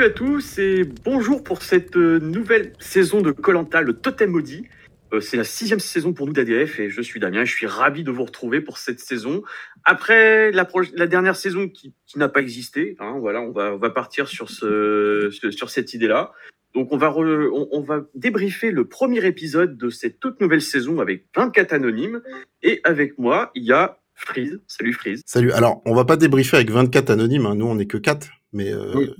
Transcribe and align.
Salut 0.00 0.12
à 0.12 0.14
tous 0.14 0.58
et 0.58 0.84
bonjour 1.04 1.44
pour 1.44 1.60
cette 1.60 1.94
euh, 1.94 2.18
nouvelle 2.20 2.72
saison 2.78 3.20
de 3.20 3.32
Colanta, 3.32 3.82
le 3.82 3.92
Totem 3.92 4.30
Maudit. 4.30 4.64
Euh, 5.12 5.20
c'est 5.20 5.36
la 5.36 5.44
sixième 5.44 5.78
saison 5.78 6.14
pour 6.14 6.26
nous 6.26 6.32
d'ADF 6.32 6.80
et 6.80 6.88
je 6.88 7.02
suis 7.02 7.20
Damien. 7.20 7.44
Je 7.44 7.54
suis 7.54 7.66
ravi 7.66 8.02
de 8.02 8.10
vous 8.10 8.24
retrouver 8.24 8.62
pour 8.62 8.78
cette 8.78 8.98
saison. 8.98 9.42
Après 9.84 10.52
la, 10.52 10.66
la 10.94 11.06
dernière 11.06 11.36
saison 11.36 11.68
qui, 11.68 11.92
qui 12.06 12.18
n'a 12.18 12.30
pas 12.30 12.40
existé, 12.40 12.96
hein, 12.98 13.18
voilà, 13.20 13.42
on 13.42 13.50
va, 13.50 13.74
on 13.74 13.76
va 13.76 13.90
partir 13.90 14.26
sur, 14.26 14.48
ce, 14.48 15.28
sur 15.50 15.68
cette 15.68 15.92
idée-là. 15.92 16.32
Donc 16.72 16.92
on 16.92 16.96
va, 16.96 17.14
on, 17.14 17.68
on, 17.70 17.82
va 17.82 18.00
débriefer 18.14 18.70
le 18.70 18.86
premier 18.86 19.22
épisode 19.26 19.76
de 19.76 19.90
cette 19.90 20.18
toute 20.18 20.40
nouvelle 20.40 20.62
saison 20.62 21.00
avec 21.00 21.26
24 21.36 21.74
anonymes. 21.74 22.22
Et 22.62 22.80
avec 22.84 23.18
moi, 23.18 23.50
il 23.54 23.64
y 23.64 23.72
a 23.72 23.98
Freeze. 24.14 24.62
Salut 24.66 24.94
Freeze. 24.94 25.20
Salut. 25.26 25.52
Alors, 25.52 25.82
on 25.84 25.94
va 25.94 26.06
pas 26.06 26.16
débriefer 26.16 26.56
avec 26.56 26.70
24 26.70 27.10
anonymes. 27.10 27.44
Hein. 27.44 27.54
Nous, 27.56 27.66
on 27.66 27.78
est 27.78 27.84
que 27.84 27.98
4. 27.98 28.30
Mais 28.54 28.72
euh, 28.72 28.92
oui. 28.94 29.10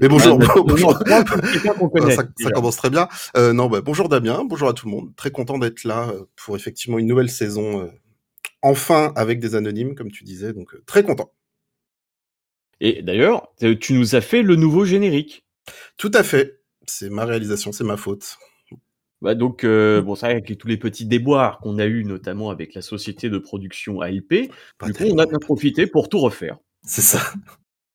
Mais 0.00 0.08
bonjour. 0.08 0.38
bonjour. 0.66 0.92
ça, 0.98 2.24
ça, 2.38 2.50
commence 2.50 2.76
très 2.76 2.90
bien. 2.90 3.08
Euh, 3.36 3.52
non, 3.52 3.68
bah, 3.68 3.80
bonjour 3.80 4.08
Damien, 4.08 4.44
bonjour 4.44 4.68
à 4.68 4.74
tout 4.74 4.86
le 4.86 4.92
monde. 4.92 5.14
Très 5.16 5.30
content 5.30 5.58
d'être 5.58 5.84
là 5.84 6.08
euh, 6.10 6.24
pour 6.36 6.56
effectivement 6.56 6.98
une 6.98 7.06
nouvelle 7.06 7.30
saison, 7.30 7.82
euh, 7.82 7.88
enfin 8.62 9.12
avec 9.16 9.40
des 9.40 9.54
anonymes, 9.54 9.94
comme 9.94 10.10
tu 10.10 10.24
disais. 10.24 10.52
Donc 10.52 10.74
euh, 10.74 10.82
très 10.86 11.02
content. 11.02 11.32
Et 12.80 13.02
d'ailleurs, 13.02 13.52
tu 13.80 13.92
nous 13.92 14.14
as 14.14 14.22
fait 14.22 14.42
le 14.42 14.56
nouveau 14.56 14.86
générique. 14.86 15.44
Tout 15.98 16.10
à 16.14 16.22
fait. 16.22 16.60
C'est 16.86 17.10
ma 17.10 17.26
réalisation, 17.26 17.72
c'est 17.72 17.84
ma 17.84 17.98
faute. 17.98 18.38
Bah 19.22 19.34
donc, 19.34 19.64
euh, 19.64 20.00
bon, 20.00 20.14
c'est 20.14 20.26
vrai 20.26 20.32
avec 20.32 20.58
tous 20.58 20.66
les 20.68 20.78
petits 20.78 21.04
déboires 21.04 21.58
qu'on 21.58 21.78
a 21.78 21.84
eu, 21.84 22.04
notamment 22.04 22.50
avec 22.50 22.74
la 22.74 22.80
société 22.80 23.28
de 23.28 23.38
production 23.38 24.00
ALP, 24.00 24.50
Pas 24.78 24.86
du 24.86 24.94
coup, 24.94 25.04
on 25.10 25.18
a 25.18 25.26
bien 25.26 25.38
profité 25.38 25.86
pour 25.86 26.08
tout 26.08 26.18
refaire. 26.18 26.58
C'est 26.82 27.02
ça 27.02 27.20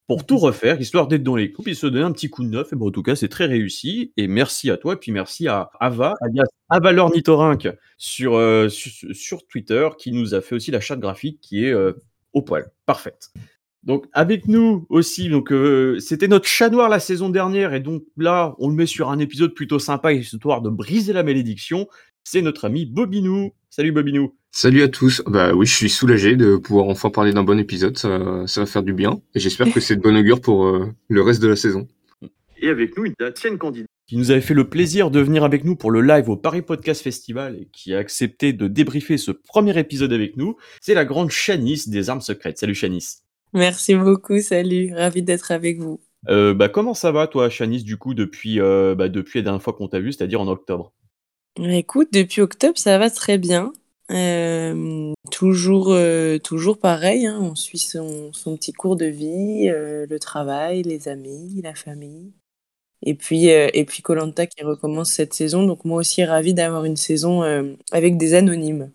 pour 0.07 0.25
tout 0.25 0.37
refaire, 0.37 0.79
histoire 0.79 1.07
d'être 1.07 1.23
dans 1.23 1.35
les 1.35 1.51
coupes 1.51 1.67
et 1.67 1.73
se 1.73 1.87
donner 1.87 2.03
un 2.03 2.11
petit 2.11 2.29
coup 2.29 2.43
de 2.43 2.49
neuf. 2.49 2.71
Et 2.71 2.75
bon, 2.75 2.89
en 2.89 2.91
tout 2.91 3.01
cas, 3.01 3.15
c'est 3.15 3.27
très 3.27 3.45
réussi. 3.45 4.13
Et 4.17 4.27
merci 4.27 4.69
à 4.69 4.77
toi. 4.77 4.93
Et 4.93 4.97
puis 4.97 5.11
merci 5.11 5.47
à 5.47 5.71
Ava, 5.79 6.13
alias 6.21 6.45
Avalor 6.69 7.11
Nitorinque, 7.11 7.69
sur, 7.97 8.35
euh, 8.35 8.69
sur, 8.69 9.15
sur, 9.15 9.47
Twitter, 9.47 9.87
qui 9.97 10.11
nous 10.11 10.35
a 10.35 10.41
fait 10.41 10.55
aussi 10.55 10.71
la 10.71 10.79
charte 10.79 10.99
graphique 10.99 11.39
qui 11.41 11.65
est 11.65 11.71
euh, 11.71 11.93
au 12.33 12.41
poil. 12.41 12.71
Parfaite. 12.85 13.31
Donc 13.83 14.07
avec 14.13 14.47
nous 14.47 14.87
aussi, 14.89 15.29
donc 15.29 15.51
euh, 15.51 15.99
c'était 15.99 16.27
notre 16.27 16.47
chat 16.47 16.69
noir 16.69 16.89
la 16.89 16.99
saison 16.99 17.29
dernière 17.29 17.75
et 17.75 17.79
donc 17.79 18.01
là 18.17 18.55
on 18.57 18.69
le 18.69 18.73
met 18.73 18.87
sur 18.87 19.11
un 19.11 19.19
épisode 19.19 19.53
plutôt 19.53 19.77
sympa 19.77 20.11
histoire 20.11 20.63
de 20.63 20.71
briser 20.71 21.13
la 21.13 21.21
malédiction. 21.21 21.87
C'est 22.23 22.41
notre 22.41 22.65
ami 22.65 22.87
Bobinou. 22.87 23.53
Salut 23.69 23.91
Bobinou. 23.91 24.33
Salut 24.57 24.83
à 24.83 24.87
tous. 24.87 25.21
Bah 25.27 25.53
oui, 25.53 25.65
je 25.65 25.75
suis 25.75 25.89
soulagé 25.89 26.37
de 26.37 26.55
pouvoir 26.55 26.87
enfin 26.87 27.09
parler 27.09 27.33
d'un 27.33 27.43
bon 27.43 27.59
épisode. 27.59 27.97
Ça, 27.97 28.47
ça 28.47 28.61
va 28.61 28.65
faire 28.65 28.83
du 28.83 28.93
bien 28.93 29.19
et 29.33 29.41
j'espère 29.41 29.69
que 29.69 29.81
c'est 29.81 29.97
de 29.97 30.01
bon 30.01 30.15
augure 30.15 30.39
pour 30.39 30.67
euh, 30.67 30.93
le 31.09 31.21
reste 31.21 31.41
de 31.41 31.49
la 31.49 31.57
saison. 31.57 31.89
Et 32.61 32.69
avec 32.69 32.97
nous, 32.97 33.03
il 33.03 33.13
y 33.19 33.23
a 33.25 33.33
Tienne 33.33 33.57
Candide 33.57 33.85
qui 34.07 34.15
nous 34.15 34.31
avait 34.31 34.39
fait 34.39 34.53
le 34.53 34.69
plaisir 34.69 35.11
de 35.11 35.19
venir 35.19 35.43
avec 35.43 35.65
nous 35.65 35.75
pour 35.75 35.91
le 35.91 35.99
live 35.99 36.29
au 36.29 36.37
Paris 36.37 36.61
Podcast 36.61 37.01
Festival 37.01 37.57
et 37.57 37.67
qui 37.73 37.93
a 37.93 37.97
accepté 37.97 38.53
de 38.53 38.69
débriefer 38.69 39.17
ce 39.17 39.31
premier 39.31 39.77
épisode 39.77 40.13
avec 40.13 40.37
nous, 40.37 40.55
c'est 40.79 40.93
la 40.93 41.03
grande 41.03 41.31
Chanice 41.31 41.89
des 41.89 42.09
armes 42.09 42.21
secrètes. 42.21 42.57
Salut 42.57 42.75
Chanice. 42.75 43.23
Merci 43.51 43.95
beaucoup, 43.95 44.39
salut, 44.39 44.93
ravi 44.93 45.21
d'être 45.21 45.51
avec 45.51 45.79
vous. 45.79 45.99
Euh, 46.29 46.53
bah, 46.53 46.69
comment 46.69 46.93
ça 46.93 47.11
va 47.11 47.27
toi, 47.27 47.49
Chanice, 47.49 47.83
du 47.83 47.97
coup, 47.97 48.13
depuis, 48.13 48.61
euh, 48.61 48.95
bah, 48.95 49.09
depuis 49.09 49.39
la 49.39 49.43
dernière 49.43 49.61
fois 49.61 49.73
qu'on 49.73 49.89
t'a 49.89 49.99
vu, 49.99 50.13
c'est-à-dire 50.13 50.39
en 50.39 50.47
octobre? 50.47 50.93
Écoute, 51.59 52.07
depuis 52.13 52.39
octobre, 52.39 52.77
ça 52.77 52.97
va 52.97 53.09
très 53.09 53.37
bien. 53.37 53.73
Euh, 54.11 55.13
toujours, 55.31 55.91
euh, 55.91 56.37
toujours 56.37 56.77
pareil, 56.77 57.25
hein, 57.25 57.39
on 57.41 57.55
suit 57.55 57.79
son, 57.79 58.31
son, 58.33 58.55
petit 58.55 58.71
cours 58.71 58.95
de 58.95 59.05
vie, 59.05 59.67
euh, 59.69 60.05
le 60.07 60.19
travail, 60.19 60.83
les 60.83 61.07
amis, 61.07 61.61
la 61.63 61.73
famille. 61.73 62.31
Et 63.01 63.13
puis, 63.13 63.47
et 63.47 63.85
puis 63.85 64.01
Colanta 64.01 64.47
qui 64.47 64.63
recommence 64.63 65.11
cette 65.11 65.33
saison. 65.33 65.67
Donc 65.67 65.85
moi 65.85 65.99
aussi 65.99 66.23
ravi 66.23 66.55
d'avoir 66.55 66.85
une 66.85 66.95
saison 66.95 67.43
avec 67.91 68.17
des 68.17 68.33
anonymes. 68.33 68.89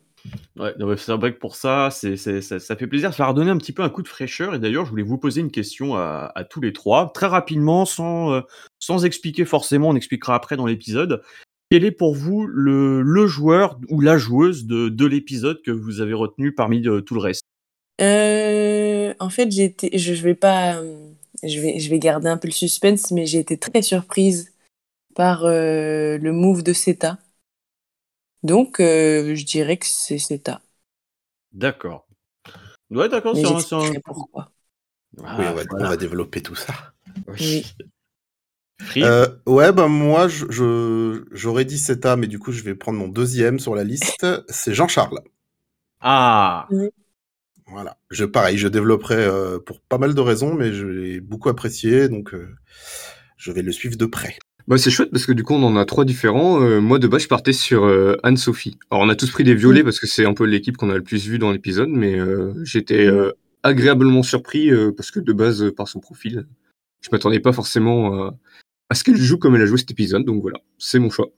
Ouais, 0.57 0.75
c'est 0.97 1.13
vrai 1.13 1.33
que 1.33 1.39
pour 1.39 1.55
ça, 1.55 1.91
c'est, 1.93 2.17
ça, 2.17 2.77
fait 2.77 2.87
plaisir. 2.89 3.15
Ça 3.15 3.23
va 3.23 3.29
redonner 3.29 3.53
un 3.53 3.59
petit 3.59 3.73
peu 3.73 3.83
un 3.85 3.89
coup 3.89 4.03
de 4.03 4.09
fraîcheur. 4.09 4.55
Et 4.55 4.59
d'ailleurs, 4.59 4.85
je 4.85 4.91
voulais 4.91 5.05
vous 5.05 5.19
poser 5.19 5.43
une 5.43 5.53
question 5.53 5.95
à, 5.95 6.33
à 6.35 6.43
tous 6.43 6.61
les 6.61 6.73
trois, 6.73 7.13
très 7.15 7.27
rapidement, 7.27 7.85
sans, 7.85 8.43
sans 8.81 9.05
expliquer 9.05 9.45
forcément. 9.45 9.91
On 9.91 9.95
expliquera 9.95 10.35
après 10.35 10.57
dans 10.57 10.67
l'épisode. 10.67 11.23
Quel 11.71 11.85
est 11.85 11.93
pour 11.93 12.15
vous 12.15 12.47
le, 12.47 13.01
le 13.01 13.27
joueur 13.29 13.79
ou 13.89 14.01
la 14.01 14.19
joueuse 14.19 14.67
de, 14.67 14.89
de 14.89 15.07
l'épisode 15.07 15.63
que 15.63 15.71
vous 15.71 16.01
avez 16.01 16.15
retenu 16.15 16.53
parmi 16.53 16.81
de, 16.81 16.99
tout 16.99 17.15
le 17.15 17.21
reste? 17.21 17.43
Euh, 18.01 19.15
En 19.21 19.31
fait, 19.31 19.51
j'ai 19.53 19.65
été, 19.65 19.97
je, 19.97 20.15
je 20.15 20.23
vais 20.23 20.35
pas, 20.35 20.83
je 21.45 21.61
vais, 21.61 21.79
je 21.79 21.89
vais 21.89 21.99
garder 22.01 22.29
un 22.29 22.39
peu 22.39 22.49
le 22.49 22.53
suspense, 22.53 23.13
mais 23.13 23.25
j'ai 23.27 23.39
été 23.39 23.57
très 23.57 23.83
surprise 23.83 24.53
par 25.15 25.45
euh, 25.45 26.19
le 26.19 26.33
move 26.33 26.63
de 26.63 26.73
Seta. 26.73 27.19
Donc, 28.43 28.81
euh, 28.81 29.35
je 29.35 29.45
dirais 29.45 29.77
que 29.77 29.87
c'est 29.87 30.19
CETA. 30.19 30.63
D'accord. 31.53 32.07
Ouais, 32.91 33.09
d'accord. 33.09 33.37
C'est 33.37 33.75
un, 33.75 33.93
pourquoi. 34.05 34.51
Ah, 35.23 35.37
oui, 35.39 35.45
on 35.47 35.55
va, 35.55 35.65
voilà. 35.65 35.87
on 35.87 35.89
va, 35.91 35.97
développer 35.97 36.43
tout 36.43 36.55
ça. 36.55 36.75
Oui. 37.29 37.67
Euh, 38.97 39.29
ouais, 39.47 39.73
bah 39.73 39.89
moi, 39.89 40.29
j'aurais 40.29 41.63
je, 41.63 41.67
dit 41.67 41.79
CETA, 41.79 42.17
mais 42.17 42.27
du 42.27 42.39
coup, 42.39 42.53
je 42.53 42.63
vais 42.63 42.75
prendre 42.75 42.99
mon 42.99 43.09
deuxième 43.09 43.59
sur 43.59 43.75
la 43.75 43.85
liste. 43.85 44.27
C'est 44.49 44.75
Jean-Charles. 44.75 45.21
Ah. 46.01 46.69
Voilà. 47.67 47.97
Je, 48.11 48.25
pareil, 48.25 48.59
je 48.59 48.69
développerai 48.69 49.17
euh, 49.17 49.59
pour 49.59 49.81
pas 49.81 49.99
mal 49.99 50.15
de 50.15 50.21
raisons, 50.21 50.55
mais 50.55 50.73
je 50.73 50.87
l'ai 50.87 51.21
beaucoup 51.21 51.49
apprécié, 51.49 52.09
donc 52.09 52.35
euh, 52.35 52.49
je 53.37 53.53
vais 53.53 53.63
le 53.63 53.73
suivre 53.73 53.97
de 53.97 54.07
près. 54.07 54.37
Bah, 54.71 54.79
c'est 54.79 54.91
chouette 54.91 55.11
parce 55.11 55.27
que 55.27 55.33
du 55.33 55.43
coup 55.43 55.55
on 55.55 55.65
en 55.65 55.77
a 55.77 55.85
trois 55.85 56.05
différents. 56.05 56.63
Euh, 56.63 56.81
moi 56.81 57.01
de 57.01 57.09
base 57.09 57.23
je 57.23 57.29
partais 57.29 57.53
sur 57.53 57.85
euh, 57.85 58.17
Anne-Sophie. 58.23 58.79
Alors 58.91 59.03
on 59.03 59.09
a 59.09 59.17
tous 59.17 59.31
pris 59.31 59.43
des 59.43 59.57
violets 59.57 59.81
mmh. 59.81 59.85
parce 59.85 59.99
que 59.99 60.07
c'est 60.07 60.25
un 60.25 60.33
peu 60.33 60.45
l'équipe 60.45 60.77
qu'on 60.77 60.91
a 60.91 60.95
le 60.95 61.03
plus 61.03 61.27
vu 61.27 61.41
dans 61.41 61.51
l'épisode, 61.51 61.89
mais 61.89 62.19
euh, 62.19 62.53
j'étais 62.63 63.09
agréablement 63.65 64.23
surpris 64.23 64.71
parce 64.97 65.11
que 65.11 65.19
de 65.19 65.33
base 65.33 65.73
par 65.77 65.89
son 65.89 65.99
profil, 66.01 66.47
je 67.01 67.09
m'attendais 67.11 67.41
pas 67.41 67.53
forcément 67.53 68.33
à 68.91 68.95
ce 68.95 69.05
qu'elle 69.05 69.17
joue 69.17 69.39
comme 69.39 69.57
elle 69.57 69.63
a 69.63 69.67
joué 69.67 69.79
cet 69.79 69.91
épisode, 69.91 70.25
donc 70.25 70.43
voilà, 70.43 70.59
c'est 70.79 70.99
mon 70.99 71.11
choix. 71.11 71.31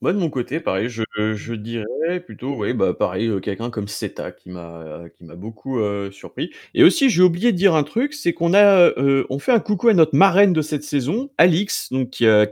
Moi 0.00 0.12
de 0.12 0.18
mon 0.18 0.30
côté, 0.30 0.60
pareil, 0.60 0.88
je, 0.88 1.54
dirais 1.54 2.20
plutôt, 2.20 2.54
oui, 2.56 2.74
bah 2.74 2.92
pareil, 2.92 3.30
quelqu'un 3.40 3.70
comme 3.70 3.86
Seta 3.86 4.32
qui 4.32 4.50
m'a 4.50 5.04
qui 5.16 5.24
m'a 5.24 5.36
beaucoup 5.36 5.80
surpris. 6.10 6.50
Et 6.74 6.82
aussi 6.82 7.08
j'ai 7.08 7.22
oublié 7.22 7.52
de 7.52 7.56
dire 7.56 7.76
un 7.76 7.84
truc, 7.84 8.12
c'est 8.12 8.32
qu'on 8.32 8.52
a 8.52 8.90
on 9.30 9.38
fait 9.38 9.52
un 9.52 9.60
coucou 9.60 9.88
à 9.88 9.94
notre 9.94 10.16
marraine 10.16 10.52
de 10.52 10.60
cette 10.60 10.82
saison, 10.82 11.30
Alix, 11.38 11.92
donc 11.92 12.10
qui 12.10 12.26
a 12.26 12.48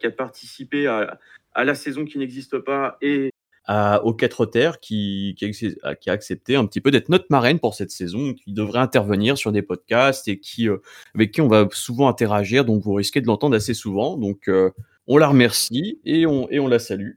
qui 0.00 0.06
a 0.06 0.10
participé 0.10 0.88
à, 0.88 1.20
à 1.52 1.64
la 1.64 1.74
saison 1.74 2.04
qui 2.04 2.18
n'existe 2.18 2.58
pas 2.58 2.98
et 3.02 3.30
à, 3.72 4.04
aux 4.04 4.12
quatre 4.12 4.46
terres 4.46 4.80
qui, 4.80 5.36
qui, 5.38 5.76
a, 5.84 5.94
qui, 5.94 6.10
a 6.10 6.12
accepté 6.12 6.56
un 6.56 6.66
petit 6.66 6.80
peu 6.80 6.90
d'être 6.90 7.08
notre 7.08 7.26
marraine 7.30 7.60
pour 7.60 7.74
cette 7.76 7.92
saison, 7.92 8.34
qui 8.34 8.52
devrait 8.52 8.80
intervenir 8.80 9.38
sur 9.38 9.52
des 9.52 9.62
podcasts 9.62 10.26
et 10.26 10.40
qui, 10.40 10.68
euh, 10.68 10.78
avec 11.14 11.30
qui 11.30 11.40
on 11.40 11.46
va 11.46 11.68
souvent 11.70 12.08
interagir, 12.08 12.64
donc 12.64 12.82
vous 12.82 12.94
risquez 12.94 13.20
de 13.20 13.28
l'entendre 13.28 13.54
assez 13.54 13.72
souvent. 13.72 14.16
Donc 14.16 14.48
euh, 14.48 14.70
on 15.06 15.18
la 15.18 15.28
remercie 15.28 16.00
et 16.04 16.26
on, 16.26 16.50
et 16.50 16.58
on 16.58 16.66
la 16.66 16.80
salue. 16.80 17.12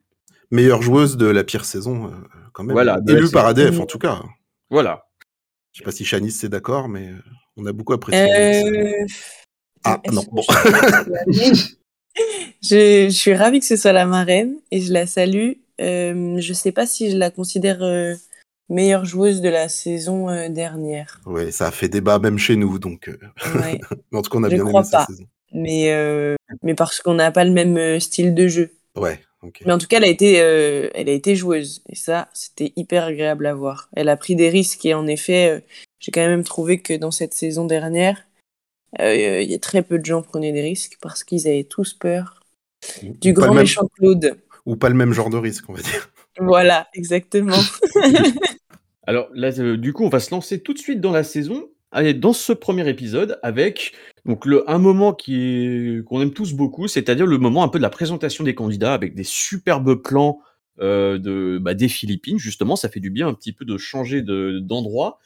Meilleure 0.52 0.84
joueuse 0.84 1.18
de 1.18 1.26
la 1.26 1.44
pire 1.44 1.66
saison, 1.66 2.06
euh, 2.06 2.12
quand 2.54 2.64
même. 2.64 2.74
Voilà, 2.74 3.00
Élue 3.08 3.32
par 3.32 3.48
ADF 3.48 3.80
en 3.80 3.88
tout 3.88 3.98
cas. 3.98 4.22
Voilà. 4.70 5.08
Je 5.72 5.80
sais 5.80 5.84
pas 5.84 5.92
si 5.92 6.06
Chanice 6.06 6.38
c'est 6.38 6.50
d'accord, 6.50 6.88
mais 6.88 7.10
on 7.58 7.66
a 7.66 7.74
beaucoup 7.74 7.94
apprécié. 7.94 9.08
Ah 9.84 10.00
non, 10.12 10.24
bon. 10.32 10.44
je, 11.32 11.66
je, 12.62 13.10
suis 13.10 13.34
ravie 13.34 13.60
que 13.60 13.66
ce 13.66 13.76
soit 13.76 13.92
la 13.92 14.06
marraine 14.06 14.56
et 14.70 14.82
je 14.82 14.94
la 14.94 15.08
salue. 15.08 15.63
Euh, 15.82 16.40
je 16.40 16.54
sais 16.54 16.72
pas 16.72 16.86
si 16.86 17.12
je 17.12 17.18
la 17.18 17.32
considère 17.32 17.82
euh, 17.82 18.16
meilleure 18.70 19.06
joueuse 19.06 19.42
de 19.42 19.50
la 19.50 19.70
saison 19.70 20.30
euh, 20.30 20.50
dernière. 20.50 21.22
Oui, 21.26 21.52
ça 21.52 21.68
a 21.68 21.72
fait 21.72 21.90
débat 21.90 22.20
même 22.20 22.38
chez 22.38 22.56
nous, 22.56 22.80
donc. 22.80 23.10
Ouais. 23.56 23.80
en 24.14 24.22
tout 24.22 24.30
cas, 24.30 24.38
on 24.38 24.44
a 24.44 24.50
je 24.50 24.56
bien 24.56 24.66
crois 24.66 24.82
aimé 24.82 24.90
pas. 24.92 25.06
cette 25.06 25.16
saison. 25.16 25.30
Mais, 25.54 25.92
euh, 25.92 26.36
mais 26.64 26.74
parce 26.74 27.00
qu'on 27.00 27.14
n'a 27.14 27.32
pas 27.32 27.44
le 27.44 27.52
même 27.52 28.00
style 28.00 28.34
de 28.34 28.48
jeu. 28.48 28.72
Ouais. 28.96 29.20
Okay. 29.44 29.66
Mais 29.68 29.74
en 29.74 29.78
tout 29.78 29.88
cas, 29.88 29.98
elle 29.98 30.06
a 30.06 30.08
été, 30.08 30.36
elle 30.36 31.10
a 31.10 31.12
été 31.12 31.36
joueuse 31.36 31.84
et 31.90 31.96
ça, 31.96 32.30
c'était 32.34 32.72
hyper 32.78 33.04
agréable 33.04 33.46
à 33.46 33.54
voir. 33.54 33.90
Elle 33.94 34.08
a 34.08 34.16
pris 34.16 34.38
des 34.38 34.50
risques 34.50 34.86
et 34.86 34.94
en 34.94 35.06
effet, 35.06 35.64
j'ai 36.00 36.12
quand 36.12 36.26
même 36.26 36.46
trouvé 36.46 36.80
que 36.80 36.94
dans 36.94 37.12
cette 37.12 37.34
saison 37.34 37.66
dernière, 37.66 38.24
il 39.00 39.06
euh, 39.06 39.42
y 39.42 39.54
a 39.54 39.60
très 39.60 39.82
peu 39.82 39.98
de 39.98 40.06
gens 40.06 40.22
prenaient 40.22 40.52
des 40.52 40.62
risques 40.62 40.98
parce 41.02 41.24
qu'ils 41.24 41.48
avaient 41.48 41.64
tous 41.64 41.94
peur 41.94 42.40
du 43.02 43.34
pas 43.34 43.42
grand 43.42 43.54
méchant 43.54 43.88
Claude. 43.96 44.38
Ou 44.66 44.76
pas 44.76 44.90
le 44.90 44.96
même 44.96 45.14
genre 45.14 45.30
de 45.30 45.38
risque, 45.38 45.70
on 45.70 45.74
va 45.74 45.82
dire. 45.82 46.10
Voilà, 46.40 46.88
exactement. 46.94 47.58
Alors 49.08 49.28
là, 49.34 49.52
euh, 49.60 49.78
du 49.78 49.94
coup, 49.94 50.04
on 50.04 50.10
va 50.10 50.20
se 50.20 50.32
lancer 50.32 50.62
tout 50.62 50.74
de 50.74 50.80
suite 50.80 51.02
dans 51.02 51.12
la 51.12 51.24
saison, 51.24 51.70
allez, 51.92 52.14
dans 52.14 52.34
ce 52.34 52.54
premier 52.54 52.88
épisode, 52.88 53.40
avec 53.44 53.94
donc 54.26 54.46
le 54.46 54.70
un 54.70 54.78
moment 54.78 55.14
qui 55.14 56.02
qu'on 56.06 56.22
aime 56.22 56.34
tous 56.34 56.54
beaucoup, 56.54 56.88
c'est-à-dire 56.88 57.26
le 57.26 57.38
moment 57.38 57.64
un 57.64 57.68
peu 57.68 57.80
de 57.80 57.84
la 57.84 57.90
présentation 57.90 58.44
des 58.44 58.56
candidats 58.56 58.94
avec 58.94 59.16
des 59.16 59.26
superbes 59.26 59.96
plans 59.96 60.40
euh, 60.80 61.18
de 61.18 61.60
bah, 61.62 61.74
des 61.74 61.90
Philippines. 61.90 62.40
Justement, 62.40 62.76
ça 62.76 62.90
fait 62.90 63.02
du 63.02 63.10
bien 63.10 63.28
un 63.28 63.34
petit 63.34 63.52
peu 63.54 63.66
de 63.66 63.78
changer 63.78 64.22
de- 64.22 64.60
d'endroit. 64.60 65.20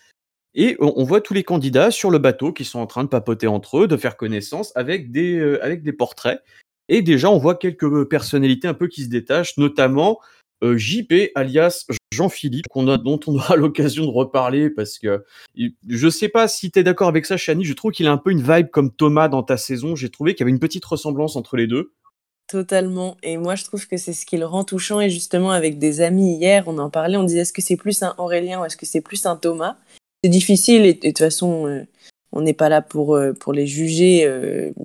Et 0.59 0.75
on, 0.79 1.03
voit 1.03 1.21
tous 1.21 1.35
les 1.35 1.43
candidats 1.43 1.91
sur 1.91 2.09
le 2.09 2.17
bateau 2.17 2.51
qui 2.51 2.65
sont 2.65 2.79
en 2.79 2.87
train 2.87 3.03
de 3.03 3.09
papoter 3.09 3.45
entre 3.45 3.77
eux, 3.77 3.87
de 3.87 3.95
faire 3.95 4.17
connaissance 4.17 4.71
avec 4.75 5.11
des, 5.11 5.37
euh, 5.37 5.63
avec 5.63 5.83
des 5.83 5.93
portraits. 5.93 6.41
Et 6.89 7.01
déjà, 7.01 7.29
on 7.29 7.37
voit 7.37 7.55
quelques 7.55 8.05
personnalités 8.05 8.67
un 8.67 8.73
peu 8.73 8.87
qui 8.87 9.03
se 9.03 9.09
détachent, 9.09 9.57
notamment 9.57 10.19
euh, 10.63 10.77
JP, 10.77 11.31
alias 11.35 11.85
Jean-Philippe, 12.11 12.65
dont 12.75 13.19
on 13.27 13.35
aura 13.35 13.55
l'occasion 13.57 14.05
de 14.05 14.11
reparler 14.11 14.69
parce 14.69 14.97
que 14.97 15.23
je 15.87 16.09
sais 16.09 16.29
pas 16.29 16.47
si 16.47 16.71
tu 16.71 16.79
es 16.79 16.83
d'accord 16.83 17.07
avec 17.07 17.25
ça, 17.25 17.37
Chani. 17.37 17.63
Je 17.63 17.73
trouve 17.73 17.91
qu'il 17.91 18.07
a 18.07 18.11
un 18.11 18.17
peu 18.17 18.31
une 18.31 18.41
vibe 18.41 18.69
comme 18.69 18.91
Thomas 18.91 19.27
dans 19.27 19.43
ta 19.43 19.57
saison. 19.57 19.95
J'ai 19.95 20.09
trouvé 20.09 20.33
qu'il 20.33 20.41
y 20.41 20.45
avait 20.45 20.51
une 20.51 20.59
petite 20.59 20.85
ressemblance 20.85 21.35
entre 21.35 21.57
les 21.57 21.67
deux. 21.67 21.93
Totalement. 22.47 23.17
Et 23.23 23.37
moi, 23.37 23.55
je 23.55 23.65
trouve 23.65 23.87
que 23.87 23.97
c'est 23.97 24.13
ce 24.13 24.25
qui 24.25 24.37
le 24.37 24.45
rend 24.45 24.63
touchant. 24.63 25.01
Et 25.01 25.09
justement, 25.09 25.51
avec 25.51 25.77
des 25.79 26.01
amis 26.01 26.37
hier, 26.37 26.63
on 26.67 26.77
en 26.77 26.89
parlait. 26.89 27.17
On 27.17 27.23
disait 27.23 27.39
est-ce 27.39 27.53
que 27.53 27.61
c'est 27.61 27.75
plus 27.75 28.01
un 28.01 28.15
Aurélien 28.17 28.61
ou 28.61 28.65
est-ce 28.65 28.77
que 28.77 28.85
c'est 28.85 29.01
plus 29.01 29.25
un 29.25 29.35
Thomas? 29.35 29.75
C'est 30.23 30.29
difficile 30.29 30.85
et, 30.85 30.93
de 30.93 30.99
toute 30.99 31.17
façon, 31.19 31.67
euh, 31.67 31.83
on 32.31 32.41
n'est 32.41 32.53
pas 32.53 32.69
là 32.69 32.81
pour, 32.81 33.15
euh, 33.15 33.33
pour 33.33 33.53
les 33.53 33.67
juger 33.67 34.25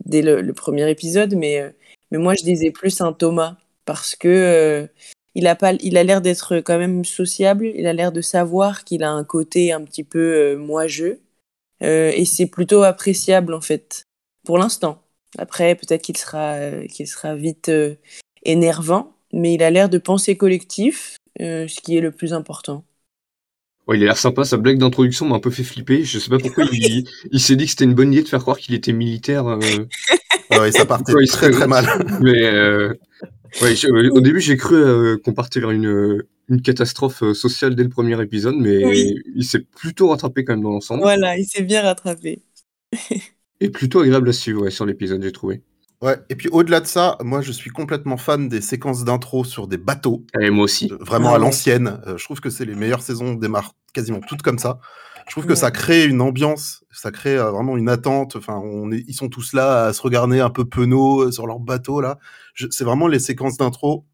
dès 0.05 0.23
le, 0.23 0.53
premier 0.53 0.91
épisode, 0.91 1.35
mais, 1.35 1.73
mais 2.13 2.19
moi 2.19 2.35
je 2.35 2.45
disais 2.45 2.71
plus 2.71 3.01
un 3.01 3.13
Thomas 3.13 3.57
parce 3.85 4.15
que 4.15 4.89
il 5.35 5.47
a 5.47 5.57
pas, 5.57 5.73
il 5.73 5.97
a 5.97 6.05
l'air 6.05 6.21
d'être 6.21 6.59
quand 6.59 6.79
même 6.79 7.05
sociable, 7.05 7.67
il 7.75 7.87
a 7.87 7.95
l'air 7.95 8.13
de 8.13 8.21
savoir 8.21 8.85
qu'il 8.85 9.03
a 9.03 9.11
un 9.11 9.25
côté 9.25 9.73
un 9.73 9.83
petit 9.83 10.05
peu 10.05 10.55
moi-je 10.57 11.17
et 11.81 12.25
c'est 12.25 12.47
plutôt 12.47 12.85
appréciable 12.85 13.55
en 13.55 13.61
fait 13.61 14.05
pour 14.45 14.59
l'instant. 14.59 15.03
Après, 15.39 15.75
peut-être 15.75 16.03
qu'il 16.03 16.17
sera, 16.17 16.85
qu'il 16.87 17.09
sera 17.09 17.35
vite 17.35 17.73
énervant, 18.45 19.17
mais 19.33 19.55
il 19.55 19.63
a 19.63 19.71
l'air 19.71 19.89
de 19.89 19.99
penser 19.99 20.37
collectif, 20.37 21.17
ce 21.41 21.81
qui 21.81 21.97
est 21.97 22.01
le 22.01 22.13
plus 22.13 22.35
important. 22.35 22.85
Ouais, 23.89 23.99
il 23.99 24.03
a 24.05 24.07
l'air 24.07 24.17
sympa, 24.17 24.45
sa 24.45 24.59
blague 24.59 24.79
d'introduction 24.79 25.27
m'a 25.27 25.37
un 25.37 25.41
peu 25.41 25.51
fait 25.51 25.65
flipper. 25.65 26.05
Je 26.05 26.19
sais 26.19 26.31
pas 26.31 26.39
pourquoi 26.39 26.65
il, 26.73 27.05
il 27.33 27.41
s'est 27.41 27.57
dit 27.57 27.65
que 27.65 27.71
c'était 27.71 27.85
une 27.85 27.95
bonne 27.95 28.13
idée 28.13 28.23
de 28.23 28.29
faire 28.29 28.41
croire 28.41 28.59
qu'il 28.59 28.75
était 28.75 28.93
militaire. 28.93 29.47
Euh... 29.49 29.59
ouais, 30.61 30.73
ça 30.73 30.87
partait 30.87 31.13
très 31.27 31.51
très 31.51 31.67
mal. 31.67 31.87
Mais 32.23 32.45
euh... 32.45 32.95
ouais, 33.61 33.75
au 34.11 34.21
début, 34.21 34.41
j'ai 34.41 34.57
cru 34.57 34.77
euh, 34.77 35.17
qu'on 35.23 35.33
partait 35.33 35.61
vers 35.61 35.71
une, 35.71 36.23
une 36.49 36.63
catastrophe 36.63 37.23
euh, 37.23 37.35
sociale 37.35 37.75
dès 37.75 37.83
le 37.83 37.89
premier 37.89 38.21
épisode, 38.21 38.57
mais 38.57 38.81
il 39.35 39.45
s'est 39.45 39.61
plutôt 39.61 40.09
rattrapé 40.09 40.45
quand 40.45 40.55
même 40.55 40.63
dans 40.63 40.71
l'ensemble. 40.71 41.03
Voilà, 41.03 41.37
il 41.37 41.45
s'est 41.45 41.63
bien 41.63 41.83
rattrapé. 41.83 42.43
Et 43.61 43.71
plutôt 43.71 44.01
agréable 44.01 44.29
à 44.29 44.33
suivre 44.33 44.63
ouais, 44.63 44.71
sur 44.71 44.87
l'épisode, 44.87 45.23
j'ai 45.23 45.33
trouvé. 45.33 45.63
Ouais, 46.03 46.17
et 46.29 46.35
puis 46.35 46.49
au-delà 46.49 46.81
de 46.81 46.87
ça, 46.87 47.17
moi 47.23 47.43
je 47.43 47.53
suis 47.53 47.71
complètement 47.71 48.17
fan 48.17 48.49
des 48.49 48.61
séquences 48.61 49.05
d'intro 49.05 49.45
sur 49.45 49.69
des 49.69 49.77
bateaux. 49.77 50.25
Et 50.41 50.51
moi 50.51 50.65
aussi. 50.65 50.91
Euh, 50.91 50.97
vraiment 51.01 51.31
ah 51.31 51.37
à 51.37 51.39
l'ancienne. 51.39 52.01
Euh, 52.09 52.19
je 52.19 52.25
trouve 52.25 52.41
que 52.41 52.51
c'est 52.51 52.65
les 52.65 52.75
meilleures 52.75 53.03
saisons, 53.03 53.35
démarrent 53.35 53.77
quasiment 53.95 54.19
toutes 54.19 54.43
comme 54.43 54.59
ça. 54.59 54.81
Je 55.27 55.33
trouve 55.33 55.47
que 55.47 55.55
ça 55.55 55.71
crée 55.71 56.05
une 56.05 56.21
ambiance, 56.21 56.85
ça 56.91 57.11
crée 57.11 57.37
euh, 57.37 57.51
vraiment 57.51 57.77
une 57.77 57.89
attente. 57.89 58.37
Enfin, 58.37 58.61
on 58.63 58.91
est, 58.91 59.05
ils 59.07 59.15
sont 59.15 59.29
tous 59.29 59.53
là 59.53 59.87
à 59.87 59.93
se 59.93 60.03
regarder 60.03 60.41
un 60.41 60.51
peu 60.51 60.65
penauds 60.65 61.31
sur 61.31 61.47
leur 61.47 61.61
bateau 61.61 62.01
là. 62.01 62.19
C'est 62.71 62.85
vraiment 62.85 63.09
les 63.09 63.19
séquences 63.19 63.57
d'intro, 63.57 64.07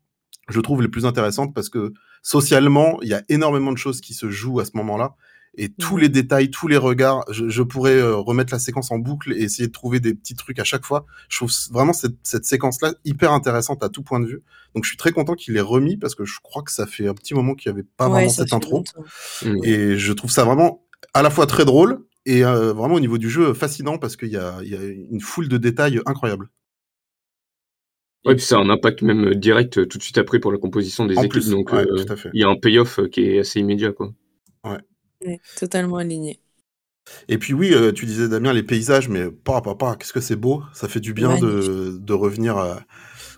je 0.48 0.60
trouve 0.60 0.82
les 0.82 0.88
plus 0.88 1.06
intéressantes 1.06 1.54
parce 1.54 1.68
que 1.68 1.92
socialement, 2.22 2.98
il 3.02 3.08
y 3.08 3.14
a 3.14 3.22
énormément 3.28 3.72
de 3.72 3.78
choses 3.78 4.00
qui 4.00 4.14
se 4.14 4.30
jouent 4.30 4.60
à 4.60 4.64
ce 4.64 4.72
moment-là 4.74 5.16
et 5.60 5.70
tous 5.70 5.96
les 5.96 6.08
détails, 6.08 6.50
tous 6.50 6.68
les 6.68 6.76
regards, 6.76 7.24
je, 7.30 7.62
pourrais 7.62 7.96
euh, 7.96 8.14
remettre 8.14 8.52
la 8.52 8.60
séquence 8.60 8.92
en 8.92 8.98
boucle 8.98 9.32
et 9.32 9.42
essayer 9.42 9.66
de 9.66 9.72
trouver 9.72 9.98
des 9.98 10.14
petits 10.14 10.36
trucs 10.36 10.60
à 10.60 10.64
chaque 10.64 10.84
fois. 10.84 11.04
Je 11.28 11.38
trouve 11.38 11.50
vraiment 11.72 11.92
cette, 11.92 12.14
cette 12.22 12.44
séquence-là 12.44 12.94
hyper 13.04 13.32
intéressante 13.32 13.82
à 13.82 13.88
tout 13.88 14.04
point 14.04 14.20
de 14.20 14.26
vue. 14.26 14.42
Donc 14.76 14.84
je 14.84 14.90
suis 14.90 14.96
très 14.96 15.10
content 15.10 15.34
qu'il 15.34 15.54
l'ait 15.54 15.60
remis 15.60 15.96
parce 15.96 16.14
que 16.14 16.24
je 16.24 16.38
crois 16.42 16.62
que 16.62 16.70
ça 16.70 16.86
fait 16.86 17.08
un 17.08 17.14
petit 17.14 17.34
moment 17.34 17.54
qu'il 17.54 17.72
n'y 17.72 17.78
avait 17.78 17.88
pas 17.96 18.08
vraiment 18.08 18.28
cette 18.28 18.52
intro. 18.52 18.84
Mmh. 19.42 19.64
Et 19.64 19.98
je 19.98 20.12
trouve 20.12 20.30
ça 20.30 20.44
vraiment 20.44 20.84
à 21.14 21.22
la 21.22 21.30
fois 21.30 21.46
très 21.46 21.64
drôle 21.64 22.04
et 22.26 22.44
euh, 22.44 22.72
vraiment 22.72 22.94
au 22.94 23.00
niveau 23.00 23.18
du 23.18 23.30
jeu 23.30 23.54
fascinant 23.54 23.98
parce 23.98 24.16
qu'il 24.16 24.28
y 24.28 24.36
a, 24.36 24.62
y 24.62 24.74
a 24.74 24.82
une 24.82 25.20
foule 25.20 25.48
de 25.48 25.56
détails 25.56 26.00
incroyables. 26.06 26.50
Ouais, 28.24 28.34
puis 28.34 28.44
ça 28.44 28.56
a 28.56 28.58
un 28.60 28.68
impact 28.68 29.02
même 29.02 29.34
direct 29.34 29.78
euh, 29.78 29.86
tout 29.86 29.98
de 29.98 30.02
suite 30.02 30.18
après 30.18 30.40
pour 30.40 30.52
la 30.52 30.58
composition 30.58 31.06
des 31.06 31.14
équipes. 31.14 31.48
donc 31.50 31.70
il 32.34 32.40
y 32.40 32.44
a 32.44 32.48
un 32.48 32.56
payoff 32.56 33.00
qui 33.10 33.22
est 33.22 33.38
assez 33.40 33.60
immédiat. 33.60 33.92
Quoi. 33.92 34.12
Ouais 34.64 34.78
totalement 35.56 35.96
aligné. 35.96 36.40
Et 37.28 37.38
puis 37.38 37.54
oui, 37.54 37.72
euh, 37.72 37.92
tu 37.92 38.04
disais 38.04 38.28
Damien, 38.28 38.52
les 38.52 38.62
paysages, 38.62 39.08
mais 39.08 39.30
pas, 39.30 39.62
pas, 39.62 39.96
qu'est-ce 39.96 40.12
que 40.12 40.20
c'est 40.20 40.36
beau. 40.36 40.62
Ça 40.74 40.88
fait 40.88 41.00
du 41.00 41.14
bien 41.14 41.38
de, 41.38 41.96
de, 41.98 42.12
revenir 42.12 42.58
euh, 42.58 42.76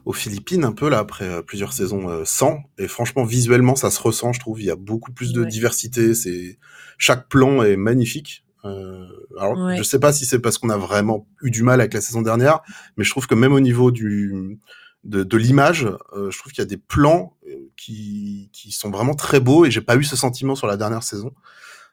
aux 0.05 0.13
Philippines 0.13 0.65
un 0.65 0.73
peu 0.73 0.89
là 0.89 0.99
après 0.99 1.27
euh, 1.27 1.43
plusieurs 1.43 1.73
saisons 1.73 2.25
sans. 2.25 2.61
Et 2.79 2.89
franchement, 2.89 3.25
visuellement, 3.25 3.77
ça 3.77 3.91
se 3.91 4.01
ressent, 4.01 4.33
je 4.33 4.41
trouve. 4.41 4.61
Il 4.61 4.67
y 4.67 4.71
a 4.71 4.77
beaucoup 4.77 5.13
plus 5.13 5.33
de 5.33 5.45
diversité. 5.45 6.15
C'est 6.15 6.59
chaque 6.99 7.29
plan 7.29 7.63
est 7.63 7.77
magnifique. 7.77 8.45
alors, 8.65 9.75
je 9.77 9.83
sais 9.83 9.99
pas 9.99 10.13
si 10.13 10.27
c'est 10.27 10.39
parce 10.39 10.59
qu'on 10.59 10.71
a 10.71 10.77
vraiment 10.77 11.27
eu 11.43 11.51
du 11.51 11.63
mal 11.63 11.81
avec 11.81 11.95
la 11.95 12.01
saison 12.01 12.23
dernière, 12.23 12.61
mais 12.97 13.05
je 13.05 13.11
trouve 13.11 13.27
que 13.27 13.35
même 13.35 13.53
au 13.53 13.61
niveau 13.61 13.91
du 13.91 14.59
de, 15.05 15.23
de 15.23 15.37
l'image, 15.39 15.89
je 16.15 16.39
trouve 16.39 16.53
qu'il 16.53 16.61
y 16.61 16.67
a 16.67 16.67
des 16.67 16.77
plans 16.77 17.35
qui, 17.77 18.51
qui 18.53 18.71
sont 18.71 18.91
vraiment 18.91 19.15
très 19.15 19.41
beaux 19.41 19.65
et 19.65 19.71
j'ai 19.71 19.81
pas 19.81 19.97
eu 19.97 20.05
ce 20.05 20.15
sentiment 20.15 20.55
sur 20.55 20.67
la 20.67 20.77
dernière 20.77 21.03
saison. 21.03 21.33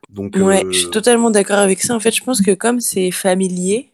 Donc, 0.10 0.36
ouais, 0.36 0.64
je 0.72 0.78
suis 0.78 0.88
euh, 0.88 0.92
totalement 0.92 1.32
d'accord 1.32 1.60
avec 1.60 1.82
ça. 1.82 1.96
En 1.96 2.00
fait, 2.00 2.12
je 2.12 2.24
pense 2.24 2.42
que 2.42 2.54
comme 2.54 2.80
c'est 2.80 3.12
familier, 3.12 3.94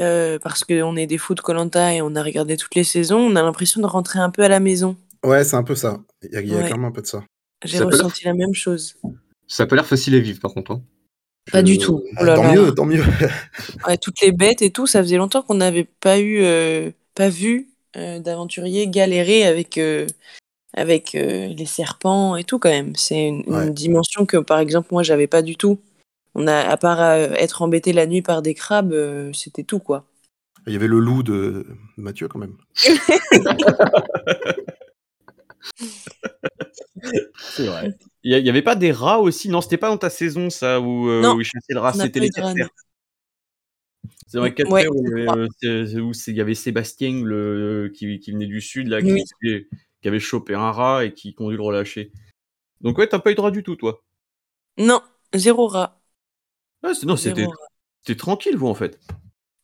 euh, 0.00 0.38
parce 0.38 0.64
qu'on 0.64 0.96
est 0.96 1.06
des 1.06 1.18
fous 1.18 1.34
de 1.34 1.40
Colanta 1.40 1.94
et 1.94 2.02
on 2.02 2.14
a 2.14 2.22
regardé 2.22 2.56
toutes 2.56 2.74
les 2.74 2.84
saisons, 2.84 3.18
on 3.18 3.36
a 3.36 3.42
l'impression 3.42 3.80
de 3.80 3.86
rentrer 3.86 4.18
un 4.18 4.30
peu 4.30 4.42
à 4.42 4.48
la 4.48 4.60
maison. 4.60 4.96
Ouais, 5.24 5.44
c'est 5.44 5.56
un 5.56 5.62
peu 5.62 5.74
ça. 5.74 6.00
Il 6.22 6.32
y 6.32 6.56
a, 6.56 6.62
clairement 6.62 6.88
un 6.88 6.92
peu 6.92 7.02
de 7.02 7.06
ça. 7.06 7.24
J'ai 7.64 7.82
ressenti 7.82 8.24
la 8.24 8.34
même 8.34 8.54
chose. 8.54 8.96
Ça 9.46 9.62
a 9.62 9.66
pas 9.66 9.76
l'air 9.76 9.86
facile 9.86 10.14
à 10.14 10.18
vivre, 10.18 10.40
par 10.40 10.52
contre. 10.52 10.72
Hein. 10.72 10.82
Pas 11.50 11.62
du 11.62 11.78
tout. 11.78 12.02
Oh 12.20 12.24
tant 12.24 12.52
mieux, 12.52 12.74
tant 12.74 12.84
mieux. 12.84 13.04
ouais, 13.86 13.96
toutes 13.98 14.20
les 14.22 14.32
bêtes 14.32 14.62
et 14.62 14.70
tout, 14.70 14.86
ça 14.86 15.02
faisait 15.02 15.16
longtemps 15.16 15.42
qu'on 15.42 15.54
n'avait 15.54 15.84
pas 15.84 16.18
eu, 16.18 16.42
euh, 16.42 16.90
pas 17.14 17.28
vu 17.28 17.68
d'aventuriers 17.94 18.88
galérer 18.88 19.46
avec 19.46 19.78
avec 20.74 21.14
euh, 21.14 21.48
les 21.48 21.66
serpents 21.66 22.36
et 22.36 22.44
tout 22.44 22.58
quand 22.58 22.70
même. 22.70 22.94
C'est 22.96 23.28
une, 23.28 23.72
dimension 23.72 24.26
que 24.26 24.36
par 24.36 24.58
exemple 24.58 24.88
moi 24.90 25.02
j'avais 25.02 25.26
pas 25.26 25.42
du 25.42 25.56
tout. 25.56 25.80
On 26.34 26.46
a 26.46 26.56
à 26.56 26.76
part 26.76 27.00
euh, 27.00 27.32
être 27.34 27.62
embêté 27.62 27.92
la 27.92 28.06
nuit 28.06 28.22
par 28.22 28.42
des 28.42 28.54
crabes, 28.54 28.92
euh, 28.92 29.32
c'était 29.32 29.62
tout 29.62 29.78
quoi. 29.78 30.06
Il 30.66 30.72
y 30.72 30.76
avait 30.76 30.88
le 30.88 30.98
loup 30.98 31.22
de 31.22 31.66
Mathieu 31.96 32.26
quand 32.28 32.38
même. 32.38 32.56
C'est 37.36 37.66
vrai. 37.66 37.92
Il 38.22 38.32
y, 38.32 38.48
avait 38.48 38.62
pas 38.62 38.74
des 38.74 38.90
rats 38.90 39.20
aussi? 39.20 39.50
Non, 39.50 39.60
c'était 39.60 39.76
pas 39.76 39.90
dans 39.90 39.98
ta 39.98 40.08
saison 40.08 40.48
ça 40.48 40.80
où, 40.80 41.10
où 41.10 41.40
ils 41.40 41.44
chassaient 41.44 41.74
le 41.74 41.80
rat, 41.80 41.92
c'était 41.92 42.20
les 42.20 42.30
terres. 42.30 42.54
C'est 44.26 44.38
vrai 44.38 44.54
qu'il 44.54 44.66
ouais, 44.66 44.88
où, 44.88 45.42
il 45.62 46.34
y 46.34 46.40
avait 46.40 46.54
Sébastien 46.54 47.22
le, 47.22 47.92
qui, 47.94 48.18
qui, 48.18 48.32
venait 48.32 48.46
du 48.46 48.62
sud 48.62 48.88
là, 48.88 49.02
qui, 49.02 49.22
qui 50.00 50.08
avait 50.08 50.18
chopé 50.18 50.54
un 50.54 50.72
rat 50.72 51.04
et 51.04 51.14
qui 51.14 51.34
conduit 51.34 51.56
le 51.56 51.62
relâcher. 51.62 52.10
Donc 52.80 52.98
ouais, 52.98 53.06
t'as 53.06 53.18
pas 53.18 53.30
eu 53.30 53.34
de 53.34 53.40
rat 53.40 53.50
du 53.50 53.62
tout, 53.62 53.76
toi? 53.76 54.02
Non, 54.76 55.00
zéro 55.34 55.66
rat. 55.66 56.00
Ah, 56.84 56.92
non, 57.04 57.16
c'était 57.16 57.46
tranquille, 58.16 58.56
vous, 58.56 58.68
en 58.68 58.74
fait. 58.74 58.98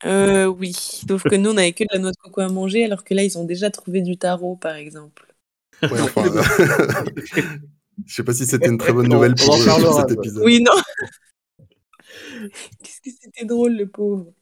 Euh, 0.06 0.46
oui, 0.46 0.72
sauf 0.72 1.22
que 1.22 1.34
nous, 1.36 1.50
on 1.50 1.54
n'avait 1.54 1.72
que 1.72 1.84
de 1.84 1.88
la 1.92 1.98
noix 1.98 2.10
de 2.10 2.16
coco 2.16 2.40
à 2.40 2.48
manger, 2.48 2.84
alors 2.84 3.04
que 3.04 3.12
là, 3.14 3.22
ils 3.22 3.36
ont 3.36 3.44
déjà 3.44 3.70
trouvé 3.70 4.00
du 4.00 4.16
tarot, 4.16 4.56
par 4.56 4.74
exemple. 4.74 5.34
Ouais, 5.82 6.00
enfin, 6.00 6.24
je 8.06 8.14
sais 8.14 8.24
pas 8.24 8.32
si 8.32 8.46
c'était 8.46 8.68
une 8.68 8.78
très 8.78 8.92
bonne 8.92 9.08
nouvelle 9.08 9.34
pour, 9.34 9.54
cet 9.54 10.10
épisode. 10.10 10.42
Oui, 10.44 10.62
non. 10.62 10.72
Qu'est-ce 12.82 13.00
que 13.02 13.10
c'était 13.22 13.44
drôle, 13.44 13.76
le 13.76 13.86
pauvre. 13.86 14.32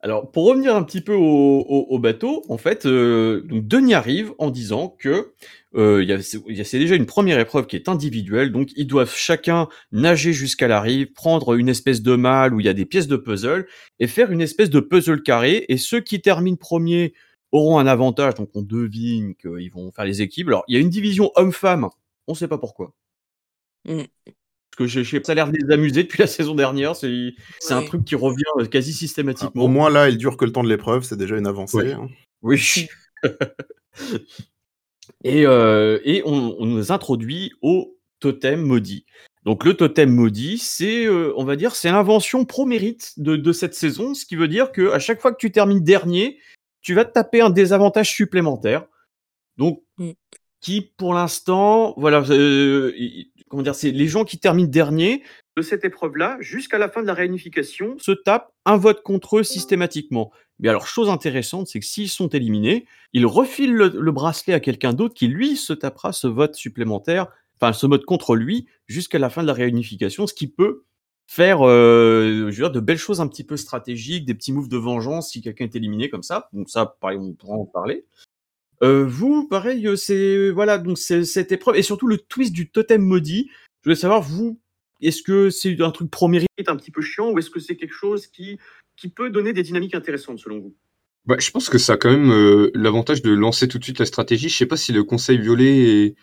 Alors, 0.00 0.30
pour 0.30 0.46
revenir 0.46 0.76
un 0.76 0.84
petit 0.84 1.00
peu 1.00 1.14
au, 1.14 1.98
bateau, 1.98 2.44
en 2.48 2.56
fait, 2.56 2.86
euh, 2.86 3.42
Denis 3.50 3.94
arrive 3.94 4.32
en 4.38 4.48
disant 4.50 4.94
que 4.96 5.32
euh, 5.74 6.20
c'est 6.22 6.78
déjà 6.78 6.94
une 6.94 7.06
première 7.06 7.40
épreuve 7.40 7.66
qui 7.66 7.74
est 7.74 7.88
individuelle, 7.88 8.52
donc 8.52 8.70
ils 8.76 8.86
doivent 8.86 9.12
chacun 9.12 9.68
nager 9.90 10.32
jusqu'à 10.32 10.68
la 10.68 10.80
rive, 10.80 11.12
prendre 11.12 11.54
une 11.54 11.68
espèce 11.68 12.00
de 12.00 12.14
malle 12.14 12.54
où 12.54 12.60
il 12.60 12.66
y 12.66 12.68
a 12.68 12.74
des 12.74 12.86
pièces 12.86 13.08
de 13.08 13.16
puzzle 13.16 13.66
et 13.98 14.06
faire 14.06 14.30
une 14.30 14.40
espèce 14.40 14.70
de 14.70 14.78
puzzle 14.78 15.22
carré. 15.22 15.64
Et 15.68 15.78
ceux 15.78 16.00
qui 16.00 16.20
terminent 16.20 16.56
premiers 16.56 17.12
auront 17.50 17.78
un 17.80 17.86
avantage, 17.88 18.34
donc 18.34 18.50
on 18.54 18.62
devine 18.62 19.34
qu'ils 19.34 19.70
vont 19.72 19.90
faire 19.90 20.04
les 20.04 20.22
équipes. 20.22 20.46
Alors, 20.46 20.64
il 20.68 20.74
y 20.74 20.78
a 20.78 20.80
une 20.80 20.90
division 20.90 21.32
homme-femme, 21.34 21.88
on 22.28 22.32
ne 22.32 22.36
sait 22.36 22.48
pas 22.48 22.58
pourquoi. 22.58 22.94
Mmh 23.84 24.02
que 24.78 24.86
je, 24.86 25.02
je, 25.02 25.18
ça 25.22 25.32
a 25.32 25.34
l'air 25.34 25.50
de 25.50 25.58
les 25.60 25.72
amuser 25.72 26.04
depuis 26.04 26.18
la 26.22 26.26
saison 26.26 26.54
dernière. 26.54 26.94
C'est 26.96 27.34
un 27.70 27.82
truc 27.82 28.04
qui 28.04 28.14
revient 28.14 28.44
euh, 28.58 28.66
quasi 28.66 28.92
systématiquement. 28.92 29.64
au 29.64 29.68
moins 29.68 29.90
là, 29.90 30.08
il 30.08 30.16
dure 30.16 30.36
que 30.36 30.44
le 30.44 30.52
temps 30.52 30.62
de 30.62 30.68
l'épreuve, 30.68 31.02
c'est 31.02 31.16
déjà 31.16 31.36
une 31.36 31.46
avancée. 31.46 31.92
Hein. 31.92 32.08
Oui. 32.42 32.86
et, 35.24 35.44
euh, 35.44 35.98
et 36.04 36.22
on, 36.24 36.64
nous 36.64 36.92
introduit 36.92 37.52
au 37.60 37.98
totem 38.20 38.62
maudit. 38.62 39.04
Donc 39.44 39.64
le 39.64 39.74
totem 39.74 40.10
maudit, 40.10 40.58
c'est, 40.58 41.06
euh, 41.06 41.32
on 41.36 41.44
va 41.44 41.56
dire, 41.56 41.74
c'est 41.74 41.90
l'invention 41.90 42.44
pro-mérite 42.44 43.14
de, 43.16 43.36
de, 43.36 43.52
cette 43.52 43.74
saison, 43.74 44.14
ce 44.14 44.24
qui 44.24 44.36
veut 44.36 44.48
dire 44.48 44.72
que 44.72 44.92
à 44.92 44.98
chaque 44.98 45.20
fois 45.20 45.32
que 45.32 45.38
tu 45.38 45.50
termines 45.50 45.82
dernier, 45.82 46.38
tu 46.82 46.94
vas 46.94 47.04
te 47.04 47.12
taper 47.12 47.40
un 47.40 47.50
désavantage 47.50 48.12
supplémentaire. 48.12 48.84
Donc, 49.56 49.82
mm. 49.96 50.10
qui 50.60 50.92
pour 50.96 51.14
l'instant, 51.14 51.94
voilà, 51.96 52.22
comment 53.48 53.62
dire, 53.62 53.74
c'est 53.74 53.90
les 53.90 54.06
gens 54.08 54.24
qui 54.24 54.38
terminent 54.38 54.68
dernier 54.68 55.22
de 55.56 55.62
cette 55.62 55.84
épreuve-là 55.84 56.36
jusqu'à 56.40 56.78
la 56.78 56.88
fin 56.88 57.02
de 57.02 57.06
la 57.06 57.14
réunification. 57.14 57.96
Se 57.98 58.12
tapent 58.12 58.52
un 58.64 58.76
vote 58.76 59.02
contre 59.02 59.38
eux 59.38 59.42
systématiquement. 59.42 60.30
Mais 60.60 60.68
alors, 60.68 60.86
chose 60.86 61.08
intéressante, 61.08 61.68
c'est 61.68 61.80
que 61.80 61.86
s'ils 61.86 62.08
sont 62.08 62.28
éliminés, 62.28 62.86
ils 63.12 63.26
refilent 63.26 63.74
le, 63.74 64.12
bracelet 64.12 64.54
à 64.54 64.60
quelqu'un 64.60 64.92
d'autre 64.92 65.14
qui, 65.14 65.28
lui, 65.28 65.56
se 65.56 65.72
tapera 65.72 66.12
ce 66.12 66.26
vote 66.26 66.54
supplémentaire, 66.54 67.28
enfin, 67.60 67.72
ce 67.72 67.86
vote 67.86 68.04
contre 68.04 68.34
lui, 68.34 68.66
jusqu'à 68.86 69.18
la 69.18 69.30
fin 69.30 69.42
de 69.42 69.46
la 69.46 69.52
réunification, 69.52 70.26
ce 70.26 70.34
qui 70.34 70.48
peut 70.48 70.84
faire 71.28 71.58
euh, 71.60 72.50
je 72.50 72.56
veux 72.56 72.68
dire, 72.68 72.70
de 72.70 72.80
belles 72.80 72.98
choses 72.98 73.20
un 73.20 73.28
petit 73.28 73.44
peu 73.44 73.56
stratégiques, 73.56 74.24
des 74.24 74.34
petits 74.34 74.52
moves 74.52 74.68
de 74.68 74.78
vengeance 74.78 75.30
si 75.30 75.42
quelqu'un 75.42 75.64
est 75.64 75.76
éliminé 75.76 76.08
comme 76.08 76.22
ça. 76.22 76.48
Donc 76.52 76.70
ça, 76.70 76.96
pareil, 77.00 77.18
on 77.18 77.34
pourra 77.34 77.56
en 77.56 77.66
parler. 77.66 78.06
Euh, 78.82 79.04
vous, 79.04 79.48
pareil, 79.48 79.86
euh, 79.86 79.96
c'est 79.96 80.50
voilà, 80.50 80.78
donc 80.78 80.98
c'est 80.98 81.24
cette 81.24 81.50
épreuve 81.52 81.76
et 81.76 81.82
surtout 81.82 82.06
le 82.06 82.18
twist 82.18 82.52
du 82.52 82.70
totem 82.70 83.02
maudit. 83.02 83.50
Je 83.82 83.90
voulais 83.90 83.96
savoir 83.96 84.22
vous, 84.22 84.60
est-ce 85.00 85.22
que 85.22 85.50
c'est 85.50 85.80
un 85.80 85.90
truc 85.90 86.10
pro 86.10 86.28
un 86.28 86.76
petit 86.76 86.90
peu 86.90 87.02
chiant 87.02 87.30
ou 87.30 87.38
est-ce 87.38 87.50
que 87.50 87.60
c'est 87.60 87.76
quelque 87.76 87.94
chose 87.94 88.26
qui, 88.26 88.58
qui 88.96 89.08
peut 89.08 89.30
donner 89.30 89.52
des 89.52 89.62
dynamiques 89.62 89.94
intéressantes 89.94 90.38
selon 90.38 90.58
vous? 90.58 90.74
Bah, 91.26 91.36
Je 91.38 91.50
pense 91.50 91.68
que 91.68 91.78
ça 91.78 91.94
a 91.94 91.96
quand 91.96 92.10
même 92.10 92.32
euh, 92.32 92.70
l'avantage 92.74 93.22
de 93.22 93.30
lancer 93.30 93.68
tout 93.68 93.78
de 93.78 93.84
suite 93.84 93.98
la 93.98 94.06
stratégie. 94.06 94.48
Je 94.48 94.56
sais 94.56 94.66
pas 94.66 94.76
si 94.76 94.92
le 94.92 95.04
conseil 95.04 95.38
violet 95.38 96.14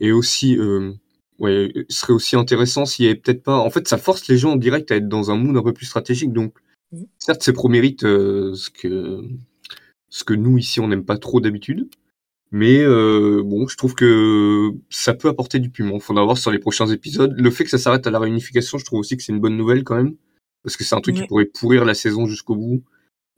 est, 0.00 0.10
aussi, 0.12 0.56
euh, 0.58 0.92
ouais, 1.38 1.72
serait 1.88 2.12
aussi 2.12 2.36
intéressant 2.36 2.84
s'il 2.84 3.06
y 3.06 3.08
avait 3.08 3.18
peut-être 3.18 3.42
pas. 3.42 3.56
En 3.56 3.70
fait, 3.70 3.88
ça 3.88 3.98
force 3.98 4.28
les 4.28 4.38
gens 4.38 4.52
en 4.52 4.56
direct 4.56 4.90
à 4.92 4.96
être 4.96 5.08
dans 5.08 5.30
un 5.30 5.36
mood 5.36 5.56
un 5.56 5.62
peu 5.62 5.72
plus 5.72 5.86
stratégique. 5.86 6.32
Donc, 6.32 6.54
mmh. 6.92 7.02
certes, 7.18 7.42
c'est 7.42 7.52
pro 7.52 7.68
mérite 7.68 8.04
euh, 8.04 8.54
ce, 8.54 8.70
que, 8.70 9.22
ce 10.08 10.24
que 10.24 10.34
nous 10.34 10.58
ici 10.58 10.80
on 10.80 10.88
n'aime 10.88 11.04
pas 11.04 11.18
trop 11.18 11.40
d'habitude. 11.40 11.88
Mais 12.52 12.78
euh, 12.80 13.42
bon, 13.44 13.66
je 13.66 13.76
trouve 13.76 13.94
que 13.94 14.70
ça 14.88 15.14
peut 15.14 15.28
apporter 15.28 15.58
du 15.58 15.70
piment. 15.70 15.98
Faudra 15.98 16.24
voir 16.24 16.38
sur 16.38 16.50
les 16.50 16.58
prochains 16.58 16.86
épisodes. 16.86 17.34
Le 17.36 17.50
fait 17.50 17.64
que 17.64 17.70
ça 17.70 17.78
s'arrête 17.78 18.06
à 18.06 18.10
la 18.10 18.18
réunification, 18.18 18.78
je 18.78 18.84
trouve 18.84 19.00
aussi 19.00 19.16
que 19.16 19.22
c'est 19.22 19.32
une 19.32 19.40
bonne 19.40 19.56
nouvelle 19.56 19.84
quand 19.84 19.96
même. 19.96 20.14
Parce 20.62 20.76
que 20.76 20.84
c'est 20.84 20.94
un 20.94 21.00
truc 21.00 21.16
qui 21.16 21.26
pourrait 21.26 21.46
pourrir 21.46 21.84
la 21.84 21.94
saison 21.94 22.26
jusqu'au 22.26 22.56
bout. 22.56 22.82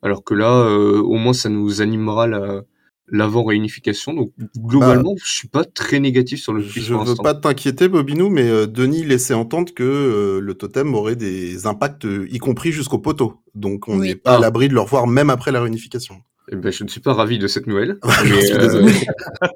Alors 0.01 0.23
que 0.23 0.33
là, 0.33 0.61
euh, 0.61 1.01
au 1.01 1.15
moins, 1.15 1.33
ça 1.33 1.49
nous 1.49 1.81
animera 1.81 2.27
la, 2.27 2.63
l'avant 3.07 3.43
réunification. 3.43 4.13
Donc 4.13 4.31
globalement, 4.57 5.13
bah, 5.13 5.21
je 5.23 5.33
suis 5.33 5.47
pas 5.47 5.65
très 5.65 5.99
négatif 5.99 6.41
sur 6.41 6.53
le 6.53 6.63
twist. 6.63 6.87
Je 6.87 6.93
veux 6.93 7.15
pas 7.15 7.33
t'inquiéter, 7.33 7.87
Bobinou, 7.87 8.29
mais 8.29 8.47
euh, 8.47 8.67
Denis 8.67 9.03
laissait 9.03 9.33
entendre 9.33 9.73
que 9.73 10.39
le 10.41 10.53
totem 10.53 10.93
aurait 10.93 11.15
des 11.15 11.67
impacts, 11.67 12.05
y 12.29 12.37
compris 12.37 12.71
jusqu'au 12.71 12.99
poteau. 12.99 13.41
Donc 13.55 13.87
on 13.87 13.97
n'est 13.97 14.15
pas 14.15 14.37
à 14.37 14.39
l'abri 14.39 14.69
de 14.69 14.75
le 14.75 14.81
revoir 14.81 15.07
même 15.07 15.29
après 15.29 15.51
la 15.51 15.61
réunification. 15.61 16.21
Eh 16.51 16.55
ben, 16.55 16.71
je 16.71 16.83
ne 16.83 16.89
suis 16.89 16.99
pas 16.99 17.13
ravi 17.13 17.39
de 17.39 17.47
cette 17.47 17.67
nouvelle. 17.67 17.99
Euh, 18.25 18.89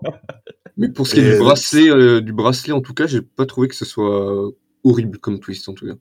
mais, 0.77 0.89
pour 0.89 1.07
ce 1.07 1.15
qui 1.15 1.21
est 1.21 1.33
du 1.33 1.37
bracelet, 1.37 1.89
euh, 1.89 2.21
du 2.21 2.33
bracelet, 2.33 2.73
en 2.73 2.81
tout 2.81 2.93
cas, 2.93 3.07
j'ai 3.07 3.21
pas 3.21 3.45
trouvé 3.45 3.67
que 3.67 3.75
ce 3.75 3.85
soit 3.85 4.51
horrible 4.83 5.17
comme 5.19 5.39
twist, 5.39 5.67
en 5.69 5.73
tout 5.73 5.87
cas. 5.87 5.93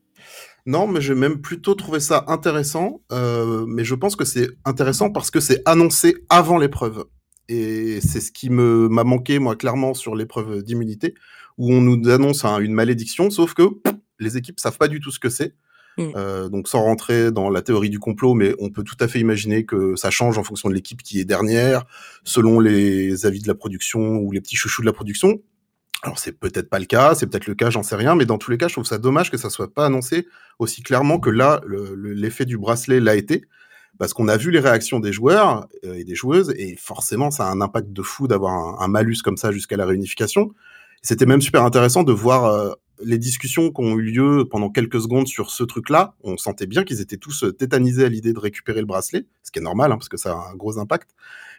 Non, 0.65 0.87
mais 0.87 1.01
j'ai 1.01 1.15
même 1.15 1.41
plutôt 1.41 1.75
trouvé 1.75 1.99
ça 1.99 2.23
intéressant. 2.27 3.01
Euh, 3.11 3.65
mais 3.67 3.83
je 3.83 3.95
pense 3.95 4.15
que 4.15 4.25
c'est 4.25 4.47
intéressant 4.65 5.11
parce 5.11 5.29
que 5.29 5.39
c'est 5.39 5.61
annoncé 5.65 6.15
avant 6.29 6.57
l'épreuve. 6.57 7.05
Et 7.49 7.99
c'est 8.01 8.21
ce 8.21 8.31
qui 8.31 8.49
me 8.49 8.87
m'a 8.87 9.03
manqué, 9.03 9.39
moi, 9.39 9.55
clairement, 9.55 9.93
sur 9.93 10.15
l'épreuve 10.15 10.63
d'immunité, 10.63 11.13
où 11.57 11.73
on 11.73 11.81
nous 11.81 12.09
annonce 12.09 12.45
une 12.45 12.73
malédiction, 12.73 13.29
sauf 13.29 13.53
que 13.53 13.63
les 14.19 14.37
équipes 14.37 14.59
savent 14.59 14.77
pas 14.77 14.87
du 14.87 14.99
tout 14.99 15.11
ce 15.11 15.19
que 15.19 15.29
c'est. 15.29 15.55
Mmh. 15.97 16.11
Euh, 16.15 16.49
donc 16.49 16.67
sans 16.67 16.81
rentrer 16.81 17.31
dans 17.31 17.49
la 17.49 17.61
théorie 17.61 17.89
du 17.89 17.99
complot, 17.99 18.33
mais 18.33 18.55
on 18.59 18.69
peut 18.69 18.83
tout 18.83 18.97
à 18.99 19.07
fait 19.07 19.19
imaginer 19.19 19.63
que 19.65 19.95
ça 19.95 20.09
change 20.09 20.37
en 20.37 20.43
fonction 20.43 20.69
de 20.69 20.73
l'équipe 20.73 21.03
qui 21.03 21.19
est 21.19 21.25
dernière, 21.25 21.85
selon 22.23 22.59
les 22.59 23.25
avis 23.25 23.41
de 23.41 23.47
la 23.47 23.55
production 23.55 24.17
ou 24.17 24.31
les 24.31 24.41
petits 24.41 24.55
chouchous 24.55 24.81
de 24.81 24.87
la 24.87 24.93
production. 24.93 25.39
Alors 26.01 26.19
c'est 26.19 26.33
peut-être 26.33 26.69
pas 26.69 26.79
le 26.79 26.85
cas, 26.85 27.15
c'est 27.15 27.27
peut-être 27.27 27.47
le 27.47 27.55
cas, 27.55 27.69
j'en 27.69 27.83
sais 27.83 27.95
rien, 27.95 28.15
mais 28.15 28.25
dans 28.25 28.37
tous 28.37 28.51
les 28.51 28.57
cas, 28.57 28.67
je 28.67 28.73
trouve 28.73 28.85
ça 28.85 28.97
dommage 28.97 29.31
que 29.31 29.37
ça 29.37 29.49
soit 29.49 29.73
pas 29.73 29.85
annoncé 29.85 30.27
aussi 30.59 30.81
clairement 30.81 31.19
que 31.19 31.29
là, 31.29 31.61
l'effet 31.95 32.45
du 32.45 32.57
bracelet 32.57 32.99
l'a 32.99 33.15
été, 33.15 33.45
parce 33.97 34.13
qu'on 34.13 34.27
a 34.27 34.35
vu 34.35 34.51
les 34.51 34.59
réactions 34.59 34.99
des 34.99 35.13
joueurs 35.13 35.67
euh, 35.85 35.93
et 35.93 36.03
des 36.03 36.15
joueuses, 36.15 36.53
et 36.57 36.75
forcément, 36.75 37.31
ça 37.31 37.47
a 37.47 37.51
un 37.51 37.61
impact 37.61 37.93
de 37.93 38.01
fou 38.01 38.27
d'avoir 38.27 38.81
un, 38.81 38.87
malus 38.87 39.17
comme 39.23 39.37
ça 39.37 39.51
jusqu'à 39.51 39.77
la 39.77 39.85
réunification. 39.85 40.51
C'était 41.01 41.25
même 41.25 41.41
super 41.41 41.63
intéressant 41.63 42.03
de 42.03 42.11
voir 42.11 42.45
euh, 42.45 42.71
les 43.05 43.17
discussions 43.17 43.71
qui 43.71 43.81
ont 43.81 43.97
eu 43.97 44.01
lieu 44.01 44.47
pendant 44.49 44.69
quelques 44.69 45.01
secondes 45.01 45.27
sur 45.27 45.49
ce 45.51 45.63
truc-là, 45.63 46.15
on 46.23 46.37
sentait 46.37 46.67
bien 46.67 46.83
qu'ils 46.83 47.01
étaient 47.01 47.17
tous 47.17 47.43
euh, 47.43 47.51
tétanisés 47.51 48.05
à 48.05 48.09
l'idée 48.09 48.33
de 48.33 48.39
récupérer 48.39 48.79
le 48.79 48.85
bracelet, 48.85 49.25
ce 49.43 49.51
qui 49.51 49.59
est 49.59 49.63
normal, 49.63 49.91
hein, 49.91 49.97
parce 49.97 50.09
que 50.09 50.17
ça 50.17 50.33
a 50.33 50.51
un 50.51 50.55
gros 50.55 50.79
impact. 50.79 51.11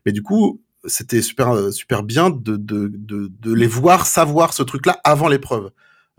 Mais 0.06 0.12
du 0.12 0.22
coup, 0.22 0.60
c'était 0.84 1.22
super, 1.22 1.50
euh, 1.50 1.70
super 1.70 2.02
bien 2.02 2.30
de, 2.30 2.56
de, 2.56 2.90
de, 2.90 3.52
les 3.52 3.66
voir 3.66 4.06
savoir 4.06 4.52
ce 4.52 4.62
truc-là 4.62 5.00
avant 5.04 5.28
l'épreuve. 5.28 5.70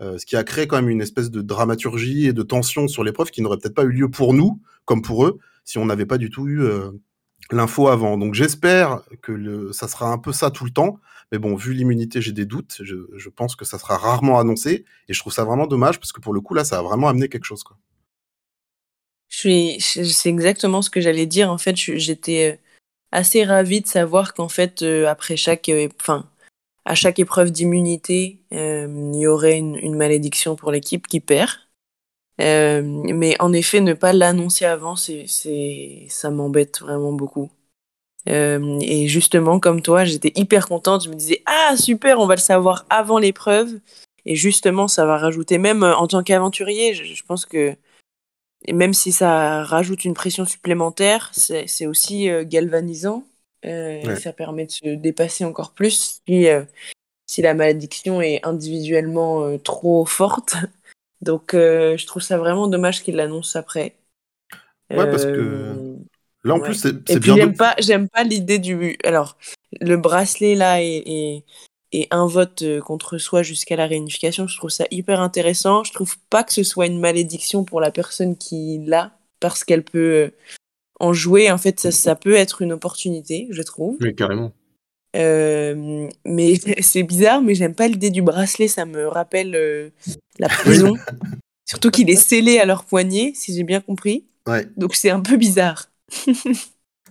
Euh, 0.02 0.18
ce 0.18 0.26
qui 0.26 0.36
a 0.36 0.44
créé 0.44 0.66
quand 0.66 0.76
même 0.76 0.90
une 0.90 1.00
espèce 1.00 1.30
de 1.30 1.40
dramaturgie 1.40 2.26
et 2.26 2.32
de 2.32 2.42
tension 2.42 2.88
sur 2.88 3.04
l'épreuve 3.04 3.30
qui 3.30 3.42
n'aurait 3.42 3.56
peut-être 3.58 3.74
pas 3.74 3.84
eu 3.84 3.92
lieu 3.92 4.10
pour 4.10 4.34
nous, 4.34 4.60
comme 4.84 5.02
pour 5.02 5.24
eux, 5.24 5.38
si 5.64 5.78
on 5.78 5.86
n'avait 5.86 6.06
pas 6.06 6.18
du 6.18 6.30
tout 6.30 6.46
eu 6.48 6.62
l'info 7.50 7.88
avant. 7.88 8.18
Donc 8.18 8.34
j'espère 8.34 9.02
que 9.22 9.70
ça 9.72 9.88
sera 9.88 10.10
un 10.10 10.18
peu 10.18 10.32
ça 10.32 10.50
tout 10.50 10.64
le 10.64 10.70
temps. 10.70 10.98
Mais 11.32 11.38
bon, 11.38 11.56
vu 11.56 11.72
l'immunité, 11.72 12.20
j'ai 12.20 12.32
des 12.32 12.46
doutes. 12.46 12.80
Je, 12.82 13.28
pense 13.28 13.56
que 13.56 13.64
ça 13.64 13.78
sera 13.78 13.96
rarement 13.96 14.38
annoncé. 14.38 14.84
Et 15.08 15.14
je 15.14 15.18
trouve 15.18 15.32
ça 15.32 15.44
vraiment 15.44 15.66
dommage 15.66 15.98
parce 15.98 16.12
que 16.12 16.20
pour 16.20 16.32
le 16.32 16.40
coup, 16.40 16.54
là, 16.54 16.64
ça 16.64 16.78
a 16.78 16.82
vraiment 16.82 17.08
amené 17.08 17.28
quelque 17.28 17.44
chose. 17.44 17.64
Quoi. 17.64 17.76
Je 19.28 19.76
c'est 19.80 20.28
exactement 20.28 20.82
ce 20.82 20.90
que 20.90 21.00
j'allais 21.00 21.26
dire. 21.26 21.50
En 21.50 21.58
fait, 21.58 21.76
j'étais 21.76 22.52
euh, 22.52 22.56
assez 23.10 23.44
ravie 23.44 23.80
de 23.80 23.88
savoir 23.88 24.34
qu'en 24.34 24.48
fait, 24.48 24.82
euh, 24.82 25.06
après 25.08 25.36
chaque, 25.36 25.68
euh, 25.68 25.88
enfin, 26.00 26.30
à 26.84 26.94
chaque 26.94 27.18
épreuve 27.18 27.50
d'immunité, 27.50 28.38
il 28.52 29.16
y 29.16 29.26
aurait 29.26 29.58
une 29.58 29.96
malédiction 29.96 30.54
pour 30.54 30.70
l'équipe 30.70 31.08
qui 31.08 31.18
perd. 31.18 31.50
Mais 32.38 33.36
en 33.40 33.52
effet, 33.52 33.80
ne 33.80 33.94
pas 33.94 34.12
l'annoncer 34.12 34.64
avant, 34.64 34.96
c'est, 34.96 35.26
ça 36.08 36.30
m'embête 36.30 36.80
vraiment 36.80 37.12
beaucoup. 37.12 37.50
Euh, 38.28 38.78
et 38.80 39.08
justement, 39.08 39.60
comme 39.60 39.82
toi, 39.82 40.04
j'étais 40.04 40.32
hyper 40.34 40.66
contente. 40.68 41.04
Je 41.04 41.10
me 41.10 41.14
disais, 41.14 41.42
ah 41.46 41.76
super, 41.76 42.18
on 42.18 42.26
va 42.26 42.34
le 42.34 42.40
savoir 42.40 42.86
avant 42.90 43.18
l'épreuve. 43.18 43.78
Et 44.24 44.34
justement, 44.34 44.88
ça 44.88 45.06
va 45.06 45.18
rajouter, 45.18 45.58
même 45.58 45.84
euh, 45.84 45.94
en 45.94 46.08
tant 46.08 46.22
qu'aventurier, 46.22 46.94
je, 46.94 47.22
pense 47.22 47.46
que 47.46 47.76
même 48.72 48.92
si 48.92 49.12
ça 49.12 49.62
rajoute 49.62 50.04
une 50.04 50.14
pression 50.14 50.44
supplémentaire, 50.44 51.30
c'est 51.32 51.86
aussi 51.86 52.28
euh, 52.28 52.44
galvanisant. 52.44 53.24
Ça 53.62 54.32
permet 54.32 54.66
de 54.66 54.70
se 54.70 54.88
dépasser 54.94 55.44
encore 55.44 55.72
plus 55.72 56.20
si, 56.24 56.46
si 57.26 57.42
la 57.42 57.52
malédiction 57.52 58.20
est 58.20 58.40
individuellement 58.46 59.58
trop 59.58 60.04
forte. 60.04 60.54
Donc, 61.22 61.50
je 61.52 62.06
trouve 62.06 62.22
ça 62.22 62.38
vraiment 62.38 62.68
dommage 62.68 63.02
qu'il 63.02 63.16
l'annonce 63.16 63.56
après. 63.56 63.96
Ouais, 64.90 65.10
parce 65.10 65.24
que 65.24 65.96
Là, 66.46 66.54
en 66.54 66.60
plus, 66.60 66.74
c'est 66.74 67.18
bien. 67.18 67.34
J'aime 67.34 67.56
pas, 67.56 67.74
j'aime 67.78 68.08
pas 68.08 68.22
l'idée 68.22 68.60
du. 68.60 68.96
Alors, 69.02 69.36
le 69.80 69.96
bracelet 69.96 70.54
là 70.54 70.80
et, 70.80 71.42
et, 71.92 72.06
un 72.12 72.26
vote 72.26 72.62
euh, 72.62 72.80
contre 72.80 73.18
soi 73.18 73.42
jusqu'à 73.42 73.74
la 73.74 73.86
réunification, 73.86 74.46
je 74.46 74.56
trouve 74.56 74.70
ça 74.70 74.84
hyper 74.92 75.20
intéressant. 75.20 75.82
Je 75.82 75.92
trouve 75.92 76.16
pas 76.30 76.44
que 76.44 76.52
ce 76.52 76.62
soit 76.62 76.86
une 76.86 77.00
malédiction 77.00 77.64
pour 77.64 77.80
la 77.80 77.90
personne 77.90 78.36
qui 78.36 78.80
l'a, 78.86 79.18
parce 79.40 79.64
qu'elle 79.64 79.82
peut 79.82 79.98
euh, 79.98 80.30
en 81.00 81.12
jouer. 81.12 81.50
En 81.50 81.58
fait, 81.58 81.80
ça, 81.80 81.90
ça, 81.90 82.14
peut 82.14 82.34
être 82.34 82.62
une 82.62 82.72
opportunité, 82.72 83.48
je 83.50 83.62
trouve. 83.62 83.96
Oui, 84.00 84.14
carrément. 84.14 84.52
Euh, 85.16 86.08
mais 86.24 86.54
c'est 86.82 87.02
bizarre, 87.02 87.42
mais 87.42 87.54
j'aime 87.54 87.74
pas 87.74 87.88
l'idée 87.88 88.10
du 88.10 88.22
bracelet. 88.22 88.68
Ça 88.68 88.84
me 88.84 89.08
rappelle 89.08 89.92
la 90.38 90.48
prison. 90.48 90.94
Surtout 91.64 91.90
qu'il 91.90 92.08
est 92.10 92.16
scellé 92.16 92.58
à 92.58 92.64
leur 92.64 92.84
poignet, 92.84 93.32
si 93.34 93.54
j'ai 93.54 93.64
bien 93.64 93.80
compris. 93.80 94.24
Ouais. 94.46 94.68
Donc 94.76 94.94
c'est 94.94 95.10
un 95.10 95.20
peu 95.20 95.36
bizarre. 95.36 95.86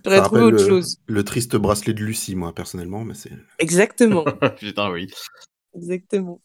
J'aurais 0.04 0.22
trouvé 0.22 0.42
autre 0.42 0.62
le, 0.62 0.68
chose. 0.68 0.98
Le 1.06 1.24
triste 1.24 1.56
bracelet 1.56 1.92
de 1.92 2.02
Lucie, 2.02 2.36
moi, 2.36 2.54
personnellement. 2.54 3.04
Mais 3.04 3.14
c'est... 3.14 3.32
Exactement. 3.58 4.24
Putain, 4.58 4.90
oui. 4.90 5.10
Exactement. 5.74 6.40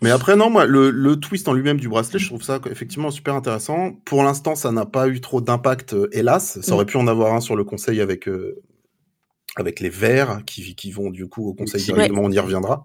Mais 0.00 0.10
après, 0.10 0.36
non, 0.36 0.50
moi, 0.50 0.66
le, 0.66 0.90
le 0.90 1.16
twist 1.18 1.48
en 1.48 1.52
lui-même 1.52 1.78
du 1.78 1.88
bracelet, 1.88 2.18
je 2.18 2.26
trouve 2.26 2.42
ça 2.42 2.60
effectivement 2.70 3.10
super 3.10 3.34
intéressant. 3.34 3.92
Pour 4.04 4.22
l'instant, 4.22 4.54
ça 4.54 4.72
n'a 4.72 4.86
pas 4.86 5.08
eu 5.08 5.20
trop 5.20 5.40
d'impact, 5.40 5.94
euh, 5.94 6.08
hélas. 6.12 6.60
Ça 6.60 6.72
aurait 6.72 6.84
mm. 6.84 6.88
pu 6.88 6.96
en 6.96 7.06
avoir 7.06 7.34
un 7.34 7.40
sur 7.40 7.56
le 7.56 7.64
conseil 7.64 8.00
avec, 8.00 8.28
euh, 8.28 8.62
avec 9.56 9.80
les 9.80 9.88
verts 9.88 10.42
qui, 10.44 10.74
qui 10.74 10.92
vont 10.92 11.10
du 11.10 11.26
coup 11.28 11.48
au 11.48 11.54
conseil 11.54 11.82
directement, 11.82 12.22
on 12.22 12.30
y 12.30 12.38
reviendra. 12.38 12.84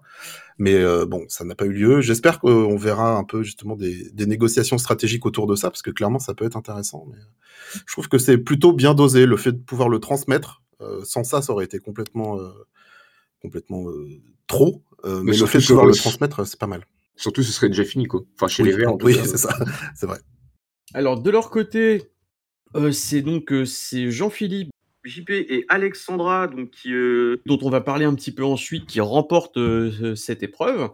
Mais 0.58 0.74
euh, 0.74 1.06
bon, 1.06 1.24
ça 1.28 1.44
n'a 1.44 1.54
pas 1.54 1.66
eu 1.66 1.72
lieu. 1.72 2.00
J'espère 2.00 2.40
qu'on 2.40 2.76
verra 2.76 3.16
un 3.16 3.24
peu 3.24 3.42
justement 3.42 3.76
des, 3.76 4.10
des, 4.12 4.26
négociations 4.26 4.78
stratégiques 4.78 5.26
autour 5.26 5.46
de 5.46 5.54
ça, 5.54 5.70
parce 5.70 5.82
que 5.82 5.90
clairement, 5.90 6.18
ça 6.18 6.34
peut 6.34 6.44
être 6.44 6.56
intéressant. 6.56 7.06
Mais 7.10 7.18
je 7.86 7.92
trouve 7.92 8.08
que 8.08 8.18
c'est 8.18 8.38
plutôt 8.38 8.72
bien 8.72 8.94
dosé 8.94 9.26
le 9.26 9.36
fait 9.36 9.52
de 9.52 9.62
pouvoir 9.62 9.88
le 9.88 9.98
transmettre. 9.98 10.62
Euh, 10.80 11.04
sans 11.04 11.24
ça, 11.24 11.42
ça 11.42 11.52
aurait 11.52 11.64
été 11.64 11.78
complètement, 11.78 12.38
euh, 12.38 12.50
complètement 13.40 13.88
euh, 13.88 14.08
trop. 14.46 14.82
mais, 15.04 15.10
mais 15.24 15.36
le 15.36 15.46
fait 15.46 15.58
de 15.58 15.66
pouvoir 15.66 15.86
le 15.86 15.94
transmettre, 15.94 16.46
c'est 16.46 16.58
pas 16.58 16.66
mal. 16.66 16.86
Surtout, 17.16 17.42
ce 17.42 17.52
serait 17.52 17.68
déjà 17.68 17.84
fini, 17.84 18.06
quoi. 18.06 18.22
Enfin, 18.36 18.48
chez 18.48 18.62
les 18.62 18.72
Verts, 18.72 18.92
en 18.92 18.96
tout 18.96 19.06
oui, 19.06 19.18
c'est 19.24 19.38
ça, 19.38 19.56
c'est 19.94 20.06
vrai. 20.06 20.18
Alors, 20.94 21.20
de 21.20 21.30
leur 21.30 21.50
côté, 21.50 22.10
c'est 22.92 23.22
donc 23.22 23.52
c'est 23.66 24.10
Jean-Philippe 24.10 24.71
JP 25.04 25.30
et 25.30 25.64
Alexandra, 25.68 26.46
donc 26.46 26.70
qui, 26.70 26.92
dont 27.46 27.58
on 27.62 27.70
va 27.70 27.80
parler 27.80 28.04
un 28.04 28.14
petit 28.14 28.32
peu 28.32 28.44
ensuite, 28.44 28.86
qui 28.86 29.00
remportent 29.00 29.58
cette 30.14 30.42
épreuve. 30.42 30.90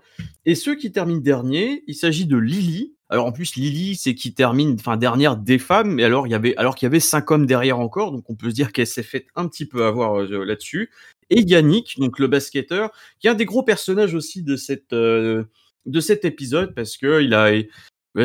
Et 0.46 0.54
ceux 0.54 0.74
qui 0.74 0.92
terminent 0.92 1.20
dernier, 1.20 1.84
il 1.86 1.94
s'agit 1.94 2.26
de 2.26 2.36
Lily, 2.36 2.94
Alors 3.10 3.26
en 3.26 3.32
plus 3.32 3.56
Lily, 3.56 3.96
c'est 3.96 4.14
qui 4.14 4.34
termine, 4.34 4.76
enfin 4.78 4.96
dernière 4.96 5.36
des 5.36 5.58
femmes, 5.58 5.94
mais 5.94 6.04
alors 6.04 6.26
il 6.26 6.30
y 6.30 6.34
avait, 6.34 6.56
alors 6.56 6.74
qu'il 6.74 6.86
y 6.86 6.90
avait 6.90 7.00
cinq 7.00 7.30
hommes 7.30 7.46
derrière 7.46 7.78
encore, 7.78 8.12
donc 8.12 8.28
on 8.30 8.34
peut 8.34 8.50
se 8.50 8.54
dire 8.54 8.72
qu'elle 8.72 8.86
s'est 8.86 9.02
fait 9.02 9.26
un 9.34 9.46
petit 9.48 9.66
peu 9.66 9.84
avoir 9.84 10.20
euh, 10.20 10.44
là-dessus. 10.44 10.90
Et 11.30 11.42
Yannick, 11.42 11.98
donc 11.98 12.18
le 12.18 12.26
basketteur, 12.26 12.90
qui 13.20 13.26
est 13.26 13.30
un 13.30 13.34
des 13.34 13.44
gros 13.44 13.62
personnages 13.62 14.14
aussi 14.14 14.42
de 14.42 14.56
cette 14.56 14.92
euh, 14.92 15.44
de 15.86 16.00
cet 16.00 16.24
épisode 16.24 16.74
parce 16.74 16.96
que 16.96 17.22
il 17.22 17.34
a, 17.34 17.50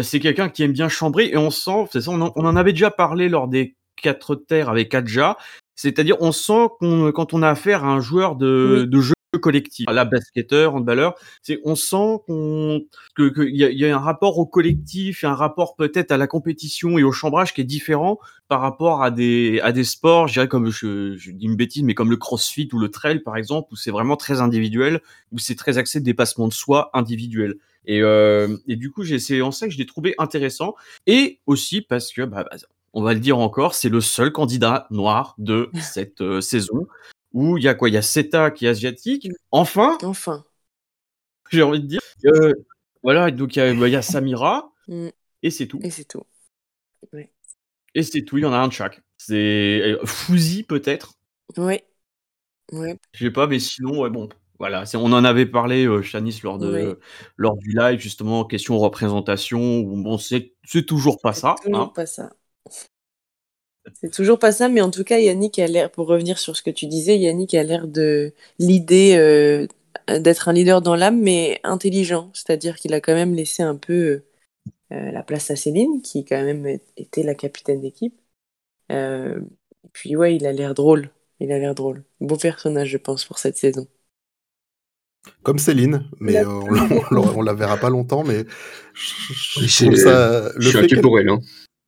c'est 0.01 0.19
quelqu'un 0.19 0.49
qui 0.49 0.63
aime 0.63 0.73
bien 0.73 0.89
chambrer 0.89 1.27
et 1.27 1.37
on 1.37 1.49
sent, 1.49 1.87
c'est 1.91 2.01
ça, 2.01 2.11
on 2.11 2.21
en, 2.21 2.55
avait 2.55 2.73
déjà 2.73 2.91
parlé 2.91 3.29
lors 3.29 3.47
des 3.47 3.75
quatre 3.95 4.35
terres 4.35 4.69
avec 4.69 4.93
Adja, 4.93 5.37
c'est-à-dire 5.75 6.17
on 6.19 6.31
sent 6.31 6.67
qu'on 6.79 7.11
quand 7.11 7.33
on 7.33 7.41
a 7.41 7.49
affaire 7.49 7.83
à 7.83 7.87
un 7.87 7.99
joueur 7.99 8.35
de, 8.35 8.87
de 8.89 9.01
jeu 9.01 9.13
collectif. 9.39 9.85
La 9.89 10.05
basketteur, 10.05 10.75
handballeur, 10.75 11.15
c'est 11.41 11.59
on 11.63 11.75
sent 11.75 12.19
qu'on 12.25 12.81
que 13.15 13.29
qu'il 13.29 13.55
y, 13.55 13.63
y, 13.63 13.85
a 13.85 13.95
un 13.95 13.99
rapport 13.99 14.37
au 14.37 14.45
collectif, 14.45 15.23
un 15.23 15.35
rapport 15.35 15.75
peut-être 15.75 16.11
à 16.11 16.17
la 16.17 16.27
compétition 16.27 16.97
et 16.97 17.03
au 17.03 17.11
chambrage 17.11 17.53
qui 17.53 17.61
est 17.61 17.65
différent 17.65 18.19
par 18.47 18.61
rapport 18.61 19.03
à 19.03 19.11
des 19.11 19.59
à 19.61 19.71
des 19.71 19.83
sports, 19.83 20.27
je 20.27 20.33
dirais 20.33 20.47
comme 20.47 20.69
je, 20.69 21.15
je 21.17 21.31
dis 21.31 21.45
une 21.45 21.55
bêtise, 21.55 21.83
mais 21.83 21.93
comme 21.93 22.09
le 22.09 22.17
CrossFit 22.17 22.69
ou 22.73 22.79
le 22.79 22.89
trail 22.89 23.19
par 23.19 23.37
exemple, 23.37 23.69
où 23.71 23.75
c'est 23.75 23.91
vraiment 23.91 24.17
très 24.17 24.41
individuel, 24.41 25.01
où 25.31 25.39
c'est 25.39 25.55
très 25.55 25.77
axé 25.77 25.99
de 25.99 26.05
dépassement 26.05 26.47
de 26.47 26.53
soi 26.53 26.89
individuel. 26.93 27.55
Et, 27.85 28.01
euh, 28.01 28.55
et 28.67 28.77
du 28.77 28.91
coup, 28.91 29.03
j'ai 29.03 29.19
c'est 29.19 29.41
en 29.41 29.51
ça 29.51 29.67
que 29.67 29.73
je 29.73 29.77
l'ai 29.77 29.85
trouvé 29.85 30.15
intéressant 30.17 30.73
et 31.05 31.39
aussi 31.47 31.81
parce 31.81 32.13
que 32.13 32.21
bah, 32.21 32.45
bah 32.49 32.57
on 32.93 33.03
va 33.03 33.13
le 33.13 33.19
dire 33.19 33.37
encore, 33.37 33.75
c'est 33.75 33.89
le 33.89 34.01
seul 34.01 34.31
candidat 34.31 34.87
noir 34.89 35.35
de 35.37 35.69
cette 35.81 36.21
euh, 36.21 36.41
saison 36.41 36.87
où 37.33 37.57
il 37.57 37.63
y 37.63 37.67
a 37.67 37.73
quoi? 37.73 37.89
Il 37.89 37.93
y 37.93 37.97
a 37.97 38.01
Seta 38.01 38.51
qui 38.51 38.65
est 38.65 38.69
asiatique. 38.69 39.27
Enfin 39.51 39.97
Enfin. 40.03 40.43
J'ai 41.51 41.63
envie 41.63 41.81
de 41.81 41.87
dire. 41.87 42.01
Euh, 42.25 42.53
voilà, 43.03 43.29
donc 43.31 43.55
il 43.55 43.59
y, 43.59 43.61
a, 43.61 43.73
bah, 43.73 43.87
y 43.89 43.95
a 43.95 44.01
Samira, 44.01 44.71
mm. 44.87 45.09
et 45.43 45.49
c'est 45.49 45.67
tout. 45.67 45.79
Et 45.83 45.89
c'est 45.89 46.05
tout. 46.05 46.23
Et 47.95 48.01
c'est 48.01 48.23
tout, 48.23 48.37
il 48.37 48.41
y 48.41 48.45
en 48.45 48.53
a 48.53 48.57
un 48.57 48.67
de 48.67 48.73
chaque. 48.73 49.01
C'est 49.17 49.81
euh, 49.83 50.05
Fouzi 50.05 50.63
peut-être? 50.63 51.13
Oui. 51.57 51.79
Ouais. 52.71 52.97
Je 53.13 53.25
sais 53.25 53.31
pas, 53.31 53.45
mais 53.45 53.59
sinon, 53.59 53.99
ouais, 53.99 54.09
bon, 54.09 54.29
voilà, 54.57 54.85
on 54.95 55.11
en 55.11 55.23
avait 55.23 55.45
parlé, 55.45 55.85
euh, 55.85 56.01
Chanice, 56.01 56.41
lors, 56.41 56.57
de, 56.57 56.99
lors 57.37 57.55
du 57.57 57.71
live, 57.75 57.99
justement, 57.99 58.45
question 58.45 58.79
représentation, 58.79 59.79
où 59.79 60.01
bon, 60.01 60.17
c'est 60.17 60.55
toujours 60.87 61.19
pas 61.21 61.33
ça. 61.33 61.55
Toujours 61.63 61.81
hein. 61.81 61.91
pas 61.93 62.05
ça. 62.05 62.31
C'est 63.93 64.11
toujours 64.11 64.39
pas 64.39 64.51
ça, 64.51 64.69
mais 64.69 64.81
en 64.81 64.91
tout 64.91 65.03
cas, 65.03 65.19
Yannick 65.19 65.59
a 65.59 65.67
l'air, 65.67 65.91
pour 65.91 66.07
revenir 66.07 66.37
sur 66.39 66.55
ce 66.55 66.63
que 66.63 66.69
tu 66.69 66.87
disais, 66.87 67.17
Yannick 67.17 67.53
a 67.53 67.63
l'air 67.63 67.87
de 67.87 68.33
l'idée 68.59 69.15
euh, 69.15 69.67
d'être 70.19 70.47
un 70.47 70.53
leader 70.53 70.81
dans 70.81 70.95
l'âme, 70.95 71.21
mais 71.21 71.59
intelligent. 71.63 72.29
C'est-à-dire 72.33 72.77
qu'il 72.77 72.93
a 72.93 73.01
quand 73.01 73.13
même 73.13 73.33
laissé 73.33 73.61
un 73.61 73.75
peu 73.75 74.23
euh, 74.91 75.11
la 75.11 75.23
place 75.23 75.51
à 75.51 75.55
Céline, 75.55 76.01
qui 76.01 76.23
quand 76.23 76.43
même 76.43 76.65
était 76.97 77.23
la 77.23 77.35
capitaine 77.35 77.81
d'équipe. 77.81 78.15
Euh, 78.91 79.41
puis 79.91 80.15
ouais, 80.15 80.35
il 80.35 80.45
a 80.45 80.53
l'air 80.53 80.73
drôle. 80.73 81.09
Il 81.39 81.51
a 81.51 81.59
l'air 81.59 81.75
drôle. 81.75 82.03
Beau 82.21 82.37
personnage, 82.37 82.89
je 82.89 82.97
pense, 82.97 83.25
pour 83.25 83.37
cette 83.37 83.57
saison. 83.57 83.87
Comme 85.43 85.59
Céline, 85.59 86.09
mais 86.19 86.45
on, 86.45 86.67
on, 87.11 87.41
la 87.41 87.53
verra 87.53 87.77
pas 87.77 87.89
longtemps, 87.89 88.23
mais 88.23 88.45
je, 88.93 89.85
trouve 89.85 89.95
ça. 89.95 90.51
Le 90.55 90.71
fait 90.71 91.01
pour 91.01 91.19
elle. 91.19 91.29
Hein. 91.29 91.39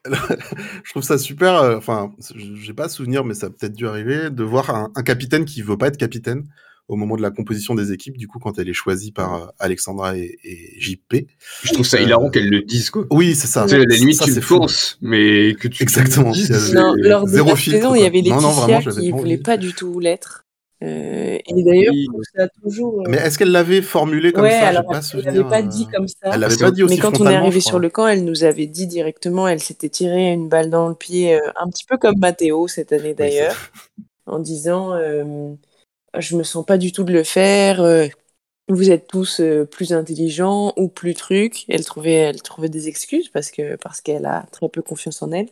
je 0.83 0.91
trouve 0.91 1.03
ça 1.03 1.17
super. 1.17 1.55
Euh, 1.55 1.77
enfin, 1.77 2.11
j'ai 2.35 2.73
pas 2.73 2.89
souvenir, 2.89 3.23
mais 3.23 3.33
ça 3.33 3.47
a 3.47 3.49
peut-être 3.49 3.73
dû 3.73 3.87
arriver 3.87 4.29
de 4.29 4.43
voir 4.43 4.69
un, 4.69 5.03
capitaine 5.03 5.45
qui 5.45 5.61
veut 5.61 5.77
pas 5.77 5.87
être 5.87 5.97
capitaine 5.97 6.43
au 6.87 6.95
moment 6.95 7.15
de 7.15 7.23
la 7.23 7.31
composition 7.31 7.73
des 7.73 7.91
équipes, 7.91 8.15
du 8.15 8.27
coup, 8.27 8.37
quand 8.37 8.59
elle 8.59 8.69
est 8.69 8.73
choisie 8.73 9.11
par 9.11 9.33
euh, 9.33 9.47
Alexandra 9.57 10.15
et, 10.15 10.37
JP. 10.77 11.25
Je 11.63 11.73
trouve 11.73 11.85
ça 11.85 11.99
hilarant 11.99 12.29
qu'elle 12.29 12.49
le 12.49 12.61
dise, 12.61 12.91
quoi. 12.91 13.05
Oui, 13.09 13.33
c'est 13.33 13.47
ça. 13.47 13.67
C'est 13.67 13.79
la 13.79 13.95
limite, 13.95 14.21
tu 14.21 14.41
forces, 14.41 14.99
mais 15.01 15.55
que 15.55 15.67
tu. 15.67 15.81
Exactement. 15.81 16.31
Non, 16.73 16.93
lors 16.97 17.25
de 17.25 17.29
zéro 17.29 17.55
filtre, 17.55 17.95
il 17.95 18.03
y 18.03 18.05
avait 18.05 18.21
Laetitia 18.21 18.81
qui 18.81 19.11
voulait 19.11 19.37
pas 19.37 19.57
du 19.57 19.73
tout 19.73 19.99
l'être. 19.99 20.44
Euh, 20.85 21.37
et 21.45 21.63
d'ailleurs, 21.63 21.93
ça 22.35 22.43
a 22.43 22.47
toujours. 22.47 23.03
Mais 23.07 23.17
est-ce 23.17 23.37
qu'elle 23.37 23.51
l'avait 23.51 23.81
formulé 23.81 24.31
comme 24.31 24.49
ça? 24.49 24.67
Alors, 24.67 24.85
pas 24.85 24.99
Elle 25.13 25.23
l'avait 25.23 25.43
pas 25.43 25.61
dit 25.61 25.87
comme 25.87 26.07
ça. 26.07 26.31
Elle 26.33 26.39
l'avait 26.39 26.57
pas 26.57 26.71
dit 26.71 26.83
aussi 26.83 26.95
Mais 26.95 27.01
quand 27.01 27.19
on 27.19 27.27
est 27.27 27.35
arrivé 27.35 27.59
sur 27.59 27.79
le 27.79 27.89
camp, 27.89 28.07
elle 28.07 28.23
nous 28.23 28.43
avait 28.43 28.67
dit 28.67 28.85
directement, 28.85 29.47
elle 29.47 29.59
s'était 29.59 29.89
tirée 29.89 30.31
une 30.31 30.47
balle 30.47 30.69
dans 30.69 30.87
le 30.87 30.95
pied, 30.95 31.39
un 31.55 31.69
petit 31.69 31.85
peu 31.85 31.97
comme 31.97 32.19
Mathéo 32.19 32.67
cette 32.67 32.91
année 32.93 33.13
d'ailleurs, 33.13 33.71
en 34.27 34.39
disant 34.39 34.93
euh, 34.93 35.53
Je 36.17 36.35
me 36.35 36.43
sens 36.43 36.65
pas 36.65 36.77
du 36.77 36.91
tout 36.91 37.03
de 37.03 37.13
le 37.13 37.23
faire, 37.23 37.83
vous 38.67 38.89
êtes 38.91 39.07
tous 39.07 39.41
plus 39.71 39.93
intelligents 39.93 40.73
ou 40.77 40.87
plus 40.87 41.15
trucs. 41.15 41.65
Elle 41.69 41.85
trouvait, 41.85 42.13
elle 42.13 42.41
trouvait 42.41 42.69
des 42.69 42.87
excuses 42.87 43.29
parce 43.29 43.49
que 43.49 43.75
parce 43.77 44.01
qu'elle 44.01 44.25
a 44.25 44.45
très 44.51 44.69
peu 44.69 44.81
confiance 44.81 45.21
en 45.21 45.31
elle. 45.31 45.49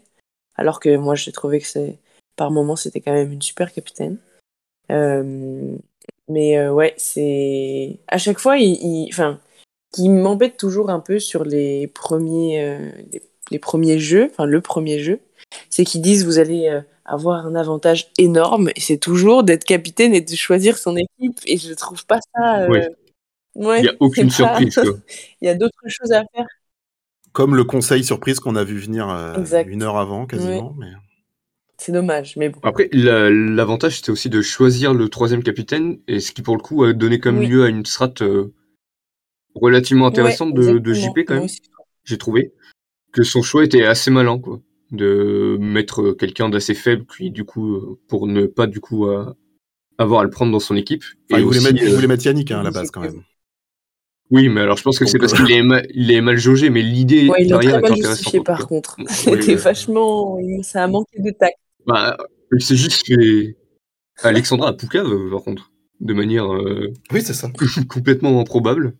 Alors 0.55 0.79
que 0.79 0.95
moi, 0.95 1.15
j'ai 1.15 1.31
trouvé 1.31 1.59
que 1.59 1.67
c'est 1.67 1.97
par 2.35 2.51
moments, 2.51 2.75
c'était 2.75 3.01
quand 3.01 3.13
même 3.13 3.31
une 3.31 3.41
super 3.41 3.71
capitaine. 3.71 4.17
Euh, 4.91 5.75
mais 6.29 6.57
euh, 6.57 6.71
ouais, 6.71 6.93
c'est 6.97 7.99
à 8.07 8.17
chaque 8.17 8.39
fois, 8.39 8.57
il, 8.57 9.07
enfin, 9.11 9.39
qui 9.91 10.09
m'embête 10.09 10.57
toujours 10.57 10.89
un 10.89 10.99
peu 10.99 11.19
sur 11.19 11.43
les 11.43 11.87
premiers, 11.87 12.63
euh, 12.63 12.91
les, 13.51 13.59
premiers 13.59 13.99
jeux, 13.99 14.29
enfin 14.31 14.45
le 14.45 14.61
premier 14.61 14.99
jeu, 14.99 15.19
c'est 15.69 15.83
qu'ils 15.83 16.01
disent 16.01 16.25
vous 16.25 16.39
allez 16.39 16.81
avoir 17.05 17.45
un 17.45 17.55
avantage 17.55 18.11
énorme 18.17 18.69
et 18.75 18.79
c'est 18.79 18.97
toujours 18.97 19.43
d'être 19.43 19.65
capitaine 19.65 20.13
et 20.13 20.21
de 20.21 20.35
choisir 20.35 20.77
son 20.77 20.95
équipe 20.95 21.39
et 21.45 21.57
je 21.57 21.73
trouve 21.73 22.05
pas 22.05 22.19
ça. 22.33 22.67
Ouais. 22.69 22.89
il 23.55 23.81
n'y 23.83 23.89
a 23.89 23.95
aucune 23.99 24.31
surprise. 24.31 24.79
il 25.41 25.45
y 25.45 25.49
a 25.49 25.55
d'autres 25.55 25.87
choses 25.87 26.11
à 26.11 26.23
faire. 26.33 26.47
Comme 27.33 27.55
le 27.55 27.63
conseil 27.63 28.03
surprise 28.03 28.39
qu'on 28.39 28.55
a 28.55 28.63
vu 28.63 28.79
venir 28.79 29.07
une 29.67 29.83
heure 29.83 29.97
avant 29.97 30.25
quasiment. 30.25 30.75
Mais... 30.77 30.87
C'est 31.83 31.91
dommage, 31.91 32.37
mais 32.37 32.47
bon. 32.47 32.61
Après, 32.63 32.87
l'avantage, 32.93 33.97
c'était 33.97 34.11
aussi 34.11 34.29
de 34.29 34.41
choisir 34.41 34.93
le 34.93 35.09
troisième 35.09 35.43
capitaine, 35.43 35.99
et 36.07 36.21
ce 36.21 36.31
qui, 36.31 36.41
pour 36.41 36.55
le 36.55 36.61
coup, 36.61 36.85
a 36.85 36.93
donné 36.93 37.19
comme 37.19 37.41
lieu 37.41 37.65
à 37.65 37.67
une 37.67 37.85
strat 37.85 38.13
euh, 38.21 38.53
relativement 39.53 40.07
intéressante 40.07 40.53
de, 40.53 40.93
JP, 40.93 41.25
quand 41.27 41.41
même. 41.41 41.49
J'ai 42.05 42.17
trouvé 42.17 42.53
que 43.11 43.23
son 43.23 43.41
choix 43.41 43.65
était 43.65 43.83
assez 43.83 44.11
malin, 44.11 44.39
quoi. 44.39 44.61
De 44.91 45.57
mettre 45.59 46.13
quelqu'un 46.13 46.47
d'assez 46.47 46.73
faible, 46.73 47.05
qui, 47.05 47.31
du 47.31 47.43
coup, 47.43 47.75
euh, 47.75 47.99
pour 48.07 48.27
ne 48.27 48.45
pas, 48.45 48.65
du 48.65 48.79
coup, 48.79 49.05
avoir 49.97 50.21
à 50.21 50.23
le 50.23 50.29
prendre 50.29 50.53
dans 50.53 50.61
son 50.61 50.77
équipe. 50.77 51.03
et 51.31 51.35
il, 51.35 51.43
voulait 51.43 51.59
mettre, 51.59 51.83
il, 51.83 51.93
voulait 51.93 52.07
mettre, 52.07 52.25
Yannick, 52.25 52.49
hein, 52.51 52.61
à 52.61 52.63
la 52.63 52.71
base, 52.71 52.91
quand 52.91 53.01
même. 53.01 53.23
Oui, 54.31 54.47
mais 54.47 54.61
alors 54.61 54.77
je 54.77 54.83
pense 54.83 54.97
que 54.97 55.05
c'est 55.05 55.19
parce 55.19 55.33
qu'il 55.33 55.51
est, 55.51 55.61
mal, 55.61 55.85
il 55.93 56.09
est 56.09 56.21
mal 56.21 56.37
jaugé, 56.37 56.69
mais 56.69 56.81
l'idée 56.81 57.27
ouais, 57.27 57.45
derrière 57.45 57.83
est 57.83 57.91
intéressante. 57.91 58.45
par 58.45 58.67
contre. 58.67 58.95
C'était 59.09 59.55
vachement. 59.55 60.39
Ça 60.61 60.85
a 60.85 60.87
manqué 60.87 61.19
de 61.19 61.29
tact. 61.29 61.57
Bah, 61.87 62.17
c'est 62.59 62.75
juste 62.75 63.05
que 63.07 63.53
Alexandra 64.21 64.69
a 64.69 64.73
Poucave, 64.73 65.09
par 65.31 65.41
contre, 65.43 65.71
de 65.99 66.13
manière 66.13 66.51
euh, 66.53 66.91
oui, 67.11 67.21
c'est 67.21 67.33
ça. 67.33 67.49
complètement 67.89 68.39
improbable. 68.39 68.95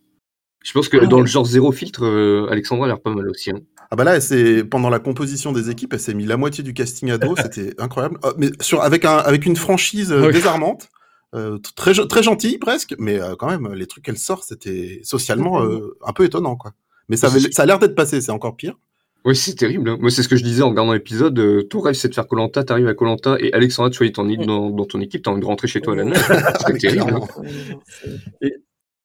Je 0.62 0.72
pense 0.72 0.88
que 0.88 0.96
ah 0.96 1.06
dans 1.06 1.20
le 1.20 1.26
genre 1.26 1.44
zéro 1.44 1.72
filtre, 1.72 2.04
euh, 2.06 2.46
Alexandra 2.50 2.86
a 2.86 2.88
l'air 2.88 3.00
pas 3.00 3.12
mal 3.12 3.28
aussi. 3.28 3.50
Hein. 3.50 3.60
Ah 3.90 3.96
bah 3.96 4.04
là, 4.04 4.20
c'est 4.20 4.64
pendant 4.64 4.88
la 4.88 4.98
composition 4.98 5.52
des 5.52 5.68
équipes, 5.68 5.92
elle 5.92 6.00
s'est 6.00 6.14
mis 6.14 6.24
la 6.24 6.38
moitié 6.38 6.64
du 6.64 6.72
casting 6.72 7.10
à 7.10 7.18
dos, 7.18 7.36
c'était 7.42 7.74
incroyable. 7.78 8.18
Oh, 8.22 8.32
mais 8.38 8.48
sur 8.60 8.82
avec 8.82 9.04
un 9.04 9.18
avec 9.18 9.44
une 9.44 9.56
franchise 9.56 10.10
euh, 10.12 10.32
désarmante. 10.32 10.88
Euh, 11.34 11.58
très, 11.74 11.94
très 12.06 12.22
gentil 12.22 12.58
presque, 12.58 12.94
mais 12.98 13.20
euh, 13.20 13.34
quand 13.34 13.48
même, 13.48 13.72
les 13.74 13.86
trucs 13.88 14.04
qu'elle 14.04 14.18
sort, 14.18 14.44
c'était 14.44 15.00
socialement 15.02 15.64
euh, 15.64 15.98
un 16.06 16.12
peu 16.12 16.24
étonnant, 16.24 16.54
quoi. 16.54 16.74
Mais 17.08 17.16
ça, 17.16 17.28
ça 17.50 17.62
a 17.62 17.66
l'air 17.66 17.80
d'être 17.80 17.96
passé, 17.96 18.20
c'est 18.20 18.30
encore 18.30 18.56
pire. 18.56 18.78
Oui, 19.24 19.34
c'est 19.34 19.54
terrible. 19.54 19.88
Hein. 19.88 19.96
Moi, 20.00 20.10
c'est 20.10 20.22
ce 20.22 20.28
que 20.28 20.36
je 20.36 20.44
disais 20.44 20.62
en 20.62 20.70
regardant 20.70 20.92
l'épisode. 20.92 21.68
ton 21.68 21.80
rêve, 21.80 21.94
c'est 21.94 22.08
de 22.08 22.14
faire 22.14 22.26
Colanta, 22.26 22.62
t'arrives 22.62 22.88
à 22.88 22.94
Colanta 22.94 23.36
et 23.40 23.52
Alexandra, 23.52 23.90
tu 23.90 23.96
choisis 23.96 24.12
ton, 24.12 24.24
dans, 24.24 24.70
dans 24.70 24.84
ton 24.84 25.00
équipe, 25.00 25.22
t'as 25.22 25.30
envie 25.30 25.40
de 25.40 25.46
rentrer 25.46 25.68
chez 25.68 25.80
toi 25.80 25.94
à 25.94 25.96
la 25.96 26.04
nuit. 26.04 26.14
c'est 26.66 26.78
terrible. 26.78 27.14
Hein. 27.14 28.48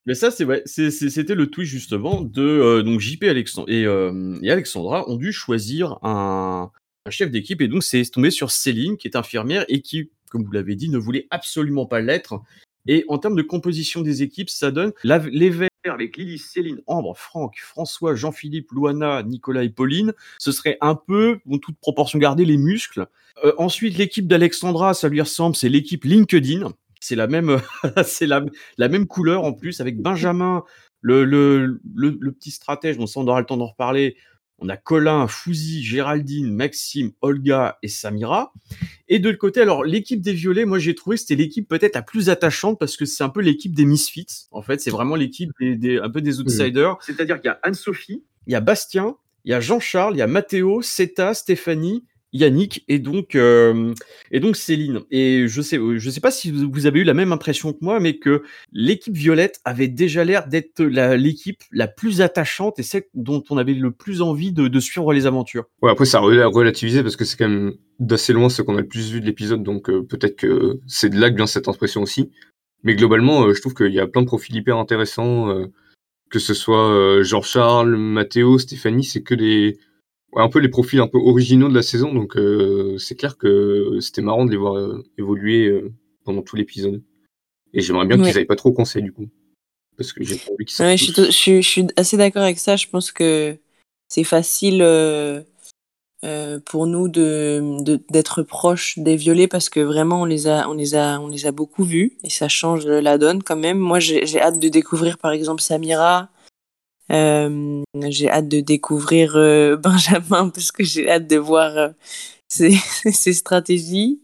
mais 0.05 0.15
ça, 0.15 0.31
c'est 0.31 0.43
ouais, 0.43 0.61
c'était 0.65 1.35
le 1.35 1.47
tweet 1.47 1.67
justement 1.67 2.21
de 2.21 2.81
donc 2.81 2.99
JP 2.99 3.23
Alexandre 3.23 3.69
et, 3.69 3.83
et, 3.83 4.51
Alexandra 4.51 5.09
ont 5.09 5.15
dû 5.15 5.31
choisir 5.31 5.97
un, 6.03 6.69
un 7.05 7.09
chef 7.11 7.31
d'équipe 7.31 7.61
et 7.61 7.67
donc 7.67 7.83
c'est 7.83 8.03
tombé 8.11 8.31
sur 8.31 8.51
Céline 8.51 8.97
qui 8.97 9.07
est 9.07 9.15
infirmière 9.15 9.63
et 9.69 9.81
qui 9.81 10.09
comme 10.29 10.43
vous 10.43 10.51
l'avez 10.51 10.75
dit, 10.75 10.89
ne 10.89 10.97
voulait 10.97 11.27
absolument 11.31 11.85
pas 11.85 11.99
l'être. 11.99 12.41
Et 12.87 13.03
en 13.07 13.17
termes 13.17 13.35
de 13.35 13.41
composition 13.41 14.01
des 14.01 14.23
équipes, 14.23 14.49
ça 14.49 14.71
donne 14.71 14.93
Verts 15.03 15.68
avec 15.85 16.17
Lily, 16.17 16.37
Céline, 16.37 16.81
Ambre, 16.87 17.15
Franck, 17.17 17.59
François, 17.61 18.15
Jean-Philippe, 18.15 18.71
Luana, 18.71 19.23
Nicolas 19.23 19.63
et 19.63 19.69
Pauline. 19.69 20.13
Ce 20.37 20.51
serait 20.51 20.77
un 20.81 20.95
peu, 20.95 21.39
en 21.49 21.57
toute 21.57 21.77
proportion 21.77 22.19
gardée, 22.19 22.45
les 22.45 22.57
muscles. 22.57 23.07
Euh, 23.45 23.53
ensuite, 23.57 23.97
l'équipe 23.97 24.27
d'Alexandra, 24.27 24.93
ça 24.93 25.07
lui 25.07 25.21
ressemble, 25.21 25.55
c'est 25.55 25.69
l'équipe 25.69 26.03
LinkedIn. 26.03 26.71
C'est 26.99 27.15
la 27.15 27.27
même, 27.27 27.61
c'est 28.03 28.27
la, 28.27 28.43
même 28.77 29.07
couleur 29.07 29.45
en 29.45 29.53
plus 29.53 29.79
avec 29.79 30.01
Benjamin, 30.01 30.63
le, 31.01 31.23
le, 31.23 31.79
le, 31.95 32.31
petit 32.33 32.51
stratège. 32.51 32.97
Bon, 32.97 33.07
ça, 33.07 33.21
on 33.21 33.27
aura 33.27 33.39
le 33.39 33.45
temps 33.45 33.57
d'en 33.57 33.67
reparler. 33.67 34.17
On 34.59 34.69
a 34.69 34.77
Colin, 34.77 35.27
Fouzi, 35.27 35.83
Géraldine, 35.83 36.53
Maxime, 36.53 37.11
Olga 37.21 37.77
et 37.81 37.87
Samira. 37.87 38.53
Et 39.07 39.19
de 39.19 39.27
l'autre 39.27 39.39
côté, 39.39 39.61
alors 39.61 39.83
l'équipe 39.83 40.21
des 40.21 40.33
Violets, 40.33 40.65
moi 40.65 40.79
j'ai 40.79 40.95
trouvé 40.95 41.17
c'était 41.17 41.35
l'équipe 41.35 41.67
peut-être 41.67 41.95
la 41.95 42.01
plus 42.01 42.29
attachante 42.29 42.77
parce 42.77 42.97
que 42.97 43.05
c'est 43.05 43.23
un 43.23 43.29
peu 43.29 43.41
l'équipe 43.41 43.73
des 43.73 43.85
Misfits. 43.85 44.47
En 44.51 44.61
fait, 44.61 44.81
c'est 44.81 44.91
vraiment 44.91 45.15
l'équipe 45.15 45.51
des, 45.59 45.97
un 45.97 46.09
peu 46.09 46.21
des 46.21 46.39
outsiders. 46.39 46.97
C'est-à-dire 47.01 47.37
qu'il 47.41 47.47
y 47.47 47.51
a 47.51 47.59
Anne-Sophie, 47.63 48.23
il 48.47 48.53
y 48.53 48.55
a 48.55 48.61
Bastien 48.61 49.15
il 49.45 49.51
y 49.51 49.53
a 49.53 49.59
Jean-Charles, 49.59 50.15
il 50.15 50.19
y 50.19 50.21
a 50.21 50.27
Mathéo, 50.27 50.81
Seta, 50.81 51.33
Stéphanie, 51.33 52.05
Yannick 52.33 52.83
et 52.87 52.99
donc, 52.99 53.35
euh, 53.35 53.93
et 54.31 54.39
donc 54.39 54.55
Céline. 54.55 55.01
Et 55.11 55.47
je 55.47 55.61
sais, 55.61 55.79
je 55.97 56.09
sais 56.09 56.19
pas 56.19 56.31
si 56.31 56.51
vous 56.51 56.85
avez 56.85 56.99
eu 56.99 57.03
la 57.03 57.13
même 57.13 57.31
impression 57.31 57.73
que 57.73 57.79
moi, 57.81 57.99
mais 57.99 58.17
que 58.17 58.43
l'équipe 58.71 59.15
Violette 59.15 59.59
avait 59.65 59.87
déjà 59.87 60.23
l'air 60.23 60.47
d'être 60.47 60.83
l'équipe 60.83 61.61
la, 61.71 61.87
plus 61.87 62.21
attachante 62.21 62.79
et 62.79 62.83
celle 62.83 63.03
dont 63.13 63.43
on 63.49 63.57
avait 63.57 63.73
le 63.73 63.91
plus 63.91 64.21
envie 64.21 64.51
de, 64.51 64.79
suivre 64.79 65.11
les 65.13 65.25
aventures. 65.25 65.65
Ouais, 65.81 65.91
après, 65.91 66.05
ça 66.05 66.19
a 66.19 66.21
relativisé 66.21 67.03
parce 67.03 67.15
que 67.15 67.25
c'est 67.25 67.37
quand 67.37 67.49
même 67.49 67.73
d'assez 67.99 68.33
loin 68.33 68.49
ce 68.49 68.61
qu'on 68.61 68.77
a 68.77 68.81
le 68.81 68.87
plus 68.87 69.11
vu 69.11 69.19
de 69.19 69.25
l'épisode, 69.25 69.61
donc 69.61 69.89
euh, 69.89 70.03
peut-être 70.03 70.37
que 70.37 70.79
c'est 70.87 71.09
de 71.09 71.19
là 71.19 71.29
que 71.29 71.35
vient 71.35 71.47
cette 71.47 71.67
impression 71.67 72.01
aussi. 72.01 72.31
Mais 72.83 72.95
globalement, 72.95 73.43
euh, 73.43 73.53
je 73.53 73.59
trouve 73.59 73.73
qu'il 73.73 73.93
y 73.93 73.99
a 73.99 74.07
plein 74.07 74.21
de 74.21 74.27
profils 74.27 74.55
hyper 74.55 74.77
intéressants, 74.77 75.53
que 76.29 76.39
ce 76.39 76.53
soit 76.53 77.21
Jean-Charles, 77.23 77.97
Mathéo, 77.97 78.57
Stéphanie, 78.57 79.03
c'est 79.03 79.21
que 79.21 79.35
des 79.35 79.77
un 80.35 80.49
peu 80.49 80.59
les 80.59 80.69
profils 80.69 80.99
un 80.99 81.07
peu 81.07 81.17
originaux 81.17 81.69
de 81.69 81.75
la 81.75 81.81
saison. 81.81 82.13
Donc 82.13 82.37
euh, 82.37 82.97
c'est 82.97 83.15
clair 83.15 83.37
que 83.37 83.99
c'était 84.01 84.21
marrant 84.21 84.45
de 84.45 84.51
les 84.51 84.57
voir 84.57 84.77
euh, 84.77 85.03
évoluer 85.17 85.67
euh, 85.67 85.91
pendant 86.25 86.41
tout 86.41 86.55
l'épisode. 86.55 87.01
Et 87.73 87.81
j'aimerais 87.81 88.05
bien 88.05 88.17
qu'ils 88.17 88.33
n'aillent 88.33 88.45
pas 88.45 88.55
trop 88.55 88.71
conseil 88.71 89.03
du 89.03 89.11
coup. 89.11 89.27
Parce 89.97 90.13
que 90.13 90.23
j'ai 90.23 90.37
pas 90.37 90.51
envie 90.51 90.65
qu'ils 90.65 90.85
ouais, 90.85 90.97
je, 90.97 91.31
suis, 91.31 91.61
je, 91.61 91.67
suis 91.67 91.87
assez 91.97 92.15
d'accord 92.17 92.43
avec 92.43 92.57
ça. 92.57 92.75
Je 92.75 92.87
pense 92.87 93.11
que 93.11 93.57
c'est 94.07 94.23
facile 94.23 94.79
pour 96.65 96.87
nous 96.87 97.09
de 97.09 97.77
d'être 98.09 98.41
proches 98.43 98.97
des 98.97 99.17
violets 99.17 99.47
parce 99.47 99.69
que 99.69 99.81
vraiment 99.81 100.21
on 100.21 100.25
les 100.25 100.47
a 100.47 100.69
on 100.69 100.73
les 100.73 100.95
a 100.95 101.19
on 101.19 101.27
les 101.27 101.45
a 101.45 101.51
beaucoup 101.51 101.83
vus 101.83 102.17
et 102.23 102.29
ça 102.29 102.47
change 102.47 102.87
la 102.87 103.17
donne 103.17 103.43
quand 103.43 103.57
même. 103.57 103.77
Moi 103.77 103.99
j'ai 103.99 104.41
hâte 104.41 104.57
de 104.57 104.69
découvrir 104.69 105.17
par 105.17 105.31
exemple 105.31 105.61
Samira, 105.61 106.29
euh, 107.11 107.83
j'ai 108.09 108.29
hâte 108.29 108.47
de 108.47 108.59
découvrir 108.59 109.35
euh, 109.35 109.75
Benjamin 109.83 110.49
parce 110.49 110.71
que 110.71 110.83
j'ai 110.83 111.09
hâte 111.09 111.27
de 111.27 111.37
voir 111.37 111.77
euh, 111.77 111.89
ses, 112.47 112.73
stratégies. 113.33 114.21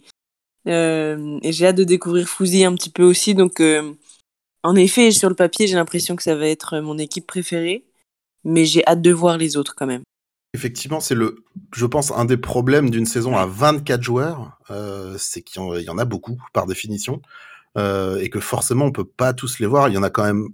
et 0.66 1.52
j'ai 1.52 1.68
hâte 1.68 1.78
de 1.78 1.84
découvrir 1.84 2.28
Fouzi 2.28 2.64
un 2.64 2.76
petit 2.76 2.90
peu 2.90 3.04
aussi. 3.04 3.36
Donc, 3.36 3.62
en 4.64 4.76
effet, 4.76 5.12
sur 5.12 5.30
le 5.30 5.36
papier, 5.36 5.68
j'ai 5.68 5.76
l'impression 5.76 6.16
que 6.16 6.24
ça 6.24 6.36
va 6.36 6.48
être 6.48 6.80
mon 6.80 6.98
équipe 6.98 7.28
préférée. 7.28 7.86
Mais 8.44 8.66
j'ai 8.66 8.86
hâte 8.86 9.02
de 9.02 9.12
voir 9.12 9.40
les 9.40 9.58
autres 9.58 9.74
quand 9.76 9.88
même. 9.88 10.04
Effectivement, 10.54 11.00
c'est 11.00 11.16
le, 11.16 11.44
je 11.74 11.86
pense, 11.88 12.12
un 12.12 12.26
des 12.26 12.38
problèmes 12.38 12.92
d'une 12.92 13.08
saison 13.08 13.36
à 13.36 13.48
24 13.48 14.02
joueurs, 14.02 14.60
c'est 15.18 15.42
qu'il 15.42 15.82
y 15.82 15.90
en 15.90 15.98
a 15.98 16.06
beaucoup 16.06 16.40
par 16.54 16.68
définition, 16.68 17.22
et 17.78 18.30
que 18.30 18.40
forcément 18.40 18.86
on 18.86 18.92
peut 18.92 19.06
pas 19.06 19.34
tous 19.34 19.60
les 19.60 19.66
voir. 19.66 19.90
Il 19.90 19.96
y 19.96 19.98
en 19.98 20.04
a 20.04 20.10
quand 20.12 20.24
même 20.24 20.50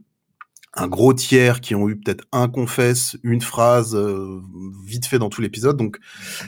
un 0.73 0.87
gros 0.87 1.13
tiers 1.13 1.59
qui 1.59 1.75
ont 1.75 1.89
eu 1.89 1.97
peut-être 1.97 2.25
un 2.31 2.47
confesse, 2.47 3.17
une 3.23 3.41
phrase 3.41 3.93
euh, 3.93 4.39
vite 4.85 5.05
fait 5.05 5.19
dans 5.19 5.29
tout 5.29 5.41
l'épisode. 5.41 5.75
Donc 5.75 5.97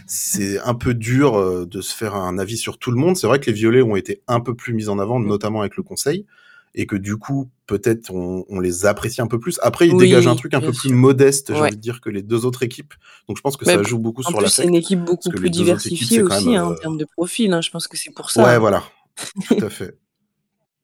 c'est 0.08 0.60
un 0.60 0.76
peu 0.76 0.94
dur 0.94 1.36
euh, 1.36 1.66
de 1.66 1.82
se 1.82 1.94
faire 1.94 2.16
un 2.16 2.38
avis 2.38 2.58
sur 2.58 2.78
tout 2.78 2.92
le 2.92 2.98
monde. 2.98 3.18
C'est 3.18 3.28
vrai 3.28 3.40
que 3.40 3.48
les 3.48 3.54
violets 3.54 3.82
ont 3.82 3.96
été 3.96 4.22
un 4.28 4.40
peu 4.40 4.56
plus 4.56 4.74
mis 4.74 4.88
en 4.88 4.98
avant, 4.98 5.20
mmh. 5.20 5.28
notamment 5.28 5.60
avec 5.60 5.76
le 5.76 5.84
conseil, 5.84 6.26
et 6.74 6.86
que 6.86 6.96
du 6.96 7.18
coup 7.18 7.50
peut-être 7.68 8.12
on, 8.12 8.60
les 8.62 8.86
apprécie 8.86 9.22
un 9.22 9.28
peu 9.28 9.40
plus. 9.40 9.60
Après 9.62 9.88
ils 9.88 9.98
dégagent 9.98 10.28
un 10.28 10.38
truc 10.38 10.54
un 10.54 10.62
peu 10.62 10.72
plus 10.72 10.94
modeste, 10.94 11.54
j'ai 11.54 11.60
envie 11.60 11.76
de 11.76 11.82
dire, 11.82 12.00
que 12.00 12.10
les 12.10 12.22
deux 12.22 12.46
autres 12.46 12.64
équipes. 12.64 12.94
Donc 13.28 13.36
je 13.36 13.42
pense 13.42 13.58
que 13.58 13.66
ça 13.66 13.84
joue 13.84 14.00
beaucoup 14.00 14.24
sur 14.24 14.40
la. 14.40 14.48
C'est 14.48 14.64
une 14.64 14.76
équipe 14.76 15.04
beaucoup 15.04 15.32
plus 15.32 15.50
diversifiée 15.50 16.22
aussi 16.22 16.56
hein, 16.56 16.68
en 16.68 16.72
euh, 16.72 16.76
termes 16.76 16.98
de 16.98 17.06
profil. 17.06 17.52
Hein. 17.52 17.62
Je 17.62 17.72
pense 17.72 17.90
que 17.90 17.98
c'est 17.98 18.12
pour 18.12 18.32
ça. 18.32 18.44
Ouais, 18.44 18.58
voilà, 18.58 18.84
tout 19.50 19.58
à 19.62 19.70
fait. 19.70 19.98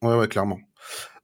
Ouais, 0.01 0.15
ouais, 0.15 0.27
clairement. 0.27 0.59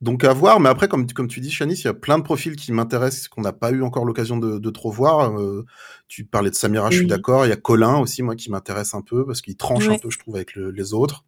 Donc 0.02 0.24
à 0.24 0.34
voir, 0.34 0.60
mais 0.60 0.70
après, 0.70 0.88
comme, 0.88 1.08
comme 1.12 1.28
tu 1.28 1.40
dis, 1.40 1.52
Chanis, 1.52 1.76
il 1.76 1.86
y 1.86 1.88
a 1.88 1.94
plein 1.94 2.18
de 2.18 2.24
profils 2.24 2.56
qui 2.56 2.72
m'intéressent, 2.72 3.28
qu'on 3.28 3.42
n'a 3.42 3.54
pas 3.54 3.72
eu 3.72 3.82
encore 3.82 4.06
l'occasion 4.06 4.38
de, 4.38 4.70
trop 4.70 4.92
voir. 4.92 5.40
Euh, 5.40 5.66
tu 6.08 6.26
parlais 6.26 6.50
de 6.50 6.56
Samira, 6.56 6.92
je 6.92 6.98
suis 6.98 7.08
d'accord. 7.08 7.46
Il 7.46 7.50
y 7.50 7.54
a 7.54 7.58
Colin 7.58 7.98
aussi, 7.98 8.22
moi, 8.22 8.36
qui 8.36 8.52
m'intéresse 8.52 8.94
un 8.94 9.02
peu, 9.02 9.26
parce 9.26 9.42
qu'il 9.42 9.56
tranche 9.56 9.88
un 9.88 9.98
peu, 9.98 10.10
je 10.10 10.20
trouve, 10.20 10.36
avec 10.36 10.56
les 10.56 10.94
autres. 10.94 11.24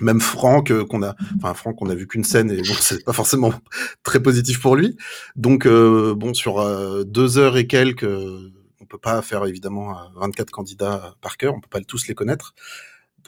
Même 0.00 0.20
Franck, 0.20 0.70
euh, 0.70 0.84
qu'on 0.84 1.02
a, 1.02 1.16
enfin 1.36 1.54
Franck, 1.54 1.82
on 1.82 1.90
a 1.90 1.94
vu 1.94 2.06
qu'une 2.06 2.22
scène 2.22 2.52
et 2.52 2.58
bon, 2.58 2.74
c'est 2.80 3.04
pas 3.04 3.12
forcément 3.12 3.52
très 4.04 4.22
positif 4.22 4.60
pour 4.60 4.76
lui. 4.76 4.96
Donc 5.34 5.66
euh, 5.66 6.14
bon, 6.14 6.34
sur 6.34 6.64
deux 7.04 7.36
heures 7.36 7.56
et 7.56 7.66
quelques, 7.66 8.04
on 8.04 8.86
peut 8.86 8.98
pas 8.98 9.20
faire 9.22 9.44
évidemment 9.44 9.96
24 10.14 10.52
candidats 10.52 11.16
par 11.20 11.36
cœur, 11.36 11.52
on 11.54 11.60
peut 11.60 11.68
pas 11.68 11.80
tous 11.80 12.06
les 12.06 12.14
connaître. 12.14 12.54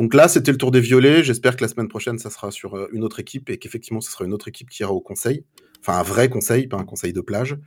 Donc 0.00 0.14
là, 0.14 0.28
c'était 0.28 0.50
le 0.50 0.56
tour 0.56 0.70
des 0.70 0.80
violets. 0.80 1.22
J'espère 1.22 1.56
que 1.56 1.62
la 1.62 1.68
semaine 1.68 1.88
prochaine, 1.88 2.18
ça 2.18 2.30
sera 2.30 2.50
sur 2.50 2.74
euh, 2.74 2.88
une 2.90 3.04
autre 3.04 3.20
équipe 3.20 3.50
et 3.50 3.58
qu'effectivement, 3.58 4.00
ce 4.00 4.10
sera 4.10 4.24
une 4.24 4.32
autre 4.32 4.48
équipe 4.48 4.70
qui 4.70 4.82
ira 4.82 4.92
au 4.92 5.02
conseil. 5.02 5.44
Enfin, 5.78 5.98
un 5.98 6.02
vrai 6.02 6.30
conseil, 6.30 6.66
pas 6.66 6.78
un 6.78 6.84
conseil 6.84 7.12
de 7.12 7.20
plage. 7.20 7.58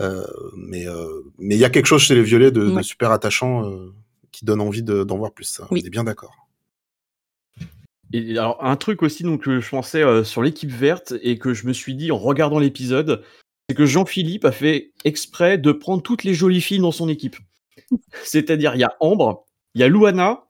Euh, 0.00 0.24
mais 0.56 0.88
euh, 0.88 1.20
mais 1.38 1.56
il 1.56 1.58
y 1.58 1.64
a 1.64 1.68
quelque 1.68 1.84
chose 1.84 2.00
chez 2.00 2.14
les 2.14 2.22
violets 2.22 2.50
de, 2.50 2.80
super 2.80 3.10
attachant 3.10 3.70
qui 4.32 4.46
donne 4.46 4.62
envie 4.62 4.82
d'en 4.82 5.18
voir 5.18 5.32
plus. 5.32 5.60
On 5.70 5.76
est 5.76 5.90
bien 5.90 6.04
d'accord. 6.04 6.48
Et 8.14 8.30
alors, 8.30 8.64
un 8.64 8.76
truc 8.76 9.02
aussi 9.02 9.22
donc, 9.22 9.42
que 9.42 9.60
je 9.60 9.68
pensais 9.68 10.24
sur 10.24 10.42
l'équipe 10.42 10.70
verte 10.70 11.14
et 11.22 11.38
que 11.38 11.52
je 11.52 11.66
me 11.66 11.74
suis 11.74 11.94
dit 11.94 12.10
en 12.10 12.18
regardant 12.18 12.58
l'épisode, 12.58 13.22
c'est 13.68 13.74
que 13.74 13.84
Jean-Philippe 13.84 14.46
a 14.46 14.52
fait 14.52 14.92
exprès 15.04 15.58
de 15.58 15.72
prendre 15.72 16.02
toutes 16.02 16.24
les 16.24 16.32
jolies 16.32 16.62
filles 16.62 16.78
dans 16.78 16.92
son 16.92 17.10
équipe. 17.10 17.36
C'est-à-dire, 18.24 18.74
il 18.74 18.80
y 18.80 18.84
a 18.84 18.94
Ambre, 19.00 19.44
il 19.74 19.80
y 19.80 19.84
a 19.84 19.88
Louana, 19.88 20.44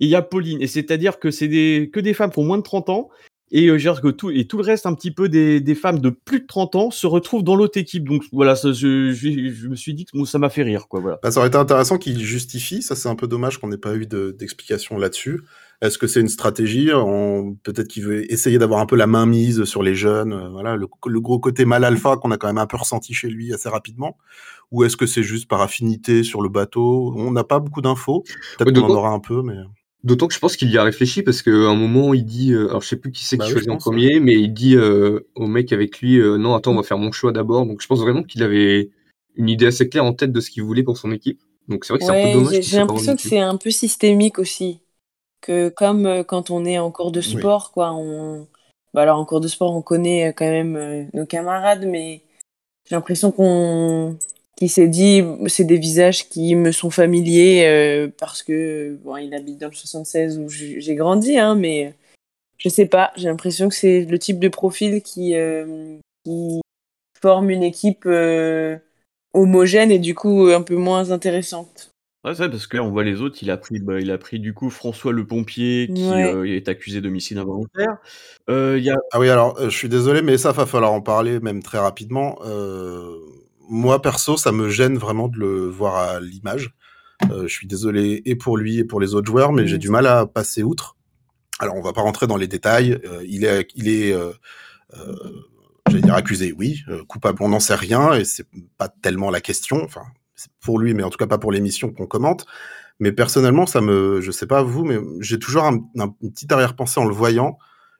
et 0.00 0.06
il 0.06 0.08
y 0.08 0.14
a 0.14 0.22
Pauline. 0.22 0.60
Et 0.62 0.66
c'est-à-dire 0.66 1.18
que 1.18 1.30
c'est 1.30 1.48
des, 1.48 1.90
que 1.92 2.00
des 2.00 2.14
femmes 2.14 2.30
qui 2.30 2.38
ont 2.38 2.44
moins 2.44 2.58
de 2.58 2.62
30 2.62 2.88
ans. 2.88 3.08
Et, 3.50 3.68
euh, 3.68 3.78
que 3.78 4.08
tout, 4.08 4.30
et 4.30 4.46
tout 4.46 4.58
le 4.58 4.62
reste, 4.62 4.84
un 4.84 4.94
petit 4.94 5.10
peu 5.10 5.28
des, 5.28 5.60
des, 5.60 5.74
femmes 5.74 6.00
de 6.00 6.10
plus 6.10 6.40
de 6.40 6.46
30 6.46 6.74
ans, 6.74 6.90
se 6.90 7.06
retrouvent 7.06 7.42
dans 7.42 7.56
l'autre 7.56 7.78
équipe. 7.78 8.06
Donc 8.06 8.24
voilà, 8.30 8.54
je, 8.54 8.72
je, 8.72 9.68
me 9.68 9.74
suis 9.74 9.94
dit 9.94 10.04
que 10.04 10.24
ça 10.24 10.38
m'a 10.38 10.50
fait 10.50 10.62
rire. 10.62 10.86
Quoi, 10.88 11.00
voilà. 11.00 11.18
Bah, 11.22 11.30
ça 11.30 11.40
aurait 11.40 11.48
été 11.48 11.56
intéressant 11.56 11.96
qu'il 11.96 12.18
justifie. 12.20 12.82
Ça, 12.82 12.94
c'est 12.94 13.08
un 13.08 13.14
peu 13.14 13.26
dommage 13.26 13.58
qu'on 13.58 13.68
n'ait 13.68 13.78
pas 13.78 13.94
eu 13.94 14.06
d'explication 14.06 14.98
là-dessus. 14.98 15.40
Est-ce 15.80 15.96
que 15.96 16.06
c'est 16.06 16.20
une 16.20 16.28
stratégie? 16.28 16.90
Peut-être 17.62 17.88
qu'il 17.88 18.04
veut 18.04 18.30
essayer 18.30 18.58
d'avoir 18.58 18.80
un 18.80 18.86
peu 18.86 18.96
la 18.96 19.06
main 19.06 19.26
mise 19.26 19.64
sur 19.64 19.82
les 19.82 19.94
jeunes. 19.94 20.32
Euh, 20.32 20.48
voilà, 20.50 20.76
le, 20.76 20.88
le, 21.06 21.20
gros 21.20 21.38
côté 21.38 21.64
mal 21.64 21.84
alpha 21.84 22.16
qu'on 22.16 22.32
a 22.32 22.36
quand 22.36 22.48
même 22.48 22.58
un 22.58 22.66
peu 22.66 22.76
ressenti 22.76 23.14
chez 23.14 23.28
lui 23.28 23.54
assez 23.54 23.68
rapidement. 23.68 24.16
Ou 24.72 24.84
est-ce 24.84 24.96
que 24.96 25.06
c'est 25.06 25.22
juste 25.22 25.48
par 25.48 25.62
affinité 25.62 26.24
sur 26.24 26.42
le 26.42 26.48
bateau? 26.48 27.14
On 27.16 27.30
n'a 27.30 27.44
pas 27.44 27.60
beaucoup 27.60 27.80
d'infos. 27.80 28.24
Peut-être 28.58 28.80
qu'on 28.80 28.88
en 28.88 28.96
aura 28.96 29.10
un 29.10 29.20
peu, 29.20 29.42
mais. 29.42 29.56
D'autant 30.04 30.28
que 30.28 30.34
je 30.34 30.38
pense 30.38 30.56
qu'il 30.56 30.70
y 30.70 30.78
a 30.78 30.84
réfléchi 30.84 31.22
parce 31.22 31.42
qu'à 31.42 31.50
un 31.50 31.74
moment, 31.74 32.14
il 32.14 32.24
dit, 32.24 32.52
euh, 32.52 32.68
alors 32.68 32.82
je 32.82 32.88
sais 32.88 32.96
plus 32.96 33.10
qui 33.10 33.24
c'est 33.24 33.36
qui 33.36 33.46
bah 33.46 33.50
choisit 33.50 33.68
en 33.68 33.78
premier, 33.78 34.20
mais 34.20 34.34
il 34.34 34.52
dit 34.52 34.76
euh, 34.76 35.26
au 35.34 35.48
mec 35.48 35.72
avec 35.72 36.00
lui, 36.00 36.20
euh, 36.20 36.36
non, 36.38 36.54
attends, 36.54 36.70
on 36.70 36.76
va 36.76 36.84
faire 36.84 36.98
mon 36.98 37.10
choix 37.10 37.32
d'abord. 37.32 37.66
Donc 37.66 37.82
je 37.82 37.86
pense 37.88 37.98
vraiment 37.98 38.22
qu'il 38.22 38.44
avait 38.44 38.90
une 39.34 39.48
idée 39.48 39.66
assez 39.66 39.88
claire 39.88 40.04
en 40.04 40.12
tête 40.12 40.30
de 40.30 40.40
ce 40.40 40.50
qu'il 40.50 40.62
voulait 40.62 40.84
pour 40.84 40.98
son 40.98 41.10
équipe. 41.10 41.40
Donc 41.66 41.84
c'est 41.84 41.92
vrai 41.92 41.98
que 41.98 42.04
c'est 42.04 42.12
un 42.12 42.32
peu 42.32 42.38
dommage. 42.38 42.62
J'ai 42.62 42.76
l'impression 42.76 43.16
que 43.16 43.22
c'est 43.22 43.40
un 43.40 43.56
peu 43.56 43.70
systémique 43.70 44.38
aussi. 44.38 44.78
Que 45.40 45.68
comme 45.68 46.24
quand 46.24 46.50
on 46.50 46.64
est 46.64 46.78
en 46.78 46.92
cours 46.92 47.10
de 47.10 47.20
sport, 47.20 47.72
quoi, 47.72 47.92
on. 47.92 48.46
Bah 48.94 49.02
alors 49.02 49.18
en 49.18 49.24
cours 49.24 49.40
de 49.40 49.48
sport, 49.48 49.74
on 49.74 49.82
connaît 49.82 50.32
quand 50.32 50.48
même 50.48 51.08
nos 51.12 51.26
camarades, 51.26 51.84
mais 51.86 52.22
j'ai 52.88 52.94
l'impression 52.94 53.32
qu'on 53.32 54.16
qui 54.58 54.68
s'est 54.68 54.88
dit 54.88 55.22
c'est 55.46 55.64
des 55.64 55.78
visages 55.78 56.28
qui 56.28 56.56
me 56.56 56.72
sont 56.72 56.90
familiers 56.90 57.64
euh, 57.66 58.08
parce 58.18 58.42
que 58.42 58.98
bon 59.04 59.16
il 59.16 59.32
habite 59.32 59.58
dans 59.58 59.68
le 59.68 59.74
76 59.74 60.38
où 60.38 60.48
j'ai 60.48 60.94
grandi 60.96 61.38
hein, 61.38 61.54
mais 61.54 61.94
je 62.58 62.68
sais 62.68 62.86
pas 62.86 63.12
j'ai 63.16 63.28
l'impression 63.28 63.68
que 63.68 63.76
c'est 63.76 64.04
le 64.04 64.18
type 64.18 64.40
de 64.40 64.48
profil 64.48 65.00
qui 65.00 65.36
euh, 65.36 65.96
qui 66.24 66.60
forme 67.22 67.50
une 67.50 67.62
équipe 67.62 68.02
euh, 68.06 68.76
homogène 69.32 69.92
et 69.92 70.00
du 70.00 70.16
coup 70.16 70.48
un 70.48 70.62
peu 70.62 70.76
moins 70.76 71.12
intéressante 71.12 71.90
Ouais, 72.24 72.34
c'est 72.34 72.48
parce 72.48 72.66
que 72.66 72.76
là, 72.76 72.82
on 72.82 72.90
voit 72.90 73.04
les 73.04 73.22
autres. 73.22 73.38
Il 73.42 73.50
a 73.52 73.56
pris, 73.56 73.78
bah, 73.78 74.00
il 74.00 74.10
a 74.10 74.18
pris 74.18 74.40
du 74.40 74.52
coup 74.52 74.70
François 74.70 75.12
le 75.12 75.24
pompier 75.24 75.88
qui 75.94 76.02
est 76.02 76.68
accusé 76.68 77.00
d'homicide 77.00 77.38
involontaire. 77.38 77.98
y 78.48 78.90
a... 78.90 78.96
Ah 79.12 79.20
oui, 79.20 79.28
alors 79.28 79.56
je 79.62 79.74
suis 79.74 79.88
désolé, 79.88 80.20
mais 80.20 80.36
ça 80.36 80.50
va 80.50 80.66
falloir 80.66 80.92
en 80.92 81.00
parler 81.00 81.38
même 81.38 81.62
très 81.62 81.78
rapidement 81.78 82.40
moi 83.68 84.00
perso, 84.02 84.36
ça 84.36 84.52
me 84.52 84.68
gêne 84.68 84.96
vraiment 84.98 85.28
de 85.28 85.38
le 85.38 85.68
voir 85.68 85.96
à 85.96 86.20
l'image. 86.20 86.74
Euh, 87.30 87.42
je 87.42 87.52
suis 87.52 87.66
désolé 87.66 88.22
et 88.24 88.36
pour 88.36 88.56
lui 88.56 88.78
et 88.78 88.84
pour 88.84 89.00
les 89.00 89.14
autres 89.14 89.26
joueurs, 89.26 89.52
mais 89.52 89.66
j'ai 89.66 89.78
du 89.78 89.90
mal 89.90 90.06
à 90.06 90.26
passer 90.26 90.62
outre. 90.62 90.96
Alors, 91.58 91.74
on 91.74 91.82
va 91.82 91.92
pas 91.92 92.02
rentrer 92.02 92.26
dans 92.26 92.36
les 92.36 92.46
détails. 92.46 92.98
Euh, 93.04 93.24
il 93.26 93.44
est, 93.44 93.68
il 93.74 93.88
est, 93.88 94.12
euh, 94.12 94.32
j'allais 95.88 96.02
dire 96.02 96.14
accusé, 96.14 96.54
oui. 96.56 96.82
coupable, 97.08 97.42
on 97.42 97.48
n'en 97.48 97.60
sait 97.60 97.74
rien 97.74 98.14
et 98.14 98.24
c'est 98.24 98.46
pas 98.76 98.88
tellement 98.88 99.30
la 99.30 99.40
question. 99.40 99.82
Enfin, 99.82 100.02
c'est 100.36 100.52
pour 100.60 100.78
lui, 100.78 100.94
mais 100.94 101.02
en 101.02 101.10
tout 101.10 101.18
cas 101.18 101.26
pas 101.26 101.38
pour 101.38 101.52
l'émission 101.52 101.92
qu'on 101.92 102.06
commente. 102.06 102.46
Mais 103.00 103.12
personnellement, 103.12 103.66
ça 103.66 103.80
me, 103.80 104.20
je 104.20 104.30
sais 104.30 104.46
pas 104.46 104.62
vous, 104.62 104.84
mais 104.84 104.98
j'ai 105.20 105.38
toujours 105.38 105.64
un, 105.64 105.76
un, 105.98 106.14
une 106.22 106.32
petite 106.32 106.50
arrière-pensée 106.50 107.00
en 107.00 107.04
le 107.04 107.14
voyant 107.14 107.58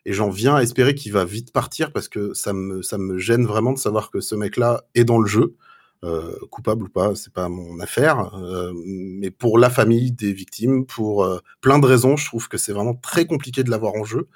et 0.09 0.14
j'en 0.14 0.31
viens 0.31 0.55
à 0.55 0.62
espérer 0.62 0.94
qu'il 0.94 1.12
va 1.12 1.27
vite 1.27 1.53
partir 1.53 1.92
parce 1.92 2.09
que 2.09 2.33
ça 2.33 2.55
me, 2.55 2.81
ça 2.81 2.97
me 2.97 3.18
gêne 3.18 3.44
vraiment 3.44 3.75
de 3.75 3.79
savoir 3.79 4.11
que 4.11 4.21
ce 4.21 4.35
mec-là 4.35 4.85
est 4.94 5.05
dans 5.05 5.18
le 5.18 5.29
jeu. 5.29 5.55
Euh, 6.03 6.35
coupable 6.51 6.85
ou 6.85 6.88
pas, 6.88 7.14
c'est 7.14 7.33
pas 7.33 7.51
mon 7.51 7.79
affaire. 7.79 8.35
Euh, 8.37 8.73
mais 8.75 9.31
pour 9.31 9.59
la 9.59 9.68
famille 9.68 10.11
des 10.11 10.33
victimes, 10.33 10.87
pour 10.87 11.25
euh, 11.25 11.40
plein 11.61 11.79
de 11.79 11.85
raisons, 11.85 12.16
je 12.16 12.25
trouve 12.25 12.49
que 12.49 12.57
c'est 12.57 12.73
vraiment 12.73 12.94
très 12.94 13.27
compliqué 13.27 13.62
de 13.62 13.71
l'avoir 13.71 13.97
en 13.97 14.05
jeu. 14.05 14.29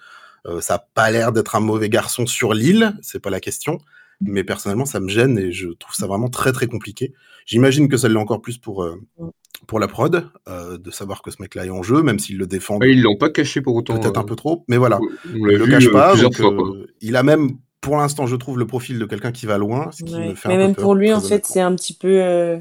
ça 0.60 0.74
a 0.74 0.78
pas 0.78 1.10
l'air 1.10 1.32
d'être 1.32 1.56
un 1.56 1.60
mauvais 1.60 1.88
garçon 1.88 2.26
sur 2.26 2.52
l'île, 2.52 2.92
c'est 3.00 3.20
pas 3.20 3.30
la 3.30 3.40
question. 3.40 3.78
mais 4.20 4.44
personnellement, 4.44 4.84
ça 4.84 5.00
me 5.00 5.08
gêne 5.08 5.38
et 5.38 5.52
je 5.52 5.68
trouve 5.70 5.94
ça 5.94 6.06
vraiment 6.06 6.28
très 6.28 6.52
très 6.52 6.66
compliqué. 6.66 7.14
J'imagine 7.46 7.88
que 7.88 7.96
ça 7.96 8.08
l'est 8.08 8.18
encore 8.18 8.42
plus 8.42 8.58
pour, 8.58 8.84
mm. 8.84 9.30
Pour 9.66 9.78
la 9.78 9.88
prod, 9.88 10.28
euh, 10.48 10.78
de 10.78 10.90
savoir 10.90 11.22
que 11.22 11.30
ce 11.30 11.40
mec-là 11.40 11.66
est 11.66 11.70
en 11.70 11.82
jeu, 11.82 12.02
même 12.02 12.18
s'il 12.18 12.38
le 12.38 12.46
défend. 12.46 12.78
Ils 12.82 12.90
ils 12.90 13.02
l'ont 13.02 13.16
pas 13.16 13.30
caché 13.30 13.60
pour 13.60 13.76
autant. 13.76 13.98
Peut-être 13.98 14.18
un 14.18 14.24
peu 14.24 14.36
trop, 14.36 14.64
mais 14.68 14.76
voilà. 14.76 14.98
il 15.34 15.42
le 15.42 15.66
cache 15.66 15.90
pas. 15.90 16.14
il 17.00 17.16
a 17.16 17.22
même, 17.22 17.58
pour 17.80 17.96
l'instant, 17.96 18.26
je 18.26 18.36
trouve 18.36 18.58
le 18.58 18.66
profil 18.66 18.98
de 18.98 19.04
quelqu'un 19.04 19.32
qui 19.32 19.46
va 19.46 19.58
loin, 19.58 19.90
ce 19.92 20.04
qui 20.04 20.14
me 20.14 20.34
fait 20.34 20.48
mais 20.48 20.56
même 20.56 20.74
pour 20.74 20.94
lui, 20.94 21.12
en 21.12 21.20
fait, 21.20 21.46
c'est 21.46 21.60
un 21.60 21.74
petit 21.74 21.94
peu. 21.94 22.60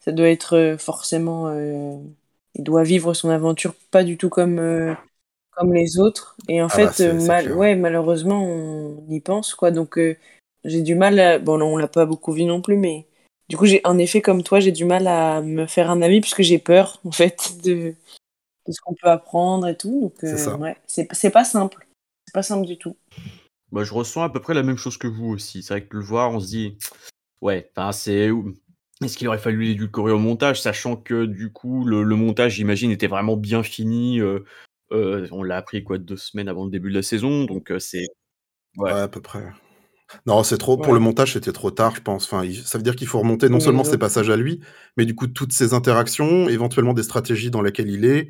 ça 0.00 0.12
doit 0.12 0.28
être 0.28 0.76
forcément. 0.78 1.52
il 2.54 2.64
doit 2.64 2.82
vivre 2.82 3.14
son 3.14 3.30
aventure 3.30 3.74
pas 3.90 4.04
du 4.04 4.16
tout 4.16 4.28
comme 4.28 4.96
comme 5.52 5.74
les 5.74 5.98
autres. 5.98 6.36
Et 6.48 6.62
en 6.62 6.66
ah 6.66 6.68
fait, 6.70 7.02
bah, 7.02 7.26
mal, 7.26 7.52
ouais, 7.52 7.76
malheureusement, 7.76 8.42
on 8.42 9.04
y 9.10 9.20
pense, 9.20 9.54
quoi. 9.54 9.70
Donc, 9.70 9.98
j'ai 10.64 10.80
du 10.80 10.94
mal 10.94 11.20
à... 11.20 11.38
Bon, 11.38 11.60
on 11.60 11.76
l'a 11.76 11.88
pas 11.88 12.06
beaucoup 12.06 12.32
vu 12.32 12.44
non 12.44 12.62
plus, 12.62 12.76
mais 12.76 13.06
du 13.48 13.56
coup, 13.56 13.66
j'ai 13.66 13.80
en 13.84 13.98
effet, 13.98 14.22
comme 14.22 14.42
toi, 14.42 14.60
j'ai 14.60 14.72
du 14.72 14.84
mal 14.84 15.06
à 15.06 15.42
me 15.42 15.66
faire 15.66 15.90
un 15.90 16.02
avis 16.02 16.20
puisque 16.20 16.42
j'ai 16.42 16.58
peur, 16.58 17.00
en 17.04 17.12
fait, 17.12 17.58
de, 17.64 17.94
de 18.66 18.72
ce 18.72 18.80
qu'on 18.80 18.94
peut 18.94 19.08
apprendre 19.08 19.66
et 19.68 19.76
tout. 19.76 20.00
Donc, 20.00 20.24
euh, 20.24 20.56
ouais, 20.56 20.76
c'est 20.86 21.30
pas 21.30 21.44
simple. 21.44 21.86
C'est 22.26 22.34
pas 22.34 22.42
simple 22.42 22.66
du 22.66 22.78
tout. 22.78 22.96
Bah, 23.72 23.84
je 23.84 23.92
ressens 23.92 24.22
à 24.22 24.30
peu 24.30 24.40
près 24.40 24.54
la 24.54 24.62
même 24.62 24.76
chose 24.76 24.96
que 24.96 25.06
vous 25.06 25.26
aussi. 25.26 25.62
C'est 25.62 25.74
vrai 25.74 25.86
que 25.86 25.96
le 25.96 26.02
voir, 26.02 26.30
on 26.32 26.40
se 26.40 26.46
dit, 26.46 26.76
ouais, 27.40 27.70
enfin, 27.76 27.92
c'est. 27.92 28.30
Est-ce 29.02 29.16
qu'il 29.16 29.26
aurait 29.26 29.38
fallu 29.38 29.64
l'édulcorer 29.64 30.12
au 30.12 30.18
montage, 30.18 30.60
sachant 30.60 30.96
que 30.96 31.24
du 31.24 31.50
coup, 31.52 31.84
le, 31.84 32.04
montage, 32.14 32.54
j'imagine, 32.54 32.90
était 32.90 33.08
vraiment 33.08 33.36
bien 33.36 33.62
fini. 33.62 34.20
Euh, 34.20 34.44
euh, 34.92 35.26
on 35.32 35.42
l'a 35.42 35.56
appris 35.56 35.82
quoi 35.82 35.98
deux 35.98 36.16
semaines 36.16 36.48
avant 36.48 36.64
le 36.64 36.70
début 36.70 36.90
de 36.90 36.94
la 36.94 37.02
saison, 37.02 37.44
donc 37.44 37.72
c'est. 37.80 38.06
ouais, 38.76 38.92
à 38.92 39.08
peu 39.08 39.20
près. 39.20 39.44
Non, 40.26 40.42
c'est 40.42 40.58
trop. 40.58 40.76
Pour 40.76 40.92
le 40.92 41.00
montage, 41.00 41.34
c'était 41.34 41.52
trop 41.52 41.70
tard, 41.70 41.94
je 41.96 42.00
pense. 42.00 42.24
Enfin, 42.24 42.46
ça 42.64 42.78
veut 42.78 42.84
dire 42.84 42.96
qu'il 42.96 43.06
faut 43.06 43.18
remonter 43.18 43.48
non 43.48 43.60
seulement 43.60 43.84
ses 43.84 43.98
passages 43.98 44.30
à 44.30 44.36
lui, 44.36 44.60
mais 44.96 45.04
du 45.04 45.14
coup 45.14 45.26
toutes 45.26 45.52
ses 45.52 45.74
interactions, 45.74 46.48
éventuellement 46.48 46.94
des 46.94 47.02
stratégies 47.02 47.50
dans 47.50 47.62
lesquelles 47.62 47.90
il 47.90 48.04
est. 48.04 48.28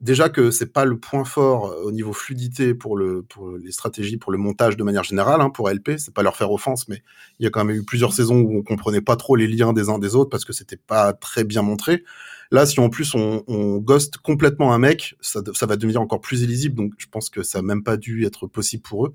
Déjà 0.00 0.28
que 0.28 0.50
c'est 0.50 0.72
pas 0.72 0.84
le 0.84 0.98
point 0.98 1.24
fort 1.24 1.66
euh, 1.66 1.82
au 1.82 1.92
niveau 1.92 2.12
fluidité 2.12 2.74
pour, 2.74 2.96
le, 2.96 3.22
pour 3.22 3.50
les 3.50 3.72
stratégies, 3.72 4.16
pour 4.16 4.32
le 4.32 4.38
montage 4.38 4.76
de 4.76 4.84
manière 4.84 5.04
générale, 5.04 5.40
hein, 5.40 5.50
pour 5.50 5.68
LP, 5.68 5.98
c'est 5.98 6.14
pas 6.14 6.22
leur 6.22 6.36
faire 6.36 6.50
offense, 6.52 6.88
mais 6.88 7.02
il 7.38 7.44
y 7.44 7.46
a 7.46 7.50
quand 7.50 7.64
même 7.64 7.76
eu 7.76 7.84
plusieurs 7.84 8.12
saisons 8.12 8.40
où 8.40 8.56
on 8.56 8.62
comprenait 8.62 9.00
pas 9.02 9.16
trop 9.16 9.36
les 9.36 9.46
liens 9.46 9.72
des 9.72 9.90
uns 9.90 9.98
des 9.98 10.14
autres 10.14 10.30
parce 10.30 10.44
que 10.44 10.52
c'était 10.52 10.76
pas 10.78 11.12
très 11.12 11.44
bien 11.44 11.62
montré. 11.62 12.04
Là, 12.50 12.66
si 12.66 12.80
en 12.80 12.90
plus 12.90 13.14
on, 13.14 13.42
on 13.46 13.78
ghost 13.78 14.18
complètement 14.18 14.72
un 14.72 14.78
mec, 14.78 15.16
ça, 15.20 15.40
ça, 15.54 15.66
va 15.66 15.76
devenir 15.76 16.00
encore 16.00 16.20
plus 16.20 16.42
illisible. 16.42 16.74
Donc, 16.74 16.92
je 16.98 17.06
pense 17.06 17.30
que 17.30 17.42
ça 17.42 17.58
n'a 17.58 17.62
même 17.62 17.82
pas 17.82 17.96
dû 17.96 18.24
être 18.26 18.46
possible 18.46 18.82
pour 18.82 19.06
eux. 19.06 19.14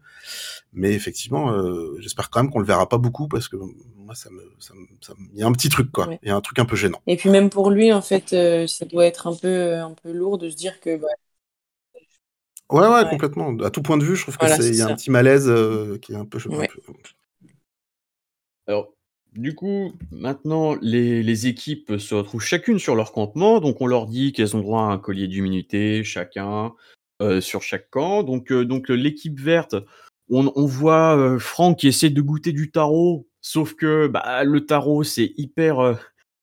Mais 0.74 0.94
effectivement, 0.94 1.52
euh, 1.52 1.96
j'espère 2.00 2.30
quand 2.30 2.44
même 2.44 2.52
qu'on 2.52 2.60
le 2.60 2.66
verra 2.66 2.88
pas 2.90 2.98
beaucoup 2.98 3.28
parce 3.28 3.48
que 3.48 3.58
moi, 3.96 4.16
ça 4.16 4.30
me, 4.30 4.42
ça 4.60 4.74
ça 5.02 5.14
il 5.34 5.40
y 5.40 5.44
a 5.44 5.48
un 5.48 5.52
petit 5.52 5.70
truc 5.70 5.92
quoi. 5.92 6.10
Il 6.22 6.28
y 6.28 6.32
a 6.32 6.36
un 6.36 6.42
truc 6.42 6.60
un 6.60 6.66
peu 6.66 6.76
gênant. 6.76 7.02
Et 7.08 7.18
puis 7.18 7.30
même 7.30 7.50
pour 7.50 7.72
lui, 7.72 7.94
en 7.94 8.02
fait, 8.02 8.34
euh, 8.34 8.68
ça 8.68 8.86
doit 8.86 9.06
être 9.06 9.28
un 9.28 9.36
peu, 9.36 9.76
un 9.76 9.94
peu 10.02 10.12
lourd 10.12 10.38
de 10.38 10.50
se 10.50 10.56
dire 10.56 10.80
que. 10.80 10.98
Bah... 10.98 11.08
Ouais, 12.72 12.88
ouais, 12.88 13.10
complètement. 13.10 13.58
À 13.64 13.72
tout 13.72 13.82
point 13.82 13.98
de 13.98 14.04
vue, 14.04 14.16
je 14.16 14.24
trouve 14.24 14.38
que 14.38 14.48
c'est, 14.48 14.76
y 14.76 14.82
a 14.82 14.88
un 14.88 14.96
petit 14.96 15.10
malaise 15.12 15.50
euh, 15.50 15.98
qui 15.98 16.14
est 16.14 16.18
un 16.18 16.26
peu. 16.26 16.38
Un 16.38 16.66
peu... 16.66 16.94
Alors, 18.68 18.94
du 19.36 19.54
coup, 19.54 19.94
maintenant, 20.12 20.76
les, 20.82 21.48
équipes 21.48 21.98
se 21.98 22.16
retrouvent 22.16 22.42
chacune 22.42 22.80
sur 22.80 22.96
leur 22.96 23.12
campement. 23.12 23.60
Donc, 23.60 23.82
on 23.82 23.88
leur 23.88 24.08
dit 24.08 24.34
qu'elles 24.34 24.56
ont 24.56 24.62
droit 24.62 24.84
à 24.84 24.86
un 24.86 24.98
collier 24.98 25.28
d'immunité, 25.28 26.04
chacun, 26.04 26.74
euh, 27.22 27.40
sur 27.40 27.62
chaque 27.62 27.90
camp. 27.90 28.24
Donc, 28.24 28.52
euh, 28.52 28.66
l'équipe 28.90 29.40
verte, 29.40 29.76
on, 30.30 30.66
voit 30.66 31.18
euh, 31.18 31.40
Franck 31.40 31.80
qui 31.80 31.88
essaie 31.88 32.10
de 32.10 32.22
goûter 32.22 32.54
du 32.54 32.72
tarot. 32.72 33.28
Sauf 33.42 33.76
que 33.76 34.08
bah, 34.08 34.44
le 34.44 34.66
tarot, 34.66 35.04
c'est 35.04 35.34
hyper, 35.38 36.00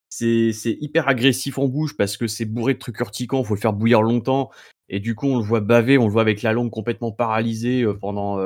c'est, 0.09 0.53
hyper 0.65 1.09
agressif 1.09 1.59
en 1.59 1.67
bouche 1.67 1.97
parce 1.97 2.17
que 2.17 2.27
c'est 2.27 2.45
bourré 2.45 2.75
de 2.75 2.79
trucs 2.79 3.01
urticants. 3.01 3.41
Il 3.41 3.47
faut 3.47 3.55
le 3.55 3.61
faire 3.61 3.73
bouillir 3.73 4.03
longtemps. 4.03 4.51
Et 4.89 5.01
du 5.01 5.17
coup, 5.17 5.27
on 5.27 5.39
le 5.39 5.45
voit 5.45 5.61
baver, 5.61 5.99
on 5.99 6.07
le 6.07 6.13
voit 6.13 6.23
avec 6.23 6.43
la 6.43 6.53
langue 6.53 6.71
complètement 6.71 7.11
paralysée 7.11 7.85
pendant, 8.01 8.39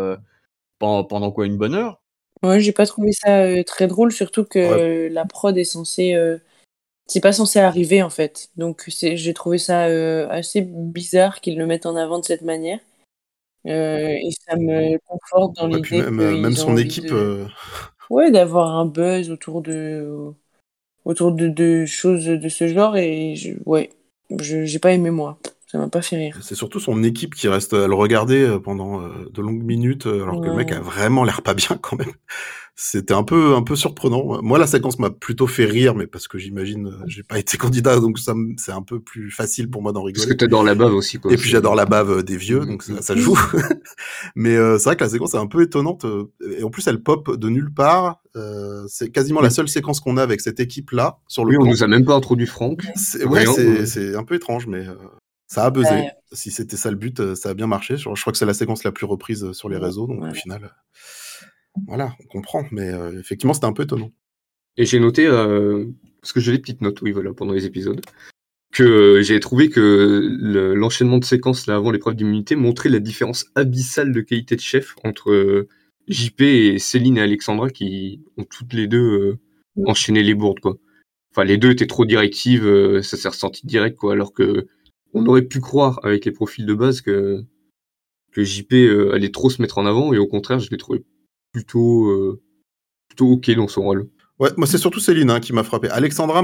pendant, 0.79 1.05
pendant 1.05 1.31
quoi 1.31 1.47
Une 1.47 1.59
bonne 1.59 1.75
heure 1.75 2.00
Ouais, 2.43 2.61
j'ai 2.61 2.73
pas 2.73 2.87
trouvé 2.87 3.13
ça 3.13 3.43
euh, 3.43 3.63
très 3.63 3.87
drôle, 3.87 4.13
surtout 4.13 4.45
que 4.45 5.09
la 5.09 5.25
prod 5.25 5.57
est 5.57 5.65
censée. 5.65 6.15
Euh, 6.15 6.39
c'est 7.07 7.21
pas 7.21 7.33
censé 7.33 7.59
arriver 7.59 8.03
en 8.03 8.11
fait. 8.11 8.51
Donc 8.57 8.85
j'ai 8.89 9.35
trouvé 9.35 9.59
ça 9.59 9.87
euh, 9.87 10.29
assez 10.31 10.63
bizarre 10.63 11.41
qu'ils 11.41 11.59
le 11.59 11.67
mettent 11.67 11.87
en 11.87 11.97
avant 11.97 12.19
de 12.19 12.25
cette 12.25 12.43
manière. 12.43 12.79
et 13.65 14.31
ça 14.49 14.57
me 14.57 14.99
conforte 15.07 15.57
dans 15.57 15.67
l'idée 15.67 16.03
même, 16.11 16.41
même 16.41 16.57
son 16.57 16.77
équipe. 16.77 17.13
Ouais, 18.09 18.31
d'avoir 18.31 18.77
un 18.77 18.87
buzz 18.87 19.31
autour 19.31 19.63
de 19.63 20.33
autour 21.05 21.33
de, 21.33 21.49
de 21.49 21.87
choses 21.87 22.27
de 22.27 22.49
ce 22.49 22.69
genre 22.69 22.97
et 22.97 23.35
je... 23.37 23.53
ouais, 23.67 23.91
je 24.39 24.65
j'ai 24.65 24.79
pas 24.79 24.93
aimé 24.93 25.11
moi. 25.11 25.39
Ça 25.71 25.79
m'a 25.79 25.89
pas 25.89 26.03
fait 26.03 26.17
rire. 26.17 26.37
C'est 26.43 26.57
surtout 26.57 26.81
son 26.81 27.05
équipe 27.05 27.37
qui 27.37 27.47
reste 27.47 27.75
à 27.75 27.87
le 27.87 27.95
regarder 27.95 28.43
euh, 28.43 28.59
pendant 28.59 29.03
euh, 29.03 29.09
de 29.33 29.41
longues 29.41 29.63
minutes, 29.63 30.07
euh, 30.07 30.25
alors 30.25 30.41
que 30.41 30.49
le 30.49 30.55
mec 30.55 30.73
a 30.73 30.81
vraiment 30.81 31.23
l'air 31.23 31.43
pas 31.43 31.55
bien 31.55 31.79
quand 31.81 31.97
même. 31.97 32.11
C'était 32.75 33.15
un 33.15 33.23
peu, 33.23 33.55
un 33.55 33.63
peu 33.63 33.77
surprenant. 33.77 34.43
Moi, 34.43 34.59
la 34.59 34.67
séquence 34.67 34.99
m'a 34.99 35.11
plutôt 35.11 35.47
fait 35.47 35.67
rire, 35.67 35.95
mais 35.95 36.09
parce 36.09 36.27
que 36.27 36.39
j'imagine, 36.39 36.91
j'ai 37.07 37.23
pas 37.23 37.39
été 37.39 37.57
candidat, 37.59 38.01
donc 38.01 38.19
ça, 38.19 38.35
c'est 38.57 38.73
un 38.73 38.83
peu 38.83 38.99
plus 38.99 39.31
facile 39.31 39.71
pour 39.71 39.81
moi 39.81 39.93
d'en 39.93 40.03
rigoler. 40.03 40.27
Parce 40.27 40.33
que 40.33 40.37
t'adores 40.37 40.65
la 40.65 40.75
bave 40.75 40.93
aussi, 40.93 41.19
quoi. 41.19 41.33
Et 41.33 41.37
puis 41.37 41.49
j'adore 41.49 41.77
la 41.77 41.87
bave 41.87 42.25
des 42.25 42.37
vieux, 42.37 42.67
donc 42.67 42.83
ça, 42.83 43.01
ça 43.01 43.15
joue. 43.15 43.39
mais 44.35 44.57
c'est 44.57 44.85
vrai 44.85 44.97
que 44.97 45.05
la 45.05 45.11
séquence 45.11 45.35
est 45.35 45.39
un 45.39 45.47
peu 45.47 45.63
étonnante, 45.63 46.05
et 46.59 46.65
en 46.65 46.71
plus 46.71 46.85
elle 46.89 47.01
pop 47.01 47.37
de 47.37 47.49
nulle 47.49 47.73
part. 47.73 48.23
c'est 48.89 49.11
quasiment 49.11 49.41
la 49.41 49.51
seule 49.51 49.69
séquence 49.69 50.01
qu'on 50.01 50.17
a 50.17 50.23
avec 50.23 50.41
cette 50.41 50.59
équipe-là 50.59 51.19
sur 51.29 51.45
le. 51.45 51.51
Oui, 51.51 51.59
on 51.61 51.71
nous 51.71 51.85
a 51.85 51.87
même 51.87 52.05
pas 52.05 52.15
introduit 52.15 52.47
Franck. 52.47 52.89
Ouais, 53.25 53.45
c'est 53.85 54.17
un 54.17 54.25
peu 54.25 54.35
étrange, 54.35 54.67
mais 54.67 54.85
ça 55.51 55.65
a 55.65 55.71
buzzé. 55.71 56.11
Si 56.31 56.53
c'était 56.53 56.77
ça 56.77 56.93
le 56.93 56.97
but, 56.97 57.19
euh, 57.19 57.35
ça 57.35 57.51
a 57.51 57.55
bien 57.55 57.67
marché. 57.67 57.97
Je, 57.97 58.05
crois 58.05 58.33
que 58.33 58.39
c'est 58.39 58.47
la 58.47 58.55
séquence 58.55 58.85
la 58.85 58.93
plus 58.93 59.05
reprise 59.05 59.43
euh, 59.45 59.53
sur 59.53 59.69
les 59.69 59.79
réseaux, 59.79 60.07
donc 60.07 60.23
au 60.23 60.33
final, 60.33 60.65
euh, 60.65 61.49
voilà, 61.89 62.15
on 62.21 62.27
comprend. 62.29 62.65
Mais 62.71 62.89
effectivement, 63.19 63.53
c'était 63.53 63.67
un 63.67 63.73
peu 63.73 63.83
étonnant. 63.83 64.13
Et 64.77 64.87
j'ai 64.87 65.01
noté, 65.01 65.27
parce 65.27 66.33
que 66.33 66.41
j'ai 66.41 66.53
des 66.53 66.61
petites 66.61 66.81
notes, 66.83 67.03
oui, 67.03 67.11
voilà, 67.11 67.35
pendant 67.35 67.53
les 67.53 67.67
épisodes, 67.67 68.01
que 68.73 69.21
j'ai 69.23 69.41
trouvé 69.41 69.69
que 69.69 70.39
l'enchaînement 70.75 71.19
de 71.19 71.25
séquences 71.25 71.67
là 71.67 71.75
avant 71.75 71.91
l'épreuve 71.91 72.15
d'immunité 72.15 72.55
montrait 72.55 72.89
la 72.89 73.01
différence 73.01 73.47
abyssale 73.57 74.13
de 74.13 74.21
qualité 74.21 74.55
de 74.55 74.61
chef 74.61 74.95
entre 75.03 75.67
JP 76.07 76.41
et 76.43 76.79
Céline 76.79 77.19
et 77.19 77.23
Alexandra 77.23 77.69
qui 77.71 78.23
ont 78.37 78.45
toutes 78.45 78.73
les 78.73 78.87
deux 78.87 79.39
enchaîné 79.85 80.23
les 80.23 80.35
bourdes, 80.35 80.61
quoi. 80.61 80.77
Enfin, 81.33 81.45
les 81.45 81.59
deux 81.59 81.71
étaient 81.71 81.89
trop 81.89 82.05
directives, 82.05 83.01
ça 83.03 83.17
s'est 83.17 83.29
ressenti 83.29 83.67
direct, 83.67 83.97
quoi, 83.97 84.13
alors 84.13 84.33
que 84.33 84.69
on 85.15 85.27
aurait 85.27 85.43
pu 85.43 85.61
croire 85.61 86.01
avec 86.03 86.25
les 86.25 86.33
profils 86.33 86.67
de 86.67 86.75
base 86.75 87.01
que, 87.01 87.45
que 88.33 88.45
JP 88.45 88.73
euh, 88.73 89.15
allait 89.15 89.31
trop 89.31 89.51
se 89.51 89.61
mettre 89.61 89.79
en 89.79 89.87
avant 89.87 90.13
et 90.13 90.19
au 90.19 90.27
contraire, 90.27 90.59
je 90.59 90.71
l'ai 90.71 90.77
trouvé 90.77 91.05
plutôt, 91.53 92.09
euh, 92.11 92.41
plutôt 93.09 93.33
ok 93.33 93.51
dans 93.53 93.69
son 93.69 93.83
rôle. 93.83 94.09
Ouais, 94.39 94.51
moi 94.57 94.67
c'est 94.67 94.79
surtout 94.79 95.01
Céline 95.01 95.31
hein, 95.31 95.41
qui 95.41 95.53
m'a 95.53 95.65
frappé. 95.65 95.89
Alexandra, 95.91 96.43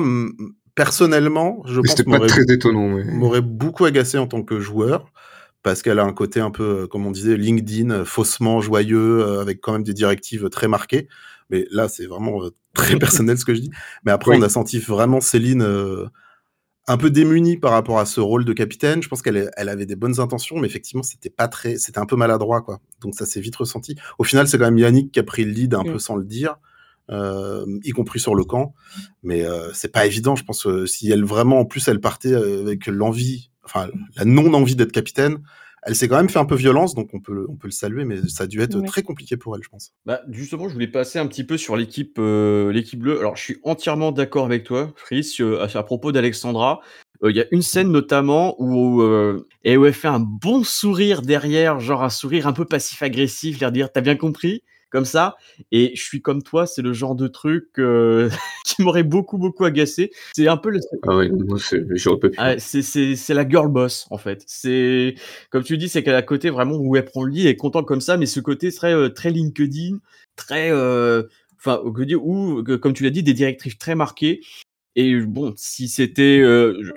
personnellement, 0.75 1.63
je 1.67 1.81
pense 1.81 2.03
pas 2.03 2.27
très 2.27 2.45
étonnant, 2.53 2.99
m'aurait 3.05 3.41
beaucoup 3.41 3.85
agacé 3.85 4.19
en 4.19 4.27
tant 4.27 4.43
que 4.43 4.61
joueur 4.61 5.13
parce 5.63 5.83
qu'elle 5.83 5.99
a 5.99 6.05
un 6.05 6.13
côté 6.13 6.39
un 6.39 6.51
peu, 6.51 6.83
euh, 6.83 6.87
comme 6.87 7.07
on 7.07 7.11
disait, 7.11 7.37
LinkedIn, 7.37 8.05
faussement 8.05 8.61
joyeux, 8.61 9.41
avec 9.41 9.61
quand 9.61 9.73
même 9.73 9.83
des 9.83 9.95
directives 9.95 10.49
très 10.49 10.69
marquées. 10.69 11.09
Mais 11.51 11.67
là, 11.73 11.89
c'est 11.89 12.07
vraiment 12.07 12.41
très 12.73 12.97
personnel 12.99 13.37
ce 13.37 13.45
que 13.45 13.55
je 13.55 13.63
dis. 13.63 13.71
Mais 14.05 14.13
après, 14.13 14.37
on 14.37 14.43
a 14.43 14.49
senti 14.49 14.79
vraiment 14.79 15.21
Céline 15.21 15.65
un 16.89 16.97
peu 16.97 17.11
démunie 17.11 17.57
par 17.57 17.73
rapport 17.73 17.99
à 17.99 18.07
ce 18.07 18.21
rôle 18.21 18.45
de 18.45 18.53
capitaine. 18.53 19.03
Je 19.03 19.09
pense 19.09 19.23
qu'elle 19.23 19.51
elle 19.57 19.69
avait 19.69 19.87
des 19.87 19.97
bonnes 19.97 20.21
intentions, 20.21 20.59
mais 20.59 20.67
effectivement, 20.67 21.03
c'était 21.03 21.31
pas 21.31 21.49
très, 21.49 21.77
c'était 21.77 21.99
un 21.99 22.07
peu 22.07 22.17
maladroit, 22.17 22.63
quoi. 22.63 22.81
Donc 23.01 23.15
ça 23.15 23.27
s'est 23.27 23.41
vite 23.41 23.57
ressenti. 23.57 23.97
Au 24.19 24.25
final, 24.25 24.47
c'est 24.47 24.59
quand 24.59 24.65
même 24.65 24.79
Yannick 24.79 25.13
qui 25.13 25.19
a 25.19 25.25
pris 25.25 25.45
le 25.45 25.51
lead 25.51 25.75
un 25.75 25.83
mm. 25.83 25.93
peu 25.93 25.99
sans 25.99 26.17
le 26.17 26.25
dire, 26.25 26.57
euh, 27.11 27.67
y 27.83 27.91
compris 27.91 28.21
sur 28.21 28.35
le 28.35 28.45
camp. 28.45 28.75
Mais 29.23 29.45
euh, 29.45 29.73
c'est 29.73 29.93
pas 29.93 30.07
évident. 30.07 30.37
Je 30.37 30.45
pense 30.45 30.63
que 30.63 30.87
si 30.87 31.11
elle 31.11 31.25
vraiment, 31.25 31.61
en 31.61 31.65
plus, 31.65 31.87
elle 31.89 32.01
partait 32.01 32.35
avec 32.35 32.87
l'envie, 32.87 33.51
enfin 33.65 33.89
la 34.17 34.25
non 34.25 34.55
envie 34.55 34.77
d'être 34.77 34.93
capitaine, 34.93 35.39
elle 35.87 35.95
s'est 35.95 36.09
quand 36.09 36.17
même 36.17 36.29
fait 36.29 36.39
un 36.39 36.45
peu 36.45 36.57
violence, 36.57 36.95
donc 36.95 37.11
on 37.13 37.21
peut, 37.21 37.47
on 37.49 37.55
peut 37.55 37.69
le 37.69 37.73
saluer, 37.73 38.05
mais 38.05 38.29
ça 38.29 38.45
a 38.45 38.47
dû 38.47 38.61
être 38.61 38.81
très 38.83 39.03
compliqué 39.03 39.37
pour 39.37 39.57
elle, 39.57 39.63
je 39.63 39.69
pense. 39.69 39.93
Bah, 40.05 40.21
justement, 40.31 40.69
je 40.69 40.75
voulais 40.75 40.89
passer 40.89 41.19
un 41.19 41.27
petit 41.27 41.45
peu 41.45 41.57
sur 41.57 41.77
l'équipe 41.77 42.17
euh, 42.19 42.73
l'équipe 42.73 42.99
bleue. 42.99 43.19
Alors, 43.19 43.37
je 43.37 43.43
suis 43.43 43.59
entièrement 43.63 44.13
d'accord 44.13 44.45
avec 44.45 44.65
toi, 44.65 44.93
Fris, 44.97 45.37
euh, 45.41 45.67
à, 45.73 45.83
propos 45.83 46.13
d'Alexandra. 46.13 46.81
Euh, 47.23 47.31
il 47.31 47.37
y 47.37 47.41
a 47.41 47.47
une 47.53 47.63
scène 47.63 47.91
notamment 47.91 48.57
où, 48.59 49.03
et 49.65 49.77
où 49.77 49.87
elle 49.87 49.93
fait 49.93 50.09
un 50.09 50.21
bon 50.21 50.65
sourire 50.65 51.23
derrière, 51.23 51.81
genre 51.81 52.03
un 52.03 52.11
sourire 52.11 52.47
un 52.47 52.53
peu 52.53 52.65
passif-agressif, 52.65 53.61
l'air 53.61 53.73
dire 53.73 53.91
T'as 53.93 54.01
bien 54.01 54.17
compris? 54.17 54.63
Comme 54.97 55.05
ça. 55.05 55.37
Et 55.73 55.93
je 55.95 56.03
suis 56.03 56.23
comme 56.23 56.43
toi, 56.43 56.67
c'est 56.67 56.81
le 56.81 56.95
genre 56.95 57.15
de 57.15 57.29
truc 57.29 57.67
euh, 57.79 58.31
qui 58.65 58.81
m'aurait 58.81 59.03
beaucoup, 59.03 59.37
beaucoup 59.37 59.67
agacé. 59.67 60.11
C'est 60.35 60.49
un 60.49 60.57
peu 60.57 60.71
le. 60.71 60.81
Ah 61.03 62.17
pu. 62.17 62.33
Ah, 62.39 62.59
c'est 62.59 63.35
la 63.35 63.47
girl 63.47 63.69
boss, 63.69 64.07
en 64.09 64.17
fait. 64.17 64.43
C'est, 64.47 65.15
comme 65.51 65.65
tu 65.65 65.77
dis, 65.77 65.91
c'est 65.91 66.03
qu'elle 66.03 66.15
a 66.15 66.23
côté 66.23 66.49
vraiment 66.49 66.77
où 66.77 66.97
elle 66.97 67.05
prend 67.05 67.25
le 67.25 67.31
lit, 67.31 67.47
et 67.47 67.51
est 67.51 67.57
contente 67.57 67.85
comme 67.85 68.01
ça, 68.01 68.17
mais 68.17 68.25
ce 68.25 68.41
côté 68.41 68.71
serait 68.71 68.95
euh, 68.95 69.11
très 69.11 69.29
LinkedIn, 69.29 69.99
très. 70.35 70.71
Euh, 70.71 71.25
enfin, 71.59 71.83
ou 71.85 72.65
comme 72.81 72.95
tu 72.95 73.05
l'as 73.05 73.11
dit, 73.11 73.23
des 73.23 73.35
directrices 73.35 73.77
très 73.77 73.95
marquées. 73.95 74.41
Et 74.95 75.21
bon, 75.21 75.53
si 75.59 75.89
c'était 75.89 76.43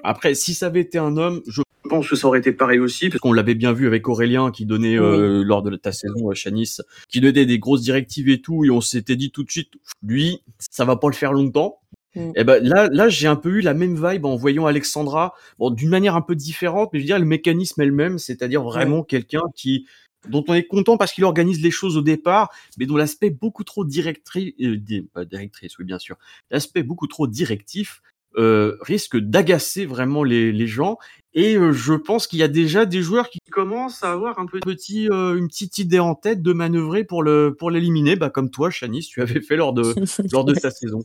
après, 0.06 0.36
si 0.36 0.54
ça 0.54 0.68
avait 0.68 0.80
été 0.80 1.00
un 1.00 1.18
homme, 1.18 1.42
je 1.48 1.62
pense 1.90 2.10
que 2.10 2.16
ça 2.16 2.28
aurait 2.28 2.40
été 2.40 2.52
pareil 2.54 2.80
aussi, 2.80 3.10
parce 3.10 3.20
qu'on 3.20 3.34
l'avait 3.34 3.56
bien 3.56 3.74
vu 3.74 3.88
avec 3.88 4.08
Aurélien 4.08 4.52
qui 4.52 4.66
donnait 4.66 4.96
lors 4.96 5.62
de 5.62 5.76
ta 5.76 5.92
saison, 5.92 6.32
Chanis, 6.34 6.78
qui 7.10 7.20
donnait 7.20 7.46
des 7.46 7.60
grosses 7.60 7.82
directives 7.82 8.30
et 8.30 8.42
tout, 8.42 8.64
et 8.64 8.70
on 8.70 8.82
s'était 8.82 9.16
dit 9.16 9.32
tout 9.32 9.44
de 9.44 9.52
suite, 9.52 9.74
lui, 10.02 10.42
ça 10.60 10.86
va 10.86 10.96
pas 10.96 11.08
le 11.08 11.14
faire 11.14 11.34
longtemps. 11.34 11.80
Mm. 12.16 12.20
Et 12.20 12.32
eh 12.38 12.44
ben 12.44 12.64
là, 12.64 12.90
là, 12.92 13.10
j'ai 13.10 13.28
un 13.28 13.36
peu 13.36 13.50
eu 13.58 13.62
la 13.62 13.74
même 13.74 13.96
vibe 13.96 14.26
en 14.26 14.36
voyant 14.36 14.66
Alexandra, 14.66 15.34
bon, 15.58 15.70
d'une 15.70 15.90
manière 15.90 16.16
un 16.16 16.22
peu 16.22 16.36
différente, 16.36 16.90
mais 16.94 17.00
je 17.00 17.04
veux 17.04 17.08
dire 17.08 17.20
le 17.20 17.26
mécanisme 17.26 17.82
elle 17.82 17.92
même, 17.92 18.18
c'est-à-dire 18.18 18.64
vraiment 18.64 19.04
quelqu'un 19.04 19.44
qui 19.56 19.86
dont 20.28 20.44
on 20.50 20.54
est 20.54 20.68
content 20.68 20.98
parce 20.98 21.14
qu'il 21.14 21.24
organise 21.24 21.62
les 21.62 21.72
choses 21.72 21.96
au 21.96 22.02
départ, 22.02 22.50
mais 22.78 22.86
dont 22.86 22.98
l'aspect 22.98 23.30
beaucoup 23.30 23.64
trop 23.64 23.86
directrice, 23.86 24.54
euh, 24.62 25.26
directrice, 25.26 25.78
oui 25.80 25.86
bien 25.86 26.00
sûr, 26.00 26.18
l'aspect 26.52 26.84
beaucoup 26.84 27.08
trop 27.08 27.26
directif 27.28 28.02
euh, 28.38 28.78
risque 28.82 29.18
d'agacer 29.18 29.86
vraiment 29.86 30.24
les, 30.24 30.52
les, 30.52 30.68
gens. 30.68 30.98
Et 31.34 31.56
euh, 31.56 31.72
je 31.72 31.94
pense 31.94 32.26
qu'il 32.26 32.40
y 32.40 32.44
a 32.44 32.48
déjà 32.48 32.86
des 32.86 33.02
joueurs 33.02 33.30
qui 33.30 33.40
commencent 33.52 34.04
à 34.04 34.12
avoir 34.12 34.40
un 34.40 34.48
petit, 34.48 35.08
euh, 35.10 35.38
une 35.38 35.48
petite 35.48 35.78
idée 35.78 36.00
en 36.00 36.16
tête 36.16 36.42
de 36.42 36.54
manœuvrer 36.54 37.04
pour 37.04 37.22
le 37.22 37.56
pour 37.58 37.70
l'éliminer, 37.70 38.16
bah, 38.16 38.30
comme 38.30 38.50
toi, 38.50 38.72
Chanice, 38.72 39.08
tu 39.08 39.22
avais 39.22 39.42
fait 39.42 39.56
lors 39.56 39.74
de 39.74 39.94
lors 40.34 40.44
de 40.44 40.56
ta 40.56 40.72
saison. 40.72 41.04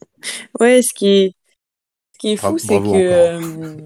Ouais, 0.60 0.80
ce 0.80 0.94
qui 0.94 1.08
est 1.08 1.34
ce 2.12 2.18
qui 2.18 2.28
est 2.32 2.36
fou, 2.36 2.58
c'est 2.58 2.80
que 2.80 3.76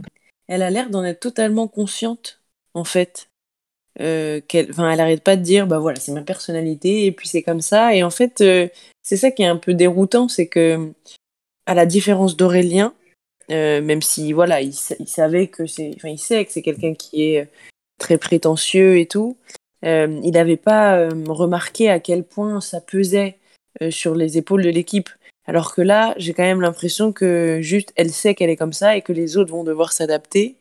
elle 0.47 0.63
a 0.63 0.71
l'air 0.71 0.91
d'en 0.91 1.05
être 1.05 1.21
totalement 1.21 1.69
consciente, 1.69 2.41
en 2.73 2.85
fait. 2.85 3.29
qu'elle, 3.97 4.71
enfin, 4.71 4.91
elle 4.91 5.01
arrête 5.01 5.25
pas 5.25 5.37
de 5.37 5.43
dire, 5.43 5.67
bah 5.67 5.79
voilà, 5.79 5.99
c'est 5.99 6.13
ma 6.13 6.23
personnalité 6.23 7.05
et 7.05 7.13
puis 7.13 7.29
c'est 7.29 7.43
comme 7.43 7.61
ça. 7.61 7.95
Et 7.95 8.03
en 8.03 8.11
fait, 8.11 8.39
c'est 9.03 9.17
ça 9.17 9.31
qui 9.31 9.43
est 9.43 9.47
un 9.47 9.57
peu 9.57 9.75
déroutant, 9.75 10.29
c'est 10.29 10.47
que 10.47 10.93
à 11.67 11.75
la 11.75 11.85
différence 11.85 12.37
d'Aurélien, 12.37 12.95
euh, 13.51 13.81
même 13.81 14.03
si 14.03 14.33
voilà, 14.33 14.61
il, 14.61 14.75
savait 14.75 15.49
que 15.49 15.67
c'est, 15.67 15.93
enfin, 15.97 16.09
il 16.09 16.19
sait 16.19 16.45
que 16.45 16.53
c'est 16.53 16.63
quelqu'un 16.63 16.95
qui 16.95 17.25
est 17.25 17.49
très 17.99 18.19
prétentieux 18.19 18.99
et 18.99 19.07
tout. 19.07 19.37
Euh, 19.85 20.21
il 20.23 20.33
n'avait 20.33 20.57
pas 20.57 20.97
euh, 20.99 21.11
remarqué 21.29 21.89
à 21.89 22.01
quel 22.01 22.25
point 22.25 22.61
ça 22.61 22.81
pesait 22.81 23.39
sur 23.91 24.17
les 24.17 24.39
épaules 24.39 24.65
de 24.65 24.71
l'équipe. 24.71 25.09
Alors 25.47 25.73
que 25.73 25.83
là, 25.83 26.13
j'ai 26.17 26.35
quand 26.35 26.43
même 26.43 26.61
l'impression 26.61 27.13
que 27.13 27.61
juste 27.63 27.93
elle 27.95 28.11
sait 28.11 28.35
qu'elle 28.35 28.51
est 28.51 28.57
comme 28.57 28.73
ça 28.73 28.97
et 28.97 29.03
que 29.03 29.13
les 29.13 29.37
autres 29.37 29.53
vont 29.53 29.63
devoir 29.63 29.93
s'adapter. 29.93 30.57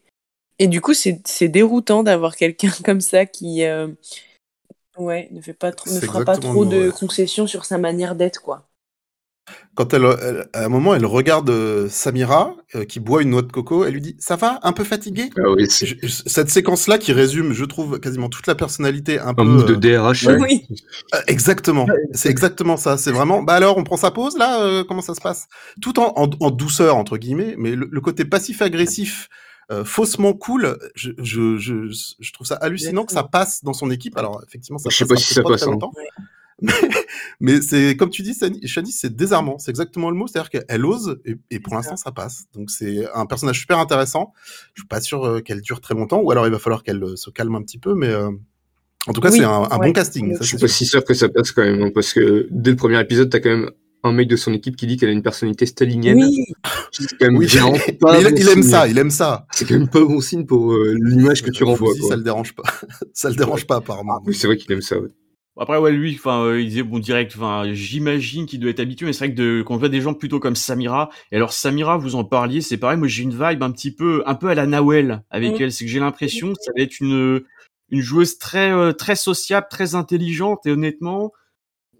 Et 0.59 0.67
du 0.67 0.81
coup, 0.81 0.93
c'est 0.93 1.47
déroutant 1.47 2.03
d'avoir 2.03 2.35
quelqu'un 2.35 2.71
comme 2.85 3.01
ça 3.01 3.25
qui 3.25 3.63
ouais, 4.97 5.27
ne, 5.31 5.41
fait 5.41 5.53
pas 5.53 5.71
ne 5.71 5.99
fera 5.99 6.23
pas 6.23 6.37
trop 6.37 6.63
de 6.63 6.91
concessions 6.91 7.47
sur 7.47 7.65
sa 7.65 7.79
manière 7.79 8.15
d'être. 8.15 8.41
quoi 8.41 8.67
quand 9.77 9.93
elle, 9.93 10.05
à 10.53 10.65
un 10.65 10.69
moment, 10.69 10.95
elle 10.95 11.05
regarde 11.05 11.49
euh, 11.51 11.87
Samira 11.87 12.55
euh, 12.75 12.83
qui 12.83 12.99
boit 12.99 13.21
une 13.21 13.29
noix 13.29 13.43
de 13.43 13.51
coco, 13.51 13.85
elle 13.85 13.93
lui 13.93 14.01
dit 14.01 14.15
"Ça 14.17 14.35
va, 14.35 14.59
un 14.63 14.73
peu 14.73 14.83
fatigué 14.83 15.29
ah 15.37 15.51
oui, 15.51 15.67
Cette 15.69 16.49
séquence-là 16.49 16.97
qui 16.97 17.13
résume, 17.13 17.53
je 17.53 17.63
trouve, 17.63 17.99
quasiment 17.99 18.27
toute 18.27 18.47
la 18.47 18.55
personnalité 18.55 19.19
un, 19.19 19.35
peu 19.35 19.43
de 19.43 19.75
DRH. 19.75 20.27
Euh, 20.27 20.39
oui. 20.39 20.65
exactement. 21.27 21.85
C'est 22.11 22.29
exactement 22.29 22.75
ça. 22.75 22.97
C'est 22.97 23.11
vraiment. 23.11 23.43
Bah 23.43 23.53
alors, 23.53 23.77
on 23.77 23.83
prend 23.83 23.97
sa 23.97 24.09
pause 24.09 24.35
là. 24.37 24.83
comment 24.87 25.01
ça 25.01 25.13
se 25.13 25.21
passe? 25.21 25.47
Tout 25.79 25.99
en, 25.99 26.11
en, 26.15 26.49
douceur 26.49 26.95
entre 26.95 27.17
guillemets, 27.17 27.53
mais 27.57 27.75
le, 27.75 28.01
côté 28.01 28.25
passif-agressif. 28.25 29.29
faussement 29.83 30.33
cool, 30.33 30.77
je, 30.95 31.11
je, 31.19 31.57
je, 31.57 31.91
je, 32.19 32.33
trouve 32.33 32.47
ça 32.47 32.55
hallucinant 32.55 33.05
que 33.05 33.13
ça 33.13 33.23
passe 33.23 33.63
dans 33.63 33.73
son 33.73 33.91
équipe. 33.91 34.17
Alors 34.17 34.41
effectivement, 34.47 34.79
ça 34.79 34.89
je 34.89 34.97
sais 34.97 35.05
pas 35.05 35.17
si 35.17 35.35
ça 35.35 35.43
passe. 35.43 35.67
Hein. 35.67 35.77
Mais, 37.39 37.61
c'est 37.61 37.95
comme 37.95 38.09
tu 38.09 38.23
dis, 38.23 38.37
Shani, 38.65 38.91
c'est 38.91 39.15
désarmant. 39.15 39.57
C'est 39.59 39.69
exactement 39.69 40.09
le 40.09 40.17
mot. 40.17 40.27
C'est-à-dire 40.27 40.49
qu'elle 40.49 40.85
ose 40.85 41.19
et, 41.51 41.59
pour 41.59 41.75
l'instant 41.75 41.97
ça 41.97 42.11
passe. 42.11 42.45
Donc 42.53 42.71
c'est 42.71 43.05
un 43.13 43.25
personnage 43.25 43.59
super 43.59 43.79
intéressant. 43.79 44.33
Je 44.73 44.81
suis 44.81 44.87
pas 44.87 45.01
sûr 45.01 45.25
euh, 45.25 45.41
qu'elle 45.41 45.61
dure 45.61 45.81
très 45.81 45.93
longtemps, 45.93 46.19
ou 46.19 46.31
alors 46.31 46.47
il 46.47 46.51
va 46.51 46.59
falloir 46.59 46.83
qu'elle 46.83 47.03
euh, 47.03 47.15
se 47.15 47.29
calme 47.29 47.55
un 47.55 47.61
petit 47.61 47.77
peu. 47.77 47.93
Mais 47.93 48.07
euh, 48.07 48.31
en 49.07 49.13
tout 49.13 49.21
cas, 49.21 49.31
c'est 49.31 49.43
un, 49.43 49.67
bon 49.77 49.93
casting. 49.93 50.35
je 50.39 50.45
suis 50.45 50.57
pas 50.57 50.67
si 50.67 50.85
sûr 50.85 51.03
que 51.03 51.13
ça 51.13 51.29
passe 51.29 51.51
quand 51.51 51.63
même, 51.63 51.81
hein, 51.81 51.91
parce 51.93 52.13
que 52.13 52.47
dès 52.51 52.71
le 52.71 52.75
premier 52.75 52.99
épisode, 52.99 53.29
t'as 53.29 53.39
quand 53.39 53.49
même 53.49 53.71
un 54.03 54.11
mec 54.11 54.27
de 54.27 54.35
son 54.35 54.53
équipe 54.53 54.75
qui 54.75 54.87
dit 54.87 54.95
qu'elle 54.97 55.09
a 55.09 55.13
une 55.13 55.23
personnalité 55.23 55.65
stalinienne. 55.65 56.17
Oui. 56.17 56.45
il, 56.99 58.49
aime 58.49 58.63
ça, 58.63 58.87
il 58.87 58.97
aime 58.97 59.09
ça. 59.09 59.45
C'est 59.51 59.65
quand 59.65 59.75
même 59.75 59.89
pas 59.89 59.99
bon 60.01 60.21
signe 60.21 60.45
pour 60.45 60.75
l'image 60.75 61.43
que 61.43 61.51
tu 61.51 61.63
renvoies. 61.63 61.93
ça 62.07 62.15
le 62.15 62.23
dérange 62.23 62.53
pas. 62.55 62.63
ça 63.13 63.29
le 63.29 63.35
dérange 63.35 63.65
pas 63.67 63.77
apparemment. 63.77 64.21
oui, 64.25 64.33
c'est 64.35 64.47
vrai 64.47 64.57
qu'il 64.57 64.71
aime 64.71 64.81
ça. 64.81 64.97
Ouais. 64.97 65.09
Après, 65.59 65.77
ouais, 65.77 65.91
lui, 65.91 66.15
enfin, 66.15 66.43
euh, 66.43 66.61
il 66.61 66.69
disait 66.69 66.83
bon 66.83 66.99
direct. 66.99 67.33
Enfin, 67.35 67.63
j'imagine 67.73 68.45
qu'il 68.45 68.59
doit 68.59 68.69
être 68.69 68.79
habitué, 68.79 69.05
mais 69.05 69.13
c'est 69.13 69.25
vrai 69.25 69.33
que 69.33 69.39
de, 69.39 69.63
quand 69.65 69.77
voit 69.77 69.89
des 69.89 70.01
gens 70.01 70.13
plutôt 70.13 70.39
comme 70.39 70.55
Samira. 70.55 71.09
Et 71.31 71.35
alors 71.35 71.51
Samira, 71.51 71.97
vous 71.97 72.15
en 72.15 72.23
parliez, 72.23 72.61
c'est 72.61 72.77
pareil. 72.77 72.97
Moi, 72.97 73.07
j'ai 73.07 73.23
une 73.23 73.31
vibe 73.31 73.63
un 73.63 73.71
petit 73.71 73.91
peu, 73.91 74.23
un 74.25 74.35
peu 74.35 74.49
à 74.49 74.55
la 74.55 74.67
Nawel 74.67 75.23
avec 75.31 75.59
elle. 75.59 75.71
C'est 75.71 75.85
que 75.85 75.91
j'ai 75.91 75.99
l'impression 75.99 76.53
que 76.53 76.61
ça 76.61 76.71
va 76.75 76.83
être 76.83 76.99
une 76.99 77.43
une 77.89 78.01
joueuse 78.01 78.37
très 78.37 78.71
euh, 78.71 78.91
très 78.91 79.15
sociable, 79.15 79.67
très 79.69 79.95
intelligente. 79.95 80.65
Et 80.65 80.71
honnêtement, 80.71 81.31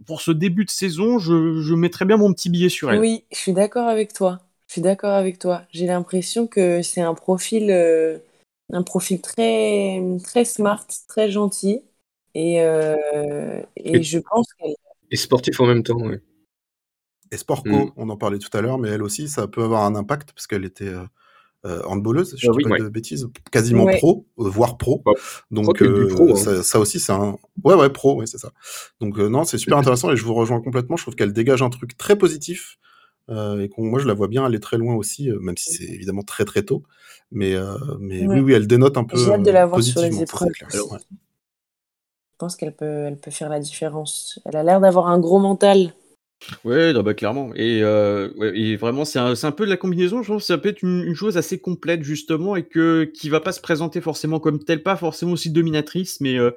pour 0.06 0.22
ce 0.22 0.32
début 0.32 0.66
de 0.66 0.70
saison, 0.70 1.18
je, 1.18 1.62
je 1.62 1.74
mettrais 1.74 2.06
bien 2.06 2.18
mon 2.18 2.34
petit 2.34 2.50
billet 2.50 2.70
sur 2.70 2.92
elle. 2.92 3.00
Oui, 3.00 3.24
je 3.32 3.38
suis 3.38 3.54
d'accord 3.54 3.88
avec 3.88 4.14
toi. 4.14 4.40
Je 4.68 4.74
suis 4.74 4.82
d'accord 4.82 5.14
avec 5.14 5.40
toi. 5.40 5.64
J'ai 5.72 5.86
l'impression 5.86 6.46
que 6.46 6.82
c'est 6.82 7.02
un 7.02 7.14
profil, 7.14 7.72
euh, 7.72 8.18
un 8.74 8.84
profil 8.84 9.22
très 9.22 10.02
très 10.24 10.46
smart, 10.46 10.86
très 11.08 11.32
gentil. 11.32 11.82
Et, 12.40 12.62
euh, 12.62 13.64
et, 13.76 14.04
je 14.04 14.20
pense 14.20 14.54
qu'elle. 14.54 14.76
Et 15.10 15.16
sportif 15.16 15.60
en 15.60 15.66
même 15.66 15.82
temps, 15.82 15.98
oui. 16.00 16.18
Et 17.32 17.38
Sportco, 17.38 17.70
mm. 17.70 17.92
on 17.98 18.10
en 18.10 18.16
parlait 18.16 18.38
tout 18.38 18.56
à 18.56 18.62
l'heure, 18.62 18.78
mais 18.78 18.90
elle 18.90 19.02
aussi, 19.02 19.28
ça 19.28 19.48
peut 19.48 19.64
avoir 19.64 19.86
un 19.86 19.96
impact 19.96 20.34
parce 20.34 20.46
qu'elle 20.46 20.64
était 20.64 20.88
euh, 20.88 21.04
euh 21.66 21.82
handballeuse, 21.86 22.36
je 22.38 22.48
ne 22.48 22.56
dis 22.56 22.70
pas 22.70 22.78
de 22.78 22.90
bêtises, 22.90 23.28
quasiment 23.52 23.88
pro, 23.88 24.28
euh, 24.38 24.50
voire 24.50 24.78
pro. 24.78 25.04
Donc 25.50 25.82
hein. 25.82 26.62
ça, 26.62 26.80
aussi, 26.80 27.00
c'est 27.00 27.12
un. 27.12 27.40
Ouais, 27.64 27.74
ouais, 27.74 27.90
pro, 27.90 28.20
ouais, 28.20 28.28
c'est 28.28 28.38
ça. 28.38 28.52
Donc 29.02 29.18
non, 29.18 29.44
c'est 29.44 29.58
super 29.58 29.80
intéressant 29.80 30.12
et 30.12 30.16
je 30.16 30.24
vous 30.24 30.36
rejoins 30.36 30.62
complètement. 30.62 30.96
Je 30.96 31.02
trouve 31.02 31.16
qu'elle 31.16 31.34
dégage 31.34 31.64
un 31.64 31.72
truc 31.72 31.98
très 31.98 32.20
positif. 32.20 32.78
et 33.30 33.70
moi, 33.78 34.00
je 34.00 34.08
la 34.08 34.14
vois 34.14 34.28
bien 34.28 34.46
aller 34.46 34.60
très 34.60 34.78
loin 34.78 34.94
aussi, 34.94 35.32
même 35.42 35.58
si 35.58 35.74
c'est 35.74 35.92
évidemment 35.92 36.22
très 36.24 36.46
très 36.46 36.62
tôt. 36.62 36.84
Mais, 37.32 37.56
mais 38.00 38.28
oui, 38.28 38.42
oui, 38.42 38.54
elle 38.54 38.68
dénote 38.68 38.96
un 38.96 39.06
peu. 39.06 39.18
J'ai 39.18 39.32
hâte 39.32 39.42
de 39.42 39.52
la 39.52 39.66
voir 39.66 39.82
sur 39.82 40.02
les 40.02 40.22
épreuves. 40.22 40.52
Je 42.38 42.46
pense 42.46 42.56
qu'elle 42.56 42.76
peut, 42.76 43.06
elle 43.08 43.18
peut 43.18 43.32
faire 43.32 43.50
la 43.50 43.60
différence. 43.60 44.40
Elle 44.46 44.58
a 44.58 44.62
l'air 44.62 44.80
d'avoir 44.80 45.08
un 45.08 45.18
gros 45.18 45.40
mental. 45.40 45.92
Ouais, 46.64 46.94
bah, 46.94 47.16
clairement. 47.16 47.52
Et, 47.56 47.82
euh, 47.82 48.30
et 48.54 48.76
vraiment, 48.76 49.06
c'est 49.06 49.18
un, 49.18 49.34
un, 49.42 49.52
peu 49.52 49.66
de 49.66 49.72
la 49.72 49.78
combinaison. 49.78 50.22
Je 50.22 50.32
pense 50.32 50.44
que 50.44 50.46
ça 50.46 50.60
peut 50.60 50.70
être 50.70 50.84
une, 50.84 51.16
chose 51.16 51.36
assez 51.36 51.60
complète, 51.60 52.04
justement, 52.04 52.56
et 52.56 52.64
que, 52.64 53.06
qui 53.06 53.30
va 53.30 53.40
pas 53.40 53.54
se 53.54 53.60
présenter 53.60 54.02
forcément 54.02 54.40
comme 54.40 54.64
telle, 54.64 54.84
pas 54.84 54.96
forcément 54.98 55.32
aussi 55.32 55.50
dominatrice, 55.50 56.22
mais 56.22 56.38
euh, 56.38 56.52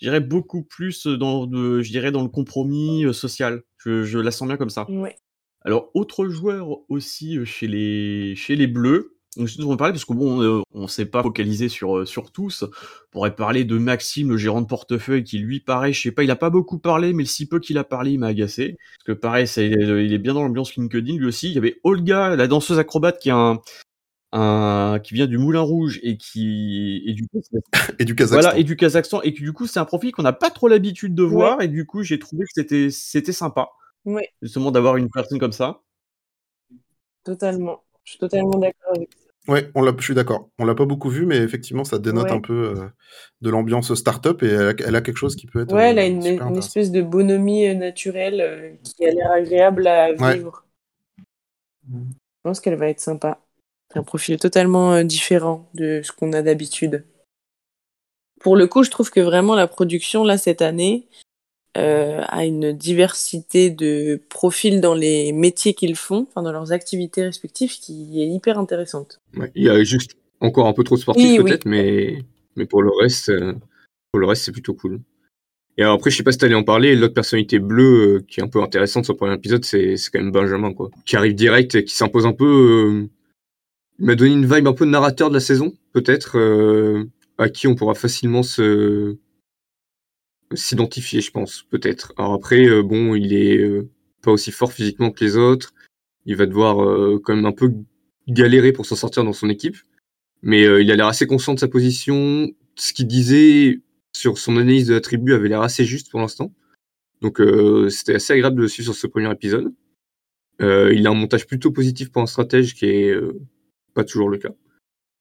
je 0.00 0.06
dirais 0.06 0.18
beaucoup 0.18 0.64
plus 0.64 1.06
dans, 1.06 1.46
de, 1.46 1.80
je 1.80 1.92
dirais 1.92 2.10
dans 2.10 2.22
le 2.22 2.28
compromis 2.28 3.04
euh, 3.04 3.12
social. 3.12 3.62
Je, 3.78 4.02
je, 4.02 4.18
la 4.18 4.32
sens 4.32 4.48
bien 4.48 4.56
comme 4.56 4.68
ça. 4.68 4.90
Ouais. 4.90 5.14
Alors, 5.62 5.92
autre 5.94 6.26
joueur 6.26 6.80
aussi 6.88 7.38
euh, 7.38 7.44
chez 7.44 7.68
les, 7.68 8.34
chez 8.34 8.56
les 8.56 8.66
Bleus, 8.66 9.16
donc, 9.36 9.48
on 9.60 9.76
parler 9.76 9.92
parce 9.92 10.04
que 10.04 10.12
bon, 10.12 10.42
euh, 10.42 10.60
on 10.74 10.88
s'est 10.88 11.06
pas 11.06 11.22
focalisé 11.22 11.68
sur 11.68 11.98
euh, 11.98 12.04
sur 12.04 12.32
tous. 12.32 12.64
On 12.64 13.10
pourrait 13.12 13.34
parler 13.36 13.64
de 13.64 13.78
Maxime, 13.78 14.30
le 14.30 14.36
gérant 14.36 14.60
de 14.60 14.66
portefeuille, 14.66 15.22
qui 15.22 15.38
lui, 15.38 15.60
pareil, 15.60 15.92
je 15.92 16.02
sais 16.02 16.10
pas, 16.10 16.24
il 16.24 16.30
a 16.32 16.36
pas 16.36 16.50
beaucoup 16.50 16.78
parlé, 16.78 17.12
mais 17.12 17.22
le 17.22 17.28
si 17.28 17.46
peu 17.46 17.60
qu'il 17.60 17.78
a 17.78 17.84
parlé, 17.84 18.12
il 18.12 18.18
m'a 18.18 18.26
agacé. 18.26 18.76
Parce 18.98 19.04
que 19.06 19.12
pareil, 19.12 19.46
ça, 19.46 19.62
il 19.62 20.12
est 20.12 20.18
bien 20.18 20.34
dans 20.34 20.42
l'ambiance 20.42 20.74
LinkedIn 20.74 21.16
lui 21.16 21.26
aussi. 21.26 21.48
Il 21.48 21.54
y 21.54 21.58
avait 21.58 21.78
Olga, 21.84 22.34
la 22.34 22.48
danseuse 22.48 22.80
acrobate, 22.80 23.20
qui 23.20 23.28
est 23.28 23.32
un, 23.32 23.60
un 24.32 24.98
qui 25.02 25.14
vient 25.14 25.26
du 25.26 25.38
Moulin 25.38 25.60
Rouge 25.60 26.00
et 26.02 26.16
qui 26.16 27.02
et 27.06 27.12
du 27.12 27.26
coup 27.28 27.40
et 27.98 28.04
du 28.04 28.14
Kazakhstan. 28.14 28.40
Voilà, 28.40 28.58
et 28.58 28.64
du 28.64 28.76
Kazakhstan 28.76 29.22
et 29.22 29.32
qui 29.32 29.42
du 29.42 29.52
coup 29.52 29.66
c'est 29.66 29.80
un 29.80 29.84
profil 29.84 30.12
qu'on 30.12 30.22
n'a 30.22 30.32
pas 30.32 30.50
trop 30.50 30.68
l'habitude 30.68 31.14
de 31.14 31.22
voir 31.22 31.62
et 31.62 31.68
du 31.68 31.86
coup 31.86 32.02
j'ai 32.02 32.18
trouvé 32.18 32.44
que 32.44 32.52
c'était 32.54 32.90
c'était 32.90 33.32
sympa. 33.32 33.70
Ouais. 34.04 34.28
Justement 34.42 34.70
d'avoir 34.70 34.96
une 34.96 35.10
personne 35.10 35.38
comme 35.38 35.52
ça. 35.52 35.82
Totalement. 37.24 37.82
Je 38.04 38.12
suis 38.12 38.18
totalement 38.18 38.58
d'accord 38.58 38.92
avec 38.96 39.08
ça. 39.12 39.19
Ouais, 39.50 39.68
on 39.74 39.82
l'a, 39.82 39.92
je 39.98 40.04
suis 40.04 40.14
d'accord. 40.14 40.48
On 40.60 40.64
l'a 40.64 40.76
pas 40.76 40.84
beaucoup 40.84 41.08
vu, 41.08 41.26
mais 41.26 41.38
effectivement, 41.38 41.82
ça 41.82 41.98
dénote 41.98 42.30
un 42.30 42.38
peu 42.38 42.72
euh, 42.76 42.86
de 43.40 43.50
l'ambiance 43.50 43.92
start-up 43.94 44.44
et 44.44 44.46
elle 44.46 44.94
a, 44.94 45.00
quelque 45.00 45.16
chose 45.16 45.34
qui 45.34 45.48
peut 45.48 45.62
être. 45.62 45.74
Ouais, 45.74 45.90
elle 45.90 45.98
a 45.98 46.02
euh, 46.02 46.48
une, 46.48 46.56
espèce 46.56 46.92
de 46.92 47.02
bonhomie 47.02 47.66
euh, 47.66 47.74
naturelle 47.74 48.78
qui 48.84 49.04
a 49.04 49.10
l'air 49.10 49.32
agréable 49.32 49.88
à 49.88 50.12
vivre. 50.12 50.64
Je 51.92 51.98
pense 52.44 52.60
qu'elle 52.60 52.76
va 52.76 52.88
être 52.88 53.00
sympa. 53.00 53.40
Un 53.96 54.04
profil 54.04 54.38
totalement 54.38 55.02
différent 55.02 55.68
de 55.74 56.00
ce 56.04 56.12
qu'on 56.12 56.32
a 56.32 56.42
d'habitude. 56.42 57.04
Pour 58.38 58.54
le 58.54 58.68
coup, 58.68 58.84
je 58.84 58.90
trouve 58.90 59.10
que 59.10 59.18
vraiment 59.18 59.56
la 59.56 59.66
production, 59.66 60.22
là, 60.22 60.38
cette 60.38 60.62
année, 60.62 61.08
euh, 61.76 62.20
à 62.26 62.44
une 62.44 62.72
diversité 62.72 63.70
de 63.70 64.20
profils 64.28 64.80
dans 64.80 64.94
les 64.94 65.32
métiers 65.32 65.74
qu'ils 65.74 65.96
font, 65.96 66.26
enfin 66.28 66.42
dans 66.42 66.52
leurs 66.52 66.72
activités 66.72 67.24
respectives, 67.24 67.72
qui 67.72 68.22
est 68.22 68.26
hyper 68.26 68.58
intéressante. 68.58 69.20
il 69.54 69.64
y 69.64 69.68
a 69.68 69.82
juste 69.84 70.16
encore 70.40 70.66
un 70.66 70.72
peu 70.72 70.84
trop 70.84 70.96
de 70.96 71.00
sportifs 71.00 71.42
peut-être, 71.42 71.66
mais, 71.66 72.24
mais 72.56 72.66
pour 72.66 72.82
le 72.82 72.90
reste, 72.90 73.28
euh, 73.28 73.54
pour 74.10 74.20
le 74.20 74.26
reste 74.26 74.44
c'est 74.44 74.52
plutôt 74.52 74.74
cool. 74.74 75.00
Et 75.80 75.82
après, 75.82 76.10
je 76.10 76.16
sais 76.16 76.22
pas 76.22 76.30
si 76.30 76.36
t'allais 76.36 76.54
en 76.54 76.62
parler, 76.62 76.94
l'autre 76.94 77.14
personnalité 77.14 77.58
bleue 77.58 78.16
euh, 78.16 78.24
qui 78.28 78.40
est 78.40 78.42
un 78.42 78.48
peu 78.48 78.62
intéressante 78.62 79.04
sur 79.04 79.14
le 79.14 79.16
premier 79.16 79.34
épisode, 79.34 79.64
c'est 79.64 79.94
quand 80.12 80.20
même 80.20 80.30
Benjamin, 80.30 80.74
quoi. 80.74 80.90
Qui 81.06 81.16
arrive 81.16 81.34
direct 81.34 81.74
et 81.74 81.84
qui 81.84 81.94
s'impose 81.94 82.26
un 82.26 82.34
peu. 82.34 82.44
Euh, 82.44 83.08
il 83.98 84.04
m'a 84.04 84.14
donné 84.14 84.32
une 84.32 84.44
vibe 84.44 84.66
un 84.66 84.74
peu 84.74 84.84
de 84.84 84.90
narrateur 84.90 85.30
de 85.30 85.34
la 85.34 85.40
saison, 85.40 85.72
peut-être, 85.94 86.38
euh, 86.38 87.04
à 87.38 87.48
qui 87.48 87.66
on 87.66 87.74
pourra 87.74 87.94
facilement 87.94 88.42
se 88.42 89.16
s'identifier, 90.54 91.20
je 91.20 91.30
pense, 91.30 91.62
peut-être. 91.70 92.12
Alors 92.18 92.34
après, 92.34 92.82
bon, 92.82 93.14
il 93.14 93.32
est 93.34 93.64
pas 94.22 94.32
aussi 94.32 94.50
fort 94.50 94.72
physiquement 94.72 95.10
que 95.10 95.24
les 95.24 95.36
autres. 95.36 95.72
Il 96.26 96.36
va 96.36 96.46
devoir 96.46 96.76
quand 97.22 97.34
même 97.34 97.46
un 97.46 97.52
peu 97.52 97.72
galérer 98.28 98.72
pour 98.72 98.86
s'en 98.86 98.96
sortir 98.96 99.24
dans 99.24 99.32
son 99.32 99.48
équipe. 99.48 99.76
Mais 100.42 100.62
il 100.62 100.90
a 100.90 100.96
l'air 100.96 101.06
assez 101.06 101.26
conscient 101.26 101.54
de 101.54 101.60
sa 101.60 101.68
position. 101.68 102.48
Ce 102.76 102.92
qu'il 102.92 103.06
disait 103.06 103.80
sur 104.12 104.38
son 104.38 104.56
analyse 104.56 104.88
de 104.88 104.94
la 104.94 105.00
tribu 105.00 105.34
avait 105.34 105.48
l'air 105.48 105.62
assez 105.62 105.84
juste 105.84 106.10
pour 106.10 106.20
l'instant. 106.20 106.52
Donc 107.20 107.40
euh, 107.40 107.88
c'était 107.90 108.14
assez 108.14 108.32
agréable 108.32 108.56
de 108.56 108.62
le 108.62 108.68
suivre 108.68 108.92
sur 108.92 109.00
ce 109.00 109.06
premier 109.06 109.30
épisode. 109.30 109.72
Euh, 110.62 110.92
il 110.94 111.06
a 111.06 111.10
un 111.10 111.14
montage 111.14 111.46
plutôt 111.46 111.70
positif 111.70 112.10
pour 112.10 112.22
un 112.22 112.26
stratège 112.26 112.74
qui 112.74 112.86
est 112.86 113.10
euh, 113.10 113.40
pas 113.94 114.04
toujours 114.04 114.28
le 114.28 114.38
cas. 114.38 114.50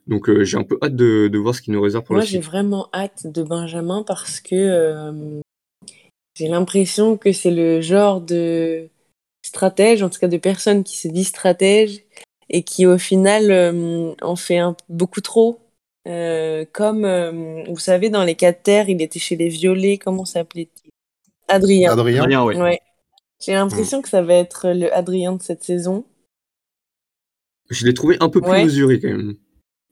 Donc 0.09 0.29
j'ai 0.41 0.57
un 0.57 0.63
peu 0.63 0.77
hâte 0.81 0.95
de, 0.95 1.37
voir 1.37 1.55
ce 1.55 1.61
qu'il 1.61 1.73
nous 1.73 1.81
réserve 1.81 2.03
pour 2.03 2.15
Moi, 2.15 2.23
la 2.23 2.27
suite. 2.27 2.39
Moi 2.39 2.43
j'ai 2.43 2.49
vraiment 2.49 2.89
hâte 2.93 3.27
de 3.27 3.43
Benjamin 3.43 4.03
parce 4.05 4.41
que 4.41 5.41
j'ai 6.35 6.47
l'impression 6.47 7.15
que 7.15 7.31
c'est 7.31 7.51
le 7.51 7.79
genre 7.79 8.19
de 8.19 8.89
stratège, 9.45 10.03
en 10.03 10.09
tout 10.09 10.19
cas 10.19 10.27
de 10.27 10.37
personne 10.37 10.83
qui 10.83 10.97
se 10.97 11.07
dit 11.07 11.23
stratège 11.23 12.01
et 12.49 12.63
qui 12.63 12.85
au 12.85 12.97
final 12.97 14.15
en 14.21 14.35
fait 14.35 14.57
un, 14.57 14.75
beaucoup 14.89 15.21
trop 15.21 15.59
euh, 16.07 16.65
comme, 16.71 17.05
euh, 17.05 17.63
vous 17.67 17.77
savez, 17.77 18.09
dans 18.09 18.23
les 18.23 18.35
quatre 18.35 18.63
terres, 18.63 18.89
il 18.89 19.01
était 19.01 19.19
chez 19.19 19.35
les 19.35 19.49
Violets, 19.49 19.97
comment 19.97 20.25
s'appelait-il? 20.25 20.91
Adrien. 21.47 21.91
Adrien, 21.91 22.43
ouais. 22.43 22.79
J'ai 23.39 23.53
l'impression 23.53 24.01
que 24.01 24.09
ça 24.09 24.21
va 24.21 24.33
être 24.33 24.69
le 24.69 24.93
Adrien 24.93 25.33
de 25.33 25.41
cette 25.41 25.63
saison. 25.63 26.05
Je 27.69 27.85
l'ai 27.85 27.93
trouvé 27.93 28.17
un 28.19 28.29
peu 28.29 28.41
plus 28.41 28.51
mesuré 28.51 28.99
quand 28.99 29.09
même. 29.09 29.35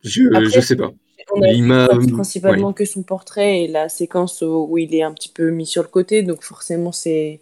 Je, 0.07 0.49
je 0.49 0.59
sais 0.59 0.75
pas. 0.75 0.91
On 1.33 1.41
a 1.41 1.49
il 1.49 1.67
principalement 2.13 2.71
que 2.71 2.85
son 2.85 3.03
portrait 3.03 3.63
et 3.63 3.67
la 3.67 3.89
séquence 3.89 4.41
où 4.41 4.77
il 4.77 4.95
est 4.95 5.03
un 5.03 5.13
petit 5.13 5.29
peu 5.29 5.49
mis 5.49 5.65
sur 5.65 5.83
le 5.83 5.89
côté, 5.89 6.23
donc 6.23 6.41
forcément 6.41 6.91
c'est 6.91 7.41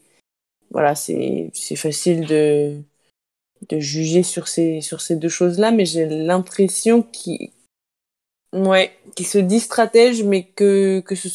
voilà, 0.72 0.96
c'est 0.96 1.52
facile 1.76 2.26
de, 2.26 2.82
de 3.70 3.80
juger 3.80 4.24
sur 4.24 4.48
ces, 4.48 4.82
sur 4.82 5.02
ces 5.02 5.16
deux 5.16 5.30
choses-là, 5.30 5.72
mais 5.72 5.86
j'ai 5.86 6.08
l'impression 6.08 7.04
qu'il 7.04 7.52
Ouais, 8.56 8.94
se 9.20 9.38
dit 9.38 9.60
stratège, 9.60 10.24
mais 10.24 10.46
que, 10.46 11.02
que 11.02 11.14
ce, 11.14 11.28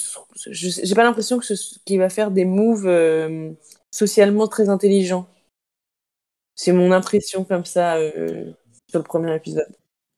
j'ai 0.47 0.95
pas 0.95 1.05
l'impression 1.05 1.39
que 1.39 1.45
qu'il 1.85 1.99
va 1.99 2.09
faire 2.09 2.31
des 2.31 2.47
moves 2.47 2.87
euh, 2.87 3.53
socialement 3.91 4.49
très 4.49 4.71
intelligents. 4.71 5.29
C'est 6.55 6.73
mon 6.73 6.93
impression 6.93 7.45
comme 7.45 7.67
ça 7.67 7.97
euh, 7.97 8.51
sur 8.89 9.01
le 9.01 9.05
premier 9.05 9.35
épisode. 9.37 9.69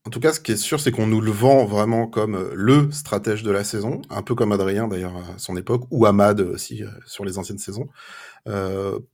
En 0.04 0.10
tout 0.10 0.18
cas, 0.18 0.32
ce 0.32 0.40
qui 0.40 0.52
est 0.52 0.56
sûr, 0.56 0.80
c'est 0.80 0.90
qu'on 0.90 1.06
nous 1.06 1.20
le 1.20 1.30
vend 1.30 1.64
vraiment 1.64 2.08
comme 2.08 2.34
euh, 2.34 2.50
le 2.54 2.90
stratège 2.90 3.42
de 3.42 3.50
la 3.52 3.62
saison, 3.62 4.02
un 4.10 4.22
peu 4.22 4.34
comme 4.34 4.50
Adrien 4.50 4.88
d'ailleurs 4.88 5.16
à 5.16 5.38
son 5.38 5.56
époque, 5.56 5.84
ou 5.90 6.06
Ahmad 6.06 6.40
aussi 6.40 6.82
sur 7.06 7.24
les 7.24 7.38
anciennes 7.38 7.58
saisons. 7.58 7.88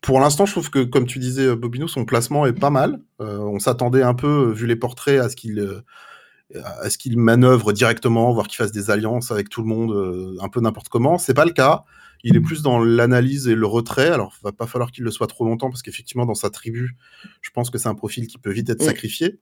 pour 0.01 0.21
l'instant, 0.21 0.47
je 0.47 0.53
trouve 0.53 0.71
que, 0.71 0.85
comme 0.85 1.07
tu 1.07 1.19
disais, 1.19 1.55
Bobino, 1.55 1.89
son 1.89 2.05
placement 2.05 2.47
est 2.47 2.59
pas 2.59 2.71
mal. 2.71 3.01
on 3.19 3.59
s'attendait 3.59 4.03
un 4.03 4.15
peu, 4.15 4.51
vu 4.53 4.67
les 4.67 4.77
portraits, 4.77 5.21
à 5.21 5.29
ce 5.29 5.37
qu'il 6.99 7.19
manœuvre 7.19 7.73
directement, 7.73 8.33
voire 8.33 8.47
qu'il 8.47 8.57
fasse 8.57 8.73
des 8.73 8.91
alliances 8.91 9.31
avec 9.31 9.49
tout 9.49 9.63
le 9.63 9.69
monde, 9.69 9.93
euh, 9.93 10.37
un 10.41 10.49
peu 10.49 10.61
n'importe 10.61 10.89
comment 10.89 11.19
C'est 11.19 11.35
pas 11.35 11.45
le 11.45 11.53
cas. 11.53 11.85
Il 12.25 12.37
est 12.37 12.41
plus 12.41 12.63
dans 12.63 12.83
l'analyse 12.83 13.47
et 13.47 13.55
le 13.55 13.67
retrait. 13.67 14.09
Alors, 14.09 14.35
il 14.41 14.45
va 14.45 14.53
pas 14.53 14.67
falloir 14.67 14.91
qu'il 14.91 15.05
le 15.05 15.11
soit 15.11 15.29
trop 15.29 15.45
longtemps 15.45 15.71
parce 15.71 15.83
qu'effectivement, 15.83 16.27
dans 16.27 16.35
sa 16.35 16.51
tribu, 16.51 16.97
je 17.43 17.51
pense 17.51 17.71
que 17.71 17.79
c'est 17.79 17.89
un 17.89 17.95
profil 17.95 18.27
qui 18.27 18.39
peut 18.39 18.51
vite 18.51 18.69
être 18.71 18.83
sacrifié. 18.83 19.39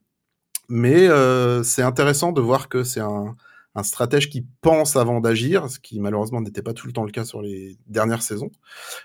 Mais 0.69 1.09
euh, 1.09 1.63
c'est 1.63 1.83
intéressant 1.83 2.33
de 2.33 2.41
voir 2.41 2.69
que 2.69 2.85
c'est 2.85 3.01
un, 3.01 3.37
stratège 3.83 4.31
qui 4.31 4.47
pense 4.63 4.97
avant 4.97 5.21
d'agir, 5.21 5.69
ce 5.69 5.79
qui 5.79 6.01
malheureusement 6.01 6.41
n'était 6.41 6.63
pas 6.63 6.73
tout 6.73 6.87
le 6.87 6.95
temps 6.95 7.05
le 7.05 7.11
cas 7.11 7.25
sur 7.25 7.43
les 7.43 7.77
dernières 7.87 8.23
saisons. 8.23 8.51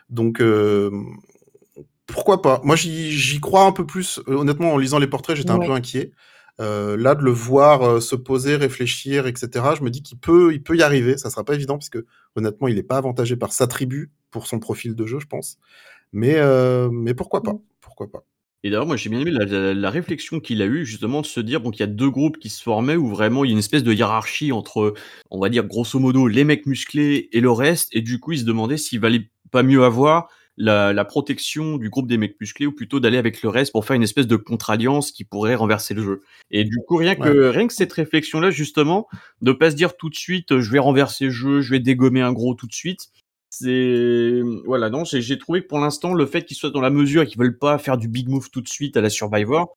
Donc, 0.09 0.39
euh, 0.39 0.89
pourquoi 2.05 2.41
pas? 2.41 2.61
Moi, 2.63 2.75
j'y 2.77 3.39
crois 3.41 3.65
un 3.65 3.73
peu 3.73 3.85
plus. 3.85 4.21
Honnêtement, 4.27 4.73
en 4.73 4.77
lisant 4.77 4.99
les 4.99 5.07
portraits, 5.07 5.35
j'étais 5.35 5.51
un 5.51 5.59
peu 5.59 5.71
inquiet. 5.71 6.11
Euh, 6.59 6.95
là, 6.97 7.15
de 7.15 7.23
le 7.23 7.31
voir 7.31 7.81
euh, 7.81 7.99
se 7.99 8.15
poser, 8.15 8.55
réfléchir, 8.55 9.25
etc., 9.25 9.49
je 9.77 9.83
me 9.83 9.89
dis 9.89 10.03
qu'il 10.03 10.19
peut, 10.19 10.53
il 10.53 10.61
peut 10.61 10.77
y 10.77 10.83
arriver. 10.83 11.17
Ça 11.17 11.29
sera 11.29 11.43
pas 11.43 11.55
évident 11.55 11.77
parce 11.77 11.89
que 11.89 12.05
honnêtement, 12.35 12.67
il 12.67 12.75
n'est 12.75 12.83
pas 12.83 12.97
avantagé 12.97 13.35
par 13.35 13.51
sa 13.53 13.67
tribu 13.67 14.11
pour 14.29 14.47
son 14.47 14.59
profil 14.59 14.95
de 14.95 15.05
jeu, 15.05 15.19
je 15.19 15.27
pense. 15.27 15.57
Mais, 16.11 16.35
euh, 16.37 16.89
mais 16.91 17.13
pourquoi 17.13 17.41
pas? 17.41 17.55
Pourquoi 17.79 18.11
pas? 18.11 18.23
Et 18.63 18.69
d'ailleurs, 18.69 18.85
moi, 18.85 18.95
j'ai 18.95 19.09
bien 19.09 19.19
aimé 19.19 19.31
la, 19.31 19.89
réflexion 19.89 20.39
qu'il 20.39 20.61
a 20.61 20.65
eue, 20.65 20.85
justement, 20.85 21.21
de 21.21 21.25
se 21.25 21.39
dire 21.39 21.61
bon, 21.61 21.71
qu'il 21.71 21.79
y 21.79 21.83
a 21.83 21.87
deux 21.87 22.09
groupes 22.09 22.37
qui 22.37 22.49
se 22.49 22.61
formaient 22.61 22.95
où 22.95 23.07
vraiment 23.07 23.43
il 23.43 23.47
y 23.47 23.51
a 23.51 23.53
une 23.53 23.59
espèce 23.59 23.83
de 23.83 23.91
hiérarchie 23.91 24.51
entre, 24.51 24.93
on 25.31 25.39
va 25.39 25.49
dire, 25.49 25.63
grosso 25.63 25.97
modo, 25.97 26.27
les 26.27 26.43
mecs 26.43 26.67
musclés 26.67 27.29
et 27.31 27.39
le 27.39 27.51
reste. 27.51 27.89
Et 27.95 28.01
du 28.01 28.19
coup, 28.19 28.33
il 28.33 28.39
se 28.39 28.45
demandait 28.45 28.77
s'il 28.77 28.99
valait 28.99 29.29
pas 29.49 29.63
mieux 29.63 29.83
avoir 29.83 30.29
la, 30.57 31.05
protection 31.05 31.77
du 31.77 31.89
groupe 31.89 32.07
des 32.07 32.17
mecs 32.17 32.39
musclés 32.39 32.67
ou 32.67 32.71
plutôt 32.71 32.99
d'aller 32.99 33.17
avec 33.17 33.41
le 33.41 33.49
reste 33.49 33.71
pour 33.71 33.85
faire 33.85 33.95
une 33.95 34.03
espèce 34.03 34.27
de 34.27 34.35
contre-alliance 34.35 35.11
qui 35.11 35.23
pourrait 35.23 35.55
renverser 35.55 35.95
le 35.95 36.03
jeu. 36.03 36.21
Et 36.51 36.63
du 36.63 36.77
coup, 36.87 36.97
rien 36.97 37.15
que, 37.15 37.47
rien 37.47 37.65
que 37.65 37.73
cette 37.73 37.93
réflexion-là, 37.93 38.51
justement, 38.51 39.07
de 39.41 39.53
pas 39.53 39.71
se 39.71 39.75
dire 39.75 39.97
tout 39.97 40.09
de 40.09 40.15
suite, 40.15 40.59
je 40.59 40.71
vais 40.71 40.79
renverser 40.79 41.25
le 41.25 41.31
jeu, 41.31 41.61
je 41.61 41.71
vais 41.71 41.79
dégommer 41.79 42.21
un 42.21 42.31
gros 42.31 42.53
tout 42.53 42.67
de 42.67 42.73
suite. 42.73 43.09
C'est 43.61 44.41
voilà 44.65 44.89
non 44.89 45.03
j'ai 45.05 45.37
trouvé 45.37 45.61
que 45.61 45.67
pour 45.67 45.79
l'instant 45.79 46.13
le 46.13 46.25
fait 46.25 46.43
qu'ils 46.43 46.57
soient 46.57 46.69
dans 46.69 46.81
la 46.81 46.89
mesure 46.89 47.21
et 47.21 47.27
qu'ils 47.27 47.39
veulent 47.39 47.57
pas 47.57 47.77
faire 47.77 47.97
du 47.97 48.07
big 48.07 48.27
move 48.27 48.49
tout 48.49 48.61
de 48.61 48.67
suite 48.67 48.97
à 48.97 49.01
la 49.01 49.09
Survivor 49.09 49.75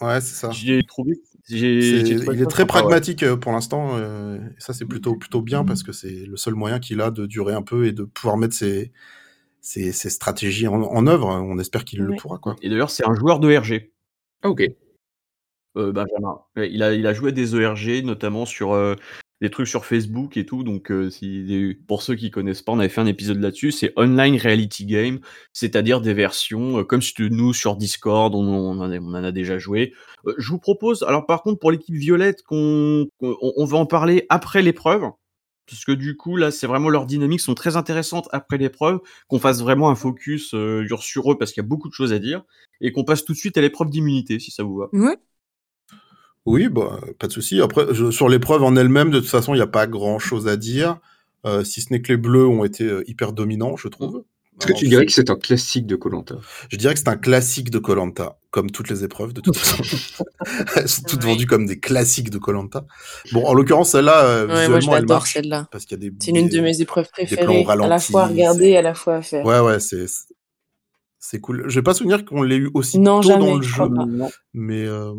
ouais 0.00 0.20
c'est 0.20 0.34
ça 0.34 0.50
j'ai 0.50 0.82
trouvé 0.84 1.20
il 1.48 1.64
est 1.64 2.50
très 2.50 2.66
pragmatique 2.66 3.22
euh, 3.22 3.36
pour 3.36 3.52
l'instant 3.52 3.96
euh, 3.96 4.38
ça 4.58 4.72
c'est 4.72 4.84
plutôt 4.84 5.16
plutôt 5.16 5.42
bien 5.42 5.64
parce 5.64 5.82
que 5.82 5.92
c'est 5.92 6.26
le 6.26 6.36
seul 6.36 6.54
moyen 6.54 6.78
qu'il 6.78 7.00
a 7.00 7.10
de 7.10 7.26
durer 7.26 7.54
un 7.54 7.62
peu 7.62 7.86
et 7.86 7.92
de 7.92 8.04
pouvoir 8.04 8.36
mettre 8.36 8.54
ses 8.54 8.92
ces, 9.60 9.92
stratégies 9.92 10.68
en, 10.68 11.06
œuvre. 11.06 11.26
On 11.26 11.58
espère 11.58 11.84
qu'il 11.84 12.00
le 12.00 12.16
pourra. 12.16 12.38
Quoi. 12.38 12.56
Et 12.62 12.68
d'ailleurs, 12.68 12.90
c'est 12.90 13.06
un 13.06 13.14
joueur 13.14 13.38
de 13.40 13.54
RG. 13.54 13.90
Ah, 14.42 14.50
ok. 14.50 14.62
Euh, 15.76 15.92
Benjamin. 15.92 16.40
Il 16.56 16.82
a, 16.82 16.94
il 16.94 17.06
a 17.06 17.12
joué 17.12 17.32
des 17.32 17.54
ERG, 17.54 18.04
notamment 18.04 18.46
sur 18.46 18.72
euh, 18.72 18.94
des 19.40 19.50
trucs 19.50 19.68
sur 19.68 19.84
Facebook 19.84 20.36
et 20.36 20.46
tout. 20.46 20.62
Donc, 20.64 20.90
euh, 20.90 21.10
si, 21.10 21.76
pour 21.86 22.02
ceux 22.02 22.14
qui 22.14 22.30
connaissent 22.30 22.62
pas, 22.62 22.72
on 22.72 22.78
avait 22.78 22.88
fait 22.88 23.00
un 23.00 23.06
épisode 23.06 23.40
là-dessus. 23.40 23.72
C'est 23.72 23.92
Online 23.96 24.36
Reality 24.36 24.86
Game, 24.86 25.20
c'est-à-dire 25.52 26.00
des 26.00 26.14
versions 26.14 26.84
comme 26.84 27.00
nous 27.30 27.52
sur 27.52 27.76
Discord, 27.76 28.34
on, 28.34 28.46
on, 28.46 28.80
en, 28.80 29.24
a, 29.24 29.32
déjà 29.32 29.58
joué. 29.58 29.92
je 30.36 30.50
vous 30.50 30.58
propose, 30.58 31.02
alors 31.02 31.26
par 31.26 31.42
contre, 31.42 31.58
pour 31.58 31.70
l'équipe 31.70 31.94
violette, 31.94 32.42
qu'on, 32.42 33.08
on 33.20 33.64
va 33.64 33.78
en 33.78 33.86
parler 33.86 34.26
après 34.28 34.62
l'épreuve 34.62 35.10
parce 35.68 35.84
que 35.84 35.92
du 35.92 36.16
coup 36.16 36.36
là 36.36 36.50
c'est 36.50 36.66
vraiment 36.66 36.88
leurs 36.88 37.06
dynamiques 37.06 37.40
sont 37.40 37.54
très 37.54 37.76
intéressantes 37.76 38.28
après 38.32 38.58
l'épreuve, 38.58 39.00
qu'on 39.28 39.38
fasse 39.38 39.60
vraiment 39.60 39.90
un 39.90 39.94
focus 39.94 40.54
euh, 40.54 40.86
sur 40.98 41.30
eux 41.30 41.38
parce 41.38 41.52
qu'il 41.52 41.62
y 41.62 41.66
a 41.66 41.68
beaucoup 41.68 41.88
de 41.88 41.94
choses 41.94 42.12
à 42.12 42.18
dire 42.18 42.42
et 42.80 42.92
qu'on 42.92 43.04
passe 43.04 43.24
tout 43.24 43.32
de 43.32 43.38
suite 43.38 43.56
à 43.58 43.60
l'épreuve 43.60 43.90
d'immunité 43.90 44.38
si 44.38 44.50
ça 44.50 44.62
vous 44.62 44.76
va. 44.76 44.88
Oui. 44.92 45.12
Oui, 46.46 46.68
bah, 46.68 47.00
pas 47.18 47.26
de 47.26 47.32
souci. 47.32 47.60
Après, 47.60 47.86
sur 48.10 48.28
l'épreuve 48.28 48.62
en 48.62 48.74
elle-même, 48.76 49.10
de 49.10 49.20
toute 49.20 49.28
façon, 49.28 49.54
il 49.54 49.58
n'y 49.58 49.62
a 49.62 49.66
pas 49.66 49.86
grand-chose 49.86 50.48
à 50.48 50.56
dire, 50.56 50.98
euh, 51.44 51.64
si 51.64 51.80
ce 51.80 51.92
n'est 51.92 52.00
que 52.00 52.12
les 52.12 52.18
Bleus 52.18 52.46
ont 52.46 52.64
été 52.64 52.84
euh, 52.84 53.04
hyper 53.06 53.32
dominants, 53.32 53.76
je 53.76 53.88
trouve. 53.88 54.24
Est-ce 54.60 54.66
que 54.66 54.72
tu 54.72 54.88
dirais 54.88 55.06
que 55.06 55.12
c'est 55.12 55.30
un 55.30 55.36
classique 55.36 55.86
de 55.86 55.94
Colanta 55.94 56.34
Je 56.68 56.76
dirais 56.76 56.92
que 56.94 56.98
c'est 56.98 57.08
un 57.08 57.16
classique 57.16 57.70
de 57.70 57.78
Colanta, 57.78 58.38
comme 58.50 58.70
toutes 58.70 58.90
les 58.90 59.04
épreuves 59.04 59.32
de 59.32 59.40
toute 59.40 59.56
façon. 59.56 60.24
Elles 60.76 60.88
sont 60.88 61.02
toutes 61.02 61.22
vendues 61.22 61.46
comme 61.46 61.66
des 61.66 61.78
classiques 61.78 62.30
de 62.30 62.38
Colanta. 62.38 62.84
Bon, 63.32 63.44
en 63.46 63.54
l'occurrence, 63.54 63.90
celle-là, 63.90 64.24
euh, 64.24 64.46
visuellement, 64.46 64.96
elle 64.96 65.06
marche. 65.06 65.34
celle-là. 65.34 65.68
Parce 65.70 65.84
qu'il 65.84 66.02
y 66.02 66.06
a 66.06 66.10
des. 66.10 66.16
C'est 66.20 66.32
une 66.32 66.48
de 66.48 66.60
mes 66.60 66.80
épreuves 66.80 67.08
préférées. 67.10 67.64
à 67.68 67.76
la 67.76 67.98
fois 68.00 68.24
à 68.24 68.26
regarder, 68.26 68.76
à 68.76 68.82
la 68.82 68.94
fois 68.94 69.16
à 69.16 69.22
faire. 69.22 69.44
Ouais, 69.44 69.60
ouais, 69.60 69.78
c'est. 69.78 70.06
C'est 71.20 71.40
cool. 71.40 71.64
Je 71.68 71.74
vais 71.74 71.82
pas 71.82 71.94
souvenir 71.94 72.24
qu'on 72.24 72.42
l'ait 72.42 72.56
eu 72.56 72.70
aussi 72.74 72.96
tôt 72.96 73.20
dans 73.20 73.56
le 73.56 73.62
jeu, 73.62 73.84
mais. 74.54 74.84
Euh... 74.86 75.12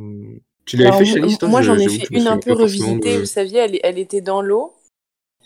Tu 0.69 0.77
l'avais 0.77 1.03
fait, 1.03 1.05
chez 1.05 1.47
Moi, 1.47 1.63
j'en 1.63 1.79
ai 1.79 1.89
fait 1.89 2.05
une 2.11 2.27
un 2.27 2.37
peu 2.37 2.53
revisitée. 2.53 3.17
Vous 3.17 3.25
saviez, 3.25 3.57
elle, 3.57 3.79
elle 3.81 3.97
était 3.97 4.21
dans 4.21 4.43
l'eau. 4.43 4.75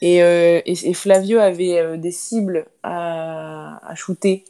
Euh, 0.03 0.61
et, 0.65 0.93
Flavio 0.93 1.39
avait 1.39 1.79
euh, 1.79 1.95
des 1.95 2.11
cibles 2.11 2.65
à, 2.83 3.79
à 3.89 3.95
shooter. 3.95 4.43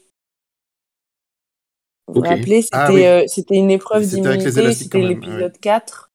Vous 2.08 2.16
vous 2.16 2.22
rappelez, 2.22 2.66
ah 2.72 2.92
euh, 2.92 3.24
c'était 3.28 3.56
une 3.56 3.70
épreuve 3.70 4.04
d'immunité, 4.04 4.74
c'était 4.74 5.00
l'épisode 5.00 5.56
4. 5.62 6.10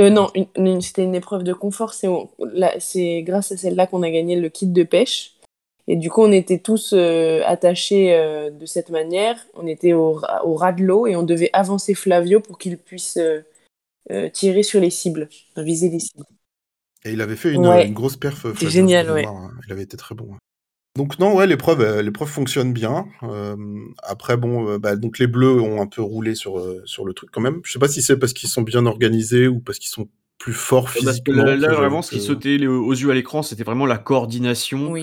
non, 0.00 0.32
c'était 0.80 1.04
une 1.04 1.14
épreuve 1.14 1.44
de 1.44 1.52
confort. 1.52 1.94
C'est 1.94 3.22
grâce 3.22 3.52
à 3.52 3.56
celle-là 3.56 3.86
qu'on 3.86 4.02
a 4.02 4.10
gagné 4.10 4.34
le 4.34 4.48
kit 4.48 4.66
de 4.66 4.82
pêche. 4.82 5.36
Et 5.86 5.94
du 5.94 6.10
coup, 6.10 6.22
on 6.22 6.32
était 6.32 6.58
tous 6.58 6.92
attachés 6.92 8.50
de 8.52 8.66
cette 8.66 8.90
manière. 8.90 9.36
On 9.54 9.68
était 9.68 9.92
au, 9.92 10.20
au 10.42 10.54
ras 10.54 10.72
de 10.72 10.82
l'eau 10.82 11.06
et 11.06 11.14
on 11.14 11.22
devait 11.22 11.50
avancer 11.52 11.94
Flavio 11.94 12.40
pour 12.40 12.58
qu'il 12.58 12.76
puisse 12.76 13.16
tirer 14.32 14.62
sur 14.62 14.80
les 14.80 14.90
cibles, 14.90 15.28
viser 15.56 15.88
les 15.88 16.00
cibles. 16.00 16.24
Et 17.04 17.12
il 17.12 17.20
avait 17.22 17.36
fait 17.36 17.52
une, 17.52 17.64
une 17.64 17.94
grosse 17.94 18.16
perf. 18.16 18.46
C'est 18.58 18.70
génial, 18.70 19.10
ouais. 19.10 19.24
Il 19.66 19.72
avait 19.72 19.82
été 19.82 19.96
très 19.96 20.14
bon. 20.14 20.36
Donc 20.96 21.18
non, 21.18 21.34
ouais, 21.36 21.46
l'épreuve, 21.46 21.80
euh, 21.80 22.02
l'épreuve 22.02 22.28
fonctionne 22.28 22.72
bien. 22.72 23.06
Euh, 23.22 23.56
après, 24.02 24.36
bon, 24.36 24.68
euh, 24.68 24.78
bah, 24.78 24.96
donc 24.96 25.18
les 25.18 25.28
Bleus 25.28 25.60
ont 25.60 25.80
un 25.80 25.86
peu 25.86 26.02
roulé 26.02 26.34
sur 26.34 26.62
sur 26.84 27.04
le 27.04 27.14
truc 27.14 27.30
quand 27.32 27.40
même. 27.40 27.60
Je 27.64 27.72
sais 27.72 27.78
pas 27.78 27.88
si 27.88 28.02
c'est 28.02 28.18
parce 28.18 28.32
qu'ils 28.32 28.48
sont 28.48 28.62
bien 28.62 28.86
organisés 28.86 29.46
ou 29.46 29.60
parce 29.60 29.78
qu'ils 29.78 29.90
sont 29.90 30.08
plus 30.38 30.52
forts 30.52 30.90
physiquement. 30.90 31.44
là, 31.44 31.72
vraiment, 31.72 32.02
ce 32.02 32.10
qui 32.10 32.20
sautait 32.20 32.66
aux 32.66 32.92
yeux 32.92 33.10
à 33.10 33.14
l'écran, 33.14 33.42
c'était 33.42 33.62
vraiment 33.62 33.86
la 33.86 33.98
coordination 33.98 34.94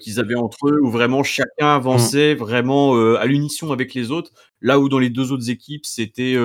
qu'ils 0.00 0.18
avaient 0.18 0.34
entre 0.34 0.68
eux, 0.68 0.80
où 0.82 0.90
vraiment 0.90 1.22
chacun 1.22 1.74
avançait 1.74 2.34
mmh. 2.34 2.38
vraiment 2.38 2.96
à 3.16 3.24
l'unisson 3.26 3.70
avec 3.70 3.94
les 3.94 4.10
autres. 4.10 4.32
Là 4.60 4.80
où 4.80 4.88
dans 4.88 4.98
les 4.98 5.10
deux 5.10 5.30
autres 5.30 5.50
équipes, 5.50 5.86
c'était 5.86 6.36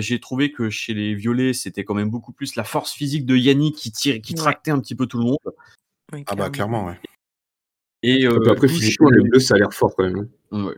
j'ai 0.00 0.20
trouvé 0.20 0.52
que 0.52 0.70
chez 0.70 0.94
les 0.94 1.14
violets, 1.14 1.52
c'était 1.52 1.84
quand 1.84 1.94
même 1.94 2.10
beaucoup 2.10 2.32
plus 2.32 2.56
la 2.56 2.64
force 2.64 2.92
physique 2.92 3.26
de 3.26 3.36
Yannick 3.36 3.76
qui 3.76 3.92
tire, 3.92 4.20
qui 4.20 4.34
tractait 4.34 4.70
un 4.70 4.80
petit 4.80 4.94
peu 4.94 5.06
tout 5.06 5.18
le 5.18 5.24
monde. 5.24 5.38
ah 6.26 6.34
bah 6.34 6.50
clairement, 6.50 6.86
ouais. 6.86 6.98
Et 8.02 8.26
euh, 8.26 8.50
après, 8.50 8.68
physiquement, 8.68 9.10
les 9.10 9.22
bleus, 9.22 9.40
ça 9.40 9.54
a 9.54 9.58
l'air 9.58 9.72
fort 9.72 9.94
quand 9.96 10.04
même. 10.04 10.28
Hein. 10.52 10.64
Ouais. 10.66 10.76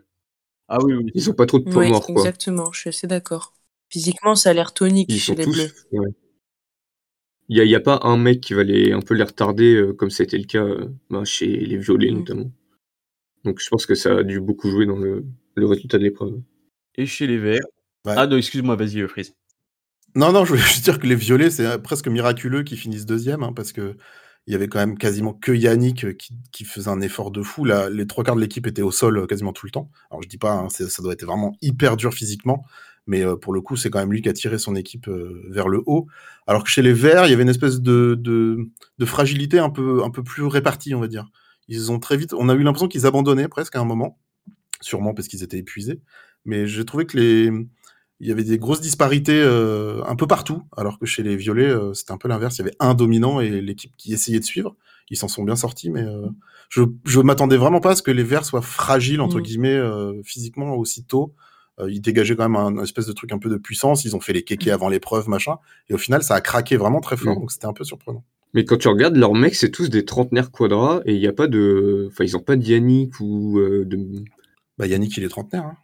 Ah 0.68 0.78
oui, 0.82 0.94
oui. 0.94 1.10
Ils 1.14 1.28
ont 1.28 1.34
pas 1.34 1.46
trop 1.46 1.58
de 1.58 1.70
points 1.70 1.88
morts, 1.88 2.06
quoi. 2.06 2.14
Exactement, 2.22 2.72
je 2.72 2.80
suis 2.80 2.88
assez 2.88 3.06
d'accord. 3.06 3.52
Physiquement, 3.90 4.34
ça 4.36 4.50
a 4.50 4.52
l'air 4.52 4.72
tonique 4.72 5.12
chez 5.12 5.34
les 5.34 5.44
bleus. 5.44 5.72
Il 5.92 7.56
n'y 7.56 7.60
a, 7.60 7.64
y 7.64 7.74
a, 7.74 7.80
pas 7.80 7.98
un 8.04 8.16
mec 8.16 8.40
qui 8.40 8.54
va 8.54 8.62
les, 8.62 8.92
un 8.92 9.00
peu 9.00 9.14
les 9.14 9.24
retarder, 9.24 9.74
euh, 9.74 9.92
comme 9.92 10.10
ça 10.10 10.22
a 10.22 10.24
été 10.24 10.38
le 10.38 10.44
cas 10.44 10.62
euh, 10.62 10.88
bah, 11.10 11.24
chez 11.24 11.48
les 11.48 11.76
violets, 11.76 12.12
mm. 12.12 12.18
notamment. 12.18 12.52
Donc 13.44 13.60
je 13.60 13.68
pense 13.68 13.86
que 13.86 13.96
ça 13.96 14.18
a 14.18 14.22
dû 14.22 14.40
beaucoup 14.40 14.70
jouer 14.70 14.86
dans 14.86 14.98
le, 14.98 15.24
le 15.56 15.66
résultat 15.66 15.98
de 15.98 16.04
l'épreuve. 16.04 16.40
Et 16.94 17.06
chez 17.06 17.26
les 17.26 17.38
verts. 17.38 17.66
Ah 18.06 18.26
non, 18.26 18.36
excuse-moi, 18.36 18.76
vas-y, 18.76 19.06
Frise. 19.08 19.34
Non, 20.14 20.32
non, 20.32 20.44
je 20.44 20.50
voulais 20.50 20.62
juste 20.66 20.84
dire 20.84 20.98
que 20.98 21.06
les 21.06 21.14
violets, 21.14 21.50
c'est 21.50 21.78
presque 21.82 22.08
miraculeux 22.08 22.62
qu'ils 22.62 22.78
finissent 22.78 23.06
deuxième, 23.06 23.42
hein, 23.42 23.52
parce 23.54 23.72
que 23.72 23.96
il 24.46 24.52
y 24.52 24.56
avait 24.56 24.68
quand 24.68 24.78
même 24.78 24.98
quasiment 24.98 25.32
que 25.32 25.52
Yannick 25.52 26.04
euh, 26.04 26.16
qui, 26.50 26.64
faisait 26.64 26.88
un 26.88 27.00
effort 27.00 27.30
de 27.30 27.42
fou. 27.42 27.64
Là, 27.64 27.88
les 27.90 28.06
trois 28.06 28.24
quarts 28.24 28.36
de 28.36 28.40
l'équipe 28.40 28.66
étaient 28.66 28.82
au 28.82 28.90
sol 28.90 29.18
euh, 29.18 29.26
quasiment 29.26 29.52
tout 29.52 29.66
le 29.66 29.70
temps. 29.70 29.90
Alors 30.10 30.22
je 30.22 30.28
dis 30.28 30.38
pas, 30.38 30.52
hein, 30.52 30.68
ça 30.70 31.02
doit 31.02 31.12
être 31.12 31.24
vraiment 31.24 31.56
hyper 31.62 31.96
dur 31.96 32.12
physiquement, 32.14 32.64
mais 33.06 33.24
euh, 33.24 33.36
pour 33.36 33.52
le 33.52 33.60
coup, 33.60 33.76
c'est 33.76 33.90
quand 33.90 33.98
même 33.98 34.12
lui 34.12 34.22
qui 34.22 34.28
a 34.28 34.32
tiré 34.32 34.58
son 34.58 34.74
équipe 34.74 35.08
vers 35.50 35.68
le 35.68 35.82
haut. 35.86 36.06
Alors 36.46 36.64
que 36.64 36.70
chez 36.70 36.82
les 36.82 36.92
Verts, 36.92 37.26
il 37.26 37.30
y 37.30 37.32
avait 37.32 37.42
une 37.42 37.48
espèce 37.48 37.80
de, 37.80 38.14
de, 38.18 39.06
fragilité 39.06 39.58
un 39.58 39.70
peu, 39.70 40.02
un 40.02 40.10
peu 40.10 40.22
plus 40.22 40.44
répartie, 40.44 40.94
on 40.94 41.00
va 41.00 41.08
dire. 41.08 41.28
Ils 41.68 41.92
ont 41.92 42.00
très 42.00 42.16
vite, 42.16 42.32
on 42.32 42.48
a 42.48 42.54
eu 42.54 42.62
l'impression 42.62 42.88
qu'ils 42.88 43.06
abandonnaient 43.06 43.48
presque 43.48 43.76
à 43.76 43.80
un 43.80 43.84
moment, 43.84 44.18
sûrement 44.80 45.14
parce 45.14 45.28
qu'ils 45.28 45.44
étaient 45.44 45.58
épuisés. 45.58 46.00
Mais 46.44 46.66
j'ai 46.66 46.84
trouvé 46.84 47.06
que 47.06 47.16
les, 47.18 47.52
il 48.20 48.28
y 48.28 48.32
avait 48.32 48.44
des 48.44 48.58
grosses 48.58 48.82
disparités 48.82 49.40
euh, 49.42 50.02
un 50.06 50.14
peu 50.14 50.26
partout, 50.26 50.62
alors 50.76 50.98
que 50.98 51.06
chez 51.06 51.22
les 51.22 51.36
violets, 51.36 51.70
euh, 51.70 51.94
c'était 51.94 52.12
un 52.12 52.18
peu 52.18 52.28
l'inverse. 52.28 52.58
Il 52.58 52.60
y 52.60 52.62
avait 52.62 52.76
un 52.78 52.94
dominant 52.94 53.40
et 53.40 53.62
l'équipe 53.62 53.92
qui 53.96 54.12
essayait 54.12 54.38
de 54.38 54.44
suivre. 54.44 54.76
Ils 55.08 55.16
s'en 55.16 55.26
sont 55.26 55.42
bien 55.42 55.56
sortis, 55.56 55.90
mais 55.90 56.02
euh, 56.02 56.26
je, 56.68 56.82
je 57.04 57.20
m'attendais 57.20 57.56
vraiment 57.56 57.80
pas 57.80 57.92
à 57.92 57.96
ce 57.96 58.02
que 58.02 58.10
les 58.10 58.22
verts 58.22 58.44
soient 58.44 58.60
fragiles, 58.60 59.22
entre 59.22 59.38
mm. 59.38 59.42
guillemets, 59.42 59.80
physiquement 60.22 60.76
aussitôt. 60.76 61.34
ils 61.88 62.02
dégageaient 62.02 62.36
quand 62.36 62.48
même 62.48 62.56
un, 62.56 62.82
espèce 62.82 63.06
de 63.06 63.12
truc 63.12 63.32
un 63.32 63.38
peu 63.38 63.48
de 63.48 63.56
puissance. 63.56 64.04
Ils 64.04 64.14
ont 64.14 64.20
fait 64.20 64.34
les 64.34 64.42
kékés 64.42 64.70
mm. 64.70 64.74
avant 64.74 64.88
l'épreuve, 64.90 65.28
machin. 65.28 65.56
Et 65.88 65.94
au 65.94 65.98
final, 65.98 66.22
ça 66.22 66.34
a 66.34 66.42
craqué 66.42 66.76
vraiment 66.76 67.00
très 67.00 67.16
fort, 67.16 67.36
mm. 67.36 67.40
donc 67.40 67.50
c'était 67.50 67.66
un 67.66 67.72
peu 67.72 67.84
surprenant. 67.84 68.22
Mais 68.52 68.64
quand 68.64 68.76
tu 68.76 68.88
regardes, 68.88 69.16
leurs 69.16 69.34
mecs, 69.34 69.54
c'est 69.54 69.70
tous 69.70 69.88
des 69.88 70.04
trentenaires 70.04 70.50
quadras 70.50 71.00
et 71.06 71.14
il 71.14 71.20
n'y 71.20 71.28
a 71.28 71.32
pas 71.32 71.46
de. 71.46 72.08
Enfin, 72.10 72.24
ils 72.24 72.32
n'ont 72.32 72.42
pas 72.42 72.56
de 72.56 72.64
Yannick 72.64 73.18
ou 73.20 73.58
de. 73.58 74.24
Bah, 74.76 74.86
Yannick, 74.86 75.16
il 75.16 75.24
est 75.24 75.28
trentenaire. 75.28 75.64
Hein. 75.64 75.76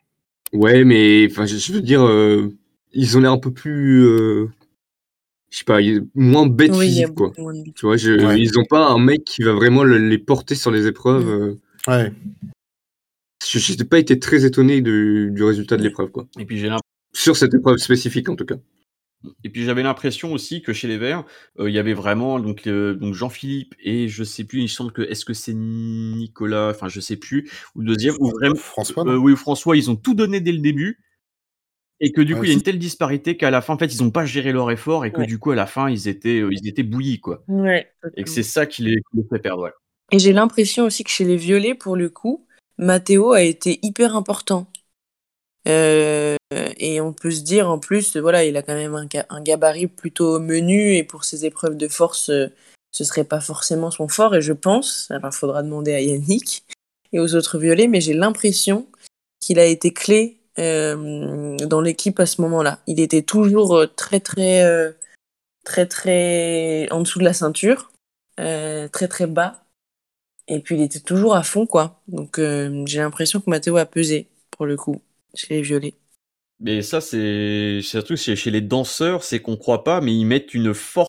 Ouais, 0.53 0.85
mais 0.85 1.27
enfin, 1.31 1.47
je, 1.47 1.73
veux 1.73 1.81
dire, 1.81 2.03
euh, 2.03 2.53
ils 2.93 3.17
ont 3.17 3.21
l'air 3.21 3.33
un 3.33 3.39
peu 3.39 3.53
plus, 3.53 4.05
euh, 4.05 4.49
je 5.51 5.59
sais 5.59 5.65
pas, 5.65 5.79
moins 6.15 6.47
bêtes 6.47 6.75
physiques, 6.75 7.15
quoi. 7.15 7.33
Tu 7.75 7.87
vois, 7.87 7.97
ils 7.97 8.59
ont 8.59 8.65
pas 8.65 8.89
un 8.89 8.99
mec 8.99 9.25
qui 9.25 9.43
va 9.43 9.53
vraiment 9.53 9.85
les 9.85 10.19
porter 10.19 10.55
sur 10.55 10.71
les 10.71 10.87
épreuves. 10.87 11.29
Euh. 11.29 11.55
Ouais. 11.89 12.13
Je 13.45 13.77
n'ai 13.77 13.85
pas 13.85 13.99
été 13.99 14.19
très 14.19 14.45
étonné 14.45 14.81
du, 14.81 15.31
du 15.33 15.45
résultat 15.45 15.77
de 15.77 15.83
l'épreuve, 15.83 16.11
quoi. 16.11 16.27
Et 16.39 16.45
puis 16.45 16.59
j'ai 16.59 16.71
Sur 17.13 17.37
cette 17.37 17.55
épreuve 17.55 17.79
spécifique, 17.79 18.29
en 18.29 18.37
tout 18.37 18.47
cas. 18.47 18.57
Et 19.45 19.51
puis 19.51 19.65
j'avais 19.65 19.83
l'impression 19.83 20.33
aussi 20.33 20.63
que 20.63 20.73
chez 20.73 20.89
les 20.89 20.99
Verts, 20.99 21.25
euh, 21.59 21.69
il 21.69 21.75
y 21.75 21.79
avait 21.79 21.95
vraiment 21.95 22.39
donc, 22.39 22.69
donc 22.69 23.15
Jean-Philippe 23.15 23.75
et 23.81 24.09
je 24.09 24.25
sais 24.25 24.45
plus, 24.45 24.63
il 24.63 24.69
semble 24.69 24.93
que 24.93 25.03
est-ce 25.03 25.25
que 25.25 25.35
c'est 25.35 25.55
Nicolas, 25.55 26.71
enfin 26.71 26.89
je 26.89 27.01
sais 27.01 27.17
plus, 27.17 27.51
ou 27.75 27.81
le 27.81 27.87
deuxième, 27.87 28.15
ou 28.21 28.31
vraiment 28.31 28.57
François. 28.57 29.07
Euh, 29.07 29.17
oui, 29.17 29.37
François, 29.37 29.77
ils 29.77 29.91
ont 29.91 29.97
tout 29.97 30.15
donné 30.15 30.41
dès 30.41 30.53
le 30.53 30.59
début. 30.59 31.01
Et 31.99 32.13
que 32.13 32.21
du 32.21 32.37
coup, 32.37 32.45
il 32.45 32.49
y 32.49 32.51
a 32.51 32.55
une 32.55 32.63
telle 32.63 32.79
disparité 32.79 33.39
qu'à 33.39 33.51
la 33.51 33.63
fin, 33.63 33.73
en 33.73 33.79
fait, 33.79 33.87
ils 33.87 34.03
n'ont 34.03 34.11
pas 34.11 34.27
géré 34.27 34.53
leur 34.53 34.71
effort 34.71 35.07
et 35.07 35.13
que 35.13 35.23
du 35.23 35.39
coup, 35.39 35.53
à 35.53 35.55
la 35.55 35.65
fin, 35.65 35.89
ils 35.89 36.09
étaient, 36.09 36.41
euh, 36.41 36.51
ils 36.53 36.69
étaient 36.69 36.83
bouillis, 36.83 37.21
quoi. 37.21 37.43
Ouais, 37.49 37.91
et 38.17 38.23
que 38.23 38.29
c'est 38.29 38.43
ça 38.43 38.67
qui 38.67 38.83
les, 38.83 39.01
fait 39.31 39.39
perdre. 39.39 39.71
Et 40.13 40.19
j'ai 40.19 40.35
l'impression 40.35 40.85
aussi 40.85 41.05
que 41.05 41.11
chez 41.11 41.25
les 41.25 41.39
violets, 41.39 41.75
pour 41.75 41.97
le 41.97 42.11
coup, 42.11 42.47
Mathéo 42.77 43.33
a 43.33 43.43
été 43.43 43.79
hyper 43.83 44.15
important. 44.15 44.71
Euh, 45.67 46.37
et 46.79 47.01
on 47.01 47.13
peut 47.13 47.31
se 47.31 47.43
dire 47.43 47.69
en 47.69 47.79
plus, 47.79 48.17
voilà, 48.17 48.45
il 48.45 48.57
a 48.57 48.63
quand 48.63 48.75
même 48.75 48.95
un, 48.95 49.41
gabarit 49.41 49.89
plutôt 49.89 50.39
menu 50.39 50.95
et 50.95 51.03
pour 51.03 51.25
ses 51.25 51.45
épreuves 51.45 51.77
de 51.77 51.89
force, 51.89 52.31
euh, 52.31 52.49
ce 52.93 53.05
serait 53.05 53.25
pas 53.25 53.41
forcément 53.41 53.91
son 53.91 54.09
fort. 54.09 54.35
Et 54.35 54.43
je 54.43 54.53
pense, 54.53 55.11
alors 55.11 55.35
faudra 55.35 55.63
demander 55.63 55.95
à 55.95 56.01
Yannick 56.01 56.65
et 57.13 57.21
aux 57.21 57.35
autres 57.35 57.59
violets, 57.59 57.89
mais 57.89 58.01
j'ai 58.01 58.15
l'impression 58.15 58.87
qu'il 59.41 59.59
a 59.59 59.65
été 59.65 59.93
clé 59.93 60.39
euh, 60.59 61.57
dans 61.59 61.81
l'équipe 61.81 62.21
à 62.21 62.27
ce 62.27 62.41
moment-là. 62.43 62.81
Il 62.87 63.01
était 63.01 63.23
toujours 63.23 63.85
très 63.97 64.21
très 64.21 64.95
très 65.65 65.87
très 65.87 66.89
en 66.93 67.01
dessous 67.01 67.19
de 67.19 67.25
la 67.25 67.33
ceinture, 67.33 67.91
très 68.37 69.09
très 69.09 69.27
bas. 69.27 69.65
Et 70.49 70.61
puis 70.61 70.77
il 70.77 70.83
était 70.83 71.01
toujours 71.01 71.35
à 71.35 71.43
fond, 71.43 71.67
quoi. 71.67 72.01
Donc 72.09 72.39
j'ai 72.39 73.01
l'impression 73.01 73.41
que 73.41 73.51
Mathéo 73.51 73.77
a 73.77 73.85
pesé 73.85 74.29
pour 74.51 74.67
le 74.67 74.77
coup 74.77 75.01
chez 75.37 75.55
les 75.55 75.63
violets. 75.63 75.95
Mais 76.61 76.83
ça, 76.83 77.01
c'est 77.01 77.81
surtout 77.83 78.17
chez, 78.17 78.35
chez 78.35 78.51
les 78.51 78.63
danseurs, 78.63 79.23
c'est 79.23 79.41
qu'on 79.41 79.57
croit 79.57 79.85
pas, 79.85 80.01
mais 80.01 80.15
ils 80.15 80.25
mettent 80.25 80.55
une 80.55 80.73
force 80.73 81.09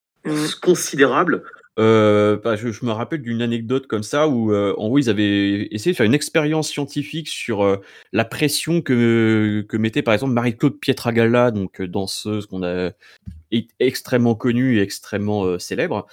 considérable. 0.61 1.43
Euh, 1.80 2.38
bah, 2.43 2.55
je, 2.55 2.67
me 2.84 2.91
rappelle 2.91 3.21
d'une 3.21 3.43
anecdote 3.43 3.86
comme 3.86 4.01
ça 4.01 4.28
où 4.28 4.51
euh, 4.51 4.73
en 4.78 4.88
gros 4.88 4.97
ils 4.97 5.11
avaient 5.11 5.67
essayé 5.69 5.91
de 5.91 5.95
faire 5.95 6.07
une 6.07 6.15
expérience 6.15 6.69
scientifique 6.69 7.28
sur 7.28 7.63
euh, 7.63 7.78
la 8.13 8.25
pression 8.25 8.82
que, 8.82 9.63
que 9.69 9.78
mettait 9.78 10.01
par 10.01 10.15
exemple 10.15 10.34
Marie-Claude 10.34 10.80
Pietragalla, 10.80 11.51
donc 11.51 11.80
danseuse 11.84 12.47
qu'on 12.47 12.63
a 12.63 12.91
est 13.51 13.69
extrêmement 13.80 14.34
connue 14.34 14.78
et 14.78 14.82
extrêmement 14.82 15.57
célèbre, 15.57 16.07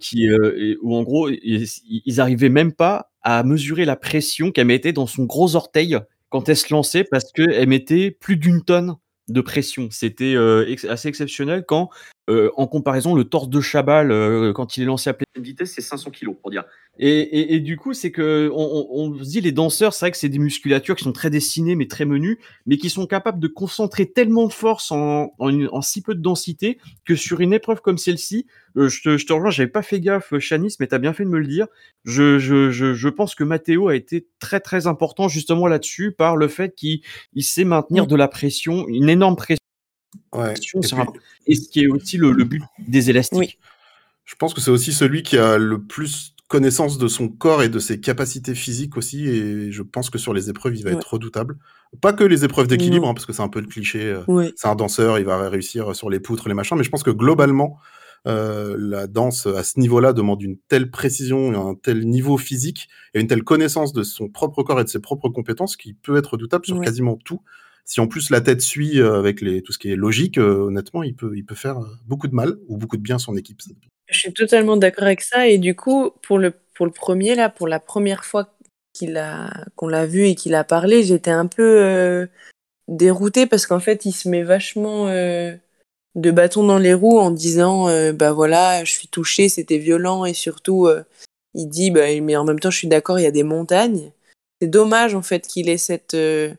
qui 0.00 0.28
où 0.82 0.96
en 0.96 1.02
gros 1.02 1.28
ils, 1.28 1.66
ils 1.86 2.20
arrivaient 2.20 2.48
même 2.48 2.72
pas 2.72 3.12
à 3.22 3.44
mesurer 3.44 3.84
la 3.84 3.94
pression 3.94 4.50
qu'elle 4.50 4.66
mettait 4.66 4.92
dans 4.92 5.06
son 5.06 5.24
gros 5.24 5.54
orteil 5.54 5.98
quand 6.34 6.48
elle 6.48 6.56
se 6.56 6.74
lançait 6.74 7.04
parce 7.04 7.30
qu'elle 7.30 7.68
mettait 7.68 8.10
plus 8.10 8.36
d'une 8.36 8.64
tonne 8.64 8.96
de 9.28 9.40
pression. 9.40 9.86
C'était 9.92 10.34
euh, 10.34 10.74
assez 10.88 11.06
exceptionnel 11.06 11.64
quand, 11.64 11.90
euh, 12.30 12.50
en 12.56 12.66
comparaison, 12.66 13.14
le 13.14 13.24
torse 13.24 13.50
de 13.50 13.60
Chabal, 13.60 14.10
euh, 14.10 14.52
quand 14.54 14.76
il 14.76 14.82
est 14.82 14.86
lancé 14.86 15.10
à 15.10 15.14
pleine 15.14 15.44
vitesse, 15.44 15.72
c'est 15.74 15.82
500 15.82 16.10
kg, 16.10 16.34
pour 16.34 16.50
dire. 16.50 16.64
Et, 16.98 17.58
du 17.58 17.76
coup, 17.76 17.92
c'est 17.92 18.12
que 18.12 18.50
on, 18.54 19.18
se 19.18 19.28
dit 19.28 19.40
les 19.40 19.50
danseurs, 19.50 19.92
c'est 19.92 20.06
vrai 20.06 20.10
que 20.12 20.16
c'est 20.16 20.28
des 20.28 20.38
musculatures 20.38 20.94
qui 20.94 21.02
sont 21.02 21.12
très 21.12 21.28
dessinées 21.28 21.74
mais 21.74 21.88
très 21.88 22.04
menues, 22.04 22.38
mais 22.66 22.78
qui 22.78 22.88
sont 22.88 23.06
capables 23.06 23.40
de 23.40 23.48
concentrer 23.48 24.06
tellement 24.06 24.46
de 24.46 24.52
force 24.52 24.92
en, 24.92 25.32
en, 25.38 25.82
si 25.82 26.02
peu 26.02 26.14
de 26.14 26.22
densité 26.22 26.78
que 27.04 27.16
sur 27.16 27.40
une 27.40 27.52
épreuve 27.52 27.80
comme 27.80 27.98
celle-ci, 27.98 28.46
euh, 28.76 28.88
je, 28.88 29.02
te, 29.02 29.16
je 29.16 29.26
te 29.26 29.32
rejoins, 29.32 29.50
j'avais 29.50 29.68
pas 29.68 29.82
fait 29.82 29.98
gaffe, 29.98 30.38
Chanis, 30.38 30.76
mais 30.78 30.86
tu 30.86 30.94
as 30.94 30.98
bien 30.98 31.12
fait 31.12 31.24
de 31.24 31.30
me 31.30 31.40
le 31.40 31.48
dire. 31.48 31.66
Je, 32.04 32.38
je, 32.38 32.70
je, 32.70 33.08
pense 33.08 33.34
que 33.34 33.42
Matteo 33.42 33.88
a 33.88 33.96
été 33.96 34.28
très 34.38 34.60
très 34.60 34.86
important 34.86 35.26
justement 35.26 35.66
là-dessus 35.66 36.12
par 36.12 36.36
le 36.36 36.46
fait 36.46 36.76
qu'il 36.76 37.00
sait 37.40 37.64
maintenir 37.64 38.06
de 38.06 38.14
la 38.14 38.28
pression, 38.28 38.86
une 38.86 39.08
énorme 39.08 39.34
pression. 39.34 39.63
Ouais. 40.34 40.54
Et, 41.46 41.54
ce 41.54 41.68
qui 41.68 41.82
est 41.82 41.86
aussi 41.86 42.16
le, 42.16 42.32
but 42.44 42.62
des 42.78 43.10
élastiques? 43.10 43.58
Je 44.24 44.34
pense 44.36 44.54
que 44.54 44.60
c'est 44.60 44.70
aussi 44.70 44.92
celui 44.92 45.22
qui 45.22 45.38
a 45.38 45.58
le 45.58 45.82
plus 45.82 46.34
connaissance 46.48 46.98
de 46.98 47.08
son 47.08 47.28
corps 47.28 47.62
et 47.62 47.68
de 47.68 47.78
ses 47.78 48.00
capacités 48.00 48.54
physiques 48.54 48.96
aussi. 48.96 49.28
Et 49.28 49.70
je 49.70 49.82
pense 49.82 50.10
que 50.10 50.18
sur 50.18 50.34
les 50.34 50.50
épreuves, 50.50 50.76
il 50.76 50.84
va 50.84 50.90
être 50.90 51.14
redoutable. 51.14 51.58
Pas 52.00 52.12
que 52.12 52.24
les 52.24 52.44
épreuves 52.44 52.66
d'équilibre, 52.66 53.08
hein, 53.08 53.14
parce 53.14 53.26
que 53.26 53.32
c'est 53.32 53.42
un 53.42 53.48
peu 53.48 53.60
le 53.60 53.66
cliché. 53.66 54.02
Euh, 54.28 54.50
c'est 54.56 54.68
un 54.68 54.74
danseur, 54.74 55.18
il 55.18 55.24
va 55.24 55.48
réussir 55.48 55.94
sur 55.94 56.10
les 56.10 56.20
poutres, 56.20 56.48
les 56.48 56.54
machins. 56.54 56.76
Mais 56.76 56.84
je 56.84 56.90
pense 56.90 57.02
que 57.02 57.10
globalement, 57.10 57.78
euh, 58.26 58.76
la 58.78 59.06
danse 59.06 59.46
à 59.46 59.62
ce 59.62 59.78
niveau-là 59.78 60.12
demande 60.12 60.42
une 60.42 60.56
telle 60.56 60.90
précision, 60.90 61.68
un 61.68 61.74
tel 61.74 62.06
niveau 62.06 62.38
physique 62.38 62.88
et 63.12 63.20
une 63.20 63.26
telle 63.26 63.44
connaissance 63.44 63.92
de 63.92 64.02
son 64.02 64.28
propre 64.28 64.62
corps 64.62 64.80
et 64.80 64.84
de 64.84 64.88
ses 64.88 65.00
propres 65.00 65.28
compétences 65.28 65.76
qui 65.76 65.94
peut 65.94 66.16
être 66.16 66.32
redoutable 66.32 66.64
sur 66.64 66.80
quasiment 66.80 67.16
tout. 67.16 67.40
Si 67.84 68.00
en 68.00 68.06
plus 68.06 68.30
la 68.30 68.40
tête 68.40 68.62
suit 68.62 69.00
euh, 69.00 69.18
avec 69.18 69.38
tout 69.38 69.72
ce 69.72 69.78
qui 69.78 69.90
est 69.90 69.96
logique, 69.96 70.38
honnêtement, 70.38 71.02
il 71.02 71.14
peut, 71.14 71.34
faire 71.54 71.78
beaucoup 72.06 72.28
de 72.28 72.34
mal 72.34 72.56
ou 72.68 72.76
beaucoup 72.76 72.96
de 72.96 73.02
bien 73.02 73.16
à 73.16 73.18
son 73.18 73.36
équipe. 73.36 73.60
Je 74.08 74.18
suis 74.18 74.32
totalement 74.32 74.76
d'accord 74.76 75.04
avec 75.04 75.20
ça. 75.20 75.48
Et 75.48 75.58
du 75.58 75.74
coup, 75.74 76.10
pour 76.22 76.38
le, 76.38 76.52
premier, 76.94 77.34
là, 77.34 77.48
pour 77.48 77.68
la 77.68 77.80
première 77.80 78.24
fois 78.24 78.50
qu'on 79.76 79.88
l'a 79.88 80.06
vu 80.06 80.26
et 80.26 80.34
qu'il 80.34 80.54
a 80.54 80.64
parlé, 80.64 81.02
j'étais 81.02 81.30
un 81.30 81.46
peu 81.46 81.82
euh, 81.82 82.26
déroutée 82.88 83.46
parce 83.46 83.66
qu'en 83.66 83.80
fait, 83.80 84.04
il 84.04 84.12
se 84.12 84.28
met 84.28 84.42
vachement 84.42 85.08
euh, 85.08 85.54
de 86.14 86.30
bâton 86.30 86.64
dans 86.64 86.78
les 86.78 86.94
roues 86.94 87.18
en 87.18 87.30
disant 87.30 87.88
euh, 87.88 88.12
Bah 88.12 88.32
voilà, 88.32 88.84
je 88.84 88.92
suis 88.92 89.08
touchée, 89.08 89.48
c'était 89.48 89.78
violent 89.78 90.24
et 90.24 90.34
surtout, 90.34 90.88
il 91.54 91.68
dit, 91.68 91.90
bah, 91.90 92.06
mais 92.20 92.36
en 92.36 92.44
même 92.44 92.60
temps, 92.60 92.70
je 92.70 92.78
suis 92.78 92.88
d'accord, 92.88 93.18
il 93.18 93.22
y 93.22 93.26
a 93.26 93.30
des 93.30 93.44
montagnes. 93.44 94.12
C'est 94.60 94.68
dommage, 94.68 95.14
en 95.14 95.22
fait, 95.22 95.46
qu'il 95.46 95.68
ait 95.68 95.78
cette, 95.78 96.14
euh, 96.14 96.52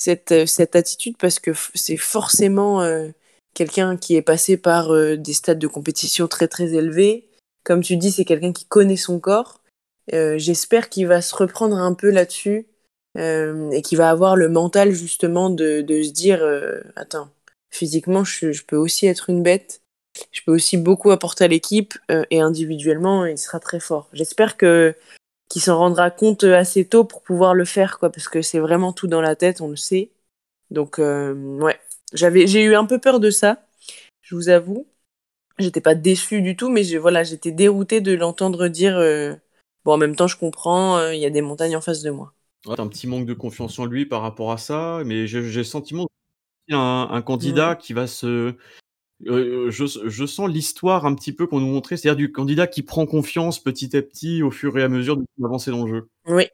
cette, 0.00 0.32
euh, 0.32 0.46
cette 0.46 0.76
attitude 0.76 1.16
parce 1.18 1.38
que 1.38 1.50
c'est 1.74 1.96
forcément 1.96 2.80
euh, 2.82 3.08
quelqu'un 3.54 3.96
qui 3.96 4.16
est 4.16 4.22
passé 4.22 4.56
par 4.56 4.92
des 4.94 5.32
stades 5.32 5.58
de 5.58 5.66
compétition 5.66 6.28
très, 6.28 6.48
très 6.48 6.72
élevés. 6.74 7.28
Comme 7.64 7.82
tu 7.82 7.96
dis, 7.96 8.12
c'est 8.12 8.24
quelqu'un 8.24 8.52
qui 8.52 8.64
connaît 8.64 8.96
son 8.96 9.18
corps. 9.18 9.60
J'espère 10.12 10.88
qu'il 10.88 11.08
va 11.08 11.20
se 11.20 11.34
reprendre 11.34 11.76
un 11.76 11.94
peu 11.94 12.10
là-dessus 12.10 12.68
et 13.16 13.82
qu'il 13.82 13.98
va 13.98 14.10
avoir 14.10 14.36
le 14.36 14.48
mental, 14.48 14.92
justement, 14.92 15.50
de, 15.50 15.80
de 15.80 16.02
se 16.02 16.12
dire, 16.12 16.44
attends, 16.94 17.28
physiquement, 17.70 18.22
je, 18.22 18.52
je 18.52 18.64
peux 18.64 18.76
aussi 18.76 19.06
être 19.06 19.30
une 19.30 19.42
bête 19.42 19.80
je 20.32 20.40
peux 20.44 20.52
aussi 20.52 20.76
beaucoup 20.76 21.10
apporter 21.10 21.44
à 21.44 21.48
l'équipe 21.48 21.94
euh, 22.10 22.24
et 22.30 22.40
individuellement, 22.40 23.24
il 23.26 23.38
sera 23.38 23.60
très 23.60 23.80
fort. 23.80 24.08
J'espère 24.12 24.56
que 24.56 24.94
qu'il 25.50 25.60
s'en 25.60 25.76
rendra 25.76 26.10
compte 26.10 26.44
assez 26.44 26.86
tôt 26.86 27.04
pour 27.04 27.22
pouvoir 27.22 27.52
le 27.52 27.66
faire, 27.66 27.98
quoi, 27.98 28.10
parce 28.10 28.28
que 28.28 28.40
c'est 28.40 28.60
vraiment 28.60 28.94
tout 28.94 29.08
dans 29.08 29.20
la 29.20 29.36
tête, 29.36 29.60
on 29.60 29.68
le 29.68 29.76
sait. 29.76 30.10
Donc, 30.70 30.98
euh, 30.98 31.34
ouais, 31.58 31.78
j'avais, 32.14 32.46
j'ai 32.46 32.62
eu 32.62 32.74
un 32.74 32.86
peu 32.86 32.98
peur 32.98 33.20
de 33.20 33.28
ça, 33.28 33.62
je 34.22 34.34
vous 34.34 34.48
avoue. 34.48 34.86
J'étais 35.58 35.82
pas 35.82 35.94
déçue 35.94 36.40
du 36.40 36.56
tout, 36.56 36.70
mais 36.70 36.84
je, 36.84 36.96
voilà, 36.96 37.22
j'étais 37.22 37.52
déroutée 37.52 38.00
de 38.00 38.12
l'entendre 38.14 38.68
dire. 38.68 38.96
Euh, 38.96 39.34
bon, 39.84 39.92
en 39.92 39.98
même 39.98 40.16
temps, 40.16 40.28
je 40.28 40.38
comprends, 40.38 41.10
il 41.10 41.18
y 41.18 41.26
a 41.26 41.30
des 41.30 41.42
montagnes 41.42 41.76
en 41.76 41.82
face 41.82 42.00
de 42.00 42.10
moi. 42.10 42.32
Ouais, 42.64 42.80
un 42.80 42.88
petit 42.88 43.06
manque 43.06 43.26
de 43.26 43.34
confiance 43.34 43.78
en 43.78 43.84
lui 43.84 44.06
par 44.06 44.22
rapport 44.22 44.52
à 44.52 44.58
ça, 44.58 45.02
mais 45.04 45.26
j'ai 45.26 45.42
le 45.42 45.64
sentiment 45.64 46.06
un, 46.70 47.08
un 47.10 47.22
candidat 47.22 47.74
qui 47.74 47.92
va 47.92 48.06
se 48.06 48.54
euh, 49.26 49.70
je, 49.70 49.84
je, 49.84 50.26
sens 50.26 50.48
l'histoire 50.48 51.04
un 51.04 51.14
petit 51.14 51.32
peu 51.32 51.46
qu'on 51.46 51.60
nous 51.60 51.66
montrait, 51.66 51.96
c'est-à-dire 51.96 52.16
du 52.16 52.32
candidat 52.32 52.66
qui 52.66 52.82
prend 52.82 53.06
confiance 53.06 53.62
petit 53.62 53.94
à 53.96 54.02
petit 54.02 54.42
au 54.42 54.50
fur 54.50 54.76
et 54.78 54.82
à 54.82 54.88
mesure 54.88 55.18
d'avancer 55.38 55.70
dans 55.70 55.84
le 55.84 55.90
jeu. 55.90 56.08
Oui. 56.26 56.44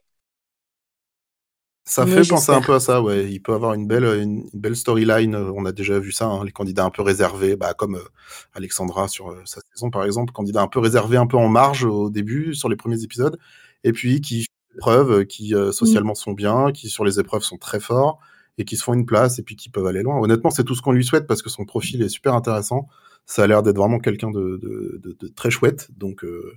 Ça 1.85 2.05
fait 2.05 2.27
penser 2.27 2.51
un 2.51 2.61
peu 2.61 2.73
à 2.73 2.81
ça, 2.81 3.01
ouais. 3.01 3.31
Il 3.31 3.39
peut 3.41 3.53
avoir 3.53 3.73
une 3.73 3.87
belle, 3.87 4.03
une, 4.03 4.49
belle 4.53 4.75
storyline. 4.75 5.35
On 5.35 5.63
a 5.65 5.71
déjà 5.71 5.97
vu 5.99 6.11
ça, 6.11 6.25
hein, 6.25 6.43
les 6.43 6.51
candidats 6.51 6.83
un 6.83 6.89
peu 6.89 7.01
réservés, 7.01 7.55
bah, 7.55 7.73
comme 7.73 7.95
euh, 7.95 8.03
Alexandra 8.53 9.07
sur 9.07 9.29
euh, 9.29 9.41
sa 9.45 9.61
saison 9.73 9.89
par 9.89 10.03
exemple, 10.03 10.33
candidat 10.33 10.61
un 10.61 10.67
peu 10.67 10.79
réservé, 10.79 11.15
un 11.15 11.27
peu 11.27 11.37
en 11.37 11.47
marge 11.47 11.85
au 11.85 12.09
début 12.09 12.53
sur 12.53 12.67
les 12.67 12.75
premiers 12.75 13.01
épisodes, 13.03 13.39
et 13.85 13.93
puis 13.93 14.19
qui 14.19 14.41
fait 14.41 14.79
preuve, 14.79 15.25
qui 15.25 15.53
socialement 15.71 16.13
sont 16.13 16.33
bien, 16.33 16.73
qui 16.73 16.89
sur 16.89 17.05
les 17.05 17.21
épreuves 17.21 17.43
sont 17.43 17.57
très 17.57 17.79
forts, 17.79 18.19
et 18.57 18.65
qui 18.65 18.77
se 18.77 18.83
font 18.83 18.93
une 18.93 19.05
place 19.05 19.39
et 19.39 19.43
puis 19.43 19.55
qui 19.55 19.69
peuvent 19.69 19.85
aller 19.85 20.01
loin. 20.01 20.19
Honnêtement, 20.19 20.49
c'est 20.49 20.63
tout 20.63 20.75
ce 20.75 20.81
qu'on 20.81 20.91
lui 20.91 21.05
souhaite 21.05 21.27
parce 21.27 21.41
que 21.41 21.49
son 21.49 21.65
profil 21.65 22.01
est 22.01 22.09
super 22.09 22.33
intéressant. 22.33 22.87
Ça 23.25 23.43
a 23.43 23.47
l'air 23.47 23.61
d'être 23.61 23.77
vraiment 23.77 23.99
quelqu'un 23.99 24.31
de, 24.31 24.99
très 25.35 25.51
chouette. 25.51 25.89
Donc, 25.95 26.23
euh, 26.23 26.53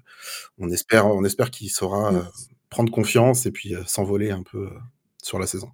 on 0.58 0.70
espère, 0.70 1.06
on 1.06 1.24
espère 1.24 1.50
qu'il 1.50 1.68
saura 1.68 2.14
euh, 2.14 2.20
prendre 2.70 2.92
confiance 2.92 3.44
et 3.46 3.50
puis 3.50 3.74
euh, 3.74 3.82
s'envoler 3.86 4.30
un 4.30 4.42
peu 4.42 4.68
sur 5.22 5.38
la 5.38 5.46
saison. 5.46 5.68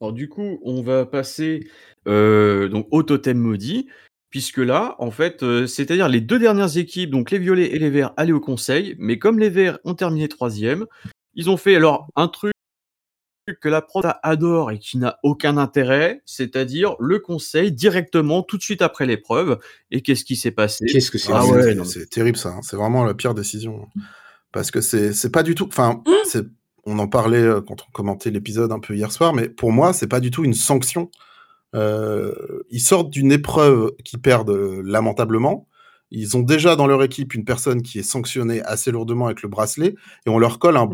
Alors, 0.00 0.12
du 0.12 0.28
coup, 0.28 0.58
on 0.62 0.82
va 0.82 1.06
passer 1.06 1.68
donc 2.06 2.86
au 2.90 3.02
totem 3.02 3.38
maudit. 3.38 3.88
Puisque 4.30 4.58
là, 4.58 4.94
en 5.00 5.10
fait, 5.10 5.44
c'est-à-dire 5.66 6.08
les 6.08 6.20
deux 6.20 6.38
dernières 6.38 6.76
équipes, 6.76 7.10
donc 7.10 7.32
les 7.32 7.40
violets 7.40 7.74
et 7.74 7.80
les 7.80 7.90
verts, 7.90 8.12
allaient 8.16 8.30
au 8.30 8.38
conseil, 8.38 8.94
mais 8.96 9.18
comme 9.18 9.40
les 9.40 9.50
verts 9.50 9.80
ont 9.82 9.94
terminé 9.94 10.28
troisième, 10.28 10.86
ils 11.34 11.50
ont 11.50 11.56
fait 11.56 11.74
alors 11.74 12.06
un 12.14 12.28
truc 12.28 12.52
que 13.58 13.68
la 13.68 13.82
prof 13.82 14.04
adore 14.22 14.70
et 14.70 14.78
qui 14.78 14.98
n'a 14.98 15.18
aucun 15.22 15.56
intérêt, 15.56 16.22
c'est-à-dire 16.26 16.96
le 16.98 17.18
conseil 17.18 17.72
directement 17.72 18.42
tout 18.42 18.58
de 18.58 18.62
suite 18.62 18.82
après 18.82 19.06
l'épreuve. 19.06 19.58
Et 19.90 20.02
qu'est-ce 20.02 20.24
qui 20.24 20.36
s'est 20.36 20.50
passé? 20.50 20.86
Qu'est-ce 20.86 21.10
que 21.10 21.18
c'est 21.18 21.32
ah 21.32 21.42
C'est 21.84 22.08
terrible 22.08 22.36
ça. 22.36 22.50
Hein. 22.50 22.60
C'est 22.62 22.76
vraiment 22.76 23.04
la 23.04 23.14
pire 23.14 23.34
décision 23.34 23.88
parce 24.52 24.70
que 24.70 24.80
c'est 24.80 25.12
c'est 25.12 25.30
pas 25.30 25.42
du 25.42 25.54
tout. 25.54 25.66
Enfin, 25.66 26.02
mmh. 26.06 26.40
on 26.84 26.98
en 26.98 27.08
parlait 27.08 27.38
euh, 27.38 27.60
quand 27.60 27.82
on 27.86 27.90
commentait 27.92 28.30
l'épisode 28.30 28.72
un 28.72 28.80
peu 28.80 28.94
hier 28.94 29.12
soir, 29.12 29.32
mais 29.32 29.48
pour 29.48 29.72
moi, 29.72 29.92
c'est 29.92 30.08
pas 30.08 30.20
du 30.20 30.30
tout 30.30 30.44
une 30.44 30.54
sanction. 30.54 31.10
Euh, 31.74 32.34
ils 32.70 32.80
sortent 32.80 33.10
d'une 33.10 33.30
épreuve 33.30 33.92
qui 34.04 34.18
perdent 34.18 34.50
euh, 34.50 34.82
lamentablement. 34.84 35.68
Ils 36.10 36.36
ont 36.36 36.42
déjà 36.42 36.74
dans 36.74 36.86
leur 36.86 37.02
équipe 37.02 37.34
une 37.34 37.44
personne 37.44 37.82
qui 37.82 37.98
est 38.00 38.04
sanctionnée 38.04 38.62
assez 38.62 38.90
lourdement 38.90 39.26
avec 39.26 39.42
le 39.42 39.48
bracelet 39.48 39.94
et 40.26 40.30
on 40.30 40.38
leur 40.38 40.58
colle 40.58 40.76
un, 40.76 40.88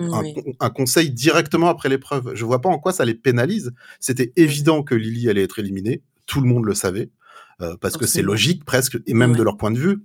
un, 0.60 0.70
conseil 0.70 1.10
directement 1.10 1.68
après 1.68 1.88
l'épreuve. 1.88 2.32
Je 2.34 2.44
vois 2.44 2.60
pas 2.60 2.68
en 2.68 2.78
quoi 2.78 2.92
ça 2.92 3.04
les 3.04 3.14
pénalise. 3.14 3.72
C'était 3.98 4.32
évident 4.36 4.82
que 4.82 4.94
Lily 4.94 5.30
allait 5.30 5.44
être 5.44 5.58
éliminée. 5.58 6.02
Tout 6.26 6.40
le 6.40 6.48
monde 6.48 6.66
le 6.66 6.74
savait. 6.74 7.10
Euh, 7.62 7.76
parce 7.80 7.96
que 7.96 8.06
c'est 8.06 8.22
logique 8.22 8.64
presque, 8.64 8.98
et 9.06 9.14
même 9.14 9.34
de 9.34 9.42
leur 9.42 9.56
point 9.56 9.70
de 9.70 9.78
vue. 9.78 9.98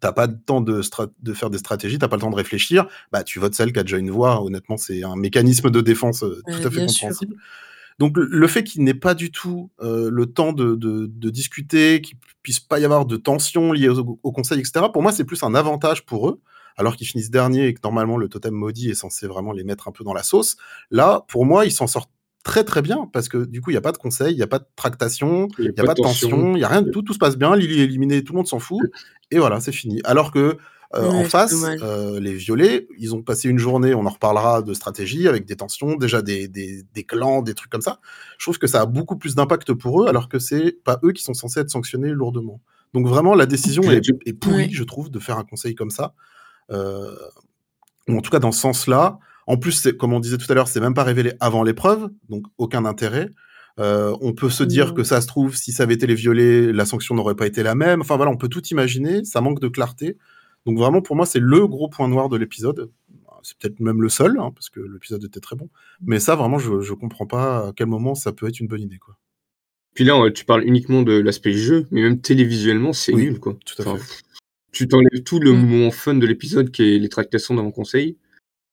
T'as 0.00 0.12
pas 0.12 0.26
le 0.26 0.38
temps 0.38 0.60
de, 0.62 0.80
de 1.22 1.32
faire 1.34 1.50
des 1.50 1.58
stratégies, 1.58 1.98
t'as 1.98 2.08
pas 2.08 2.16
le 2.16 2.22
temps 2.22 2.30
de 2.30 2.36
réfléchir. 2.36 2.86
Bah, 3.12 3.22
tu 3.22 3.38
votes 3.38 3.54
celle 3.54 3.72
qui 3.72 3.78
a 3.78 3.82
déjà 3.82 3.98
une 3.98 4.10
voix. 4.10 4.42
Honnêtement, 4.42 4.76
c'est 4.76 5.02
un 5.02 5.16
mécanisme 5.16 5.70
de 5.70 5.80
défense 5.80 6.22
euh, 6.22 6.42
tout 6.46 6.66
à 6.66 6.70
fait 6.70 6.86
compréhensible. 6.86 7.36
Donc 7.98 8.16
le 8.16 8.46
fait 8.48 8.64
qu'il 8.64 8.82
n'ait 8.82 8.94
pas 8.94 9.14
du 9.14 9.30
tout 9.30 9.70
euh, 9.80 10.10
le 10.10 10.26
temps 10.26 10.52
de, 10.52 10.74
de, 10.74 11.06
de 11.06 11.30
discuter, 11.30 12.00
qu'il 12.00 12.16
puisse 12.42 12.60
pas 12.60 12.78
y 12.78 12.84
avoir 12.84 13.06
de 13.06 13.16
tension 13.16 13.72
liée 13.72 13.88
au, 13.88 14.32
conseil, 14.32 14.58
etc., 14.58 14.86
pour 14.92 15.02
moi 15.02 15.12
c'est 15.12 15.24
plus 15.24 15.42
un 15.42 15.54
avantage 15.54 16.04
pour 16.04 16.28
eux, 16.28 16.40
alors 16.76 16.96
qu'ils 16.96 17.06
finissent 17.06 17.30
dernier 17.30 17.66
et 17.66 17.74
que 17.74 17.80
normalement 17.84 18.16
le 18.16 18.28
totem 18.28 18.54
maudit 18.54 18.90
est 18.90 18.94
censé 18.94 19.26
vraiment 19.26 19.52
les 19.52 19.64
mettre 19.64 19.88
un 19.88 19.92
peu 19.92 20.04
dans 20.04 20.14
la 20.14 20.22
sauce. 20.22 20.56
Là, 20.90 21.24
pour 21.28 21.46
moi, 21.46 21.66
ils 21.66 21.72
s'en 21.72 21.86
sortent 21.86 22.10
très 22.42 22.62
très 22.62 22.82
bien 22.82 23.08
parce 23.12 23.30
que 23.30 23.46
du 23.46 23.62
coup 23.62 23.70
il 23.70 23.72
n'y 23.72 23.78
a 23.78 23.80
pas 23.80 23.92
de 23.92 23.96
conseil, 23.96 24.34
il 24.34 24.36
n'y 24.36 24.42
a 24.42 24.46
pas 24.46 24.58
de 24.58 24.66
tractation, 24.76 25.48
il 25.58 25.64
n'y 25.64 25.80
a, 25.80 25.84
pas 25.84 25.94
de 25.94 26.02
tension, 26.02 26.52
il 26.52 26.58
n'y 26.58 26.64
a 26.64 26.68
rien 26.68 26.82
de 26.82 26.90
tout, 26.90 27.00
tout 27.00 27.14
se 27.14 27.18
passe 27.18 27.38
bien, 27.38 27.56
Lily 27.56 27.80
est 27.80 27.84
éliminé, 27.84 28.22
tout 28.22 28.34
le 28.34 28.36
monde 28.36 28.46
s'en 28.46 28.58
fout, 28.58 28.82
et 29.30 29.38
voilà, 29.38 29.60
c'est 29.60 29.72
fini. 29.72 30.00
Alors 30.04 30.30
que 30.30 30.58
euh, 30.96 31.10
en 31.10 31.24
face, 31.24 31.54
euh, 31.82 32.20
les 32.20 32.34
violets, 32.34 32.86
ils 32.98 33.14
ont 33.14 33.22
passé 33.22 33.48
une 33.48 33.58
journée, 33.58 33.94
on 33.94 34.06
en 34.06 34.10
reparlera 34.10 34.62
de 34.62 34.74
stratégie 34.74 35.28
avec 35.28 35.44
des 35.44 35.56
tensions, 35.56 35.96
déjà 35.96 36.22
des, 36.22 36.48
des, 36.48 36.82
des 36.94 37.04
clans, 37.04 37.42
des 37.42 37.54
trucs 37.54 37.70
comme 37.70 37.80
ça. 37.80 38.00
Je 38.38 38.44
trouve 38.44 38.58
que 38.58 38.66
ça 38.66 38.80
a 38.80 38.86
beaucoup 38.86 39.16
plus 39.16 39.34
d'impact 39.34 39.72
pour 39.72 40.02
eux, 40.02 40.08
alors 40.08 40.28
que 40.28 40.38
c'est 40.38 40.72
pas 40.84 40.98
eux 41.02 41.12
qui 41.12 41.22
sont 41.22 41.34
censés 41.34 41.60
être 41.60 41.70
sanctionnés 41.70 42.10
lourdement. 42.10 42.60
Donc 42.92 43.06
vraiment, 43.06 43.34
la 43.34 43.46
décision 43.46 43.82
est, 43.90 44.02
est 44.24 44.32
pourrie, 44.32 44.72
je 44.72 44.84
trouve, 44.84 45.10
de 45.10 45.18
faire 45.18 45.38
un 45.38 45.44
conseil 45.44 45.74
comme 45.74 45.90
ça. 45.90 46.14
Euh, 46.70 47.14
ou 48.08 48.16
en 48.16 48.20
tout 48.20 48.30
cas 48.30 48.38
dans 48.38 48.52
ce 48.52 48.60
sens-là. 48.60 49.18
En 49.46 49.56
plus, 49.58 49.88
comme 49.98 50.12
on 50.12 50.20
disait 50.20 50.38
tout 50.38 50.50
à 50.50 50.54
l'heure, 50.54 50.68
c'est 50.68 50.80
même 50.80 50.94
pas 50.94 51.04
révélé 51.04 51.32
avant 51.40 51.62
l'épreuve, 51.62 52.08
donc 52.28 52.46
aucun 52.56 52.84
intérêt. 52.84 53.30
Euh, 53.80 54.16
on 54.20 54.32
peut 54.32 54.50
se 54.50 54.62
dire 54.62 54.94
que 54.94 55.02
ça 55.02 55.20
se 55.20 55.26
trouve, 55.26 55.56
si 55.56 55.72
ça 55.72 55.82
avait 55.82 55.94
été 55.94 56.06
les 56.06 56.14
violets, 56.14 56.72
la 56.72 56.86
sanction 56.86 57.14
n'aurait 57.14 57.34
pas 57.34 57.46
été 57.46 57.62
la 57.62 57.74
même. 57.74 58.00
Enfin 58.00 58.16
voilà, 58.16 58.30
on 58.30 58.36
peut 58.36 58.48
tout 58.48 58.64
imaginer. 58.68 59.24
Ça 59.24 59.40
manque 59.40 59.60
de 59.60 59.68
clarté. 59.68 60.16
Donc 60.66 60.78
vraiment, 60.78 61.02
pour 61.02 61.16
moi, 61.16 61.26
c'est 61.26 61.40
le 61.40 61.66
gros 61.66 61.88
point 61.88 62.08
noir 62.08 62.28
de 62.28 62.36
l'épisode. 62.36 62.90
C'est 63.42 63.58
peut-être 63.58 63.80
même 63.80 64.00
le 64.00 64.08
seul, 64.08 64.38
hein, 64.38 64.50
parce 64.54 64.70
que 64.70 64.80
l'épisode 64.80 65.22
était 65.24 65.40
très 65.40 65.54
bon. 65.54 65.68
Mais 66.00 66.18
ça, 66.18 66.34
vraiment, 66.34 66.58
je, 66.58 66.80
je 66.80 66.94
comprends 66.94 67.26
pas 67.26 67.68
à 67.68 67.72
quel 67.76 67.88
moment 67.88 68.14
ça 68.14 68.32
peut 68.32 68.48
être 68.48 68.58
une 68.58 68.68
bonne 68.68 68.80
idée, 68.80 68.96
quoi. 68.98 69.18
Puis 69.92 70.04
là, 70.04 70.18
tu 70.30 70.44
parles 70.44 70.64
uniquement 70.64 71.02
de 71.02 71.12
l'aspect 71.12 71.52
jeu, 71.52 71.86
mais 71.90 72.02
même 72.02 72.20
télévisuellement, 72.20 72.92
c'est 72.92 73.12
nul, 73.12 73.38
quoi. 73.38 73.56
Tout 73.64 73.82
à 73.82 73.96
fait. 73.96 74.22
Tu 74.72 74.88
t'enlèves 74.88 75.22
tout 75.24 75.38
le 75.38 75.52
moment 75.52 75.90
fun 75.90 76.14
de 76.14 76.26
l'épisode, 76.26 76.70
qui 76.70 76.82
est 76.82 76.98
les 76.98 77.08
tractations 77.08 77.54
d'un 77.54 77.70
conseil. 77.70 78.16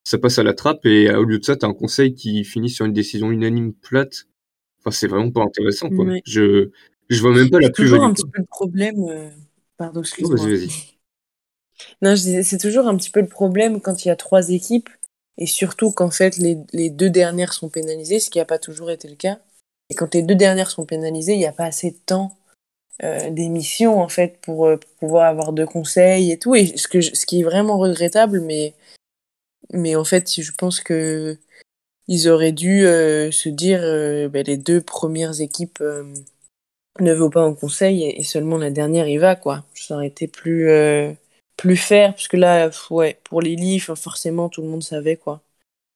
Ça 0.03 0.17
passe 0.17 0.39
à 0.39 0.43
la 0.43 0.53
trappe, 0.53 0.85
et 0.85 1.13
au 1.13 1.25
lieu 1.25 1.37
de 1.37 1.43
ça, 1.43 1.57
t'as 1.57 1.67
un 1.67 1.73
conseil 1.73 2.15
qui 2.15 2.43
finit 2.43 2.69
sur 2.69 2.85
une 2.85 2.93
décision 2.93 3.29
unanime 3.29 3.73
plate. 3.73 4.25
Enfin, 4.79 4.91
c'est 4.91 5.07
vraiment 5.07 5.29
pas 5.29 5.43
intéressant, 5.43 5.89
quoi. 5.89 6.05
Je, 6.25 6.69
je 7.09 7.21
vois 7.21 7.35
même 7.35 7.49
pas 7.49 7.59
la 7.59 7.69
plus 7.69 7.83
toujours 7.83 8.03
un 8.03 8.13
petit 8.13 8.25
peu 8.25 8.39
le 8.39 8.47
problème. 8.49 9.03
Euh, 9.09 9.29
pardon, 9.77 9.99
excuse-moi. 9.99 10.37
vas-y, 10.37 10.55
vas-y. 10.55 10.97
Non, 12.01 12.15
c'est 12.15 12.57
toujours 12.57 12.87
un 12.87 12.97
petit 12.97 13.09
peu 13.09 13.21
le 13.21 13.27
problème 13.27 13.81
quand 13.81 14.05
il 14.05 14.09
y 14.09 14.11
a 14.11 14.15
trois 14.15 14.49
équipes 14.49 14.89
et 15.37 15.45
surtout 15.45 15.91
qu'en 15.91 16.11
fait 16.11 16.37
les, 16.37 16.57
les, 16.73 16.89
deux 16.89 17.09
dernières 17.09 17.53
sont 17.53 17.69
pénalisées, 17.69 18.19
ce 18.19 18.29
qui 18.29 18.39
n'a 18.39 18.45
pas 18.45 18.59
toujours 18.59 18.91
été 18.91 19.07
le 19.07 19.15
cas. 19.15 19.39
Et 19.89 19.95
quand 19.95 20.13
les 20.13 20.21
deux 20.21 20.35
dernières 20.35 20.71
sont 20.71 20.85
pénalisées, 20.85 21.33
il 21.33 21.39
n'y 21.39 21.45
a 21.45 21.51
pas 21.51 21.65
assez 21.65 21.91
de 21.91 21.97
temps 22.05 22.37
euh, 23.03 23.31
d'émission 23.31 23.99
en 23.99 24.09
fait 24.09 24.37
pour, 24.41 24.67
euh, 24.67 24.77
pour, 24.77 24.91
pouvoir 24.99 25.27
avoir 25.27 25.53
de 25.53 25.65
conseils 25.65 26.31
et 26.31 26.37
tout. 26.37 26.53
Et 26.53 26.77
ce, 26.77 26.87
que 26.87 27.01
ce 27.01 27.25
qui 27.25 27.39
est 27.39 27.43
vraiment 27.43 27.79
regrettable, 27.79 28.41
mais, 28.41 28.75
mais 29.73 29.95
en 29.95 30.03
fait, 30.03 30.39
je 30.39 30.51
pense 30.51 30.81
que 30.81 31.37
ils 32.07 32.29
auraient 32.29 32.51
dû 32.51 32.85
euh, 32.85 33.31
se 33.31 33.49
dire 33.49 33.81
ben, 34.29 34.43
les 34.45 34.57
deux 34.57 34.81
premières 34.81 35.41
équipes 35.41 35.81
ne 36.99 37.13
vont 37.13 37.29
pas 37.31 37.43
en 37.43 37.55
conseil 37.55 38.03
et, 38.03 38.23
seulement 38.23 38.57
la 38.57 38.69
dernière 38.69 39.07
y 39.07 39.17
va 39.17 39.35
quoi. 39.35 39.65
Ça 39.73 39.95
aurait 39.95 40.07
été 40.07 40.27
plus 40.27 40.69
plus 41.57 41.77
faire, 41.77 42.13
parce 42.13 42.27
que 42.27 42.37
là, 42.37 42.69
ouais, 42.89 43.19
pour 43.23 43.41
les 43.41 43.55
livres, 43.55 43.95
forcément, 43.95 44.49
tout 44.49 44.61
le 44.61 44.67
monde 44.67 44.83
savait, 44.83 45.17
quoi. 45.17 45.41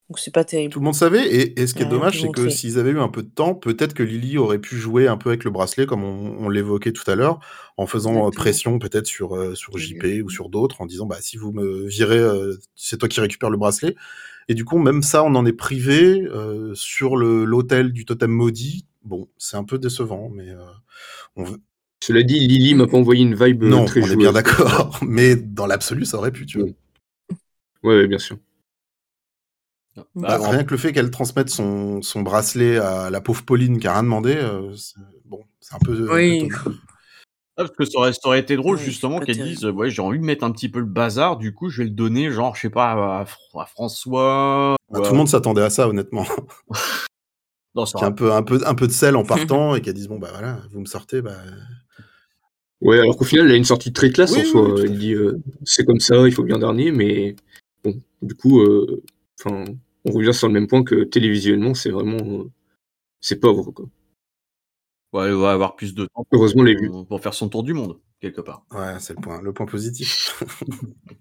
Donc 0.10 0.20
c'est 0.20 0.34
pas 0.34 0.44
terrible. 0.44 0.72
Tout 0.72 0.80
le 0.80 0.86
monde 0.86 0.94
savait, 0.94 1.28
et, 1.28 1.66
ce 1.66 1.74
qui 1.74 1.82
est 1.82 1.88
dommage, 1.88 2.22
c'est 2.22 2.32
que 2.32 2.48
s'ils 2.50 2.78
avaient 2.78 2.92
eu 2.92 3.00
un 3.00 3.10
peu 3.10 3.24
de 3.24 3.30
temps, 3.30 3.56
peut-être 3.56 3.96
que 3.96 4.04
Lily 4.04 4.38
aurait 4.38 4.60
pu 4.60 4.78
jouer 4.78 5.08
un 5.08 5.18
peu 5.18 5.30
avec 5.30 5.44
le 5.44 5.50
bracelet, 5.50 5.88
comme 5.88 6.04
on, 6.04 6.48
l'évoquait 6.48 6.92
tout 6.92 7.10
à 7.10 7.16
l'heure, 7.16 7.40
en 7.78 7.88
faisant 7.88 8.28
euh, 8.28 8.30
pression 8.30 8.78
peut-être 8.78 9.08
sur, 9.08 9.36
euh, 9.36 9.56
sur 9.56 9.80
JP 9.80 10.24
ou 10.24 10.30
sur 10.30 10.50
d'autres, 10.50 10.82
en 10.82 10.86
disant 10.86 11.08
bah 11.08 11.18
si 11.22 11.38
vous 11.38 11.52
me 11.52 11.88
virez, 11.88 12.20
euh, 12.20 12.56
c'est 12.76 12.98
toi 12.98 13.10
qui 13.10 13.20
récupères 13.20 13.50
le 13.50 13.58
bracelet. 13.58 13.96
Et 14.48 14.54
du 14.54 14.64
coup, 14.64 14.78
même 14.78 15.02
ça, 15.02 15.24
on 15.24 15.34
en 15.34 15.44
est 15.44 15.54
privé 15.54 16.24
sur 16.76 17.16
l'hôtel 17.18 17.92
du 17.92 18.06
totem 18.06 18.30
maudit. 18.30 18.86
Bon, 19.04 19.28
c'est 19.40 19.58
un 19.58 19.64
peu 19.64 19.80
décevant, 19.80 20.30
mais 20.30 20.50
on, 21.36 21.46
cela 22.06 22.22
dit, 22.22 22.40
Lily 22.40 22.76
m'a 22.76 22.86
pas 22.86 22.98
envoyé 22.98 23.24
une 23.24 23.34
vibe 23.34 23.64
non, 23.64 23.86
très 23.86 24.04
on 24.04 24.06
est 24.06 24.16
bien 24.16 24.32
d'accord, 24.32 25.00
mais 25.02 25.36
dans 25.36 25.66
l'absolu, 25.66 26.06
ça 26.06 26.18
aurait 26.18 26.32
pu, 26.32 26.46
tu 26.46 26.60
vois. 26.60 26.70
Ouais, 27.82 28.06
bien 28.06 28.20
sûr. 28.20 28.38
Bah, 30.14 30.38
rien 30.40 30.64
que 30.64 30.72
le 30.72 30.78
fait 30.78 30.94
qu'elle 30.94 31.10
transmette 31.10 31.50
son, 31.50 32.04
son, 32.04 32.22
bracelet 32.22 32.78
à 32.78 33.10
la 33.10 33.22
pauvre 33.22 33.44
Pauline 33.44 33.80
qui 33.80 33.88
a 33.88 33.94
rien 33.94 34.04
demandé, 34.04 34.38
bon, 35.26 35.46
c'est 35.60 35.74
un 35.74 35.80
peu. 35.80 36.14
Oui. 36.14 36.48
Ah, 37.58 37.64
parce 37.64 37.72
que 37.72 37.86
ça 37.86 38.00
aurait, 38.26 38.40
été 38.40 38.56
drôle 38.56 38.78
justement 38.78 39.20
qu'elle 39.20 39.38
dise 39.38 39.66
ouais 39.66 39.90
j'ai 39.90 40.02
envie 40.02 40.20
de 40.20 40.26
mettre 40.26 40.44
un 40.44 40.52
petit 40.52 40.68
peu 40.68 40.80
le 40.80 40.86
bazar 40.86 41.38
du 41.38 41.54
coup 41.54 41.70
je 41.70 41.78
vais 41.78 41.84
le 41.86 41.96
donner 41.96 42.30
genre 42.30 42.54
je 42.54 42.62
sais 42.62 42.70
pas 42.70 43.22
à, 43.22 43.66
François 43.66 44.76
bah, 44.92 45.00
tout 45.00 45.12
le 45.12 45.18
monde 45.18 45.30
s'attendait 45.30 45.62
à 45.62 45.70
ça 45.70 45.88
honnêtement 45.88 46.26
non, 47.76 47.84
un 48.02 48.12
peu 48.12 48.32
un 48.32 48.44
peu 48.44 48.60
un 48.66 48.76
peu 48.76 48.88
de 48.88 48.92
sel 48.92 49.16
en 49.16 49.26
partant 49.26 49.76
et 49.76 49.82
qu'elle 49.82 49.94
dise 49.94 50.08
bon 50.08 50.18
bah 50.18 50.30
voilà 50.32 50.60
vous 50.72 50.80
me 50.80 50.86
sortez 50.86 51.22
bah 51.22 51.38
ouais 52.82 53.00
alors 53.00 53.18
qu'au 53.18 53.26
final 53.26 53.46
elle 53.46 53.52
a 53.52 53.56
une 53.56 53.66
sortie 53.66 53.92
très 53.92 54.12
classe 54.12 54.36
en 54.38 54.44
soi. 54.44 54.76
elle 54.82 54.98
dit 54.98 55.14
euh, 55.14 55.38
c'est 55.64 55.86
comme 55.86 56.00
ça 56.00 56.28
il 56.28 56.34
faut 56.34 56.44
bien 56.44 56.60
dernier 56.60 56.92
mais 56.92 57.36
bon 57.84 58.02
du 58.22 58.36
coup 58.36 58.62
euh, 58.62 59.04
enfin 59.40 59.66
on 60.06 60.12
revient 60.12 60.34
sur 60.34 60.48
le 60.48 60.54
même 60.54 60.68
point 60.68 60.84
que 60.84 61.04
télévisuellement 61.04 61.74
c'est 61.74 61.92
vraiment 61.92 62.18
euh, 62.18 62.50
c'est 63.20 63.40
pauvre 63.40 63.72
quoi. 63.72 63.86
Ouais, 65.14 65.28
elle 65.28 65.36
va 65.36 65.54
avoir 65.54 65.78
plus 65.78 65.96
de 65.96 66.08
temps 66.08 66.28
Heureusement, 66.34 66.64
les 66.64 66.76
pour, 66.76 67.08
pour 67.08 67.22
faire 67.22 67.34
son 67.34 67.48
tour 67.48 67.64
du 67.64 67.74
monde, 67.74 67.98
quelque 68.20 68.42
part. 68.42 68.66
Ouais, 68.72 69.00
c'est 69.00 69.16
le 69.16 69.22
point, 69.22 69.42
le 69.42 69.54
point 69.54 69.66
positif. 69.66 70.44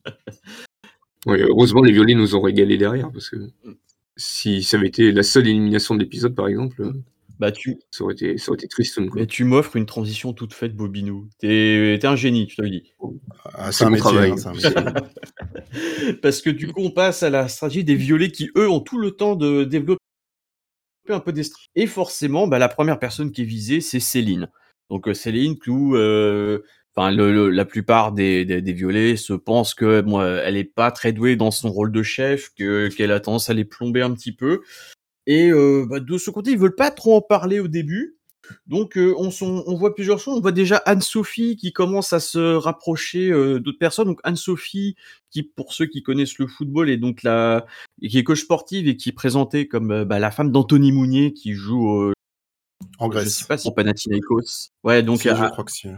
ouais, 1.26 1.40
heureusement, 1.42 1.80
les 1.80 1.92
violets 1.92 2.14
nous 2.14 2.34
ont 2.34 2.40
régalé 2.40 2.76
derrière, 2.76 3.12
parce 3.12 3.30
que 3.30 3.36
si 4.16 4.62
ça 4.62 4.76
avait 4.76 4.88
été 4.88 5.12
la 5.12 5.22
seule 5.22 5.48
élimination 5.48 5.94
de 5.94 6.00
l'épisode, 6.00 6.34
par 6.34 6.48
exemple, 6.48 6.92
bah, 7.38 7.50
tu... 7.50 7.78
ça, 7.90 8.04
aurait 8.04 8.14
été, 8.14 8.38
ça 8.38 8.50
aurait 8.50 8.58
été 8.58 8.68
triste. 8.68 9.00
Mais 9.14 9.26
tu 9.26 9.44
m'offres 9.44 9.76
une 9.76 9.86
transition 9.86 10.32
toute 10.32 10.54
faite, 10.54 10.74
Bobinou. 10.74 11.28
T'es 11.38 11.94
es 11.94 12.06
un 12.06 12.16
génie, 12.16 12.46
tu 12.46 12.56
te 12.56 12.62
le 12.62 12.70
dis. 12.70 12.94
Ah, 13.54 13.72
c'est 13.72 13.84
un. 13.84 13.92
Hein, 13.92 14.94
parce 16.22 16.40
que 16.40 16.50
du 16.50 16.68
coup, 16.68 16.80
on 16.80 16.90
passe 16.90 17.22
à 17.22 17.30
la 17.30 17.48
stratégie 17.48 17.84
des 17.84 17.96
violets 17.96 18.30
qui, 18.30 18.50
eux, 18.56 18.68
ont 18.68 18.80
tout 18.80 18.98
le 18.98 19.12
temps 19.12 19.34
de 19.34 19.64
développer 19.64 20.00
un 21.08 21.20
peu 21.20 21.32
d'estrie. 21.32 21.66
Et 21.74 21.86
forcément, 21.86 22.46
bah, 22.46 22.58
la 22.58 22.68
première 22.68 22.98
personne 22.98 23.32
qui 23.32 23.42
est 23.42 23.46
visée, 23.46 23.80
c'est 23.80 24.00
Céline. 24.00 24.48
Donc 24.90 25.08
euh, 25.08 25.14
Céline 25.14 25.58
clou, 25.58 25.96
euh, 25.96 26.60
enfin 26.96 27.10
la 27.10 27.64
plupart 27.64 28.12
des, 28.12 28.44
des, 28.44 28.72
violets 28.72 29.16
se 29.16 29.32
pensent 29.32 29.74
que 29.74 30.02
moi, 30.02 30.26
elle 30.26 30.56
est 30.56 30.64
pas 30.64 30.90
très 30.90 31.12
douée 31.12 31.36
dans 31.36 31.50
son 31.50 31.70
rôle 31.70 31.92
de 31.92 32.02
chef, 32.02 32.50
que 32.56 32.88
qu'elle 32.88 33.12
a 33.12 33.20
tendance 33.20 33.50
à 33.50 33.54
les 33.54 33.64
plomber 33.64 34.02
un 34.02 34.12
petit 34.12 34.32
peu. 34.32 34.62
Et 35.26 35.50
euh, 35.50 35.86
bah, 35.88 36.00
de 36.00 36.18
ce 36.18 36.30
côté, 36.30 36.52
ils 36.52 36.58
veulent 36.58 36.74
pas 36.74 36.90
trop 36.90 37.16
en 37.16 37.20
parler 37.20 37.60
au 37.60 37.68
début. 37.68 38.18
Donc 38.66 38.98
euh, 38.98 39.14
on, 39.16 39.30
on, 39.40 39.74
voit 39.74 39.94
plusieurs 39.94 40.18
choses. 40.18 40.36
On 40.36 40.40
voit 40.40 40.52
déjà 40.52 40.76
Anne-Sophie 40.84 41.56
qui 41.56 41.72
commence 41.72 42.12
à 42.12 42.20
se 42.20 42.54
rapprocher 42.56 43.30
euh, 43.30 43.58
d'autres 43.58 43.78
personnes. 43.78 44.06
Donc 44.06 44.20
Anne-Sophie, 44.22 44.96
qui 45.30 45.42
pour 45.42 45.72
ceux 45.72 45.86
qui 45.86 46.02
connaissent 46.02 46.38
le 46.38 46.46
football, 46.46 46.90
est 46.90 46.98
donc 46.98 47.22
la 47.22 47.64
qui 48.02 48.18
est 48.18 48.24
coach 48.24 48.42
sportive 48.42 48.86
et 48.86 48.98
qui 48.98 49.08
est 49.08 49.12
présentée 49.12 49.66
comme 49.66 50.04
bah, 50.04 50.18
la 50.18 50.30
femme 50.30 50.52
d'Anthony 50.52 50.92
Mounier 50.92 51.32
qui 51.32 51.54
joue 51.54 52.12
en 52.98 53.08
Grèce. 53.08 53.24
Je 53.24 53.28
sais 53.30 53.44
pas 53.46 53.58
si 53.58 53.70
Panathinaikos. 53.72 54.70
Ouais, 54.82 55.02
donc 55.02 55.22
je 55.22 55.30
crois 55.30 55.64
que 55.64 55.72
c'est. 55.72 55.90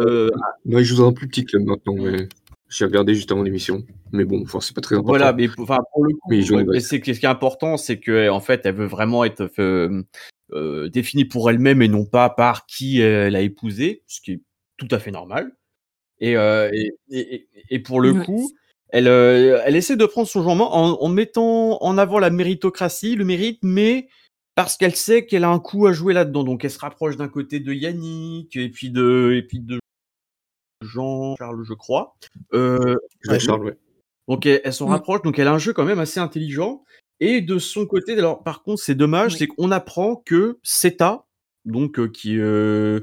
Euh, 0.00 0.30
non, 0.64 0.78
il 0.78 0.84
joue 0.84 0.96
dans 0.96 1.08
un 1.08 1.12
plus 1.12 1.28
petit 1.28 1.44
club 1.44 1.64
maintenant. 1.64 1.94
Mais... 1.96 2.28
J'ai 2.68 2.86
regardé 2.86 3.14
juste 3.14 3.30
avant 3.30 3.42
l'émission, 3.42 3.84
mais 4.10 4.24
bon, 4.24 4.44
c'est 4.60 4.74
pas 4.74 4.80
très 4.80 4.96
important. 4.96 5.10
Voilà, 5.10 5.32
mais 5.32 5.48
enfin 5.58 5.78
pour 5.92 6.04
le 6.04 6.14
coup, 6.14 6.64
mais 6.72 6.80
c'est 6.80 6.96
ce 6.96 6.96
qui 6.96 7.10
est 7.10 7.24
important, 7.24 7.76
c'est 7.76 8.00
que 8.00 8.28
en 8.30 8.40
fait, 8.40 8.62
elle 8.64 8.74
veut 8.74 8.86
vraiment 8.86 9.22
être 9.22 9.48
euh, 9.58 10.88
définie 10.88 11.24
pour 11.24 11.50
elle-même 11.50 11.82
et 11.82 11.88
non 11.88 12.04
pas 12.04 12.30
par 12.30 12.66
qui 12.66 13.00
elle 13.00 13.36
a 13.36 13.42
épousé, 13.42 14.02
ce 14.06 14.20
qui 14.20 14.32
est 14.32 14.40
tout 14.76 14.88
à 14.90 14.98
fait 14.98 15.10
normal. 15.10 15.52
Et, 16.20 16.36
euh, 16.36 16.70
et, 17.10 17.46
et, 17.70 17.78
pour 17.80 18.00
le 18.00 18.14
coup, 18.14 18.50
elle, 18.90 19.08
euh, 19.08 19.60
elle 19.64 19.76
essaie 19.76 19.96
de 19.96 20.06
prendre 20.06 20.28
son 20.28 20.46
en, 20.46 20.60
en, 20.60 21.08
mettant 21.08 21.82
en 21.82 21.98
avant 21.98 22.18
la 22.18 22.30
méritocratie, 22.30 23.16
le 23.16 23.24
mérite, 23.24 23.58
mais 23.62 24.08
parce 24.54 24.76
qu'elle 24.76 24.94
sait 24.94 25.26
qu'elle 25.26 25.44
a 25.44 25.50
un 25.50 25.58
coup 25.58 25.86
à 25.86 25.92
jouer 25.92 26.14
là-dedans. 26.14 26.44
Donc 26.44 26.64
elle 26.64 26.70
se 26.70 26.78
rapproche 26.78 27.16
d'un 27.16 27.28
côté 27.28 27.60
de 27.60 27.72
Yannick 27.72 28.56
et 28.56 28.68
puis 28.68 28.90
de, 28.90 29.32
et 29.36 29.42
puis 29.42 29.60
de 29.60 29.78
Jean-Charles, 30.82 31.64
je 31.64 31.74
crois. 31.74 32.16
Euh, 32.52 32.96
Jean-Charles, 33.22 33.64
ouais. 33.64 33.78
Donc 34.28 34.46
elle, 34.46 34.60
elle 34.64 34.72
s'en 34.72 34.86
rapproche, 34.86 35.22
donc 35.22 35.38
elle 35.38 35.48
a 35.48 35.52
un 35.52 35.58
jeu 35.58 35.72
quand 35.72 35.84
même 35.84 35.98
assez 35.98 36.20
intelligent. 36.20 36.84
Et 37.20 37.40
de 37.40 37.58
son 37.58 37.86
côté, 37.86 38.12
alors 38.18 38.42
par 38.42 38.62
contre, 38.62 38.82
c'est 38.82 38.94
dommage, 38.94 39.36
c'est 39.36 39.46
qu'on 39.46 39.70
apprend 39.70 40.16
que 40.16 40.58
Seta, 40.62 41.26
donc 41.64 41.98
euh, 41.98 42.08
qui, 42.08 42.38
euh, 42.38 43.00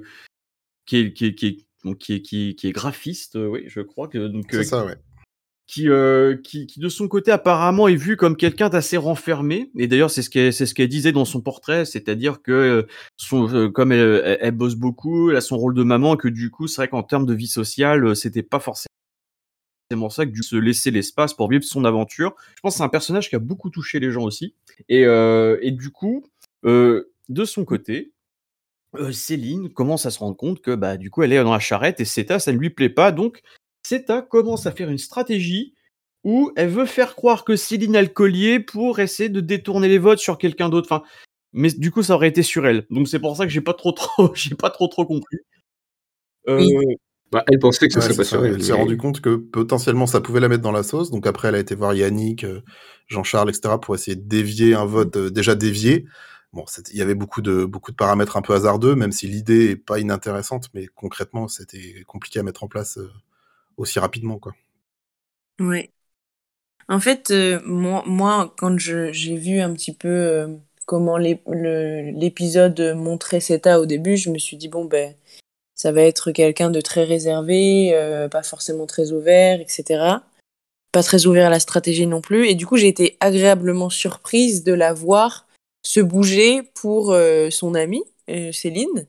qui, 0.86 0.98
est, 0.98 1.14
qui, 1.14 1.26
est, 1.28 1.36
qui, 1.36 1.48
est, 1.48 1.96
qui, 1.96 2.14
est, 2.16 2.22
qui, 2.56 2.68
est, 2.68 2.72
graphiste, 2.72 3.36
euh, 3.36 3.48
oui, 3.48 3.64
je 3.68 3.82
crois 3.82 4.08
que 4.08 4.28
donc 4.28 4.46
c'est 4.50 4.64
ça, 4.64 4.86
ouais. 4.86 4.96
Qui, 5.74 5.88
qui, 6.44 6.68
qui, 6.68 6.80
de 6.82 6.90
son 6.90 7.08
côté 7.08 7.32
apparemment 7.32 7.88
est 7.88 7.96
vu 7.96 8.18
comme 8.18 8.36
quelqu'un 8.36 8.68
d'assez 8.68 8.98
renfermé 8.98 9.72
et 9.78 9.88
d'ailleurs 9.88 10.12
c'est 10.12 10.22
ce 10.22 10.30
qu'elle 10.30 10.52
c'est 10.52 10.66
ce 10.66 10.74
qu'elle 10.74 10.90
disait 10.90 11.14
dans 11.14 11.24
son 11.24 11.40
portrait 11.40 11.86
c'est-à-dire 11.86 12.42
que 12.42 12.86
son 13.16 13.72
comme 13.72 13.94
elle, 13.94 14.38
elle, 14.42 14.52
bosse 14.52 14.76
beaucoup 14.76 15.32
elle 15.32 15.38
a 15.38 15.42
son 15.42 15.58
rôle 15.58 15.74
de 15.74 15.84
maman 15.84 16.18
que 16.18 16.28
du 16.28 16.52
coup 16.52 16.68
c'est 16.68 16.82
vrai 16.82 16.88
qu'en 16.90 17.04
termes 17.04 17.26
de 17.26 17.34
vie 17.34 17.48
sociale 17.48 18.18
c'était 18.18 18.44
pas 18.44 18.60
forcément 18.60 18.92
ça 20.10 20.26
que 20.26 20.42
se 20.42 20.56
laisser 20.56 20.92
l'espace 20.92 21.34
pour 21.34 21.50
vivre 21.50 21.64
son 21.64 21.86
aventure. 21.86 22.36
Je 22.56 22.62
pense 22.62 22.74
que 22.74 22.78
c'est 22.78 22.84
un 22.84 22.90
personnage 22.90 23.30
qui 23.30 23.36
a 23.36 23.40
beaucoup 23.40 23.70
touché 23.70 24.00
les 24.00 24.12
gens 24.12 24.24
aussi. 24.24 24.56
Et, 24.90 25.06
euh, 25.06 25.58
et 25.62 25.72
du 25.72 25.90
coup, 25.90 26.26
euh, 26.66 27.12
de 27.30 27.46
son 27.46 27.66
côté, 27.66 28.14
euh, 28.96 29.12
Céline 29.12 29.72
commence 29.72 30.06
à 30.06 30.12
se 30.12 30.20
rendre 30.20 30.36
compte 30.36 30.62
que 30.62 30.76
bah, 30.76 30.98
du 30.98 31.10
coup, 31.10 31.24
elle 31.24 31.34
est 31.34 31.44
dans 31.44 31.54
la 31.54 31.60
charrette 31.60 32.00
et 32.00 32.06
Seta, 32.06 32.40
ça 32.40 32.52
ne 32.52 32.58
lui 32.58 32.70
plaît 32.70 32.90
pas. 32.90 33.12
Donc, 33.12 33.42
Seta 33.84 34.22
commence 34.22 34.66
à 34.66 34.72
faire 34.72 34.90
une 34.90 34.98
stratégie 34.98 35.74
où 36.24 36.52
elle 36.56 36.70
veut 36.70 36.86
faire 36.86 37.16
croire 37.16 37.44
que 37.44 37.56
Céline 37.56 37.96
a 37.96 38.02
le 38.02 38.08
collier 38.08 38.60
pour 38.60 39.00
essayer 39.00 39.30
de 39.30 39.42
détourner 39.42 39.88
les 39.88 39.98
votes 39.98 40.20
sur 40.20 40.38
quelqu'un 40.38 40.70
d'autre. 40.70 40.88
Enfin, 40.92 41.04
mais 41.54 41.72
du 41.72 41.92
coup, 41.92 42.04
ça 42.04 42.16
aurait 42.16 42.28
été 42.28 42.44
sur 42.44 42.66
elle. 42.66 42.86
Donc, 42.90 43.08
c'est 43.08 43.20
pour 43.20 43.36
ça 43.36 43.46
que 43.46 43.52
j'ai 43.52 43.62
pas 43.62 43.74
trop, 43.74 43.92
trop, 43.92 44.32
j'ai 44.36 44.56
pas 44.56 44.70
trop, 44.70 44.88
trop 44.88 45.06
compris. 45.06 45.38
Euh, 46.48 46.64
bah, 47.32 47.46
elle 47.48 47.60
pensait 47.60 47.88
que 47.88 47.94
ce 47.94 48.02
serait 48.02 48.16
pas 48.16 48.24
sûr. 48.24 48.46
Elle 48.46 48.64
s'est 48.64 48.74
rendue 48.74 48.98
compte 48.98 49.22
que 49.22 49.36
potentiellement 49.36 50.06
ça 50.06 50.20
pouvait 50.20 50.42
la 50.42 50.50
mettre 50.50 50.64
dans 50.64 50.72
la 50.72 50.84
sauce. 50.84 51.12
Donc 51.12 51.26
après, 51.26 51.48
elle 51.48 51.56
a 51.56 51.60
été 51.60 51.76
voir 51.76 51.94
Yannick, 51.94 52.44
euh, 52.44 52.62
Jean-Charles, 53.08 53.50
etc. 53.50 53.76
pour 53.82 53.96
essayer 53.96 54.16
de 54.16 54.28
dévier 54.28 54.76
un 54.76 54.86
vote 54.86 55.16
euh, 55.16 55.30
déjà 55.32 55.56
dévié. 55.56 56.06
Bon, 56.52 56.66
il 56.92 56.98
y 56.98 57.02
avait 57.02 57.16
beaucoup 57.16 57.42
de, 57.42 57.64
beaucoup 57.64 57.92
de 57.92 57.96
paramètres 57.96 58.36
un 58.36 58.42
peu 58.42 58.54
hasardeux, 58.54 58.96
même 58.96 59.14
si 59.14 59.28
l'idée 59.28 59.70
est 59.70 59.76
pas 59.78 60.00
inintéressante, 60.00 60.68
mais 60.74 60.88
concrètement, 60.88 61.48
c'était 61.48 62.04
compliqué 62.06 62.40
à 62.40 62.44
mettre 62.44 62.66
en 62.66 62.68
place 62.68 62.98
euh, 62.98 63.10
aussi 63.82 64.00
rapidement, 64.00 64.40
quoi. 64.40 64.54
Ouais. 65.60 65.92
En 66.88 67.00
fait, 67.00 67.34
moi, 67.66 68.04
moi, 68.06 68.54
quand 68.58 68.78
j'ai 68.78 69.36
vu 69.36 69.60
un 69.60 69.74
petit 69.74 69.94
peu 69.94 70.60
comment 70.86 71.18
l'épisode 71.18 72.96
montrait 72.96 73.40
CETA 73.40 73.80
au 73.80 73.86
début, 73.86 74.18
je 74.18 74.30
me 74.30 74.38
suis 74.38 74.58
dit, 74.58 74.68
bon, 74.68 74.86
ben, 74.86 75.14
ça 75.82 75.92
va 75.92 76.04
être 76.04 76.32
quelqu'un 76.32 76.70
de 76.70 76.80
très 76.80 77.06
réservé, 77.06 77.90
euh, 77.96 78.30
pas 78.30 78.44
forcément 78.44 78.86
très 78.86 79.12
ouvert, 79.14 79.60
etc. 79.60 80.18
Pas 80.92 81.02
très 81.02 81.26
ouvert 81.26 81.48
à 81.48 81.50
la 81.50 81.60
stratégie 81.60 82.06
non 82.06 82.22
plus. 82.22 82.48
Et 82.48 82.54
du 82.54 82.68
coup, 82.68 82.78
j'ai 82.78 82.88
été 82.88 83.18
agréablement 83.20 83.90
surprise 83.90 84.64
de 84.64 84.74
la 84.74 84.94
voir 84.94 85.48
se 85.84 86.00
bouger 86.00 86.62
pour 86.76 87.14
euh, 87.14 87.50
son 87.50 87.74
amie, 87.74 88.04
euh, 88.30 88.52
Céline. 88.52 89.08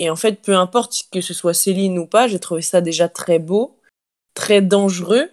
Et 0.00 0.10
en 0.10 0.16
fait, 0.16 0.42
peu 0.42 0.56
importe 0.56 1.04
que 1.12 1.20
ce 1.20 1.34
soit 1.34 1.54
Céline 1.54 2.00
ou 2.00 2.06
pas, 2.06 2.26
j'ai 2.26 2.40
trouvé 2.40 2.62
ça 2.62 2.80
déjà 2.80 3.08
très 3.08 3.38
beau, 3.38 3.77
très 4.38 4.62
dangereux. 4.62 5.28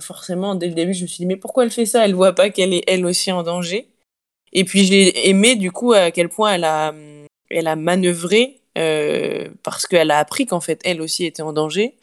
forcément, 0.00 0.54
dès 0.54 0.68
le 0.68 0.74
début, 0.74 0.94
je 0.94 1.02
me 1.02 1.06
suis 1.06 1.18
dit, 1.18 1.26
mais 1.26 1.36
pourquoi 1.36 1.64
elle 1.64 1.70
fait 1.70 1.86
ça? 1.86 2.04
Elle 2.04 2.14
voit 2.14 2.34
pas 2.34 2.50
qu'elle 2.50 2.74
est 2.74 2.84
elle 2.88 3.06
aussi 3.06 3.30
en 3.30 3.42
danger. 3.42 3.88
Et 4.52 4.64
puis, 4.64 4.84
j'ai 4.84 5.28
aimé 5.28 5.56
du 5.56 5.70
coup 5.70 5.92
à 5.92 6.10
quel 6.10 6.28
point 6.28 6.54
elle 6.54 6.64
a, 6.64 6.94
elle 7.50 7.66
a 7.66 7.76
manœuvré 7.76 8.62
euh, 8.78 9.50
parce 9.62 9.86
qu'elle 9.86 10.10
a 10.10 10.18
appris 10.18 10.46
qu'en 10.46 10.60
fait 10.60 10.80
elle 10.84 11.02
aussi 11.02 11.26
était 11.26 11.42
en 11.42 11.52
danger 11.52 11.94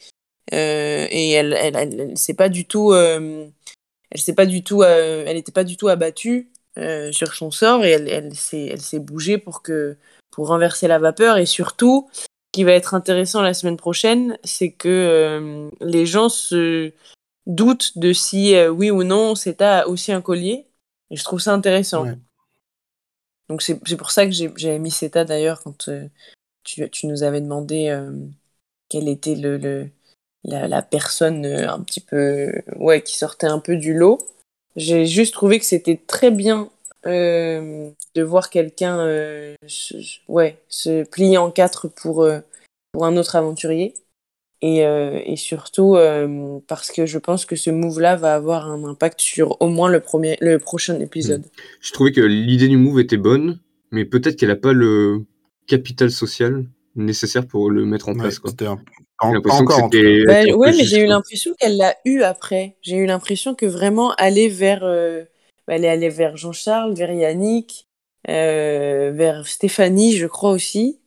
euh, 0.54 1.08
et 1.10 1.32
elle 1.32 1.54
elle, 1.54 1.76
elle, 1.76 2.36
pas 2.38 2.48
du 2.48 2.66
tout 2.66 2.92
euh, 2.92 3.48
elle 4.12 4.22
s'est 4.22 4.36
pas 4.36 4.46
du 4.46 4.64
tout 4.64 4.84
elle 4.84 5.36
était 5.36 5.52
pas 5.52 5.64
du 5.64 5.78
tout 5.78 5.88
abattue 5.88 6.52
sur 7.12 7.34
son 7.34 7.50
sort 7.50 7.84
et 7.84 7.90
elle 7.90 8.08
elle 8.08 8.36
s'est 8.36 9.00
bougée 9.00 9.40
pour 9.40 9.64
que 9.64 9.98
pour 10.30 10.50
renverser 10.50 10.88
la 10.88 11.00
vapeur 11.00 11.38
et 11.40 11.48
surtout 11.48 12.08
qui 12.52 12.64
va 12.64 12.72
être 12.72 12.93
intéressant 12.93 13.41
la 13.41 13.54
semaine 13.54 13.78
prochaine 13.78 14.38
c'est 14.43 14.72
que 14.72 15.70
les 15.82 16.06
gens 16.06 16.30
se 16.30 16.91
doutent 17.45 17.97
de 17.97 18.12
si 18.14 18.56
oui 18.70 18.91
ou 18.91 19.04
non 19.04 19.36
c'est 19.36 19.62
aussi 19.86 20.12
un 20.12 20.22
collier. 20.22 20.66
Et 21.12 21.16
je 21.16 21.24
trouve 21.24 21.39
ça 21.39 21.54
intéressant. 21.54 22.06
Donc 23.50 23.64
c'est 23.64 23.97
pour 23.97 24.12
ça 24.12 24.26
que 24.26 24.32
j'ai 24.32 24.80
mis 24.80 24.91
CETA 24.91 25.26
d'ailleurs 25.26 25.62
quand, 25.64 25.89
tu, 26.64 26.89
tu 26.89 27.08
nous 27.08 27.24
avais 27.24 27.41
demandé 27.41 27.89
euh, 27.89 28.12
quelle 28.89 29.10
était 29.10 29.36
le, 29.36 29.58
le 29.58 29.89
la, 30.43 30.68
la, 30.68 30.82
personne 30.82 31.45
euh, 31.45 31.70
un 31.70 31.82
petit 31.82 32.00
peu 32.00 32.54
ouais 32.78 33.02
qui 33.02 33.18
sortait 33.18 33.47
un 33.47 33.60
peu 33.60 33.76
du 33.76 33.93
lot. 33.93 34.20
J'ai 34.76 35.06
juste 35.08 35.34
trouvé 35.34 35.60
que 35.60 35.66
c'était 35.66 36.00
très 36.08 36.30
bien 36.30 36.62
euh, 36.62 36.66
de 37.06 38.22
voir 38.22 38.50
quelqu'un 38.50 39.00
euh, 39.00 39.56
se, 39.68 39.95
ouais 40.28 40.58
se 40.68 41.04
plier 41.04 41.38
en 41.38 41.52
quatre 41.52 41.88
pour 41.88 42.28
pour 42.91 43.06
un 43.06 43.18
autre 43.18 43.36
aventurier. 43.36 43.93
Et, 44.62 44.80
et 44.80 45.36
surtout 45.38 45.95
parce 46.68 46.91
que 46.91 47.06
je 47.06 47.18
pense 47.18 47.45
que 47.45 47.56
ce 47.56 47.70
move-là 47.70 48.18
va 48.18 48.36
avoir 48.36 48.70
un 48.70 48.84
impact 48.84 49.22
sur 49.22 49.56
au 49.62 49.70
moins 49.70 49.88
le, 49.88 50.02
premier, 50.02 50.38
le 50.41 50.60
prochain 50.60 51.00
épisode. 51.00 51.43
Hmm. 51.43 51.62
Je 51.80 51.93
trouvais 51.93 52.12
que 52.12 52.20
l'idée 52.20 52.68
du 52.68 52.76
move 52.76 53.00
était 53.00 53.16
bonne, 53.16 53.62
mais 53.91 54.04
peut-être 54.04 54.36
qu'elle 54.36 54.50
n'a 54.50 54.58
pas 54.58 54.74
le 54.74 55.24
capital 55.66 56.12
social 56.12 56.66
nécessaire 56.95 57.47
pour 57.47 57.70
le 57.70 57.86
mettre 57.86 58.10
en 58.10 58.16
place. 58.16 58.39
Quoi. 58.39 58.52
Un... 58.62 58.78
encore. 59.22 59.89
Bah, 59.89 60.43
ouais, 60.43 60.72
mais 60.76 60.84
j'ai 60.84 61.04
eu 61.04 61.06
l'impression 61.06 61.54
qu'elle 61.58 61.78
l'a 61.78 61.95
eu 62.04 62.22
après. 62.24 62.76
J'ai 62.82 62.97
eu 62.97 63.06
l'impression 63.06 63.56
que 63.56 63.66
vraiment 63.66 64.12
aller 64.16 64.50
vers, 64.50 64.84
euh, 64.84 65.24
bah, 65.70 65.76
elle 65.76 65.86
est 65.86 65.89
allée 65.89 66.09
vers 66.09 66.36
Jean-Charles, 66.36 66.95
vers 66.95 67.11
Yannick, 67.11 67.88
euh, 68.28 69.11
vers 69.13 69.47
Stéphanie, 69.47 70.17
je 70.17 70.26
crois 70.26 70.49
aussi. 70.49 70.99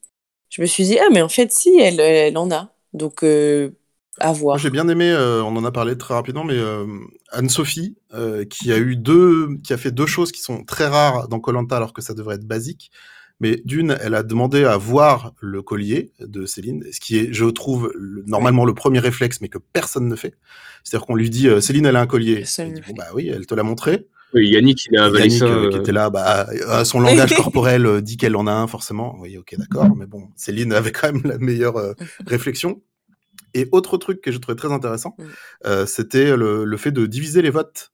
Je 0.51 0.63
me 0.63 0.67
suis 0.67 0.85
dit 0.85 0.99
ah 0.99 1.09
mais 1.13 1.21
en 1.21 1.29
fait 1.29 1.51
si, 1.53 1.79
elle, 1.81 1.99
elle 1.99 2.39
en 2.39 2.51
a. 2.51 2.73
Donc 2.93 3.25
euh, 3.25 3.71
à 4.21 4.33
voir. 4.33 4.59
J'ai 4.59 4.71
bien 4.71 4.89
aimé, 4.89 5.13
on 5.17 5.57
en 5.57 5.65
a 5.65 5.73
parlé 5.73 5.99
très 5.99 6.15
rapidement, 6.15 6.45
mais 6.45 6.59
Anne-Sophie 7.33 7.97
qui 8.51 8.73
a 8.73 8.79
eu 8.79 8.95
deux, 8.95 9.57
qui 9.65 9.73
a 9.73 9.77
fait 9.77 9.91
deux 9.91 10.07
choses 10.07 10.31
qui 10.31 10.43
sont 10.43 10.63
très 10.65 10.87
rares 10.87 11.29
dans 11.29 11.41
Colanta 11.41 11.77
alors 11.77 11.93
que 11.93 12.03
ça 12.03 12.15
devrait 12.15 12.37
être 12.37 12.47
basique 12.47 12.93
mais 13.43 13.61
d'une, 13.65 13.99
elle 14.01 14.15
a 14.15 14.23
demandé 14.23 14.65
à 14.65 14.77
voir 14.77 15.35
le 15.41 15.63
collier 15.63 16.13
de 16.21 16.47
Céline, 16.47 16.85
ce 16.93 17.01
qui 17.01 17.19
est, 17.19 17.33
je 17.33 17.45
trouve, 17.47 17.93
normalement 18.25 18.65
le 18.65 18.73
premier 18.73 19.01
réflexe, 19.01 19.41
mais 19.41 19.49
que 19.49 19.59
personne 19.59 20.07
ne 20.07 20.15
fait. 20.15 20.37
C'est-à-dire 20.85 21.07
qu'on 21.07 21.17
lui 21.17 21.29
dit, 21.29 21.49
euh, 21.49 21.61
Céline, 21.61 21.85
elle 21.87 21.97
a 21.97 22.01
un 22.01 22.07
collier. 22.07 22.45
Elle 22.59 22.75
dit, 22.75 22.81
bon, 22.87 22.95
bah 22.97 23.09
oui, 23.15 23.29
elle 23.29 23.45
te 23.45 23.55
l'a 23.57 23.65
montré. 23.65 24.07
Oui, 24.35 24.49
Yannick, 24.49 24.87
il 24.91 24.97
a 24.97 25.05
avalé 25.05 25.29
Yannick, 25.29 25.43
euh, 25.43 25.71
qui 25.71 25.77
était 25.79 25.93
là, 25.93 26.11
bah, 26.11 26.47
euh, 26.51 26.85
son 26.85 27.01
langage 27.01 27.35
corporel 27.35 28.01
dit 28.03 28.17
qu'elle 28.17 28.37
en 28.37 28.47
a 28.47 28.53
un, 28.53 28.67
forcément. 28.67 29.17
Oui, 29.21 29.37
ok, 29.37 29.55
d'accord, 29.59 29.95
mais 29.97 30.07
bon, 30.07 30.29
Céline 30.37 30.73
avait 30.73 30.93
quand 30.93 31.13
même 31.13 31.23
la 31.25 31.39
meilleure 31.39 31.95
réflexion. 32.27 32.83
Et 33.55 33.69
autre 33.73 33.99
truc 33.99 34.21
que 34.23 34.33
je 34.33 34.39
trouvais 34.39 34.57
très 34.57 34.73
intéressant, 34.73 35.17
mm. 35.19 35.87
c'était 35.87 36.37
le, 36.37 36.65
le, 36.65 36.77
fait 36.77 36.93
de 36.93 37.07
diviser 37.07 37.43
les 37.43 37.51
votes. 37.51 37.93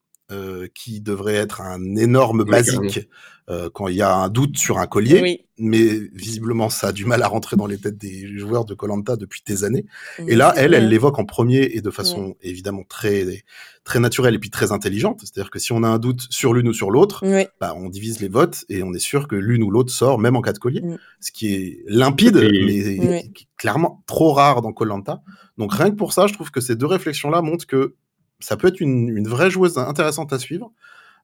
qui 0.74 1.00
devrait 1.00 1.36
être 1.36 1.60
un 1.60 1.96
énorme 1.96 2.44
basique 2.44 3.08
euh, 3.50 3.70
quand 3.72 3.88
il 3.88 3.96
y 3.96 4.02
a 4.02 4.14
un 4.14 4.28
doute 4.28 4.58
sur 4.58 4.78
un 4.78 4.86
collier. 4.86 5.46
Mais 5.60 5.88
visiblement, 6.12 6.68
ça 6.68 6.88
a 6.88 6.92
du 6.92 7.04
mal 7.04 7.22
à 7.22 7.28
rentrer 7.28 7.56
dans 7.56 7.66
les 7.66 7.78
têtes 7.78 7.98
des 7.98 8.38
joueurs 8.38 8.64
de 8.64 8.74
Colanta 8.74 9.16
depuis 9.16 9.42
des 9.46 9.64
années. 9.64 9.86
et 10.18 10.36
là, 10.36 10.52
elle, 10.56 10.74
elle 10.74 10.88
l'évoque 10.88 11.18
en 11.18 11.24
premier 11.24 11.70
et 11.72 11.80
de 11.80 11.90
façon 11.90 12.36
évidemment 12.42 12.84
très 12.88 13.44
très 13.84 14.00
naturelle 14.00 14.34
et 14.34 14.38
puis 14.38 14.50
très 14.50 14.70
intelligente. 14.70 15.20
C'est-à-dire 15.20 15.50
que 15.50 15.58
si 15.58 15.72
on 15.72 15.82
a 15.82 15.88
un 15.88 15.98
doute 15.98 16.26
sur 16.30 16.52
l'une 16.52 16.68
ou 16.68 16.74
sur 16.74 16.90
l'autre, 16.90 17.24
bah, 17.58 17.74
on 17.74 17.88
divise 17.88 18.20
les 18.20 18.28
votes 18.28 18.66
et 18.68 18.82
on 18.82 18.92
est 18.92 19.00
sûr 19.00 19.26
que 19.26 19.34
l'une 19.34 19.62
ou 19.62 19.70
l'autre 19.70 19.92
sort, 19.92 20.18
même 20.18 20.36
en 20.36 20.42
cas 20.42 20.52
de 20.52 20.58
collier. 20.58 20.82
Mm. 20.82 20.98
Ce 21.20 21.32
qui 21.32 21.54
est 21.54 21.82
limpide, 21.86 22.36
mais 22.36 23.30
clairement 23.56 24.04
trop 24.06 24.32
rare 24.32 24.60
dans 24.62 24.72
Colanta. 24.72 25.22
Donc 25.56 25.72
rien 25.72 25.90
que 25.90 25.96
pour 25.96 26.12
ça, 26.12 26.26
je 26.26 26.34
trouve 26.34 26.50
que 26.50 26.60
ces 26.60 26.76
deux 26.76 26.86
réflexions-là 26.86 27.40
montrent 27.40 27.66
que 27.66 27.94
ça 28.40 28.56
peut 28.56 28.68
être 28.68 28.80
une, 28.80 29.08
une 29.08 29.26
vraie 29.26 29.50
joueuse 29.50 29.78
intéressante 29.78 30.32
à 30.32 30.38
suivre. 30.38 30.70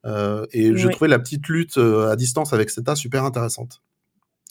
Euh, 0.06 0.46
et 0.52 0.76
je 0.76 0.88
trouvais 0.88 1.08
la 1.08 1.18
petite 1.18 1.48
lutte 1.48 1.78
euh, 1.78 2.10
à 2.10 2.16
distance 2.16 2.52
avec 2.52 2.70
Zeta 2.70 2.94
super 2.94 3.24
intéressante. 3.24 3.80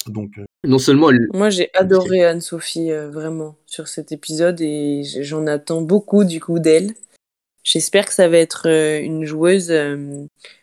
Donc, 0.08 0.38
euh, 0.38 0.45
non 0.66 0.80
seulement 0.80 1.10
Moi, 1.34 1.49
j'ai 1.49 1.70
adoré 1.74 2.26
Anne-Sophie 2.26 2.91
vraiment 2.91 3.56
sur 3.66 3.88
cet 3.88 4.12
épisode 4.12 4.60
et 4.62 5.04
j'en 5.22 5.47
attends 5.47 5.82
beaucoup 5.82 6.24
du 6.24 6.39
coup 6.39 6.60
d'elle. 6.60 6.93
J'espère 7.64 8.06
que 8.06 8.14
ça 8.14 8.28
va 8.28 8.38
être 8.38 8.68
une 8.68 9.24
joueuse. 9.24 9.74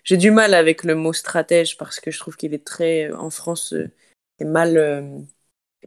J'ai 0.05 0.17
du 0.19 0.31
mal 0.31 0.53
avec 0.53 0.85
le 0.85 0.95
mot 0.95 1.15
stratège 1.15 1.79
parce 1.79 2.01
que 2.01 2.11
je 2.11 2.19
trouve 2.19 2.37
qu'il 2.37 2.53
est 2.53 2.65
très, 2.65 3.11
en 3.13 3.31
France, 3.31 3.75
est 4.41 4.45
mal 4.45 5.25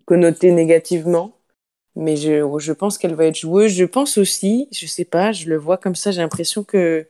connoté 0.05 0.51
négativement. 0.51 1.37
Mais 1.95 2.15
je, 2.15 2.43
je 2.57 2.73
pense 2.73 2.97
qu'elle 2.97 3.13
va 3.13 3.25
être 3.25 3.37
joueuse. 3.37 3.71
Je 3.71 3.85
pense 3.85 4.17
aussi, 4.17 4.67
je 4.71 4.87
sais 4.87 5.05
pas, 5.05 5.31
je 5.31 5.47
le 5.47 5.57
vois 5.57 5.77
comme 5.77 5.93
ça, 5.93 6.09
j'ai 6.09 6.21
l'impression 6.21 6.63
que 6.63 7.05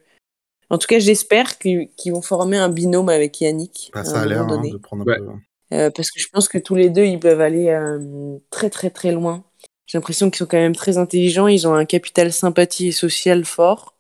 en 0.73 0.79
tout 0.79 0.87
cas, 0.87 0.97
j'espère 0.97 1.59
qu'ils 1.59 1.89
vont 2.07 2.23
former 2.23 2.57
un 2.57 2.69
binôme 2.69 3.09
avec 3.09 3.39
Yannick. 3.39 3.91
Bah, 3.93 4.03
ça 4.03 4.21
a 4.21 4.25
l'air 4.25 4.41
hein, 4.41 4.59
de 4.59 4.77
prendre 4.77 5.03
un 5.03 5.05
peu... 5.05 5.21
Euh, 5.71 5.91
parce 5.91 6.09
que 6.09 6.19
je 6.19 6.27
pense 6.33 6.47
que 6.47 6.57
tous 6.57 6.73
les 6.73 6.89
deux, 6.89 7.05
ils 7.05 7.19
peuvent 7.19 7.41
aller 7.41 7.69
euh, 7.69 8.37
très 8.49 8.71
très 8.71 8.89
très 8.89 9.11
loin. 9.11 9.43
J'ai 9.85 9.99
l'impression 9.99 10.31
qu'ils 10.31 10.39
sont 10.39 10.47
quand 10.47 10.57
même 10.57 10.75
très 10.75 10.97
intelligents. 10.97 11.47
Ils 11.47 11.67
ont 11.67 11.75
un 11.75 11.85
capital 11.85 12.31
sympathie 12.33 12.87
et 12.87 12.91
social 12.91 13.45
fort. 13.45 13.95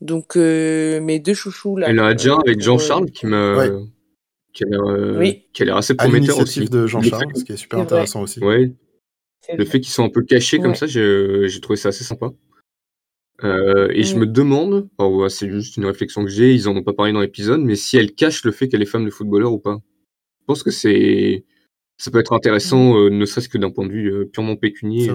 Donc 0.00 0.36
euh, 0.36 1.00
mes 1.00 1.18
deux 1.18 1.34
chouchous 1.34 1.76
là. 1.78 1.90
Il 1.90 1.96
y 1.96 2.00
en 2.00 2.04
a 2.04 2.14
déjà 2.14 2.36
avec 2.36 2.60
Jean-Charles 2.60 3.10
qui 3.10 3.26
m'a. 3.26 3.66
Qui 4.52 4.62
a 4.62 5.64
l'air 5.64 5.76
assez 5.76 5.96
prometteur 5.96 6.38
aussi. 6.38 6.64
de 6.66 6.86
Jean-Charles, 6.86 7.32
ce 7.34 7.42
qui 7.42 7.54
est 7.54 7.56
super 7.56 7.80
intéressant 7.80 8.22
aussi. 8.22 8.38
Oui. 8.40 8.76
Le 9.52 9.64
fait 9.64 9.80
qu'ils 9.80 9.92
sont 9.92 10.04
un 10.04 10.10
peu 10.10 10.22
cachés 10.22 10.60
comme 10.60 10.76
ça, 10.76 10.86
j'ai 10.86 11.60
trouvé 11.60 11.76
ça 11.76 11.88
assez 11.88 12.04
sympa. 12.04 12.30
Euh, 13.44 13.88
et 13.92 14.04
je 14.04 14.16
me 14.16 14.26
demande, 14.26 14.88
oh, 14.98 15.28
c'est 15.28 15.50
juste 15.50 15.76
une 15.76 15.84
réflexion 15.84 16.24
que 16.24 16.30
j'ai, 16.30 16.54
ils 16.54 16.68
en 16.68 16.76
ont 16.76 16.82
pas 16.82 16.94
parlé 16.94 17.12
dans 17.12 17.20
l'épisode, 17.20 17.60
mais 17.60 17.76
si 17.76 17.96
elle 17.96 18.14
cache 18.14 18.44
le 18.44 18.52
fait 18.52 18.68
qu'elle 18.68 18.82
est 18.82 18.86
femme 18.86 19.04
de 19.04 19.10
footballeur 19.10 19.52
ou 19.52 19.58
pas. 19.58 19.78
Je 20.40 20.44
pense 20.46 20.62
que 20.62 20.70
c'est, 20.70 21.44
ça 21.98 22.10
peut 22.10 22.18
être 22.18 22.32
intéressant, 22.32 22.98
euh, 22.98 23.10
ne 23.10 23.24
serait-ce 23.24 23.48
que 23.48 23.58
d'un 23.58 23.70
point 23.70 23.86
de 23.86 23.92
vue 23.92 24.12
euh, 24.12 24.24
purement 24.24 24.56
pécunier. 24.56 25.10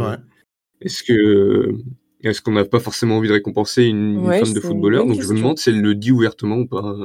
Est-ce 0.82 1.04
que, 1.04 1.74
est-ce 2.22 2.42
qu'on 2.42 2.54
n'a 2.54 2.66
pas 2.66 2.80
forcément 2.80 3.18
envie 3.18 3.28
de 3.28 3.34
récompenser 3.34 3.84
une, 3.84 4.24
femme 4.24 4.54
de 4.54 4.60
footballeur? 4.60 5.06
Donc 5.06 5.22
je 5.22 5.28
me 5.28 5.38
demande 5.38 5.58
si 5.58 5.70
elle 5.70 5.82
le 5.82 5.96
dit 5.96 6.12
ouvertement 6.12 6.58
ou 6.58 6.68
pas. 6.68 6.96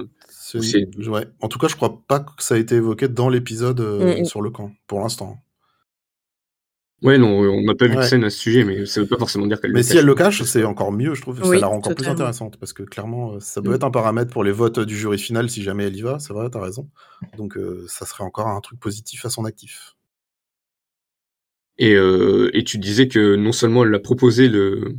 Ouais. 0.54 1.26
En 1.40 1.48
tout 1.48 1.58
cas, 1.58 1.68
je 1.68 1.74
crois 1.74 2.04
pas 2.06 2.20
que 2.20 2.42
ça 2.42 2.54
a 2.54 2.58
été 2.58 2.76
évoqué 2.76 3.08
dans 3.08 3.28
l'épisode 3.28 3.80
mm, 3.80 4.20
mm. 4.20 4.24
sur 4.24 4.42
le 4.42 4.50
camp, 4.50 4.70
pour 4.86 5.00
l'instant. 5.00 5.43
Ouais, 7.02 7.18
non, 7.18 7.40
on 7.40 7.62
n'a 7.62 7.74
pas 7.74 7.86
vu 7.86 7.96
de 7.96 8.02
scène 8.02 8.24
à 8.24 8.30
ce 8.30 8.38
sujet, 8.38 8.64
mais 8.64 8.86
ça 8.86 9.00
veut 9.00 9.06
pas 9.06 9.18
forcément 9.18 9.46
dire 9.46 9.60
qu'elle 9.60 9.72
Mais 9.72 9.82
si 9.82 9.96
elle 9.96 10.06
le 10.06 10.14
cache, 10.14 10.42
c'est 10.44 10.64
encore 10.64 10.90
mieux, 10.90 11.14
je 11.14 11.20
trouve. 11.20 11.42
ça 11.42 11.54
la 11.54 11.66
rend 11.66 11.76
encore 11.76 11.94
plus 11.94 12.08
intéressante, 12.08 12.56
parce 12.58 12.72
que 12.72 12.82
clairement, 12.82 13.34
euh, 13.34 13.40
ça 13.40 13.60
peut 13.60 13.70
mm. 13.70 13.74
être 13.74 13.84
un 13.84 13.90
paramètre 13.90 14.30
pour 14.30 14.42
les 14.42 14.52
votes 14.52 14.80
du 14.80 14.96
jury 14.96 15.18
final 15.18 15.50
si 15.50 15.62
jamais 15.62 15.84
elle 15.84 15.96
y 15.96 16.00
va, 16.00 16.18
c'est 16.18 16.32
vrai, 16.32 16.48
t'as 16.50 16.62
raison. 16.62 16.88
Donc 17.36 17.58
euh, 17.58 17.84
ça 17.88 18.06
serait 18.06 18.24
encore 18.24 18.46
un 18.46 18.60
truc 18.60 18.80
positif 18.80 19.26
à 19.26 19.28
son 19.30 19.44
actif. 19.44 19.96
Et, 21.76 21.94
euh, 21.94 22.50
et 22.54 22.64
tu 22.64 22.78
disais 22.78 23.08
que 23.08 23.36
non 23.36 23.52
seulement 23.52 23.84
elle 23.84 23.94
a 23.94 23.98
proposé 23.98 24.48
le, 24.48 24.96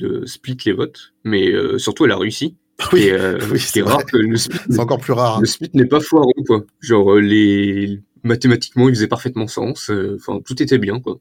de 0.00 0.26
split 0.26 0.58
les 0.66 0.72
votes, 0.72 1.14
mais 1.24 1.50
surtout 1.78 2.04
elle 2.04 2.12
a 2.12 2.18
réussi. 2.18 2.58
Oui, 2.92 3.10
c'est 3.58 3.82
rare 3.82 4.04
que 4.04 4.18
le 4.18 4.36
split. 4.36 4.60
C'est 4.70 4.78
encore 4.78 5.00
plus 5.00 5.12
rare. 5.12 5.40
Le 5.40 5.46
split 5.46 5.70
n'est 5.74 5.86
pas 5.86 5.98
foireux, 5.98 6.30
quoi. 6.46 6.64
Genre, 6.80 7.16
les 7.16 8.00
mathématiquement, 8.22 8.88
il 8.88 8.94
faisait 8.94 9.08
parfaitement 9.08 9.48
sens. 9.48 9.90
Enfin, 10.14 10.40
tout 10.44 10.62
était 10.62 10.78
bien, 10.78 11.00
quoi. 11.00 11.18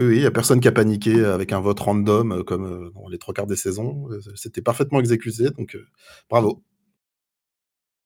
Oui, 0.00 0.16
il 0.16 0.20
n'y 0.20 0.26
a 0.26 0.30
personne 0.30 0.60
qui 0.60 0.68
a 0.68 0.72
paniqué 0.72 1.22
avec 1.26 1.52
un 1.52 1.60
vote 1.60 1.78
random 1.78 2.32
euh, 2.32 2.42
comme 2.42 2.64
euh, 2.64 2.90
dans 2.94 3.08
les 3.08 3.18
trois 3.18 3.34
quarts 3.34 3.46
des 3.46 3.56
saisons. 3.56 4.08
Euh, 4.10 4.20
c'était 4.34 4.62
parfaitement 4.62 4.98
exécuté, 4.98 5.50
donc 5.50 5.76
bravo. 6.30 6.64